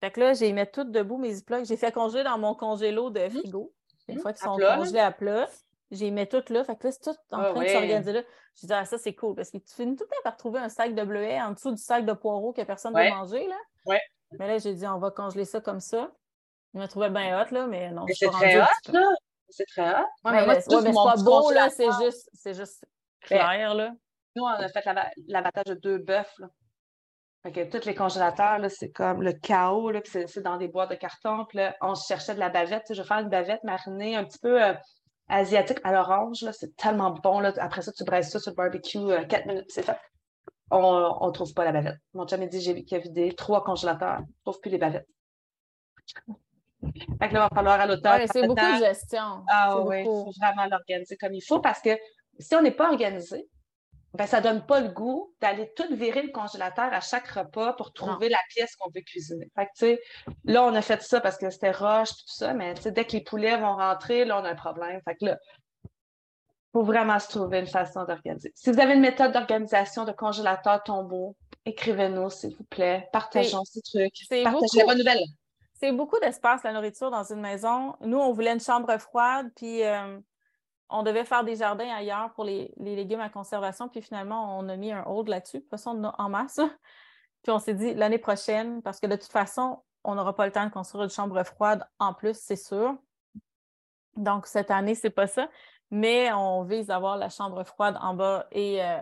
Fait 0.00 0.10
que 0.10 0.20
là, 0.20 0.34
j'ai 0.34 0.52
mis 0.52 0.66
tout 0.70 0.84
debout 0.84 1.16
mes 1.16 1.32
ziplocs. 1.32 1.64
J'ai 1.64 1.76
fait 1.76 1.92
congeler 1.92 2.22
dans 2.22 2.38
mon 2.38 2.54
congélo 2.54 3.10
de 3.10 3.26
mmh. 3.26 3.30
frigo. 3.30 3.72
Une 4.08 4.16
mmh. 4.16 4.20
fois 4.20 4.32
qu'ils 4.32 4.42
sont 4.42 4.56
congelés 4.56 5.00
à 5.00 5.10
plat, 5.10 5.48
j'ai 5.90 6.10
mis 6.10 6.28
tout 6.28 6.42
là. 6.50 6.64
Fait 6.64 6.76
que 6.76 6.86
là, 6.86 6.92
c'est 6.92 7.02
tout 7.02 7.18
en 7.30 7.38
ah 7.38 7.52
train 7.52 7.62
de 7.62 7.68
s'organiser 7.68 8.12
là. 8.12 8.22
Je 8.60 8.66
dis, 8.66 8.72
ah, 8.72 8.84
ça, 8.84 8.96
c'est 8.96 9.14
cool 9.14 9.34
parce 9.34 9.50
que 9.50 9.58
tu 9.58 9.74
finis 9.74 9.96
tout 9.96 10.04
le 10.04 10.08
temps 10.08 10.22
par 10.24 10.36
trouver 10.36 10.60
un 10.60 10.70
sac 10.70 10.94
de 10.94 11.02
bleuets 11.04 11.40
en 11.40 11.50
dessous 11.50 11.72
du 11.72 11.82
sac 11.82 12.06
de 12.06 12.12
poireaux 12.14 12.52
que 12.52 12.62
personne 12.62 12.94
ne 12.94 13.02
veut 13.02 13.10
manger. 13.10 13.46
Là. 13.46 13.56
Ouais. 13.84 14.00
Mais 14.38 14.48
là, 14.48 14.58
j'ai 14.58 14.74
dit, 14.74 14.86
on 14.86 14.98
va 14.98 15.10
congeler 15.10 15.44
ça 15.44 15.60
comme 15.60 15.80
ça. 15.80 16.10
Je 16.74 16.80
me 16.80 16.86
trouvais 16.86 17.10
bien 17.10 17.40
hot, 17.40 17.52
là, 17.52 17.66
mais 17.66 17.90
non. 17.90 18.04
Mais 18.06 18.14
c'est 18.14 18.28
très 18.28 18.60
hot, 18.60 18.92
là. 18.92 19.08
C'est 19.48 19.66
très 19.66 19.90
hot. 19.90 20.06
Ouais, 20.24 20.46
mais, 20.46 20.60
c'est 20.60 20.92
pas 20.92 21.16
beau, 21.16 21.50
là. 21.50 21.70
C'est 21.70 21.90
juste, 22.02 22.30
c'est 22.34 22.54
juste 22.54 22.84
clair, 23.20 23.74
là. 23.74 23.92
Nous, 24.36 24.42
on 24.42 24.48
a 24.48 24.68
fait 24.68 24.84
l'abattage 25.28 25.64
de 25.64 25.74
deux 25.74 25.98
bœufs. 25.98 26.40
Fait 27.42 27.52
que 27.52 27.70
tous 27.70 27.86
les 27.86 27.94
congélateurs, 27.94 28.60
c'est 28.70 28.90
comme 28.90 29.22
le 29.22 29.32
chaos, 29.32 29.90
c'est 30.04 30.42
dans 30.42 30.58
des 30.58 30.68
boîtes 30.68 30.90
de 30.90 30.96
carton. 30.96 31.46
Puis 31.48 31.58
là, 31.58 31.74
on 31.80 31.94
cherchait 31.94 32.34
de 32.34 32.40
la 32.40 32.50
bavette. 32.50 32.84
Je 32.90 33.00
vais 33.00 33.08
faire 33.08 33.18
une 33.18 33.30
bavette 33.30 33.64
marinée 33.64 34.14
un 34.14 34.24
petit 34.24 34.38
peu 34.38 34.62
euh, 34.62 34.74
asiatique 35.28 35.78
à 35.84 35.92
l'orange. 35.92 36.44
C'est 36.52 36.76
tellement 36.76 37.12
bon. 37.12 37.40
Là. 37.40 37.52
Après 37.58 37.80
ça, 37.80 37.92
tu 37.92 38.04
braises 38.04 38.30
ça 38.30 38.38
sur 38.38 38.50
le 38.50 38.56
barbecue, 38.56 38.98
euh, 38.98 39.24
quatre 39.24 39.46
minutes, 39.46 39.66
c'est 39.68 39.82
fait. 39.82 39.98
On 40.70 41.26
ne 41.26 41.32
trouve 41.32 41.54
pas 41.54 41.64
la 41.64 41.72
bavette. 41.72 41.98
Mon 42.12 42.26
chum 42.26 42.40
m'a 42.40 42.46
dit 42.46 42.84
qu'il 42.84 42.98
a 42.98 43.00
vidé 43.00 43.32
trois 43.32 43.64
congélateurs. 43.64 44.18
On 44.18 44.22
ne 44.22 44.26
trouve 44.44 44.60
plus 44.60 44.70
les 44.70 44.78
bavettes. 44.78 45.08
Fait 46.12 47.28
que 47.28 47.34
là, 47.34 47.46
il 47.46 47.48
va 47.48 47.48
falloir 47.48 47.80
à 47.80 47.86
l'automne. 47.86 48.26
c'est 48.30 48.46
beaucoup 48.46 48.60
de 48.60 48.84
gestion. 48.84 49.44
Ah 49.48 49.80
oui, 49.80 50.00
il 50.00 50.04
faut 50.04 50.30
vraiment 50.38 50.66
l'organiser 50.68 51.16
comme 51.16 51.32
il 51.32 51.40
faut 51.40 51.60
parce 51.60 51.80
que 51.80 51.90
si 52.38 52.54
on 52.54 52.62
n'est 52.62 52.72
pas 52.72 52.90
organisé, 52.90 53.48
ben, 54.14 54.26
ça 54.26 54.40
donne 54.40 54.64
pas 54.64 54.80
le 54.80 54.88
goût 54.88 55.34
d'aller 55.40 55.70
tout 55.76 55.94
virer 55.94 56.22
le 56.22 56.30
congélateur 56.30 56.92
à 56.92 57.00
chaque 57.00 57.28
repas 57.28 57.74
pour 57.74 57.92
trouver 57.92 58.28
la 58.28 58.38
pièce 58.50 58.74
qu'on 58.76 58.90
veut 58.90 59.02
cuisiner. 59.02 59.50
Fait 59.54 60.00
là, 60.44 60.64
on 60.64 60.74
a 60.74 60.82
fait 60.82 61.02
ça 61.02 61.20
parce 61.20 61.36
que 61.36 61.50
c'était 61.50 61.72
roche, 61.72 62.10
tout 62.10 62.24
ça, 62.26 62.54
mais 62.54 62.74
dès 62.74 63.04
que 63.04 63.12
les 63.12 63.22
poulets 63.22 63.58
vont 63.58 63.76
rentrer, 63.76 64.24
là, 64.24 64.40
on 64.40 64.44
a 64.44 64.50
un 64.50 64.54
problème. 64.54 65.00
Fait 65.04 65.16
que 65.16 65.26
là, 65.26 65.38
faut 66.72 66.82
vraiment 66.82 67.18
se 67.18 67.28
trouver 67.28 67.60
une 67.60 67.66
façon 67.66 68.04
d'organiser. 68.04 68.52
Si 68.54 68.70
vous 68.70 68.80
avez 68.80 68.94
une 68.94 69.00
méthode 69.00 69.32
d'organisation 69.32 70.04
de 70.04 70.12
congélateur 70.12 70.82
tombeau, 70.82 71.34
écrivez-nous, 71.64 72.30
s'il 72.30 72.54
vous 72.56 72.64
plaît. 72.64 73.08
Partageons 73.12 73.64
ces 73.64 73.82
trucs. 73.82 74.14
Partagez 74.44 74.78
la 74.78 74.84
bonne 74.84 74.98
nouvelle. 74.98 75.24
C'est 75.74 75.92
beaucoup 75.92 76.18
d'espace, 76.20 76.62
la 76.64 76.72
nourriture, 76.72 77.10
dans 77.10 77.24
une 77.24 77.40
maison. 77.40 77.94
Nous, 78.00 78.18
on 78.18 78.32
voulait 78.32 78.52
une 78.52 78.60
chambre 78.60 78.96
froide, 78.98 79.50
puis 79.56 79.82
euh, 79.84 80.18
on 80.88 81.02
devait 81.02 81.24
faire 81.24 81.44
des 81.44 81.56
jardins 81.56 81.88
ailleurs 81.88 82.32
pour 82.34 82.44
les, 82.44 82.72
légumes 82.76 83.20
à 83.20 83.28
conservation, 83.28 83.88
puis 83.88 84.02
finalement, 84.02 84.58
on 84.58 84.68
a 84.68 84.76
mis 84.76 84.92
un 84.92 85.04
hold 85.06 85.28
là-dessus. 85.28 85.58
De 85.58 85.62
toute 85.62 85.70
façon, 85.70 86.02
en 86.18 86.28
masse. 86.28 86.60
Puis 87.42 87.52
on 87.52 87.58
s'est 87.58 87.74
dit 87.74 87.94
l'année 87.94 88.18
prochaine, 88.18 88.82
parce 88.82 89.00
que 89.00 89.06
de 89.06 89.16
toute 89.16 89.30
façon, 89.30 89.82
on 90.04 90.14
n'aura 90.14 90.34
pas 90.34 90.46
le 90.46 90.52
temps 90.52 90.64
de 90.64 90.72
construire 90.72 91.04
une 91.04 91.10
chambre 91.10 91.42
froide 91.44 91.86
en 91.98 92.14
plus, 92.14 92.36
c'est 92.38 92.56
sûr. 92.56 92.96
Donc, 94.16 94.46
cette 94.46 94.70
année, 94.70 94.94
c'est 94.94 95.10
pas 95.10 95.26
ça. 95.26 95.48
Mais 95.90 96.32
on 96.32 96.64
vise 96.64 96.90
avoir 96.90 97.16
la 97.16 97.28
chambre 97.28 97.62
froide 97.64 97.96
en 98.00 98.14
bas 98.14 98.46
et 98.50 98.82
euh, 98.82 98.98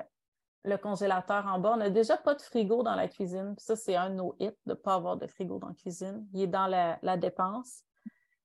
le 0.65 0.77
congélateur 0.77 1.47
en 1.47 1.59
bas. 1.59 1.73
On 1.74 1.77
n'a 1.77 1.90
déjà 1.90 2.16
pas 2.16 2.35
de 2.35 2.43
frigo 2.43 2.82
dans 2.82 2.94
la 2.94 3.09
cuisine. 3.09 3.55
ça, 3.59 3.77
c'est 3.77 3.97
un 3.97 4.11
de 4.11 4.15
nos 4.16 4.35
hits 4.39 4.51
de 4.66 4.73
ne 4.73 4.74
pas 4.74 4.94
avoir 4.94 5.16
de 5.16 5.27
frigo 5.27 5.59
dans 5.59 5.69
la 5.69 5.74
cuisine. 5.74 6.27
Il 6.32 6.43
est 6.43 6.47
dans 6.47 6.66
la, 6.66 7.16
dépense. 7.16 7.82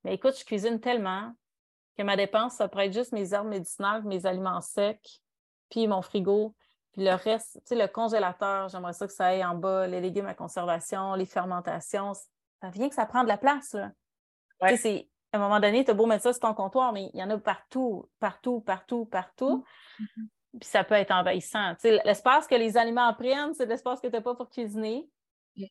Mais 0.04 0.14
écoute, 0.14 0.38
je 0.38 0.46
cuisine 0.46 0.80
tellement 0.80 1.34
que 2.00 2.04
ma 2.04 2.16
dépense, 2.16 2.54
ça 2.54 2.68
pourrait 2.68 2.88
être 2.88 2.94
juste 2.94 3.12
mes 3.12 3.34
herbes 3.34 3.48
médicinales, 3.48 4.04
mes 4.04 4.26
aliments 4.26 4.62
secs, 4.62 5.22
puis 5.70 5.88
mon 5.88 6.02
frigo. 6.02 6.56
Puis 6.94 7.04
le 7.04 7.14
reste, 7.14 7.56
tu 7.56 7.62
sais, 7.66 7.76
le 7.76 7.88
congélateur, 7.88 8.70
j'aimerais 8.70 8.94
ça 8.94 9.06
que 9.06 9.14
ça 9.14 9.28
aille 9.28 9.44
en 9.44 9.56
bas, 9.56 9.86
les 9.86 10.02
légumes 10.02 10.26
à 10.26 10.34
conservation, 10.34 11.14
les 11.16 11.26
fermentations. 11.26 12.14
Ça 12.14 12.70
vient 12.70 12.90
que 12.90 12.96
ça 12.96 13.06
prend 13.06 13.24
de 13.24 13.28
la 13.28 13.38
place. 13.38 13.74
Là. 13.74 13.92
à 15.34 15.38
un 15.38 15.40
moment 15.40 15.60
donné, 15.60 15.86
tu 15.86 15.92
as 15.92 15.94
beau 15.94 16.06
mettre 16.06 16.24
ça 16.24 16.34
sur 16.34 16.40
ton 16.40 16.54
comptoir, 16.54 16.94
mais 16.94 17.12
il 17.14 17.20
y 17.20 17.24
en 17.24 17.30
a 17.30 17.38
partout, 17.38 18.10
partout, 18.20 18.62
partout, 18.62 19.06
partout. 19.06 19.64
Mm-hmm 20.00 20.28
puis 20.58 20.68
ça 20.68 20.84
peut 20.84 20.96
être 20.96 21.12
envahissant. 21.12 21.76
l'espace 21.84 22.48
que 22.48 22.56
les 22.56 22.78
aliments 22.78 23.14
prennent, 23.14 23.54
c'est 23.54 23.66
l'espace 23.66 24.00
que 24.00 24.08
tu 24.08 24.14
n'as 24.14 24.22
pas 24.22 24.36
pour 24.36 24.50
cuisiner. 24.50 25.08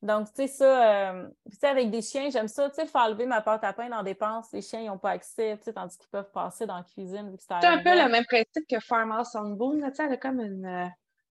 Donc, 0.02 0.28
tu 0.28 0.42
sais, 0.42 0.46
ça, 0.48 1.10
euh, 1.12 1.28
avec 1.62 1.90
des 1.90 2.02
chiens, 2.02 2.30
j'aime 2.30 2.48
ça, 2.48 2.68
tu 2.68 2.76
sais, 2.76 2.86
faire 2.86 3.08
lever 3.08 3.26
ma 3.26 3.40
pâte 3.40 3.64
à 3.64 3.72
pain 3.72 3.88
dans 3.88 4.02
des 4.02 4.12
dépenses, 4.12 4.52
les 4.52 4.62
chiens, 4.62 4.80
ils 4.80 4.86
n'ont 4.86 4.98
pas 4.98 5.10
accès, 5.10 5.56
tu 5.58 5.64
sais, 5.64 5.72
tandis 5.72 5.96
qu'ils 5.96 6.08
peuvent 6.08 6.30
passer 6.32 6.66
dans 6.66 6.76
la 6.76 6.82
cuisine. 6.82 7.34
C'est 7.38 7.52
un 7.52 7.82
peu 7.82 7.90
le 7.90 8.08
même 8.08 8.24
principe 8.24 8.66
que 8.68 8.80
Farmhouse 8.80 9.34
on 9.34 9.50
Boone, 9.50 9.82
tu 9.88 9.94
sais, 9.94 10.04
elle 10.04 10.12
a 10.12 10.16
comme 10.16 10.40
une. 10.40 10.66
Euh, 10.66 10.86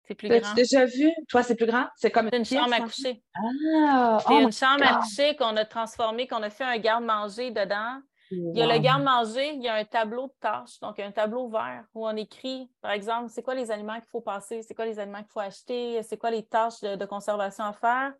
c'est 0.06 0.14
plus 0.14 0.28
grand. 0.28 0.40
Tu 0.40 0.54
déjà 0.54 0.86
vu? 0.86 1.10
Toi, 1.28 1.42
c'est 1.42 1.54
plus 1.54 1.66
grand? 1.66 1.86
C'est 1.96 2.10
comme 2.10 2.28
une, 2.32 2.44
chambre 2.44 2.72
à 2.72 2.80
coucher. 2.80 3.22
Ah! 3.34 4.18
C'est 4.20 4.32
oh 4.32 4.40
une 4.40 4.52
chambre 4.52 4.84
à 4.84 5.00
coucher 5.00 5.36
qu'on 5.36 5.56
a 5.56 5.64
transformée, 5.64 6.26
qu'on 6.26 6.42
a 6.42 6.50
fait 6.50 6.64
un 6.64 6.78
garde-manger 6.78 7.50
dedans. 7.50 8.00
Il 8.30 8.56
y 8.56 8.62
a 8.62 8.66
le 8.66 8.78
garde-manger, 8.78 9.54
il 9.54 9.62
y 9.62 9.68
a 9.68 9.74
un 9.74 9.84
tableau 9.84 10.28
de 10.28 10.32
tâches, 10.40 10.78
donc 10.80 11.00
un 11.00 11.10
tableau 11.10 11.48
vert 11.48 11.84
où 11.94 12.06
on 12.06 12.14
écrit, 12.16 12.70
par 12.80 12.92
exemple, 12.92 13.28
c'est 13.30 13.42
quoi 13.42 13.54
les 13.54 13.70
aliments 13.70 13.94
qu'il 13.94 14.08
faut 14.10 14.20
passer, 14.20 14.62
c'est 14.62 14.74
quoi 14.74 14.86
les 14.86 14.98
aliments 15.00 15.22
qu'il 15.22 15.32
faut 15.32 15.40
acheter, 15.40 16.02
c'est 16.04 16.16
quoi 16.16 16.30
les 16.30 16.44
tâches 16.44 16.80
de, 16.80 17.04
conservation 17.06 17.64
à 17.64 17.72
faire. 17.72 18.12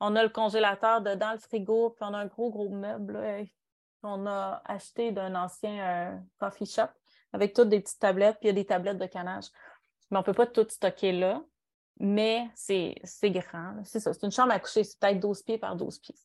On 0.00 0.16
a 0.16 0.22
le 0.22 0.30
congélateur 0.30 1.02
dedans, 1.02 1.32
le 1.32 1.38
frigo, 1.38 1.90
puis 1.90 2.08
on 2.08 2.14
a 2.14 2.18
un 2.18 2.26
gros, 2.26 2.50
gros 2.50 2.70
meuble 2.70 3.46
qu'on 4.02 4.26
a 4.26 4.62
acheté 4.64 5.12
d'un 5.12 5.34
ancien 5.34 5.80
euh, 5.80 6.16
coffee 6.38 6.66
shop 6.66 6.88
avec 7.32 7.54
toutes 7.54 7.68
des 7.68 7.80
petites 7.80 8.00
tablettes, 8.00 8.38
puis 8.40 8.48
il 8.48 8.48
y 8.48 8.50
a 8.50 8.54
des 8.54 8.66
tablettes 8.66 8.98
de 8.98 9.06
canage. 9.06 9.46
Mais 10.10 10.18
on 10.18 10.20
ne 10.20 10.24
peut 10.24 10.34
pas 10.34 10.46
tout 10.46 10.66
stocker 10.68 11.12
là, 11.12 11.42
mais 11.98 12.48
c'est 12.54 12.94
grand. 13.24 13.76
C'est 13.84 14.00
ça, 14.00 14.12
c'est 14.12 14.24
une 14.24 14.32
chambre 14.32 14.52
à 14.52 14.58
coucher, 14.58 14.84
c'est 14.84 14.98
peut-être 14.98 15.20
12 15.20 15.42
pieds 15.42 15.58
par 15.58 15.76
12 15.76 15.98
pieds. 15.98 16.16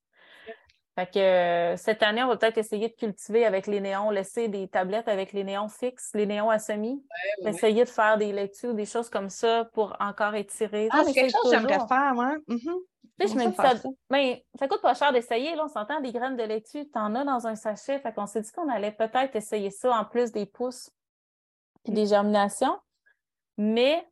Fait 0.98 1.06
que 1.06 1.19
euh, 1.19 1.78
cette 1.78 2.02
année, 2.02 2.24
on 2.24 2.28
va 2.28 2.38
peut-être 2.38 2.57
essayer 2.57 2.90
de 2.90 2.95
cultiver 2.95 3.45
avec 3.45 3.68
les 3.68 3.80
néons, 3.80 4.10
laisser 4.10 4.48
des 4.48 4.68
tablettes 4.68 5.07
avec 5.07 5.32
les 5.32 5.44
néons 5.44 5.69
fixes, 5.69 6.10
les 6.15 6.26
néons 6.26 6.49
à 6.49 6.57
semis. 6.57 7.06
essayer 7.45 7.84
de 7.84 7.90
faire 7.90 8.18
des 8.18 8.34
lectures, 8.34 8.74
des 8.74 8.88
choses 8.88 9.07
comme 9.07 9.30
ça 9.30 9.65
pour 9.74 9.95
encore 9.99 10.34
étirer. 10.34 10.88
Ah, 10.91 11.03
c'est 11.06 11.14
quelque 11.14 11.32
chose 11.32 11.52
que 11.52 11.56
j'aimerais 11.56 11.88
faire, 11.88 12.15
moi. 12.15 12.34
Mm-hmm. 12.48 12.80
je 13.19 13.36
me 13.36 13.49
dis, 13.49 13.56
ça, 13.56 13.74
mais 14.10 14.44
ça 14.57 14.68
coûte 14.68 14.82
pas 14.82 14.95
cher 14.95 15.14
d'essayer. 15.14 15.56
Là, 15.56 15.65
on 15.65 15.68
s'entend 15.68 16.02
des 16.02 16.11
graines 16.11 16.36
de 16.36 16.41
laitue, 16.41 16.90
tu 16.90 16.99
en 16.99 17.14
as 17.14 17.26
dans 17.26 17.45
un 17.45 17.56
sachet. 17.56 17.99
Fait 17.99 18.11
qu'on 18.11 18.26
s'est 18.26 18.41
dit 18.41 18.52
qu'on 18.52 18.68
allait 18.68 18.91
peut-être 18.91 19.36
essayer 19.36 19.69
ça 19.69 19.91
en 19.91 20.03
plus 20.03 20.32
des 20.32 20.48
pousses 20.48 20.90
et 21.86 21.91
des 21.91 22.07
germinations. 22.07 22.76
Mais 23.60 24.03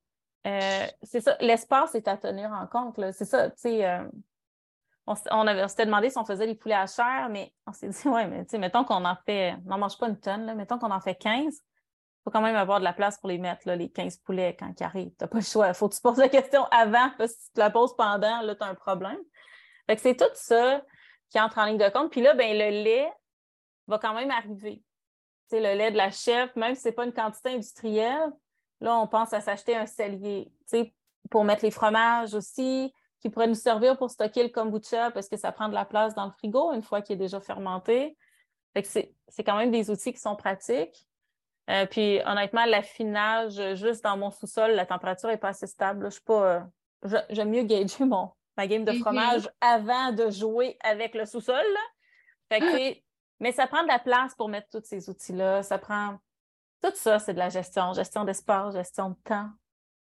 euh, 0.46 0.86
c'est 1.02 1.22
ça, 1.22 1.36
l'espace 1.42 1.96
est 1.96 2.08
à 2.08 2.16
tenir 2.16 2.52
en 2.52 2.68
compte. 2.68 3.00
C'est 3.12 3.26
ça, 3.26 3.50
tu 3.50 3.56
sais. 3.58 3.86
Euh, 3.88 4.04
on, 5.08 5.48
avait, 5.48 5.68
s'était 5.68 5.86
demandé 5.86 6.10
si 6.10 6.18
on 6.18 6.26
faisait 6.26 6.48
les 6.48 6.56
poulets 6.56 6.76
à 6.76 6.88
chair, 6.88 7.28
mais 7.30 7.54
on 7.68 7.74
s'est 7.74 7.90
dit, 7.90 8.08
ouais, 8.08 8.28
mais 8.28 8.46
tu 8.46 8.52
sais, 8.52 8.58
mettons 8.58 8.84
qu'on 8.84 9.06
en 9.06 9.16
fait, 9.26 9.56
on 9.66 9.70
n'en 9.70 9.78
mange 9.78 9.98
pas 9.98 10.08
une 10.08 10.20
tonne, 10.20 10.46
là, 10.46 10.56
mettons 10.56 10.80
qu'on 10.80 10.92
en 10.92 11.00
fait 11.00 11.16
15, 11.16 11.44
il 11.46 11.62
faut 12.24 12.32
quand 12.32 12.42
même 12.42 12.56
avoir 12.56 12.80
de 12.80 12.84
la 12.84 12.94
place 12.94 13.20
pour 13.20 13.30
les 13.30 13.38
mettre, 13.38 13.68
là, 13.68 13.76
les 13.76 13.90
15 13.90 14.18
poulets 14.18 14.56
quand 14.58 14.74
ils 14.80 14.84
arrivent. 14.84 15.12
Tu 15.12 15.18
n'as 15.22 15.28
pas 15.28 15.38
le 15.38 15.44
choix. 15.44 15.68
Il 15.68 15.74
faut 15.76 15.88
que 15.88 15.96
tu 15.96 16.02
poses 16.02 16.18
la 16.18 16.30
question 16.30 16.66
avant, 16.72 17.12
parce 17.18 17.34
que 17.34 17.40
si 17.40 17.48
tu 17.48 17.54
te 17.54 17.60
la 17.60 17.70
poses 17.70 17.96
pendant, 17.96 18.42
là, 18.42 18.56
tu 18.56 18.64
as 18.64 18.68
un 18.68 18.74
problème. 18.74 19.20
Fait 19.86 19.96
que 19.96 20.02
c'est 20.02 20.16
tout 20.16 20.26
ça 20.34 20.82
qui 21.30 21.40
entre 21.40 21.60
en 21.60 21.66
ligne 21.66 21.78
de 21.78 21.90
compte. 21.90 22.12
Puis 22.12 22.22
là, 22.22 22.34
ben, 22.34 22.52
le 22.58 22.84
lait 22.84 23.12
va 23.88 24.00
quand 24.00 24.16
même 24.16 24.32
arriver. 24.32 24.84
Tu 25.50 25.58
sais, 25.58 25.60
le 25.62 25.78
lait 25.78 25.92
de 25.92 25.98
la 25.98 26.10
chef, 26.10 26.56
même 26.56 26.74
si 26.74 26.82
ce 26.82 26.88
n'est 26.88 26.94
pas 26.94 27.06
une 27.06 27.14
quantité 27.14 27.50
industrielle, 27.50 28.32
là, 28.82 28.98
on 28.98 29.08
pense 29.08 29.32
à 29.34 29.42
s'acheter 29.42 29.76
un 29.76 29.86
cellier, 29.86 30.52
pour 31.30 31.44
mettre 31.44 31.64
les 31.64 31.72
fromages 31.72 32.34
aussi, 32.34 32.92
qui 33.26 33.32
pourrait 33.32 33.48
nous 33.48 33.56
servir 33.56 33.98
pour 33.98 34.12
stocker 34.12 34.44
le 34.44 34.50
kombucha 34.50 35.10
parce 35.10 35.28
que 35.28 35.36
ça 35.36 35.52
prend 35.52 35.68
de 35.68 35.74
la 35.74 35.84
place 35.84 36.14
dans 36.14 36.26
le 36.26 36.32
frigo 36.32 36.72
une 36.74 36.84
fois 36.84 37.02
qu'il 37.02 37.16
est 37.16 37.18
déjà 37.18 37.40
fermenté. 37.40 38.16
c'est 38.84 39.44
quand 39.44 39.58
même 39.58 39.72
des 39.72 39.90
outils 39.90 40.14
qui 40.14 40.20
sont 40.20 40.36
pratiques. 40.36 41.08
Euh, 41.72 41.88
puis 41.88 42.22
honnêtement, 42.24 42.66
l'affinage, 42.66 43.60
juste 43.74 44.04
dans 44.04 44.16
mon 44.16 44.30
sous-sol, 44.30 44.74
la 44.74 44.86
température 44.86 45.30
n'est 45.30 45.38
pas 45.38 45.48
assez 45.48 45.66
stable. 45.66 46.06
Je 46.06 46.12
suis 46.12 46.22
pas. 46.22 46.68
Euh, 47.04 47.22
j'aime 47.32 47.50
mieux 47.50 47.64
gager 47.64 48.06
mon, 48.06 48.30
ma 48.58 48.68
game 48.68 48.86
de 48.86 48.92
mm-hmm. 48.92 49.00
fromage 49.00 49.50
avant 49.60 50.12
de 50.12 50.30
jouer 50.30 50.78
avec 50.82 51.16
le 51.16 51.26
sous-sol. 51.26 51.66
mais 53.40 53.52
ça 53.54 53.66
prend 53.66 53.82
de 53.82 53.88
la 53.88 53.98
place 53.98 54.36
pour 54.36 54.50
mettre 54.50 54.68
tous 54.70 54.86
ces 54.86 55.10
outils-là. 55.10 55.64
Ça 55.64 55.80
prend. 55.80 56.20
Tout 56.84 56.92
ça, 56.94 57.18
c'est 57.18 57.34
de 57.34 57.40
la 57.40 57.50
gestion, 57.50 57.92
gestion 57.94 58.24
d'espace, 58.24 58.76
gestion 58.76 59.10
de 59.10 59.16
temps. 59.24 59.50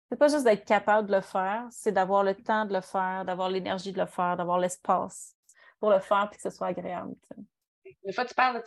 C'est 0.08 0.16
pas 0.16 0.28
juste 0.28 0.44
d'être 0.44 0.64
capable 0.64 1.08
de 1.08 1.14
le 1.14 1.20
faire, 1.20 1.66
c'est 1.70 1.92
d'avoir 1.92 2.22
le 2.22 2.34
temps 2.34 2.64
de 2.64 2.72
le 2.72 2.80
faire, 2.80 3.24
d'avoir 3.24 3.50
l'énergie 3.50 3.92
de 3.92 3.98
le 3.98 4.06
faire, 4.06 4.36
d'avoir 4.36 4.58
l'espace 4.58 5.34
pour 5.80 5.90
le 5.90 5.98
faire 5.98 6.28
puis 6.30 6.36
que 6.36 6.42
ce 6.42 6.56
soit 6.56 6.68
agréable. 6.68 7.14
Des 8.04 8.12
fois, 8.12 8.24
tu 8.24 8.34
parles, 8.34 8.62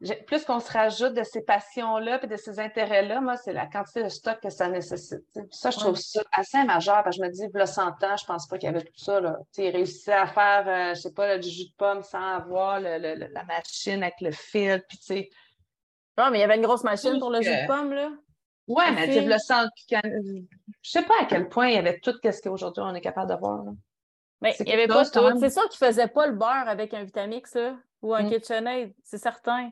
de 0.00 0.24
plus 0.26 0.44
qu'on 0.44 0.60
se 0.60 0.70
rajoute 0.70 1.14
de 1.14 1.22
ces 1.22 1.42
passions-là 1.42 2.22
et 2.22 2.26
de 2.26 2.36
ces 2.36 2.60
intérêts-là, 2.60 3.20
moi, 3.20 3.36
c'est 3.36 3.52
la 3.52 3.66
quantité 3.66 4.02
de 4.02 4.08
stock 4.08 4.38
que 4.42 4.50
ça 4.50 4.68
nécessite. 4.68 5.24
Ça, 5.50 5.70
je 5.70 5.78
trouve 5.78 5.96
ça 5.96 6.22
assez 6.32 6.62
majeur 6.64 7.02
parce 7.02 7.16
que 7.16 7.22
je 7.22 7.28
me 7.28 7.32
dis, 7.32 7.46
là, 7.54 7.66
100 7.66 8.04
ans, 8.04 8.16
je 8.16 8.26
pense 8.26 8.46
pas 8.46 8.58
qu'il 8.58 8.66
y 8.66 8.74
avait 8.74 8.84
tout 8.84 8.98
ça. 8.98 9.20
Là. 9.20 9.38
Il 9.56 9.70
réussissait 9.70 10.12
à 10.12 10.26
faire, 10.26 10.68
euh, 10.68 10.94
je 10.94 11.00
sais 11.00 11.12
pas, 11.12 11.38
du 11.38 11.48
jus 11.48 11.68
de 11.68 11.74
pomme 11.78 12.02
sans 12.02 12.34
avoir 12.34 12.80
la 12.80 13.44
machine 13.44 14.02
avec 14.02 14.20
le 14.20 14.32
fil. 14.32 14.84
Puis, 14.86 14.98
tu 14.98 15.04
sais. 15.04 15.30
Non, 16.18 16.30
mais 16.30 16.38
il 16.38 16.40
y 16.42 16.44
avait 16.44 16.56
une 16.56 16.66
grosse 16.66 16.84
machine 16.84 17.18
pour 17.18 17.30
le 17.30 17.40
jus 17.40 17.50
de 17.50 17.66
pomme, 17.66 17.94
là. 17.94 18.10
Oui, 18.68 18.84
mais 18.94 19.06
tu 19.06 19.26
le 19.26 19.38
sens. 19.38 19.68
Je 19.90 20.90
sais 20.90 21.02
pas 21.02 21.14
à 21.22 21.24
quel 21.26 21.48
point 21.48 21.68
il 21.68 21.74
y 21.74 21.78
avait 21.78 22.00
tout 22.00 22.14
ce 22.22 22.42
qu'aujourd'hui 22.42 22.82
on 22.84 22.94
est 22.94 23.00
capable 23.00 23.30
de 23.30 23.38
voir. 23.38 23.64
Mais 24.40 24.54
il 24.60 24.66
n'y 24.66 24.72
avait 24.72 24.88
pas 24.88 25.04
tout. 25.04 25.20
C'est 25.40 25.50
sûr 25.50 25.68
qu'ils 25.68 25.86
ne 25.86 25.92
faisaient 25.92 26.08
pas 26.08 26.26
le 26.26 26.34
beurre 26.34 26.68
avec 26.68 26.92
un 26.92 27.04
Vitamix 27.04 27.56
ou 28.02 28.14
un 28.14 28.24
mm. 28.24 28.30
KitchenAid, 28.30 28.94
c'est 29.02 29.18
certain. 29.18 29.70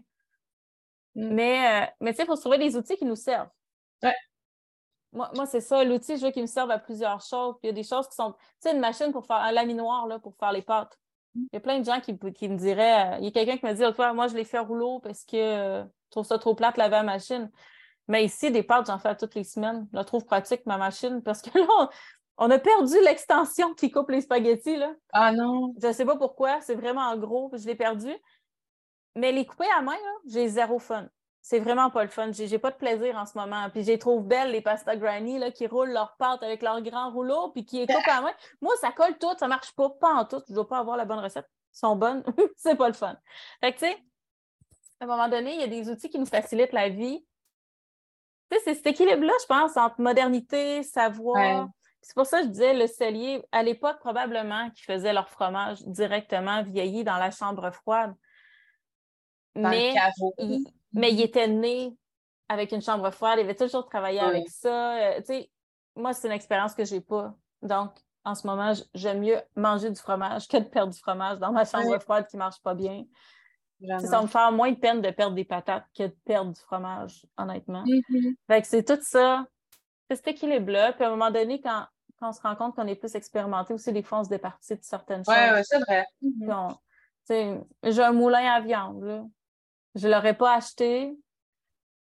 Mm. 1.15 1.35
Mais, 1.35 1.83
euh, 1.83 1.87
mais 2.01 2.13
tu 2.13 2.17
sais, 2.17 2.23
il 2.23 2.27
faut 2.27 2.37
trouver 2.37 2.59
des 2.59 2.77
outils 2.77 2.97
qui 2.97 3.05
nous 3.05 3.17
servent. 3.17 3.51
Ouais. 4.03 4.15
Moi, 5.13 5.31
moi 5.35 5.47
c'est 5.47 5.61
ça, 5.61 5.85
l'outil, 5.85 6.17
je 6.17 6.27
veux 6.27 6.33
qu'il 6.33 6.43
me 6.43 6.47
serve 6.47 6.71
à 6.71 6.79
plusieurs 6.79 7.21
choses. 7.21 7.55
Puis 7.61 7.65
il 7.65 7.67
y 7.67 7.71
a 7.71 7.75
des 7.75 7.85
choses 7.85 8.09
qui 8.09 8.15
sont. 8.15 8.33
Tu 8.33 8.39
sais, 8.61 8.73
une 8.73 8.81
machine 8.81 9.13
pour 9.13 9.27
faire 9.27 9.37
un 9.37 9.53
laminoir 9.53 10.07
là, 10.07 10.19
pour 10.19 10.37
faire 10.37 10.53
les 10.53 10.63
pâtes. 10.63 10.99
Mm. 11.35 11.43
Il 11.53 11.55
y 11.55 11.57
a 11.57 11.61
plein 11.61 11.79
de 11.81 11.85
gens 11.85 12.01
qui, 12.01 12.19
qui 12.33 12.49
me 12.49 12.57
diraient. 12.57 13.15
Euh, 13.15 13.19
il 13.19 13.25
y 13.25 13.29
a 13.29 13.31
quelqu'un 13.33 13.57
qui 13.57 13.67
me 13.67 13.73
dit 13.73 13.95
fois, 13.95 14.13
moi, 14.13 14.29
je 14.29 14.35
les 14.35 14.45
fais 14.45 14.59
rouleau 14.59 15.01
parce 15.01 15.25
que 15.25 15.37
euh, 15.37 15.85
je 15.85 16.11
trouve 16.11 16.27
ça 16.27 16.39
trop 16.39 16.55
plate 16.55 16.77
laver 16.77 16.97
la 16.97 17.03
machine. 17.03 17.51
Mais 18.09 18.25
ici, 18.25 18.51
des 18.51 18.63
pâtes, 18.63 18.87
j'en 18.87 18.99
fais 18.99 19.17
toutes 19.17 19.35
les 19.35 19.45
semaines. 19.45 19.87
Je 19.93 19.97
la 19.97 20.05
trouve 20.05 20.25
pratique, 20.25 20.67
ma 20.67 20.77
machine, 20.77 21.23
parce 21.23 21.41
que 21.41 21.59
là, 21.59 21.91
on 22.37 22.51
a 22.51 22.59
perdu 22.59 22.95
l'extension 23.05 23.75
qui 23.75 23.91
coupe 23.91 24.11
les 24.11 24.21
spaghettis. 24.21 24.77
Là. 24.77 24.93
Ah 25.13 25.33
non! 25.33 25.75
Je 25.81 25.87
ne 25.87 25.93
sais 25.93 26.05
pas 26.05 26.17
pourquoi, 26.17 26.61
c'est 26.61 26.75
vraiment 26.75 27.17
gros, 27.17 27.51
je 27.55 27.67
l'ai 27.67 27.75
perdu. 27.75 28.13
Mais 29.17 29.33
les 29.33 29.47
couper 29.47 29.69
à 29.77 29.83
main, 29.83 29.97
j'ai 30.27 30.49
zéro 30.49 30.79
fun. 30.79 31.09
C'est 31.41 31.61
vraiment 31.61 31.91
pas 31.91 32.03
le 32.03 32.09
fun. 32.09 32.33
J'ai 32.33 32.59
pas 32.59 32.71
de 32.71 32.77
plaisir 32.77 33.17
en 33.17 33.27
ce 33.27 33.37
moment. 33.37 33.69
Puis 33.71 33.85
j'ai 33.85 33.99
trouve 33.99 34.27
belles 34.27 34.51
les 34.51 34.63
pasta 34.63 34.97
granny 34.97 35.39
là, 35.39 35.51
qui 35.51 35.67
roulent 35.67 35.93
leurs 35.93 36.17
pâtes 36.17 36.43
avec 36.43 36.63
leur 36.63 36.81
grand 36.81 37.13
rouleau 37.13 37.51
puis 37.51 37.67
qui 37.67 37.81
les 37.81 37.87
coupent 37.87 38.09
à 38.09 38.23
main. 38.23 38.33
Moi, 38.63 38.73
ça 38.81 38.93
colle 38.93 39.19
tout, 39.19 39.37
ça 39.39 39.47
marche 39.47 39.73
pas, 39.73 39.91
pas 39.91 40.15
en 40.15 40.25
tout. 40.25 40.43
Je 40.49 40.55
dois 40.55 40.67
pas 40.67 40.79
avoir 40.79 40.97
la 40.97 41.05
bonne 41.05 41.19
recette. 41.19 41.45
Elles 41.45 41.79
sont 41.79 41.97
bonnes. 41.97 42.25
c'est 42.57 42.77
pas 42.77 42.89
le 42.89 42.95
fun. 42.95 43.17
Fait 43.61 43.75
que 43.75 43.79
tu 43.79 43.85
sais, 43.85 43.97
à 45.01 45.05
un 45.05 45.07
moment 45.07 45.29
donné, 45.29 45.55
il 45.55 45.61
y 45.61 45.65
a 45.65 45.67
des 45.67 45.91
outils 45.91 46.09
qui 46.09 46.19
nous 46.19 46.27
facilitent 46.27 46.73
la 46.73 46.89
vie 46.89 47.25
c'est 48.65 48.75
cet 48.75 48.87
équilibre-là, 48.87 49.33
je 49.41 49.47
pense, 49.47 49.77
entre 49.77 50.01
modernité, 50.01 50.83
savoir. 50.83 51.69
C'est 52.03 52.15
pour 52.15 52.27
ça 52.27 52.41
que 52.41 52.45
je 52.45 52.51
disais 52.51 52.75
le 52.75 52.87
cellier, 52.87 53.43
à 53.51 53.63
l'époque, 53.63 53.99
probablement, 53.99 54.71
qui 54.71 54.83
faisaient 54.83 55.13
leur 55.13 55.29
fromage 55.31 55.83
directement 55.87 56.63
vieilli 56.63 57.03
dans 57.03 57.17
la 57.17 57.31
chambre 57.31 57.71
froide. 57.71 58.15
mais, 59.55 59.95
il, 60.39 60.67
mais 60.93 61.13
il 61.13 61.21
était 61.23 61.49
né 61.49 61.97
avec 62.49 62.73
une 62.73 62.83
chambre 62.83 63.11
froide, 63.11 63.39
il 63.39 63.45
avait 63.45 63.55
toujours 63.55 63.87
travaillé 63.87 64.21
avec 64.21 64.49
ça. 64.49 64.97
Euh, 64.99 65.21
moi, 65.97 66.13
c'est 66.13 66.29
une 66.29 66.35
expérience 66.35 66.75
que 66.75 66.85
je 66.85 66.97
n'ai 66.97 67.01
pas. 67.01 67.35
Donc, 67.63 67.93
en 68.25 68.35
ce 68.35 68.47
moment, 68.47 68.73
j'aime 68.95 69.21
mieux 69.21 69.41
manger 69.55 69.91
du 69.91 70.01
fromage 70.01 70.49
que 70.49 70.57
de 70.57 70.65
perdre 70.65 70.93
du 70.93 70.99
fromage 70.99 71.39
dans 71.39 71.53
ma 71.53 71.65
chambre 71.65 71.99
froide 72.01 72.27
qui 72.27 72.37
ne 72.37 72.41
marche 72.41 72.61
pas 72.63 72.75
bien. 72.75 73.05
Ça 73.81 74.09
va 74.09 74.23
me 74.23 74.27
faire 74.27 74.53
moins 74.53 74.71
de 74.71 74.77
peine 74.77 75.01
de 75.01 75.11
perdre 75.11 75.35
des 75.35 75.45
patates 75.45 75.87
que 75.97 76.05
de 76.05 76.17
perdre 76.25 76.53
du 76.53 76.61
fromage, 76.61 77.27
honnêtement. 77.37 77.85
Mm-hmm. 77.85 78.65
c'est 78.65 78.85
tout 78.85 79.03
ça. 79.03 79.47
C'est 80.09 80.17
cet 80.17 80.29
équilibre-là. 80.29 80.93
Puis 80.93 81.05
à 81.05 81.09
un 81.09 81.11
moment 81.11 81.31
donné, 81.31 81.61
quand, 81.61 81.87
on 82.21 82.33
se 82.33 82.41
rend 82.41 82.57
compte 82.57 82.75
qu'on 82.77 82.87
est 82.87 82.95
plus 82.95 83.15
expérimenté 83.15 83.75
aussi, 83.75 83.93
des 83.93 84.03
fois, 84.03 84.21
on 84.21 84.25
se 84.25 84.31
départit 84.31 84.77
de 84.77 84.83
certaines 84.83 85.25
choses. 85.25 85.35
Oui, 85.35 85.63
c'est 85.65 85.81
vrai. 85.81 86.07
Mm-hmm. 86.23 87.65
J'ai 87.85 88.03
un 88.03 88.13
moulin 88.13 88.53
à 88.53 88.61
viande. 88.61 89.29
Je 89.95 90.09
ne 90.09 90.13
l'aurais 90.13 90.35
pas 90.35 90.55
acheté. 90.55 91.17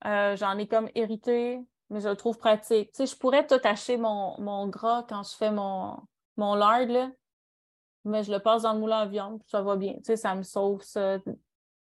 Euh, 0.05 0.35
j'en 0.35 0.57
ai 0.57 0.67
comme 0.67 0.89
hérité. 0.95 1.59
mais 1.89 2.01
je 2.01 2.09
le 2.09 2.15
trouve 2.15 2.37
pratique. 2.37 2.91
Je 2.97 3.15
pourrais 3.15 3.45
tout 3.45 3.59
acheter 3.63 3.97
mon, 3.97 4.39
mon 4.39 4.67
gras 4.67 5.05
quand 5.07 5.23
je 5.23 5.35
fais 5.35 5.51
mon, 5.51 5.97
mon 6.37 6.55
lard, 6.55 6.87
là, 6.87 7.09
mais 8.05 8.23
je 8.23 8.31
le 8.31 8.39
passe 8.39 8.63
dans 8.63 8.73
le 8.73 8.79
moulin 8.79 8.99
à 8.99 9.05
viande, 9.05 9.41
ça 9.45 9.61
va 9.61 9.75
bien. 9.75 9.95
Ça 10.03 10.35
me 10.35 10.43
sauve 10.43 10.81
ça. 10.83 11.17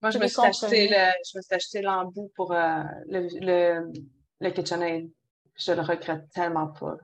Moi, 0.02 0.10
je 0.10 0.18
me, 0.18 0.26
suis 0.28 0.40
acheté 0.40 0.88
le, 0.88 1.12
je 1.30 1.38
me 1.38 1.42
suis 1.42 1.54
acheté 1.54 1.82
l'embout 1.82 2.30
pour 2.36 2.52
euh, 2.52 2.82
le, 3.08 3.28
le, 3.40 3.92
le 4.40 4.50
KitchenAid. 4.50 5.10
Je 5.56 5.72
le 5.72 5.82
regrette 5.82 6.30
tellement 6.32 6.68
pas. 6.68 6.96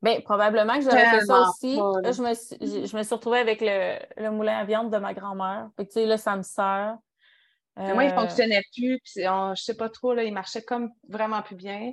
Bien, 0.00 0.20
probablement 0.20 0.76
que 0.76 0.82
j'aurais 0.82 1.10
fait 1.10 1.26
ça 1.26 1.42
aussi. 1.48 1.76
là, 1.76 2.12
je, 2.12 2.22
me 2.22 2.34
suis, 2.34 2.86
je 2.86 2.96
me 2.96 3.02
suis 3.02 3.14
retrouvée 3.14 3.40
avec 3.40 3.60
le, 3.60 3.98
le 4.16 4.30
moulin 4.30 4.58
à 4.58 4.64
viande 4.64 4.92
de 4.92 4.98
ma 4.98 5.12
grand-mère. 5.12 5.68
tu 5.78 5.86
sais, 5.90 6.06
là, 6.06 6.16
ça 6.16 6.36
me 6.36 6.42
sert. 6.42 6.96
Moi, 7.76 8.04
il 8.04 8.08
ne 8.08 8.12
euh, 8.12 8.16
fonctionnait 8.16 8.62
plus. 8.74 9.00
Puis 9.04 9.28
on, 9.28 9.54
je 9.54 9.62
sais 9.62 9.76
pas 9.76 9.88
trop, 9.88 10.14
là, 10.14 10.24
il 10.24 10.32
marchait 10.32 10.62
comme 10.62 10.90
vraiment 11.08 11.42
plus 11.42 11.56
bien. 11.56 11.92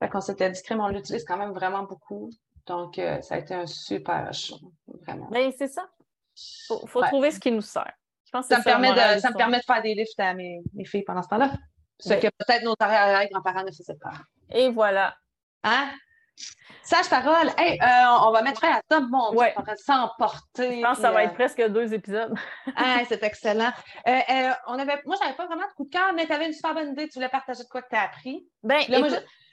Fait 0.00 0.08
qu'on 0.08 0.20
s'était 0.20 0.50
dit, 0.50 0.60
on 0.70 0.88
l'utilise 0.88 1.24
quand 1.24 1.36
même 1.36 1.52
vraiment 1.52 1.84
beaucoup. 1.84 2.30
Donc, 2.66 2.98
euh, 2.98 3.20
ça 3.22 3.36
a 3.36 3.38
été 3.38 3.54
un 3.54 3.66
super 3.66 4.32
choix, 4.32 4.58
vraiment. 4.86 5.28
Bien, 5.30 5.50
c'est 5.56 5.68
ça. 5.68 5.88
Il 6.36 6.88
faut, 6.88 7.02
trouver 7.02 7.30
ce 7.30 7.38
qui 7.38 7.52
nous 7.52 7.60
sert. 7.60 7.92
Pense 8.34 8.48
ça, 8.48 8.58
me 8.58 8.64
permet 8.64 8.90
de, 8.90 9.20
ça 9.20 9.30
me 9.30 9.36
permet 9.36 9.58
de 9.58 9.62
faire 9.62 9.80
des 9.80 9.94
lifts 9.94 10.18
à 10.18 10.34
mes, 10.34 10.60
mes 10.74 10.84
filles 10.84 11.04
pendant 11.04 11.22
ce 11.22 11.28
temps-là. 11.28 11.52
Ce 12.00 12.14
que 12.14 12.26
peut-être 12.26 12.64
nos 12.64 12.74
arrière-grands-parents 12.80 13.62
ne 13.62 13.70
faisaient 13.70 13.96
pas. 14.02 14.10
Et 14.50 14.70
voilà. 14.70 15.14
Hein? 15.62 15.92
Sage 16.82 17.08
parole, 17.08 17.52
hey, 17.56 17.78
euh, 17.80 18.26
on 18.26 18.32
va 18.32 18.42
mettre 18.42 18.64
à 18.64 18.80
top, 18.88 19.04
mon 19.08 19.30
Dieu, 19.30 19.38
ouais. 19.38 19.54
s'emporter. 19.76 20.78
Je 20.78 20.82
pense 20.82 20.96
que 20.96 21.02
ça 21.02 21.12
va 21.12 21.22
être 21.22 21.34
presque 21.34 21.64
deux 21.68 21.94
épisodes. 21.94 22.34
ah, 22.76 23.02
c'est 23.08 23.22
excellent. 23.22 23.70
Euh, 24.08 24.50
on 24.66 24.80
avait, 24.80 25.00
moi, 25.06 25.14
j'avais 25.22 25.36
pas 25.36 25.46
vraiment 25.46 25.68
de 25.68 25.72
coup 25.76 25.84
de 25.84 25.90
cœur, 25.90 26.12
mais 26.12 26.26
tu 26.26 26.32
avais 26.32 26.46
une 26.46 26.52
super 26.52 26.74
bonne 26.74 26.90
idée. 26.90 27.06
Tu 27.06 27.14
voulais 27.14 27.28
partager 27.28 27.62
de 27.62 27.68
quoi 27.68 27.82
que 27.82 27.88
tu 27.88 27.94
as 27.94 28.02
appris? 28.02 28.48
Ben, 28.64 28.82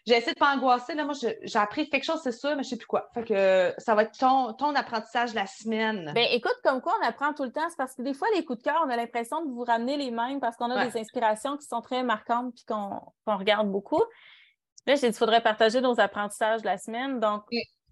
j'ai 0.07 0.15
essayé 0.15 0.33
de 0.33 0.39
pas 0.39 0.55
angoisser. 0.55 0.95
Là, 0.95 1.05
moi, 1.05 1.13
j'ai 1.13 1.59
appris 1.59 1.89
quelque 1.89 2.03
chose, 2.03 2.19
c'est 2.23 2.31
sûr, 2.31 2.55
mais 2.55 2.63
je 2.63 2.69
sais 2.69 2.77
plus 2.77 2.87
quoi. 2.87 3.09
Fait 3.13 3.23
que 3.23 3.73
ça 3.77 3.93
va 3.93 4.03
être 4.03 4.17
ton, 4.17 4.53
ton 4.53 4.73
apprentissage 4.75 5.31
de 5.31 5.35
la 5.35 5.45
semaine. 5.45 6.11
Ben, 6.15 6.25
écoute, 6.31 6.55
comme 6.63 6.81
quoi 6.81 6.93
on 7.01 7.05
apprend 7.05 7.33
tout 7.33 7.43
le 7.43 7.51
temps, 7.51 7.69
c'est 7.69 7.77
parce 7.77 7.95
que 7.95 8.01
des 8.01 8.13
fois, 8.13 8.27
les 8.35 8.43
coups 8.43 8.59
de 8.59 8.63
cœur, 8.63 8.81
on 8.85 8.89
a 8.89 8.95
l'impression 8.95 9.45
de 9.45 9.51
vous 9.51 9.63
ramener 9.63 9.97
les 9.97 10.09
mêmes 10.09 10.39
parce 10.39 10.57
qu'on 10.57 10.71
a 10.71 10.85
des 10.85 10.99
inspirations 10.99 11.57
qui 11.57 11.67
sont 11.67 11.81
très 11.81 12.03
marquantes 12.03 12.53
puis 12.55 12.65
qu'on 12.65 13.37
regarde 13.37 13.69
beaucoup. 13.69 14.01
Là, 14.87 14.95
j'ai 14.95 15.01
dit, 15.01 15.07
il 15.07 15.13
faudrait 15.13 15.41
partager 15.41 15.81
nos 15.81 15.99
apprentissages 15.99 16.61
de 16.61 16.67
la 16.67 16.77
semaine. 16.77 17.19
Donc, 17.19 17.43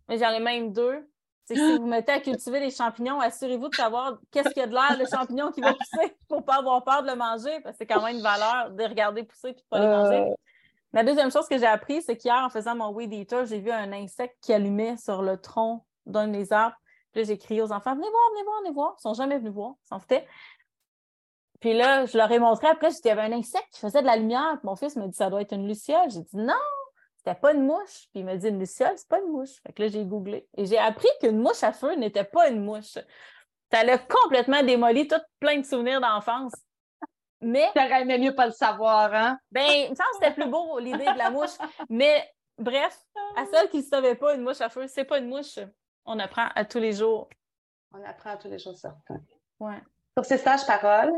j'en 0.10 0.31
ai 0.31 0.40
même 0.40 0.73
deux. 0.73 1.07
C'est 1.45 1.56
que 1.56 1.61
si 1.61 1.77
vous 1.77 1.88
mettez 1.88 2.11
à 2.11 2.19
cultiver 2.19 2.60
des 2.60 2.69
champignons, 2.69 3.19
assurez-vous 3.19 3.69
de 3.69 3.76
savoir 3.76 4.19
qu'est-ce 4.31 4.49
qu'il 4.49 4.60
y 4.60 4.64
a 4.64 4.68
de 4.68 4.73
l'air, 4.73 4.98
le 4.99 5.06
champignon 5.06 5.52
qui 5.52 5.61
va 5.61 5.73
pousser 5.73 6.15
pour 6.27 6.40
ne 6.40 6.44
pas 6.44 6.57
avoir 6.57 6.84
peur 6.84 7.02
de 7.02 7.07
le 7.07 7.15
manger, 7.15 7.60
parce 7.64 7.76
que 7.76 7.77
c'est 7.80 7.88
quand 7.88 8.03
même 8.03 8.18
une 8.18 8.22
valeur 8.22 8.69
de 8.72 8.84
regarder 8.84 9.23
pousser 9.23 9.49
et 9.49 9.53
de 9.53 9.57
ne 9.57 9.64
pas 9.69 9.80
les 9.80 9.88
manger. 9.88 10.34
La 10.94 11.03
deuxième 11.03 11.32
chose 11.32 11.48
que 11.48 11.57
j'ai 11.57 11.68
appris, 11.68 12.02
c'est 12.02 12.18
qu'hier, 12.18 12.44
en 12.44 12.49
faisant 12.49 12.76
mon 12.76 12.90
weed 12.90 13.14
eater, 13.14 13.45
j'ai 13.45 13.60
vu 13.60 13.72
un 13.72 13.91
insecte 13.94 14.36
qui 14.41 14.53
allumait 14.53 14.98
sur 14.98 15.22
le 15.22 15.38
tronc 15.38 15.86
d'un 16.06 16.28
des 16.28 16.52
arbres. 16.52 16.76
Puis 17.11 17.26
j'ai 17.26 17.38
crié 17.38 17.61
aux 17.61 17.72
enfants, 17.72 17.95
venez 17.95 18.10
voir, 18.10 18.24
venez 18.32 18.44
voir, 18.44 18.61
venez 18.61 18.74
voir. 18.74 18.95
Ils 18.98 19.02
sont 19.02 19.14
jamais 19.14 19.38
venus 19.38 19.53
voir, 19.53 19.74
ils 19.84 19.88
s'en 19.88 19.99
foutaient. 19.99 20.28
Puis 21.60 21.74
là, 21.74 22.06
je 22.06 22.18
leur 22.18 22.32
ai 22.32 22.40
montré 22.40 22.68
après, 22.68 22.90
il 22.90 23.07
y 23.07 23.11
avait 23.11 23.22
un 23.22 23.34
insecte 23.34 23.68
qui 23.74 23.80
faisait 23.80 24.02
de 24.02 24.07
la 24.07 24.16
lumière. 24.16 24.57
mon 24.64 24.76
fils 24.76 24.95
me 24.95 25.07
dit, 25.07 25.16
ça 25.16 25.30
doit 25.30 25.41
être 25.41 25.53
une 25.53 25.68
luciole. 25.68 26.10
J'ai 26.10 26.22
dit, 26.22 26.38
non, 26.38 26.53
c'était 27.18 27.36
pas 27.36 27.53
une 27.53 27.66
mouche. 27.66 28.07
Puis 28.11 28.22
il 28.22 28.26
m'a 28.26 28.38
dit, 28.38 28.48
une 28.48 28.60
luciole, 28.60 28.94
c'est 28.95 29.10
pas 29.10 29.20
une 29.20 29.32
mouche. 29.32 29.61
Fait 29.66 29.74
que 29.74 29.84
là, 29.84 29.90
j'ai 29.90 30.06
googlé. 30.06 30.48
Et 30.57 30.66
j'ai 30.66 30.78
appris 30.78 31.10
qu'une 31.20 31.40
mouche 31.40 31.64
à 31.64 31.74
feu 31.74 31.95
n'était 31.95 32.24
pas 32.24 32.49
une 32.49 32.64
mouche. 32.64 32.98
Ça 33.72 33.84
l'a 33.84 33.98
complètement 33.98 34.64
démoli 34.64 35.07
tout 35.07 35.22
plein 35.40 35.57
de 35.57 35.66
souvenirs 35.66 36.02
d'enfance. 36.02 36.53
Mais. 37.41 37.68
T'aurais 37.74 38.02
aimé 38.02 38.18
mieux 38.18 38.36
pas 38.36 38.45
le 38.45 38.52
savoir, 38.52 39.14
hein? 39.14 39.40
Ben, 39.52 39.66
il 39.66 39.91
me 39.91 39.95
semble 39.95 40.10
que 40.11 40.16
c'était 40.22 40.34
plus 40.34 40.49
beau, 40.49 40.80
l'idée 40.80 41.06
de 41.06 41.18
la 41.18 41.30
mouche. 41.30 41.57
Mais, 41.90 42.30
bref, 42.57 42.98
à 43.38 43.45
celle 43.45 43.70
qui 43.70 43.78
ne 43.78 43.84
savait 43.84 44.16
pas 44.16 44.36
une 44.36 44.41
mouche 44.41 44.61
à 44.61 44.70
feu, 44.70 44.88
c'est 44.88 45.06
pas 45.06 45.20
une 45.20 45.30
mouche. 45.30 45.60
On 46.06 46.20
apprend 46.20 46.48
à 46.56 46.66
tous 46.66 46.80
les 46.80 46.94
jours. 46.94 47.30
On 47.94 48.03
apprend 48.03 48.32
à 48.32 48.38
tous 48.38 48.49
les 48.49 48.60
jours, 48.60 48.78
certain. 48.78 49.22
Ouais. 49.60 49.82
Sur 50.18 50.26
ces 50.26 50.38
sages 50.38 50.66
paroles, 50.66 51.14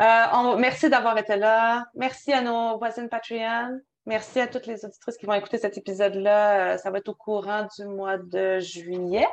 euh, 0.00 0.56
merci 0.56 0.88
d'avoir 0.88 1.16
été 1.18 1.36
là. 1.36 1.84
Merci 1.94 2.32
à 2.32 2.40
nos 2.40 2.78
voisines 2.78 3.08
Patreon. 3.08 3.80
Merci 4.06 4.40
à 4.40 4.46
toutes 4.46 4.66
les 4.66 4.84
auditrices 4.84 5.16
qui 5.18 5.26
vont 5.26 5.34
écouter 5.34 5.58
cet 5.58 5.76
épisode-là. 5.76 6.74
Euh, 6.74 6.78
ça 6.78 6.90
va 6.90 6.98
être 6.98 7.10
au 7.10 7.14
courant 7.14 7.66
du 7.76 7.84
mois 7.84 8.16
de 8.16 8.58
juillet. 8.58 9.28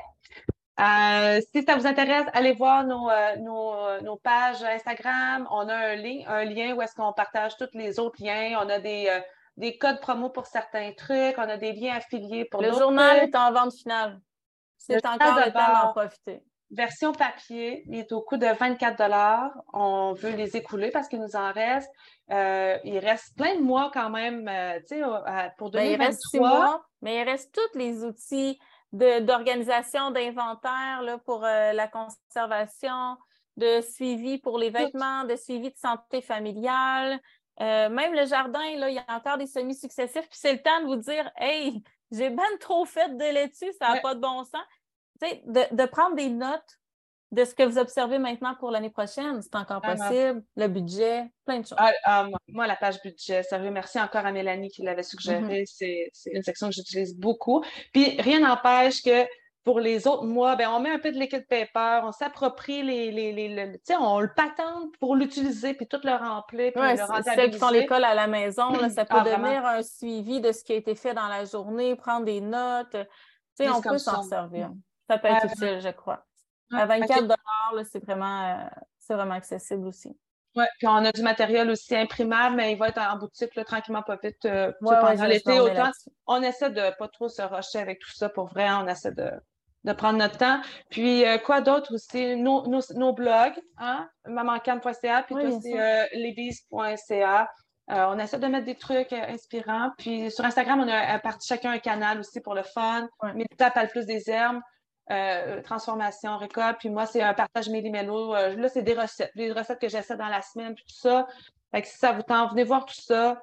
Euh, 0.80 1.42
si 1.52 1.64
ça 1.64 1.76
vous 1.76 1.88
intéresse, 1.88 2.28
allez 2.34 2.54
voir 2.54 2.86
nos, 2.86 3.10
euh, 3.10 4.00
nos, 4.02 4.16
pages 4.18 4.64
Instagram. 4.64 5.48
On 5.50 5.68
a 5.68 5.76
un 5.76 5.96
lien, 5.96 6.24
un 6.28 6.46
lien 6.46 6.76
où 6.76 6.82
est-ce 6.82 6.94
qu'on 6.94 7.14
partage 7.14 7.58
tous 7.58 7.70
les 7.74 8.00
autres 8.00 8.24
liens. 8.24 8.60
On 8.62 8.70
a 8.70 8.78
des, 8.80 9.08
euh, 9.10 9.20
des 9.58 9.78
codes 9.80 10.00
promo 10.00 10.30
pour 10.30 10.46
certains 10.46 10.92
trucs. 10.94 11.36
On 11.38 11.50
a 11.50 11.58
des 11.58 11.74
liens 11.74 11.96
affiliés 11.96 12.46
pour 12.46 12.62
Le 12.62 12.72
journal 12.74 13.18
est 13.18 13.36
en 13.36 13.52
vente 13.52 13.74
finale. 13.74 14.20
C'est 14.78 15.04
encore 15.06 15.40
le 15.44 15.52
temps 15.52 15.82
d'en 15.82 15.92
profiter. 15.94 16.44
Version 16.70 17.14
papier, 17.14 17.84
il 17.88 17.98
est 17.98 18.12
au 18.12 18.22
coût 18.22 18.36
de 18.36 18.46
24 18.46 19.02
On 19.74 20.14
veut 20.14 20.32
les 20.32 20.58
écouler 20.58 20.92
parce 20.92 21.08
qu'il 21.08 21.22
nous 21.22 21.36
en 21.36 21.52
reste. 21.54 21.90
il 22.30 23.00
reste 23.00 23.36
plein 23.36 23.56
de 23.56 23.62
mois 23.62 23.90
quand 23.92 24.12
même, 24.12 24.52
tu 24.88 24.98
sais, 24.98 25.02
pour 25.58 25.72
2023. 25.72 25.72
Ben, 25.72 25.86
il 25.86 25.96
reste 25.96 26.22
six 26.30 26.40
mois, 26.40 26.86
mais 27.02 27.22
il 27.22 27.24
reste 27.24 27.56
tous 27.56 27.80
les 27.80 28.04
outils 28.04 28.60
d'organisation 28.94 30.12
d'inventaire 30.12 31.20
pour 31.26 31.44
euh, 31.44 31.74
la 31.74 31.88
conservation, 31.88 33.18
de 33.58 33.82
suivi 33.82 34.38
pour 34.38 34.58
les 34.58 34.70
vêtements, 34.70 35.24
de 35.24 35.36
suivi 35.36 35.72
de 35.72 35.78
santé 35.78 36.22
familiale. 36.22 37.20
Euh, 37.60 37.90
même 37.90 38.14
le 38.14 38.26
jardin, 38.26 38.76
là, 38.78 38.90
il 38.90 38.96
y 38.96 39.00
a 39.00 39.06
encore 39.16 39.38
des 39.38 39.48
semis 39.48 39.76
successifs. 39.76 40.28
Puis 40.30 40.40
c'est 40.40 40.54
le 40.54 40.62
temps 40.62 40.82
de 40.82 40.86
vous 40.86 40.96
dire 40.96 41.30
Hey, 41.38 41.84
j'ai 42.12 42.30
bien 42.30 42.46
trop 42.60 42.86
fait 42.86 43.16
de 43.18 43.34
laitue, 43.34 43.74
ça 43.80 43.94
n'a 43.94 44.00
pas 44.00 44.16
de 44.16 44.22
bon 44.22 44.44
sens. 44.44 44.62
De, 45.22 45.76
de 45.76 45.86
prendre 45.86 46.16
des 46.16 46.30
notes 46.30 46.78
de 47.32 47.44
ce 47.44 47.54
que 47.54 47.64
vous 47.64 47.78
observez 47.78 48.20
maintenant 48.20 48.56
pour 48.56 48.72
l'année 48.72 48.90
prochaine. 48.90 49.42
C'est 49.42 49.56
encore 49.56 49.82
possible. 49.82 50.44
Le 50.56 50.68
budget, 50.68 51.26
plein 51.46 51.60
de 51.60 51.66
choses. 51.66 51.78
Ah, 51.78 51.92
ah, 52.06 52.28
moi, 52.48 52.68
la 52.68 52.76
page 52.76 53.02
budget, 53.02 53.44
sérieux, 53.44 53.72
merci 53.72 54.00
encore 54.00 54.26
à 54.26 54.32
Mélanie 54.32 54.70
qui 54.70 54.82
l'avait 54.82 55.04
suggéré. 55.04 55.64
Mm-hmm. 55.64 56.10
C'est 56.14 56.32
une 56.32 56.44
section 56.44 56.68
que 56.68 56.76
j'utilise 56.76 57.18
beaucoup. 57.18 57.64
Puis 57.94 58.20
rien 58.22 58.40
n'empêche 58.40 59.04
que 59.04 59.26
pour 59.68 59.82
les 59.82 60.08
autres 60.08 60.24
mois, 60.24 60.56
ben, 60.56 60.70
on 60.70 60.80
met 60.80 60.92
un 60.92 61.00
peu 61.00 61.12
de 61.12 61.20
liquid 61.20 61.46
paper, 61.46 62.00
on 62.04 62.14
s'approprie 62.14 62.84
les, 62.84 63.12
les, 63.12 63.34
les, 63.34 63.82
on 64.00 64.22
le 64.22 64.34
patente 64.34 64.98
pour 64.98 65.18
l'utiliser, 65.18 65.74
puis 65.74 65.86
tout 65.86 66.00
le 66.06 66.14
remplir, 66.14 66.72
puis 66.72 66.82
le. 66.82 67.24
Celles 67.24 67.52
qui 67.52 67.58
font 67.58 67.72
l'école 67.72 68.06
à 68.06 68.16
la 68.16 68.28
maison, 68.28 68.74
ça 68.90 69.04
peut 69.06 69.18
ah, 69.20 69.26
devenir 69.26 69.66
un 69.66 69.84
suivi 69.84 70.40
de 70.40 70.54
ce 70.54 70.64
qui 70.64 70.72
a 70.72 70.78
été 70.78 70.96
fait 70.96 71.14
dans 71.14 71.28
la 71.28 71.44
journée, 71.44 71.98
prendre 71.98 72.26
des 72.26 72.40
notes. 72.40 72.96
on 73.60 73.82
peut 73.82 73.98
s'en 73.98 74.24
servir. 74.24 74.72
Ça 75.10 75.18
peut 75.18 75.28
être 75.28 75.48
utile, 75.48 75.82
je 75.82 75.90
crois. 75.90 76.26
À 76.74 76.86
24 76.86 77.36
c'est 77.90 78.04
vraiment, 78.04 78.50
euh, 78.50 79.16
vraiment 79.16 79.36
accessible 79.36 79.88
aussi. 79.88 80.18
Oui, 80.56 80.66
puis 80.80 80.88
on 80.88 81.06
a 81.06 81.12
du 81.12 81.22
matériel 81.22 81.70
aussi 81.70 81.96
imprimable, 81.96 82.56
mais 82.56 82.72
il 82.72 82.78
va 82.80 82.88
être 82.88 83.00
en 83.00 83.18
boutique 83.18 83.52
tranquillement, 83.66 84.02
pas 84.02 84.18
vite 84.22 84.44
euh, 84.46 84.72
pendant 84.82 85.26
l'été. 85.26 85.60
Autant, 85.60 85.92
on 86.26 86.42
essaie 86.42 86.72
de 86.72 86.98
pas 86.98 87.08
trop 87.08 87.30
se 87.30 87.44
rusher 87.44 87.80
avec 87.80 88.00
tout 88.00 88.12
ça 88.12 88.28
pour 88.28 88.48
vrai. 88.48 88.68
On 88.72 88.88
essaie 88.88 89.12
de, 89.12 89.30
de 89.84 89.94
prendre 89.94 90.18
notre 90.18 90.38
temps. 90.38 90.60
Puis 90.90 91.26
euh, 91.26 91.38
quoi 91.38 91.62
d'autre 91.62 91.94
aussi? 91.94 92.36
Nos, 92.36 92.66
nos, 92.66 93.14
blogs, 93.14 93.60
hein? 93.78 94.10
mamancan.ca, 94.26 95.24
puis 95.24 95.36
aussi 95.36 95.76
lesbies.ca. 96.14 97.52
on 97.88 98.18
essaie 98.18 98.40
de 98.40 98.48
mettre 98.48 98.66
des 98.66 98.76
trucs 98.76 99.14
inspirants. 99.14 99.92
Puis 100.00 100.32
sur 100.32 100.44
Instagram, 100.44 100.80
on 100.80 100.88
a 100.88 101.20
parti 101.20 101.48
chacun 101.48 101.72
un 101.72 101.80
canal 101.80 102.20
aussi 102.20 102.42
pour 102.42 102.56
le 102.56 102.64
fun. 102.64 103.08
Ouais. 103.22 103.46
tape 103.58 103.78
à 103.78 103.84
le 103.84 103.90
plus 103.90 104.08
des 104.08 104.28
herbes. 104.28 104.60
Euh, 105.10 105.62
transformation, 105.62 106.38
récolte. 106.38 106.80
Puis 106.80 106.90
moi, 106.90 107.06
c'est 107.06 107.22
un 107.22 107.34
partage 107.34 107.70
méli-mélo. 107.70 108.36
Euh, 108.36 108.56
là, 108.56 108.68
c'est 108.68 108.82
des 108.82 108.94
recettes, 108.94 109.32
des 109.38 109.54
recettes 109.54 109.80
que 109.80 109.88
j'essaie 109.88 110.18
dans 110.18 110.28
la 110.28 110.42
semaine, 110.42 110.76
puis 110.76 110.84
tout 110.84 111.00
ça. 111.00 111.28
Fait 111.72 111.82
que 111.82 111.88
si 111.88 111.98
ça 111.98 112.12
vous 112.12 112.24
tente, 112.24 112.52
venez 112.52 112.66
voir 112.66 112.86
tout 112.86 112.94
ça. 112.94 113.42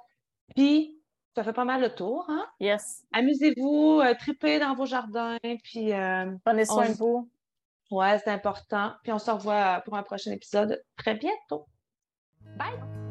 Puis, 0.55 1.01
ça 1.35 1.43
fait 1.43 1.55
pas 1.55 1.65
mal 1.65 1.81
le 1.81 1.95
tour, 1.95 2.27
hein? 2.29 2.47
Yes. 2.61 3.05
Amusez-vous, 3.13 4.03
euh, 4.05 4.15
tripez 4.19 4.59
dans 4.59 4.75
vos 4.75 4.87
jardins, 4.87 5.39
puis... 5.63 5.91
Prenez 6.45 6.67
soin 6.67 6.91
de 6.91 6.95
vous. 6.95 7.31
Ouais, 7.91 8.19
c'est 8.19 8.31
important. 8.31 8.93
Puis 9.03 9.13
on 9.13 9.19
se 9.19 9.31
revoit 9.31 9.81
pour 9.85 9.97
un 9.97 10.03
prochain 10.03 10.33
épisode 10.33 10.83
très 10.97 11.15
bientôt. 11.15 11.67
Bye! 12.57 13.04